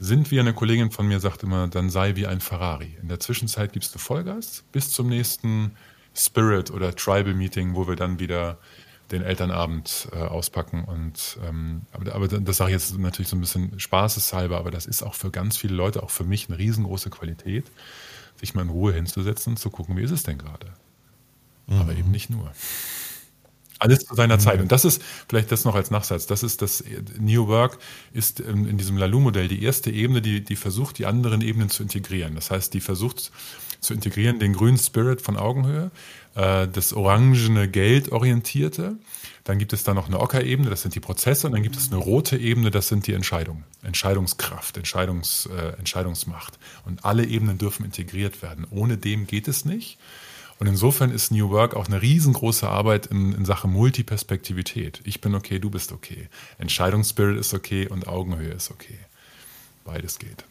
sind 0.00 0.30
wir, 0.30 0.40
eine 0.40 0.54
Kollegin 0.54 0.90
von 0.90 1.06
mir 1.06 1.20
sagt 1.20 1.42
immer, 1.42 1.68
dann 1.68 1.90
sei 1.90 2.16
wie 2.16 2.26
ein 2.26 2.40
Ferrari. 2.40 2.96
In 3.02 3.08
der 3.08 3.20
Zwischenzeit 3.20 3.74
gibst 3.74 3.94
du 3.94 3.98
Vollgas 3.98 4.64
bis 4.72 4.90
zum 4.90 5.08
nächsten 5.08 5.72
Spirit 6.14 6.70
oder 6.70 6.96
Tribal 6.96 7.34
Meeting, 7.34 7.74
wo 7.74 7.86
wir 7.86 7.96
dann 7.96 8.18
wieder 8.18 8.58
den 9.10 9.22
Elternabend 9.22 10.08
äh, 10.12 10.16
auspacken. 10.16 10.84
Und 10.84 11.38
ähm, 11.46 11.82
aber, 11.92 12.14
aber 12.14 12.28
das 12.28 12.56
sage 12.56 12.70
ich 12.70 12.74
jetzt 12.74 12.98
natürlich 12.98 13.28
so 13.28 13.36
ein 13.36 13.40
bisschen 13.40 13.78
spaßeshalber, 13.78 14.56
aber 14.56 14.70
das 14.70 14.86
ist 14.86 15.02
auch 15.02 15.14
für 15.14 15.30
ganz 15.30 15.58
viele 15.58 15.74
Leute, 15.74 16.02
auch 16.02 16.10
für 16.10 16.24
mich, 16.24 16.48
eine 16.48 16.58
riesengroße 16.58 17.10
Qualität, 17.10 17.70
sich 18.40 18.54
mal 18.54 18.62
in 18.62 18.70
Ruhe 18.70 18.94
hinzusetzen 18.94 19.52
und 19.52 19.56
zu 19.58 19.68
gucken, 19.68 19.98
wie 19.98 20.02
ist 20.02 20.12
es 20.12 20.22
denn 20.22 20.38
gerade. 20.38 20.72
Mhm. 21.66 21.80
Aber 21.80 21.92
eben 21.92 22.10
nicht 22.10 22.30
nur. 22.30 22.50
Alles 23.78 24.00
zu 24.00 24.14
seiner 24.14 24.38
Zeit. 24.38 24.60
Und 24.60 24.72
das 24.72 24.84
ist 24.84 25.02
vielleicht 25.28 25.52
das 25.52 25.64
noch 25.64 25.74
als 25.74 25.90
Nachsatz. 25.90 26.26
Das 26.26 26.42
ist 26.42 26.62
das 26.62 26.82
New 27.18 27.46
Work 27.46 27.78
ist 28.12 28.40
in, 28.40 28.76
diesem 28.76 28.96
Lalou-Modell 28.96 29.48
die 29.48 29.62
erste 29.62 29.90
Ebene, 29.90 30.20
die, 30.20 30.42
die 30.42 30.56
versucht, 30.56 30.98
die 30.98 31.06
anderen 31.06 31.40
Ebenen 31.40 31.70
zu 31.70 31.82
integrieren. 31.82 32.34
Das 32.34 32.50
heißt, 32.50 32.74
die 32.74 32.80
versucht 32.80 33.30
zu 33.80 33.94
integrieren 33.94 34.40
den 34.40 34.52
grünen 34.52 34.78
Spirit 34.78 35.20
von 35.20 35.36
Augenhöhe, 35.36 35.90
äh, 36.34 36.66
das 36.66 36.92
orangene 36.92 37.68
Geld 37.68 38.10
orientierte. 38.10 38.96
Dann 39.44 39.58
gibt 39.58 39.72
es 39.72 39.84
da 39.84 39.94
noch 39.94 40.08
eine 40.08 40.20
Ocker-Ebene, 40.20 40.68
das 40.68 40.82
sind 40.82 40.94
die 40.94 41.00
Prozesse. 41.00 41.46
Und 41.46 41.52
dann 41.52 41.62
gibt 41.62 41.76
es 41.76 41.90
eine 41.90 41.96
rote 41.96 42.36
Ebene, 42.36 42.70
das 42.70 42.88
sind 42.88 43.06
die 43.06 43.14
Entscheidungen. 43.14 43.64
Entscheidungskraft, 43.82 44.76
Entscheidungs, 44.76 45.46
äh, 45.46 45.78
Entscheidungsmacht. 45.78 46.58
Und 46.84 47.04
alle 47.04 47.24
Ebenen 47.24 47.58
dürfen 47.58 47.84
integriert 47.84 48.42
werden. 48.42 48.66
Ohne 48.70 48.98
dem 48.98 49.26
geht 49.26 49.48
es 49.48 49.64
nicht. 49.64 49.98
Und 50.58 50.66
insofern 50.66 51.10
ist 51.10 51.30
New 51.30 51.50
Work 51.50 51.74
auch 51.74 51.86
eine 51.86 52.02
riesengroße 52.02 52.68
Arbeit 52.68 53.06
in, 53.06 53.32
in 53.32 53.44
Sachen 53.44 53.72
Multiperspektivität. 53.72 55.00
Ich 55.04 55.20
bin 55.20 55.34
okay, 55.34 55.58
du 55.58 55.70
bist 55.70 55.92
okay. 55.92 56.28
Entscheidungsspirit 56.58 57.38
ist 57.38 57.54
okay 57.54 57.86
und 57.86 58.08
Augenhöhe 58.08 58.50
ist 58.50 58.70
okay. 58.70 58.98
Beides 59.84 60.18
geht. 60.18 60.44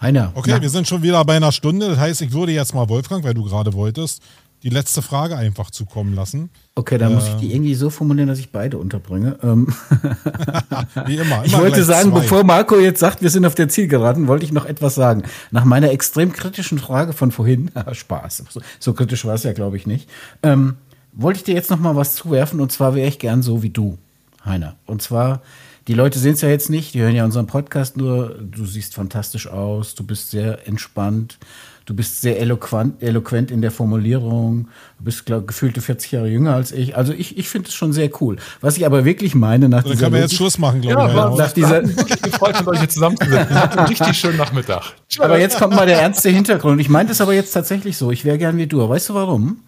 Heiner. 0.00 0.32
Okay, 0.34 0.50
ja. 0.50 0.60
wir 0.60 0.68
sind 0.70 0.86
schon 0.86 1.02
wieder 1.02 1.24
bei 1.24 1.36
einer 1.36 1.52
Stunde. 1.52 1.88
Das 1.88 1.98
heißt, 1.98 2.20
ich 2.20 2.32
würde 2.32 2.52
jetzt 2.52 2.74
mal 2.74 2.88
Wolfgang, 2.88 3.24
weil 3.24 3.34
du 3.34 3.44
gerade 3.44 3.72
wolltest, 3.72 4.22
die 4.62 4.70
letzte 4.70 5.02
Frage 5.02 5.36
einfach 5.36 5.70
zukommen 5.70 6.14
lassen. 6.14 6.50
Okay, 6.74 6.98
dann 6.98 7.12
äh, 7.12 7.14
muss 7.14 7.28
ich 7.28 7.34
die 7.34 7.46
ähm. 7.46 7.52
irgendwie 7.52 7.74
so 7.74 7.90
formulieren, 7.90 8.28
dass 8.28 8.38
ich 8.38 8.50
beide 8.50 8.78
unterbringe. 8.78 9.38
Ähm. 9.42 9.68
Wie 11.06 11.16
immer. 11.16 11.36
immer 11.36 11.44
ich 11.44 11.56
wollte 11.56 11.84
sagen, 11.84 12.10
zwei. 12.10 12.20
bevor 12.20 12.44
Marco 12.44 12.78
jetzt 12.78 13.00
sagt, 13.00 13.22
wir 13.22 13.30
sind 13.30 13.46
auf 13.46 13.54
der 13.54 13.68
Zielgeraden, 13.68 14.26
wollte 14.26 14.44
ich 14.44 14.52
noch 14.52 14.66
etwas 14.66 14.94
sagen. 14.94 15.22
Nach 15.50 15.64
meiner 15.64 15.90
extrem 15.90 16.32
kritischen 16.32 16.78
Frage 16.78 17.12
von 17.12 17.32
vorhin, 17.32 17.70
Spaß, 17.92 18.44
so, 18.48 18.60
so, 18.78 18.92
kritisch 18.92 19.24
war 19.24 19.34
es 19.34 19.42
ja, 19.42 19.52
glaube 19.52 19.76
ich, 19.76 19.86
nicht, 19.86 20.08
ähm, 20.42 20.76
wollte 21.12 21.38
ich 21.38 21.44
dir 21.44 21.54
jetzt 21.54 21.70
noch 21.70 21.78
mal 21.78 21.96
was 21.96 22.14
zuwerfen 22.14 22.60
und 22.60 22.72
zwar 22.72 22.94
wäre 22.94 23.08
ich 23.08 23.18
gern 23.18 23.42
so 23.42 23.62
wie 23.62 23.70
du, 23.70 23.98
Heiner. 24.44 24.76
Und 24.84 25.00
zwar, 25.00 25.42
die 25.88 25.94
Leute 25.94 26.18
sehen 26.18 26.34
es 26.34 26.40
ja 26.40 26.48
jetzt 26.48 26.70
nicht, 26.70 26.94
die 26.94 27.00
hören 27.00 27.14
ja 27.14 27.24
unseren 27.24 27.46
Podcast 27.46 27.96
nur, 27.96 28.36
du 28.38 28.66
siehst 28.66 28.94
fantastisch 28.94 29.46
aus, 29.46 29.94
du 29.94 30.04
bist 30.04 30.30
sehr 30.30 30.66
entspannt, 30.66 31.38
Du 31.86 31.94
bist 31.94 32.20
sehr 32.20 32.40
eloquent, 32.40 33.00
eloquent 33.00 33.52
in 33.52 33.62
der 33.62 33.70
Formulierung. 33.70 34.66
Du 34.98 35.04
bist 35.04 35.24
glaub, 35.24 35.46
gefühlte 35.46 35.80
40 35.80 36.10
Jahre 36.10 36.28
jünger 36.28 36.52
als 36.52 36.72
ich. 36.72 36.96
Also 36.96 37.12
ich, 37.12 37.38
ich 37.38 37.48
finde 37.48 37.68
es 37.68 37.74
schon 37.74 37.92
sehr 37.92 38.10
cool. 38.20 38.38
Was 38.60 38.76
ich 38.76 38.84
aber 38.84 39.04
wirklich 39.04 39.36
meine 39.36 39.68
nach 39.68 39.84
Dann 39.84 39.92
dieser. 39.92 39.94
Dann 39.94 40.10
können 40.10 40.14
wir 40.14 40.20
jetzt 40.22 40.34
Schluss 40.34 40.58
machen, 40.58 40.80
glaube 40.80 41.00
ja, 41.00 41.08
ich. 41.08 41.14
Ja, 41.14 41.36
nach 41.36 41.52
dieser 41.52 41.82
gefreut, 42.22 42.58
mit 42.58 42.68
euch 42.68 42.80
hier 42.80 43.50
einen 43.50 43.86
richtig 43.86 44.18
schönen 44.18 44.36
Nachmittag. 44.36 44.82
Aber 45.20 45.38
jetzt 45.38 45.58
kommt 45.58 45.74
mal 45.74 45.86
der 45.86 46.02
ernste 46.02 46.28
Hintergrund. 46.28 46.80
Ich 46.80 46.88
meine 46.88 47.08
das 47.08 47.20
aber 47.20 47.32
jetzt 47.32 47.52
tatsächlich 47.52 47.96
so. 47.96 48.10
Ich 48.10 48.24
wäre 48.24 48.36
gern 48.36 48.58
wie 48.58 48.66
du. 48.66 48.86
Weißt 48.86 49.08
du 49.08 49.14
warum? 49.14 49.60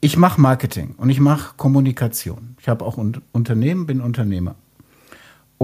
Ich 0.00 0.16
mache 0.16 0.40
Marketing 0.40 0.94
und 0.96 1.10
ich 1.10 1.18
mache 1.18 1.54
Kommunikation. 1.56 2.56
Ich 2.60 2.68
habe 2.68 2.84
auch 2.84 2.96
un 2.96 3.20
Unternehmen, 3.32 3.86
bin 3.86 4.00
Unternehmer. 4.00 4.54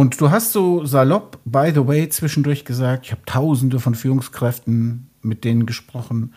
Und 0.00 0.18
du 0.18 0.30
hast 0.30 0.52
so 0.52 0.86
salopp, 0.86 1.38
by 1.44 1.72
the 1.74 1.86
way, 1.86 2.08
zwischendurch 2.08 2.64
gesagt, 2.64 3.04
ich 3.04 3.12
habe 3.12 3.20
tausende 3.26 3.80
von 3.80 3.94
Führungskräften 3.94 5.10
mit 5.20 5.44
denen 5.44 5.66
gesprochen. 5.66 6.32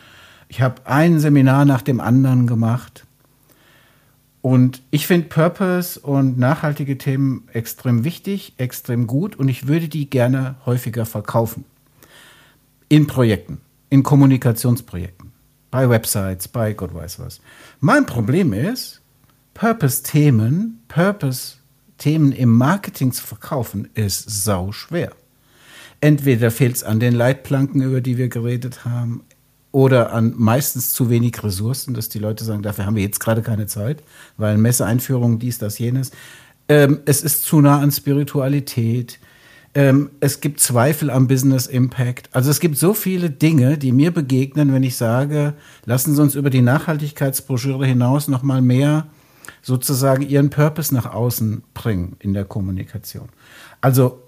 Ich 0.49 0.61
habe 0.61 0.85
ein 0.85 1.21
Seminar 1.21 1.63
nach 1.63 1.81
dem 1.81 2.01
anderen 2.01 2.45
gemacht. 2.45 3.05
Und 4.41 4.81
ich 4.91 5.07
finde 5.07 5.29
Purpose 5.29 5.97
und 5.97 6.37
nachhaltige 6.37 6.97
Themen 6.97 7.47
extrem 7.53 8.03
wichtig, 8.03 8.51
extrem 8.57 9.07
gut 9.07 9.37
und 9.37 9.47
ich 9.47 9.65
würde 9.65 9.87
die 9.87 10.09
gerne 10.09 10.55
häufiger 10.65 11.05
verkaufen. 11.05 11.63
In 12.89 13.07
Projekten, 13.07 13.61
in 13.89 14.03
Kommunikationsprojekten, 14.03 15.31
bei 15.71 15.89
Websites, 15.89 16.49
bei 16.49 16.73
Gott 16.73 16.93
weiß 16.93 17.19
was. 17.19 17.39
Mein 17.79 18.05
Problem 18.05 18.51
ist, 18.51 18.99
Purpose-Themen, 19.53 20.81
Purpose 20.89 21.62
Themen 21.97 22.31
im 22.31 22.49
Marketing 22.49 23.11
zu 23.11 23.23
verkaufen, 23.23 23.89
ist 23.93 24.43
sau 24.43 24.71
schwer. 24.71 25.11
Entweder 26.01 26.51
fehlt 26.51 26.75
es 26.75 26.83
an 26.83 26.99
den 26.99 27.13
Leitplanken, 27.13 27.81
über 27.81 28.01
die 28.01 28.17
wir 28.17 28.27
geredet 28.27 28.83
haben, 28.85 29.23
oder 29.73 30.13
an 30.13 30.33
meistens 30.37 30.93
zu 30.93 31.09
wenig 31.09 31.43
Ressourcen, 31.43 31.95
dass 31.95 32.07
die 32.07 32.19
Leute 32.19 32.45
sagen, 32.45 32.61
dafür 32.61 32.85
haben 32.85 32.95
wir 32.95 33.03
jetzt 33.03 33.19
gerade 33.19 33.41
keine 33.41 33.65
Zeit, 33.65 34.03
weil 34.37 34.57
Messeeinführung, 34.57 35.39
dies, 35.39 35.57
das, 35.57 35.79
jenes. 35.79 36.11
Ähm, 36.69 36.99
es 37.05 37.23
ist 37.23 37.43
zu 37.43 37.59
nah 37.59 37.79
an 37.79 37.91
Spiritualität. 37.91 39.19
Ähm, 39.73 40.11
es 40.19 40.41
gibt 40.41 40.59
Zweifel 40.59 41.09
am 41.09 41.27
Business 41.27 41.65
Impact. 41.65 42.29
Also 42.33 42.51
es 42.51 42.59
gibt 42.59 42.77
so 42.77 42.93
viele 42.93 43.31
Dinge, 43.31 43.79
die 43.79 43.91
mir 43.91 44.11
begegnen, 44.11 44.71
wenn 44.73 44.83
ich 44.83 44.95
sage, 44.95 45.55
lassen 45.85 46.13
Sie 46.13 46.21
uns 46.21 46.35
über 46.35 46.51
die 46.51 46.61
Nachhaltigkeitsbroschüre 46.61 47.87
hinaus 47.87 48.27
noch 48.27 48.43
mal 48.43 48.61
mehr 48.61 49.07
sozusagen 49.63 50.21
ihren 50.21 50.51
Purpose 50.51 50.93
nach 50.93 51.11
außen 51.11 51.63
bringen 51.73 52.17
in 52.19 52.33
der 52.33 52.45
Kommunikation. 52.45 53.29
Also 53.81 54.21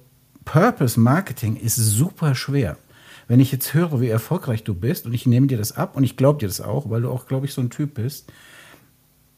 Purpose 0.45 0.99
Marketing 0.99 1.57
ist 1.57 1.75
super 1.75 2.33
schwer. 2.33 2.77
Wenn 3.27 3.39
ich 3.39 3.51
jetzt 3.51 3.73
höre, 3.73 4.01
wie 4.01 4.07
erfolgreich 4.07 4.63
du 4.63 4.73
bist 4.73 5.05
und 5.05 5.13
ich 5.13 5.25
nehme 5.25 5.47
dir 5.47 5.57
das 5.57 5.73
ab 5.73 5.95
und 5.95 6.03
ich 6.03 6.15
glaube 6.15 6.39
dir 6.39 6.47
das 6.47 6.61
auch, 6.61 6.89
weil 6.89 7.01
du 7.01 7.09
auch, 7.09 7.27
glaube 7.27 7.45
ich, 7.45 7.53
so 7.53 7.61
ein 7.61 7.69
Typ 7.69 7.95
bist, 7.95 8.31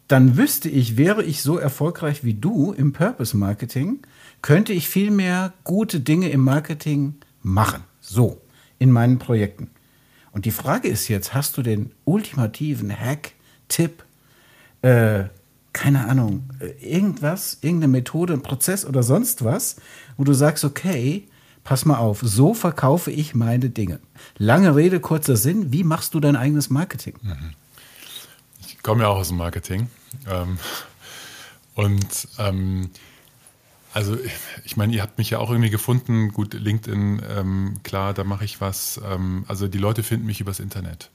dann 0.07 0.37
wüsste 0.37 0.69
ich, 0.69 0.97
wäre 0.97 1.23
ich 1.23 1.41
so 1.41 1.57
erfolgreich 1.57 2.23
wie 2.23 2.33
du 2.33 2.73
im 2.73 2.93
Purpose 2.93 3.35
Marketing, 3.35 3.99
könnte 4.41 4.73
ich 4.73 4.87
viel 4.87 5.11
mehr 5.11 5.53
gute 5.63 5.99
Dinge 5.99 6.29
im 6.29 6.41
Marketing 6.41 7.15
machen. 7.41 7.83
So, 7.99 8.41
in 8.77 8.91
meinen 8.91 9.19
Projekten. 9.19 9.71
Und 10.31 10.45
die 10.45 10.51
Frage 10.51 10.87
ist 10.87 11.07
jetzt, 11.07 11.33
hast 11.33 11.57
du 11.57 11.63
den 11.63 11.91
ultimativen 12.05 12.91
Hack, 12.97 13.31
Tipp, 13.67 14.03
äh, 14.81 15.25
keine 15.77 16.07
Ahnung, 16.07 16.49
äh, 16.59 16.69
irgendwas, 16.83 17.59
irgendeine 17.61 17.91
Methode, 17.91 18.33
ein 18.33 18.41
Prozess 18.41 18.83
oder 18.83 19.03
sonst 19.03 19.43
was, 19.43 19.75
wo 20.17 20.23
du 20.23 20.33
sagst, 20.33 20.65
okay, 20.65 21.27
pass 21.63 21.85
mal 21.85 21.97
auf, 21.97 22.21
so 22.23 22.55
verkaufe 22.55 23.11
ich 23.11 23.35
meine 23.35 23.69
Dinge. 23.69 23.99
Lange 24.39 24.75
Rede, 24.75 24.99
kurzer 24.99 25.37
Sinn, 25.37 25.71
wie 25.71 25.83
machst 25.83 26.15
du 26.15 26.19
dein 26.19 26.35
eigenes 26.35 26.71
Marketing? 26.71 27.13
Mhm. 27.21 27.53
Ich 28.65 28.81
komme 28.81 29.03
ja 29.03 29.09
auch 29.09 29.17
aus 29.17 29.27
dem 29.27 29.37
Marketing. 29.37 29.87
Ähm, 30.27 30.57
und 31.75 32.27
ähm, 32.39 32.89
also 33.93 34.17
ich 34.65 34.77
meine, 34.77 34.95
ihr 34.95 35.03
habt 35.03 35.19
mich 35.19 35.29
ja 35.29 35.37
auch 35.37 35.51
irgendwie 35.51 35.69
gefunden. 35.69 36.29
Gut, 36.29 36.55
LinkedIn, 36.55 37.21
ähm, 37.29 37.75
klar, 37.83 38.15
da 38.15 38.23
mache 38.23 38.45
ich 38.45 38.61
was. 38.61 38.99
Ähm, 39.05 39.45
also 39.47 39.67
die 39.67 39.77
Leute 39.77 40.01
finden 40.01 40.25
mich 40.25 40.41
übers 40.41 40.59
Internet 40.59 41.11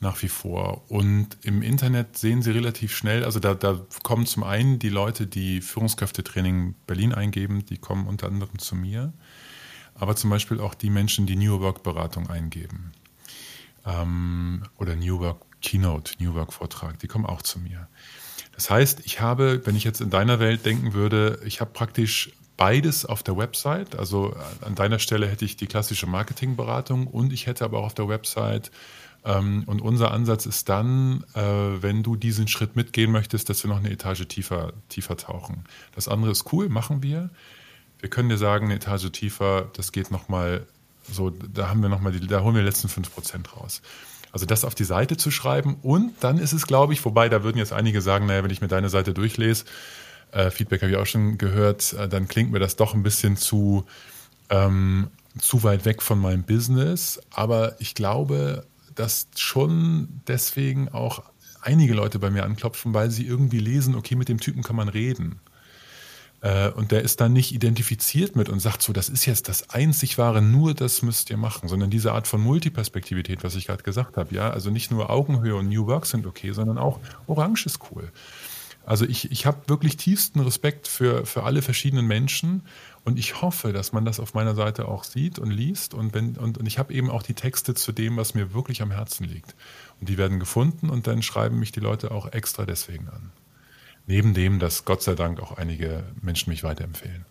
nach 0.00 0.22
wie 0.22 0.28
vor. 0.28 0.90
Und 0.90 1.36
im 1.42 1.62
Internet 1.62 2.16
sehen 2.18 2.42
Sie 2.42 2.50
relativ 2.50 2.96
schnell, 2.96 3.24
also 3.24 3.38
da, 3.38 3.54
da 3.54 3.80
kommen 4.02 4.26
zum 4.26 4.42
einen 4.42 4.78
die 4.78 4.88
Leute, 4.88 5.26
die 5.26 5.60
Führungskräftetraining 5.60 6.74
Berlin 6.86 7.14
eingeben, 7.14 7.64
die 7.66 7.76
kommen 7.76 8.06
unter 8.06 8.26
anderem 8.26 8.58
zu 8.58 8.74
mir, 8.74 9.12
aber 9.94 10.16
zum 10.16 10.30
Beispiel 10.30 10.60
auch 10.60 10.74
die 10.74 10.90
Menschen, 10.90 11.26
die 11.26 11.36
New 11.36 11.60
Work 11.60 11.82
Beratung 11.82 12.28
eingeben. 12.30 12.92
ähm, 13.86 14.62
oder 14.78 14.96
New 14.96 15.20
Work 15.20 15.46
Keynote, 15.62 16.14
New 16.18 16.34
Work 16.34 16.52
Vortrag, 16.52 16.98
die 16.98 17.06
kommen 17.06 17.26
auch 17.26 17.42
zu 17.42 17.58
mir. 17.58 17.88
Das 18.54 18.70
heißt, 18.70 19.00
ich 19.04 19.20
habe, 19.20 19.62
wenn 19.64 19.76
ich 19.76 19.84
jetzt 19.84 20.00
in 20.00 20.10
deiner 20.10 20.38
Welt 20.38 20.64
denken 20.66 20.92
würde, 20.92 21.40
ich 21.44 21.60
habe 21.60 21.70
praktisch 21.72 22.32
beides 22.56 23.06
auf 23.06 23.22
der 23.22 23.36
Website. 23.38 23.96
Also 23.96 24.36
an 24.60 24.74
deiner 24.74 24.98
Stelle 24.98 25.26
hätte 25.26 25.44
ich 25.44 25.56
die 25.56 25.66
klassische 25.66 26.06
Marketingberatung 26.06 27.06
und 27.06 27.32
ich 27.32 27.46
hätte 27.46 27.64
aber 27.64 27.78
auch 27.78 27.86
auf 27.86 27.94
der 27.94 28.08
Website 28.08 28.70
und 29.22 29.82
unser 29.82 30.12
Ansatz 30.12 30.46
ist 30.46 30.68
dann, 30.68 31.24
äh, 31.34 31.42
wenn 31.42 32.02
du 32.02 32.16
diesen 32.16 32.48
Schritt 32.48 32.76
mitgehen 32.76 33.12
möchtest, 33.12 33.50
dass 33.50 33.62
wir 33.62 33.68
noch 33.68 33.78
eine 33.78 33.90
Etage 33.90 34.26
tiefer, 34.26 34.72
tiefer 34.88 35.16
tauchen. 35.16 35.64
Das 35.94 36.08
andere 36.08 36.30
ist 36.30 36.52
cool, 36.52 36.68
machen 36.68 37.02
wir. 37.02 37.30
Wir 37.98 38.08
können 38.08 38.30
dir 38.30 38.38
sagen, 38.38 38.66
eine 38.66 38.76
Etage 38.76 39.10
tiefer, 39.12 39.68
das 39.74 39.92
geht 39.92 40.10
nochmal 40.10 40.66
so, 41.10 41.30
da 41.30 41.68
haben 41.68 41.82
wir 41.82 41.88
noch 41.88 42.00
mal 42.00 42.12
die, 42.12 42.26
da 42.26 42.42
holen 42.42 42.54
wir 42.54 42.62
die 42.62 42.68
letzten 42.68 42.88
5% 42.88 43.50
raus. 43.56 43.82
Also 44.32 44.46
das 44.46 44.64
auf 44.64 44.74
die 44.74 44.84
Seite 44.84 45.16
zu 45.16 45.30
schreiben 45.30 45.76
und 45.82 46.12
dann 46.20 46.38
ist 46.38 46.52
es, 46.52 46.66
glaube 46.66 46.92
ich, 46.92 47.04
wobei 47.04 47.28
da 47.28 47.42
würden 47.42 47.58
jetzt 47.58 47.72
einige 47.72 48.00
sagen, 48.00 48.26
naja, 48.26 48.42
wenn 48.44 48.50
ich 48.50 48.60
mir 48.60 48.68
deine 48.68 48.88
Seite 48.88 49.12
durchlese, 49.12 49.64
äh, 50.32 50.50
Feedback 50.50 50.82
habe 50.82 50.92
ich 50.92 50.98
auch 50.98 51.06
schon 51.06 51.38
gehört, 51.38 51.92
äh, 51.94 52.08
dann 52.08 52.28
klingt 52.28 52.52
mir 52.52 52.60
das 52.60 52.76
doch 52.76 52.94
ein 52.94 53.02
bisschen 53.02 53.36
zu, 53.36 53.84
ähm, 54.48 55.08
zu 55.38 55.62
weit 55.62 55.84
weg 55.84 56.02
von 56.02 56.18
meinem 56.18 56.44
Business. 56.44 57.20
Aber 57.30 57.74
ich 57.80 57.94
glaube, 57.94 58.64
dass 58.94 59.28
schon 59.36 60.08
deswegen 60.26 60.88
auch 60.88 61.22
einige 61.62 61.94
Leute 61.94 62.18
bei 62.18 62.30
mir 62.30 62.44
anklopfen, 62.44 62.94
weil 62.94 63.10
sie 63.10 63.26
irgendwie 63.26 63.58
lesen, 63.58 63.94
okay, 63.94 64.14
mit 64.14 64.28
dem 64.28 64.40
Typen 64.40 64.62
kann 64.62 64.76
man 64.76 64.88
reden. 64.88 65.40
Äh, 66.40 66.70
und 66.70 66.90
der 66.90 67.02
ist 67.02 67.20
dann 67.20 67.32
nicht 67.32 67.52
identifiziert 67.52 68.34
mit 68.34 68.48
und 68.48 68.60
sagt 68.60 68.82
so, 68.82 68.92
das 68.92 69.08
ist 69.08 69.26
jetzt 69.26 69.48
das 69.48 69.70
einzig 69.70 70.16
wahre, 70.16 70.40
nur 70.40 70.74
das 70.74 71.02
müsst 71.02 71.30
ihr 71.30 71.36
machen, 71.36 71.68
sondern 71.68 71.90
diese 71.90 72.12
Art 72.12 72.26
von 72.26 72.40
Multiperspektivität, 72.40 73.44
was 73.44 73.56
ich 73.56 73.66
gerade 73.66 73.82
gesagt 73.82 74.16
habe, 74.16 74.34
ja, 74.34 74.50
also 74.50 74.70
nicht 74.70 74.90
nur 74.90 75.10
Augenhöhe 75.10 75.54
und 75.54 75.68
New 75.68 75.86
Work 75.86 76.06
sind 76.06 76.26
okay, 76.26 76.52
sondern 76.52 76.78
auch 76.78 76.98
Orange 77.26 77.66
ist 77.66 77.80
cool. 77.90 78.10
Also 78.86 79.04
ich, 79.04 79.30
ich 79.30 79.44
habe 79.44 79.68
wirklich 79.68 79.98
tiefsten 79.98 80.40
Respekt 80.40 80.88
für, 80.88 81.26
für 81.26 81.42
alle 81.42 81.60
verschiedenen 81.60 82.06
Menschen 82.06 82.62
und 83.04 83.18
ich 83.18 83.40
hoffe, 83.40 83.72
dass 83.72 83.92
man 83.92 84.04
das 84.04 84.20
auf 84.20 84.34
meiner 84.34 84.54
Seite 84.54 84.86
auch 84.86 85.04
sieht 85.04 85.38
und 85.38 85.50
liest 85.50 85.94
und, 85.94 86.14
wenn, 86.14 86.36
und, 86.36 86.58
und 86.58 86.66
ich 86.66 86.78
habe 86.78 86.92
eben 86.92 87.10
auch 87.10 87.22
die 87.22 87.34
Texte 87.34 87.74
zu 87.74 87.92
dem, 87.92 88.16
was 88.16 88.34
mir 88.34 88.52
wirklich 88.52 88.82
am 88.82 88.90
Herzen 88.90 89.24
liegt. 89.24 89.54
Und 90.00 90.08
die 90.08 90.18
werden 90.18 90.38
gefunden 90.38 90.90
und 90.90 91.06
dann 91.06 91.22
schreiben 91.22 91.58
mich 91.58 91.72
die 91.72 91.80
Leute 91.80 92.10
auch 92.10 92.32
extra 92.32 92.66
deswegen 92.66 93.08
an. 93.08 93.30
Neben 94.06 94.34
dem, 94.34 94.58
dass 94.58 94.84
Gott 94.84 95.02
sei 95.02 95.14
Dank 95.14 95.40
auch 95.40 95.56
einige 95.56 96.04
Menschen 96.20 96.50
mich 96.50 96.62
weiterempfehlen. 96.62 97.24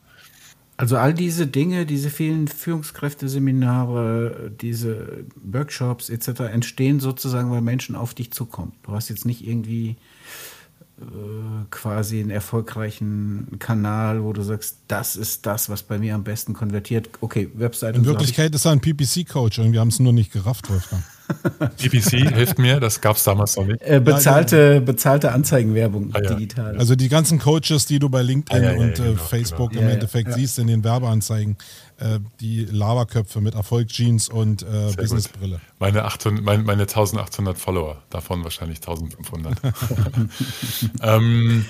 Also 0.78 0.98
all 0.98 1.14
diese 1.14 1.46
Dinge, 1.46 1.86
diese 1.86 2.10
vielen 2.10 2.48
Führungskräfteseminare, 2.48 4.52
diese 4.62 5.26
Workshops 5.36 6.10
etc. 6.10 6.42
entstehen 6.52 7.02
sozusagen, 7.02 7.52
weil 7.52 7.60
Menschen 7.60 7.96
auf 7.96 8.14
dich 8.14 8.32
zukommen. 8.32 8.72
Du 8.84 8.94
hast 8.94 9.10
jetzt 9.10 9.26
nicht 9.26 9.46
irgendwie 9.46 9.98
quasi 11.72 12.20
einen 12.20 12.30
erfolgreichen 12.30 13.58
Kanal, 13.60 14.24
wo 14.24 14.34
du 14.34 14.42
sagst, 14.42 14.78
das 14.88 15.16
ist 15.16 15.46
das, 15.46 15.70
was 15.70 15.84
bei 15.84 15.98
mir 15.98 16.16
am 16.16 16.24
besten 16.24 16.54
konvertiert. 16.54 17.10
Okay, 17.22 17.50
Webseite. 17.54 17.98
In 17.98 18.06
Wirklichkeit 18.06 18.54
ist 18.54 18.66
er 18.66 18.72
ein 18.72 18.82
PPC-Coach 18.82 19.60
und 19.60 19.72
wir 19.72 19.80
haben 19.80 19.90
es 19.90 20.00
nur 20.00 20.14
nicht 20.14 20.32
gerafft, 20.32 20.70
Wolfgang. 20.70 21.04
PPC 21.78 22.34
hilft 22.34 22.60
mir, 22.60 22.80
das 22.80 23.02
gab 23.02 23.16
es 23.18 23.24
damals 23.24 23.56
noch 23.56 23.66
nicht. 23.66 23.82
Äh, 23.82 24.00
bezahlte, 24.00 24.82
bezahlte 24.82 25.32
Anzeigenwerbung 25.32 26.10
Ah, 26.14 26.22
ja. 26.22 26.34
digital. 26.34 26.78
Also 26.78 26.96
die 26.96 27.10
ganzen 27.10 27.40
Coaches, 27.40 27.86
die 27.86 28.00
du 28.00 28.10
bei 28.10 28.22
LinkedIn 28.22 28.64
Ah, 28.64 28.72
ja, 28.72 28.74
ja, 28.74 28.80
und 28.80 28.98
ja, 28.98 29.06
äh, 29.06 29.08
genau, 29.10 29.24
Facebook 29.24 29.70
genau. 29.72 29.82
im 29.82 29.88
Ja, 29.88 29.90
ja, 29.90 29.94
Endeffekt 29.96 30.30
ja. 30.30 30.34
siehst 30.36 30.60
in 30.60 30.68
den 30.68 30.84
Werbeanzeigen, 30.84 31.58
äh, 32.00 32.20
die 32.40 32.66
Laberköpfe 32.66 33.42
mit 33.42 33.56
Erfolg-Jeans 33.56 34.30
und 34.30 34.64
äh, 34.64 34.92
Businessbrille. 34.98 35.60
Meine, 35.80 36.04
800, 36.06 36.44
meine, 36.44 36.64
meine 36.64 36.82
1800 36.84 37.58
Follower, 37.58 38.02
davon 38.10 38.44
wahrscheinlich 38.44 38.80
1500. 38.80 39.56
ähm, 41.02 41.66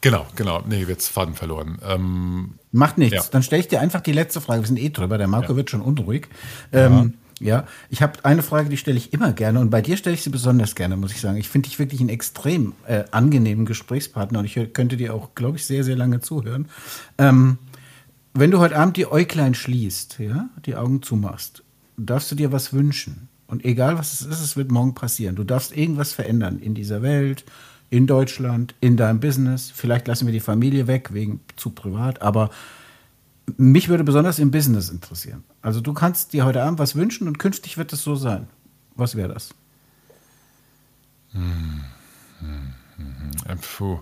genau, 0.00 0.26
genau. 0.36 0.62
Nee, 0.66 0.84
jetzt 0.84 1.08
Faden 1.08 1.34
verloren. 1.34 1.78
Ähm, 1.86 2.54
Macht 2.72 2.98
nichts. 2.98 3.14
Ja. 3.16 3.22
Dann 3.30 3.42
stelle 3.42 3.60
ich 3.60 3.68
dir 3.68 3.80
einfach 3.80 4.00
die 4.00 4.12
letzte 4.12 4.40
Frage. 4.40 4.62
Wir 4.62 4.66
sind 4.68 4.78
eh 4.78 4.90
drüber. 4.90 5.18
Der 5.18 5.26
Marco 5.26 5.56
wird 5.56 5.70
schon 5.70 5.80
unruhig. 5.82 6.28
Ähm, 6.72 7.14
ja, 7.40 7.66
ich 7.88 8.02
habe 8.02 8.24
eine 8.24 8.42
Frage, 8.42 8.68
die 8.68 8.76
stelle 8.76 8.98
ich 8.98 9.12
immer 9.14 9.32
gerne 9.32 9.60
und 9.60 9.70
bei 9.70 9.80
dir 9.80 9.96
stelle 9.96 10.14
ich 10.14 10.22
sie 10.22 10.30
besonders 10.30 10.74
gerne, 10.74 10.96
muss 10.96 11.12
ich 11.12 11.20
sagen. 11.20 11.38
Ich 11.38 11.48
finde 11.48 11.68
dich 11.68 11.78
wirklich 11.78 12.00
einen 12.00 12.10
extrem 12.10 12.74
äh, 12.86 13.04
angenehmen 13.10 13.64
Gesprächspartner 13.64 14.40
und 14.40 14.44
ich 14.44 14.72
könnte 14.74 14.98
dir 14.98 15.14
auch, 15.14 15.34
glaube 15.34 15.56
ich, 15.56 15.64
sehr, 15.64 15.82
sehr 15.82 15.96
lange 15.96 16.20
zuhören. 16.20 16.68
Ähm, 17.16 17.58
wenn 18.34 18.50
du 18.50 18.58
heute 18.58 18.76
Abend 18.76 18.96
die 18.98 19.10
Äuglein 19.10 19.54
schließt, 19.54 20.18
ja, 20.18 20.50
die 20.66 20.76
Augen 20.76 21.02
zumachst, 21.02 21.64
darfst 21.96 22.30
du 22.30 22.36
dir 22.36 22.52
was 22.52 22.72
wünschen. 22.72 23.28
Und 23.46 23.64
egal 23.64 23.98
was 23.98 24.12
es 24.12 24.26
ist, 24.26 24.40
es 24.40 24.56
wird 24.56 24.70
morgen 24.70 24.94
passieren. 24.94 25.34
Du 25.34 25.42
darfst 25.42 25.76
irgendwas 25.76 26.12
verändern 26.12 26.60
in 26.60 26.74
dieser 26.74 27.02
Welt, 27.02 27.44
in 27.88 28.06
Deutschland, 28.06 28.74
in 28.80 28.96
deinem 28.96 29.18
Business. 29.18 29.72
Vielleicht 29.74 30.06
lassen 30.06 30.26
wir 30.26 30.32
die 30.32 30.40
Familie 30.40 30.86
weg, 30.86 31.12
wegen 31.12 31.40
zu 31.56 31.70
privat, 31.70 32.22
aber 32.22 32.50
mich 33.58 33.88
würde 33.88 34.04
besonders 34.04 34.38
im 34.38 34.50
Business 34.50 34.90
interessieren. 34.90 35.44
Also 35.62 35.80
du 35.80 35.92
kannst 35.92 36.32
dir 36.32 36.44
heute 36.44 36.62
Abend 36.62 36.78
was 36.78 36.94
wünschen 36.94 37.28
und 37.28 37.38
künftig 37.38 37.76
wird 37.78 37.92
es 37.92 38.02
so 38.02 38.14
sein. 38.16 38.48
Was 38.96 39.14
wäre 39.16 39.32
das? 39.32 39.50
äh, 43.46 43.56
puh. 43.76 44.00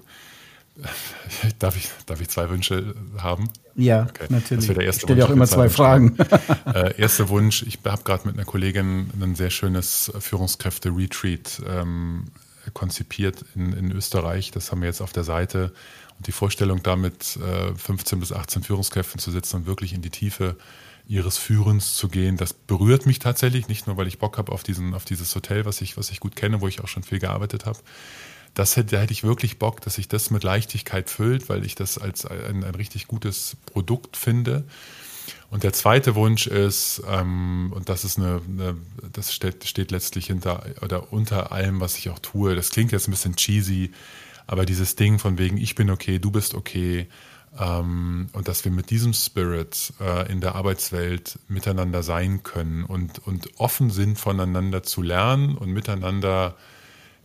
Darf 1.58 1.76
ich, 1.76 1.90
darf 2.06 2.20
ich 2.20 2.28
zwei 2.28 2.48
Wünsche 2.50 2.94
haben? 3.20 3.50
Ja, 3.74 4.02
Okay, 4.08 4.26
natürlich. 4.28 4.48
das 4.48 4.68
wäre 4.68 4.78
der 4.78 4.86
erste 4.86 5.00
ich 5.00 5.02
stelle 5.04 5.16
dir 5.16 5.24
auch 5.24 5.28
Wunsch, 5.30 5.36
immer 5.36 5.46
zwei 5.46 5.68
Fragen. 5.68 6.16
Äh, 6.72 7.00
erster 7.00 7.28
Wunsch, 7.30 7.62
ich 7.64 7.80
habe 7.84 8.04
gerade 8.04 8.26
mit 8.28 8.36
einer 8.36 8.44
Kollegin 8.44 9.10
ein 9.20 9.34
sehr 9.34 9.50
schönes 9.50 10.12
Führungskräfte-Retreat 10.18 11.62
ähm, 11.66 12.26
konzipiert 12.74 13.44
in, 13.56 13.72
in 13.72 13.90
Österreich. 13.90 14.50
Das 14.52 14.70
haben 14.70 14.82
wir 14.82 14.88
jetzt 14.88 15.00
auf 15.00 15.12
der 15.12 15.24
Seite. 15.24 15.72
Die 16.26 16.32
Vorstellung, 16.32 16.82
da 16.82 16.96
mit 16.96 17.36
äh, 17.36 17.74
15 17.74 18.20
bis 18.20 18.32
18 18.32 18.62
Führungskräften 18.62 19.20
zu 19.20 19.30
sitzen 19.30 19.56
und 19.56 19.66
wirklich 19.66 19.92
in 19.92 20.02
die 20.02 20.10
Tiefe 20.10 20.56
ihres 21.06 21.38
Führens 21.38 21.94
zu 21.94 22.08
gehen, 22.08 22.36
das 22.36 22.52
berührt 22.52 23.06
mich 23.06 23.18
tatsächlich, 23.18 23.68
nicht 23.68 23.86
nur, 23.86 23.96
weil 23.96 24.06
ich 24.06 24.18
Bock 24.18 24.36
habe 24.36 24.52
auf, 24.52 24.64
auf 24.92 25.04
dieses 25.04 25.34
Hotel, 25.34 25.64
was 25.64 25.80
ich, 25.80 25.96
was 25.96 26.10
ich 26.10 26.20
gut 26.20 26.36
kenne, 26.36 26.60
wo 26.60 26.68
ich 26.68 26.82
auch 26.82 26.88
schon 26.88 27.02
viel 27.02 27.18
gearbeitet 27.18 27.64
habe. 27.64 27.78
Das 28.54 28.76
hätte, 28.76 28.96
da 28.96 29.00
hätte 29.00 29.12
ich 29.12 29.24
wirklich 29.24 29.58
Bock, 29.58 29.80
dass 29.80 29.94
sich 29.94 30.08
das 30.08 30.30
mit 30.30 30.42
Leichtigkeit 30.42 31.08
füllt, 31.08 31.48
weil 31.48 31.64
ich 31.64 31.74
das 31.74 31.96
als 31.96 32.26
ein, 32.26 32.64
ein 32.64 32.74
richtig 32.74 33.06
gutes 33.06 33.56
Produkt 33.66 34.16
finde. 34.16 34.64
Und 35.50 35.62
der 35.62 35.72
zweite 35.72 36.14
Wunsch 36.14 36.46
ist, 36.46 37.02
ähm, 37.08 37.72
und 37.74 37.88
das 37.88 38.04
ist 38.04 38.18
eine, 38.18 38.42
eine 38.46 38.76
das 39.12 39.32
steht, 39.32 39.66
steht 39.66 39.90
letztlich 39.90 40.26
hinter 40.26 40.64
oder 40.82 41.12
unter 41.12 41.52
allem, 41.52 41.80
was 41.80 41.96
ich 41.96 42.10
auch 42.10 42.18
tue. 42.18 42.54
Das 42.54 42.70
klingt 42.70 42.92
jetzt 42.92 43.08
ein 43.08 43.12
bisschen 43.12 43.36
cheesy, 43.36 43.92
aber 44.48 44.66
dieses 44.66 44.96
Ding 44.96 45.20
von 45.20 45.38
wegen, 45.38 45.58
ich 45.58 45.76
bin 45.76 45.90
okay, 45.90 46.18
du 46.18 46.32
bist 46.32 46.54
okay, 46.54 47.06
ähm, 47.58 48.28
und 48.32 48.48
dass 48.48 48.64
wir 48.64 48.72
mit 48.72 48.90
diesem 48.90 49.12
Spirit 49.12 49.92
äh, 50.00 50.30
in 50.32 50.40
der 50.40 50.54
Arbeitswelt 50.54 51.38
miteinander 51.48 52.02
sein 52.02 52.42
können 52.42 52.84
und, 52.84 53.26
und 53.26 53.48
offen 53.58 53.90
sind, 53.90 54.18
voneinander 54.18 54.82
zu 54.82 55.02
lernen 55.02 55.56
und 55.56 55.70
miteinander 55.70 56.56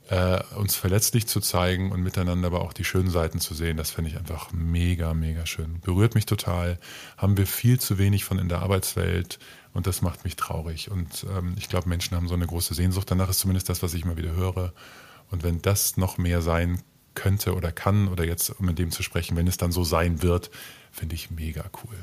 äh, 0.10 0.42
uns 0.56 0.76
verletzlich 0.76 1.28
zu 1.28 1.40
zeigen 1.40 1.92
und 1.92 2.04
miteinander 2.04 2.48
aber 2.48 2.62
auch 2.62 2.74
die 2.74 2.84
schönen 2.84 3.10
Seiten 3.10 3.40
zu 3.40 3.54
sehen, 3.54 3.78
das 3.78 3.92
finde 3.92 4.12
ich 4.12 4.18
einfach 4.18 4.52
mega, 4.52 5.14
mega 5.14 5.46
schön. 5.46 5.80
Berührt 5.80 6.16
mich 6.16 6.26
total. 6.26 6.78
Haben 7.18 7.38
wir 7.38 7.48
viel 7.48 7.80
zu 7.80 7.98
wenig 7.98 8.26
von 8.26 8.38
in 8.38 8.50
der 8.50 8.62
Arbeitswelt 8.62 9.40
und 9.74 9.88
das 9.88 10.02
macht 10.02 10.26
mich 10.26 10.36
traurig. 10.36 10.92
Und 10.92 11.26
ähm, 11.36 11.56
ich 11.58 11.70
glaube, 11.70 11.88
Menschen 11.88 12.18
haben 12.18 12.28
so 12.28 12.34
eine 12.34 12.48
große 12.48 12.74
Sehnsucht. 12.74 13.10
Danach 13.10 13.30
ist 13.30 13.40
zumindest 13.40 13.70
das, 13.70 13.82
was 13.82 13.94
ich 13.94 14.04
immer 14.04 14.18
wieder 14.18 14.36
höre. 14.36 14.74
Und 15.32 15.44
wenn 15.44 15.62
das 15.62 15.96
noch 15.96 16.18
mehr 16.18 16.42
sein 16.42 16.82
könnte 17.16 17.56
oder 17.56 17.72
kann, 17.72 18.08
oder 18.08 18.26
jetzt, 18.26 18.50
um 18.60 18.70
in 18.70 18.76
dem 18.76 18.92
zu 18.92 19.04
sprechen, 19.04 19.38
wenn 19.38 19.48
es 19.48 19.58
dann 19.58 19.72
so 19.72 19.84
sein 19.84 20.22
wird, 20.22 20.52
finde 20.92 21.16
ich 21.16 21.32
mega 21.32 21.66
cool. 21.84 21.96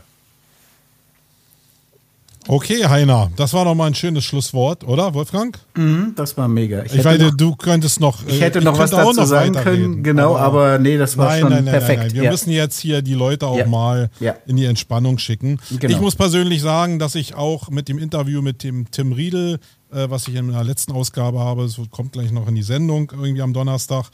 Okay, 2.48 2.86
Heiner, 2.86 3.30
das 3.36 3.52
war 3.52 3.64
doch 3.66 3.74
mal 3.74 3.86
ein 3.86 3.94
schönes 3.94 4.24
Schlusswort, 4.24 4.82
oder, 4.84 5.12
Wolfgang? 5.14 5.56
Mhm, 5.76 6.14
das 6.16 6.36
war 6.38 6.48
mega. 6.48 6.82
Ich, 6.84 6.94
hätte 6.94 7.04
weiß, 7.04 7.20
noch, 7.20 7.36
du 7.36 7.54
könntest 7.54 8.00
noch. 8.00 8.26
ich 8.26 8.40
äh, 8.40 8.44
hätte 8.44 8.62
noch 8.62 8.78
was 8.78 8.90
dazu 8.90 9.24
sagen 9.24 9.54
weiterreden. 9.54 9.84
können, 9.92 10.02
genau, 10.02 10.36
aber 10.36 10.78
nee, 10.78 10.96
das 10.96 11.18
war 11.18 11.26
nein, 11.28 11.40
schon 11.42 11.50
nein, 11.50 11.64
nein, 11.64 11.72
perfekt. 11.72 11.98
Nein, 11.98 12.06
nein. 12.08 12.16
Wir 12.16 12.24
ja. 12.24 12.30
müssen 12.30 12.50
jetzt 12.50 12.80
hier 12.80 13.02
die 13.02 13.14
Leute 13.14 13.46
auch 13.46 13.58
Ja. 13.58 13.66
mal 13.66 14.10
Ja. 14.20 14.34
in 14.46 14.56
die 14.56 14.64
Entspannung 14.64 15.18
schicken. 15.18 15.58
Genau. 15.78 15.92
Ich 15.94 16.00
muss 16.00 16.16
persönlich 16.16 16.62
sagen, 16.62 16.98
dass 16.98 17.14
ich 17.14 17.34
auch 17.34 17.68
mit 17.68 17.88
dem 17.88 17.98
Interview 17.98 18.40
mit 18.40 18.64
dem 18.64 18.90
Tim 18.90 19.12
Riedel, 19.12 19.58
äh, 19.92 20.08
was 20.08 20.26
ich 20.26 20.34
in 20.34 20.50
der 20.50 20.64
letzten 20.64 20.92
Ausgabe 20.92 21.40
habe, 21.40 21.68
so 21.68 21.84
kommt 21.90 22.12
gleich 22.12 22.32
noch 22.32 22.48
in 22.48 22.54
die 22.54 22.62
Sendung 22.62 23.12
irgendwie 23.14 23.42
am 23.42 23.52
Donnerstag, 23.52 24.06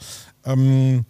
ähm, 0.45 1.05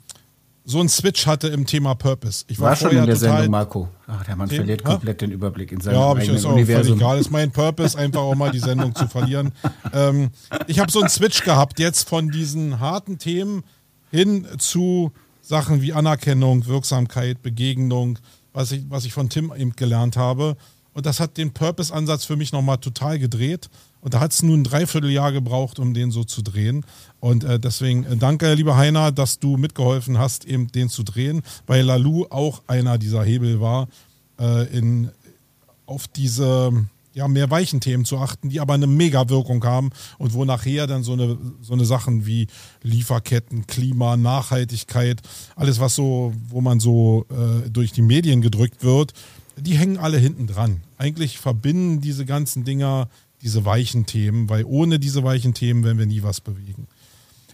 so 0.69 0.81
einen 0.81 0.89
Switch 0.89 1.25
hatte 1.25 1.47
im 1.47 1.65
Thema 1.65 1.95
Purpose. 1.95 2.43
Ich 2.49 2.59
war, 2.59 2.69
war 2.69 2.75
schon 2.75 2.91
in 2.91 3.05
der 3.05 3.15
Sendung, 3.15 3.49
Marco. 3.51 3.87
Ach, 4.05 4.21
der 4.25 4.35
Mann 4.35 4.49
verliert 4.49 4.83
Ha? 4.83 4.91
komplett 4.91 5.21
den 5.21 5.31
Überblick 5.31 5.71
in 5.71 5.79
seinem 5.79 5.95
Ja, 5.95 6.01
aber 6.01 6.19
ich 6.19 6.23
eigenen 6.23 6.37
ist 6.39 6.45
auch 6.45 6.51
Universum. 6.53 6.97
egal. 6.97 7.19
Ist 7.19 7.31
mein 7.31 7.51
Purpose, 7.51 7.97
einfach 7.97 8.19
auch 8.19 8.35
mal 8.35 8.51
die 8.51 8.59
Sendung 8.59 8.93
zu 8.93 9.07
verlieren. 9.07 9.53
Ähm, 9.93 10.29
ich 10.67 10.79
habe 10.79 10.91
so 10.91 10.99
einen 10.99 11.07
Switch 11.07 11.43
gehabt, 11.45 11.79
jetzt 11.79 12.09
von 12.09 12.31
diesen 12.31 12.81
harten 12.81 13.17
Themen 13.17 13.63
hin 14.11 14.45
zu 14.57 15.13
Sachen 15.41 15.81
wie 15.81 15.93
Anerkennung, 15.93 16.65
Wirksamkeit, 16.65 17.41
Begegnung, 17.41 18.19
was 18.51 18.73
ich, 18.73 18.83
was 18.89 19.05
ich 19.05 19.13
von 19.13 19.29
Tim 19.29 19.53
eben 19.55 19.73
gelernt 19.73 20.17
habe. 20.17 20.57
Und 20.97 21.05
das 21.05 21.19
hat 21.19 21.37
den 21.37 21.51
Purpose-Ansatz 21.53 22.25
für 22.25 22.37
mich 22.37 22.51
nochmal 22.51 22.79
total 22.79 23.19
gedreht. 23.19 23.69
Und 24.01 24.15
da 24.15 24.19
hat 24.19 24.31
es 24.31 24.41
nun 24.41 24.61
ein 24.61 24.63
Dreivierteljahr 24.63 25.31
gebraucht, 25.31 25.77
um 25.77 25.93
den 25.93 26.09
so 26.09 26.23
zu 26.23 26.41
drehen. 26.41 26.87
Und 27.19 27.43
äh, 27.43 27.59
deswegen 27.59 28.03
äh, 28.03 28.17
danke, 28.17 28.51
lieber 28.55 28.77
Heiner, 28.77 29.11
dass 29.11 29.37
du 29.37 29.57
mitgeholfen 29.57 30.17
hast, 30.17 30.45
eben 30.45 30.71
den 30.71 30.89
zu 30.89 31.03
drehen, 31.03 31.43
weil 31.67 31.83
Lalu 31.83 32.25
auch 32.31 32.63
einer 32.65 32.97
dieser 32.97 33.23
Hebel 33.23 33.61
war, 33.61 33.89
äh, 34.39 34.75
in, 34.75 35.11
auf 35.85 36.07
diese 36.07 36.87
ja, 37.13 37.27
mehr 37.27 37.51
weichen 37.51 37.79
Themen 37.79 38.03
zu 38.03 38.17
achten, 38.17 38.49
die 38.49 38.59
aber 38.59 38.73
eine 38.73 38.87
Mega-Wirkung 38.87 39.63
haben 39.63 39.91
und 40.17 40.33
wo 40.33 40.45
nachher 40.45 40.87
dann 40.87 41.03
so 41.03 41.13
eine, 41.13 41.37
so 41.61 41.73
eine 41.73 41.85
Sachen 41.85 42.25
wie 42.25 42.47
Lieferketten, 42.81 43.67
Klima, 43.67 44.17
Nachhaltigkeit, 44.17 45.21
alles 45.55 45.79
was 45.79 45.93
so, 45.93 46.33
wo 46.49 46.59
man 46.61 46.79
so 46.79 47.27
äh, 47.29 47.69
durch 47.69 47.91
die 47.91 48.01
Medien 48.01 48.41
gedrückt 48.41 48.83
wird, 48.83 49.13
die 49.57 49.75
hängen 49.75 49.97
alle 49.97 50.17
hinten 50.17 50.47
dran. 50.47 50.81
Eigentlich 50.97 51.39
verbinden 51.39 52.01
diese 52.01 52.25
ganzen 52.25 52.63
Dinger 52.63 53.09
diese 53.41 53.65
weichen 53.65 54.05
Themen, 54.05 54.49
weil 54.49 54.63
ohne 54.65 54.99
diese 54.99 55.23
weichen 55.23 55.53
Themen 55.53 55.83
werden 55.83 55.99
wir 55.99 56.05
nie 56.05 56.23
was 56.23 56.41
bewegen. 56.41 56.87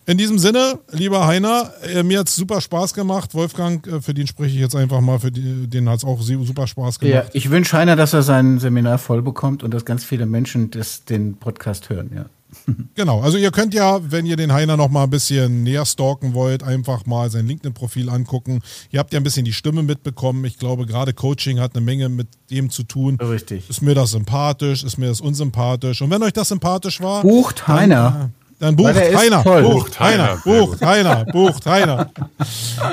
In 0.06 0.18
diesem 0.18 0.38
Sinne, 0.38 0.80
lieber 0.92 1.28
Heiner, 1.28 1.72
äh, 1.82 2.04
mir 2.04 2.20
hat 2.20 2.28
es 2.28 2.36
super 2.36 2.60
Spaß 2.60 2.94
gemacht. 2.94 3.34
Wolfgang, 3.34 3.86
äh, 3.88 4.02
für 4.02 4.14
den 4.14 4.28
spreche 4.28 4.54
ich 4.54 4.60
jetzt 4.60 4.76
einfach 4.76 5.00
mal, 5.00 5.20
für 5.20 5.32
die, 5.32 5.68
den 5.68 5.88
hat 5.88 6.00
es 6.00 6.04
auch 6.04 6.22
super 6.22 6.68
Spaß 6.68 7.00
gemacht. 7.00 7.26
Ja, 7.26 7.30
ich 7.32 7.50
wünsche 7.50 7.78
Heiner, 7.78 7.96
dass 7.96 8.12
er 8.12 8.22
sein 8.22 8.60
Seminar 8.60 8.98
voll 8.98 9.22
bekommt 9.22 9.64
und 9.64 9.74
dass 9.74 9.86
ganz 9.86 10.04
viele 10.04 10.26
Menschen 10.26 10.72
das, 10.72 11.06
den 11.06 11.36
Podcast 11.36 11.90
hören, 11.90 12.12
ja. 12.14 12.26
Genau, 12.96 13.22
also 13.22 13.38
ihr 13.38 13.52
könnt 13.52 13.74
ja, 13.74 14.00
wenn 14.12 14.26
ihr 14.26 14.36
den 14.36 14.54
Heiner 14.54 14.78
noch 14.78 14.90
mal 14.90 15.04
ein 15.04 15.10
bisschen 15.10 15.64
näher 15.64 15.86
stalken 15.86 16.34
wollt, 16.34 16.64
einfach 16.64 17.06
mal 17.06 17.30
sein 17.30 17.48
LinkedIn-Profil 17.48 18.10
angucken. 18.10 18.62
Ihr 18.92 19.00
habt 19.00 19.14
ja 19.14 19.20
ein 19.20 19.24
bisschen 19.24 19.46
die 19.46 19.54
Stimme 19.54 19.84
mitbekommen. 19.84 20.46
Ich 20.46 20.60
glaube, 20.60 20.86
gerade 20.86 21.14
Coaching 21.14 21.60
hat 21.60 21.76
eine 21.76 21.84
Menge 21.84 22.10
mit 22.10 22.28
dem 22.52 22.70
zu 22.70 22.84
tun. 22.84 23.18
Richtig. 23.20 23.70
Ist 23.70 23.82
mir 23.82 23.96
das 23.96 24.12
sympathisch? 24.12 24.84
Ist 24.84 24.98
mir 24.98 25.08
das 25.08 25.22
unsympathisch? 25.22 26.02
Und 26.02 26.10
wenn 26.12 26.22
euch 26.24 26.34
das 26.34 26.50
sympathisch 26.50 27.02
war, 27.02 27.22
bucht 27.24 27.68
Heiner. 27.68 28.30
Dann, 28.60 28.76
bucht 28.76 28.96
Heiner, 28.96 29.44
bucht 29.44 30.00
Heiner, 30.00 30.38
bucht 30.44 30.82
Heiner, 30.82 31.26
bucht 31.26 31.66
Heiner. 31.66 32.12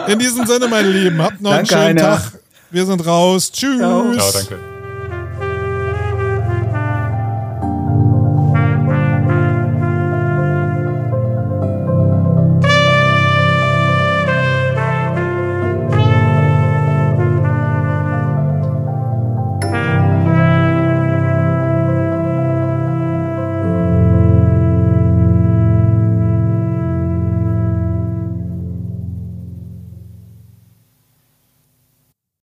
In 0.09 0.18
diesem 0.18 0.47
Sinne, 0.47 0.66
meine 0.68 0.88
Lieben, 0.90 1.20
habt 1.22 1.40
noch 1.40 1.51
Danke, 1.51 1.76
einen 1.76 1.98
schönen 1.98 2.06
Heiner. 2.09 2.22
Tag. 2.22 2.40
Wir 2.70 2.86
sind 2.86 3.06
raus. 3.06 3.52
Tschüss. 3.52 3.78
Ciao, 3.78 4.12
Ciao 4.12 4.32
danke. 4.32 4.80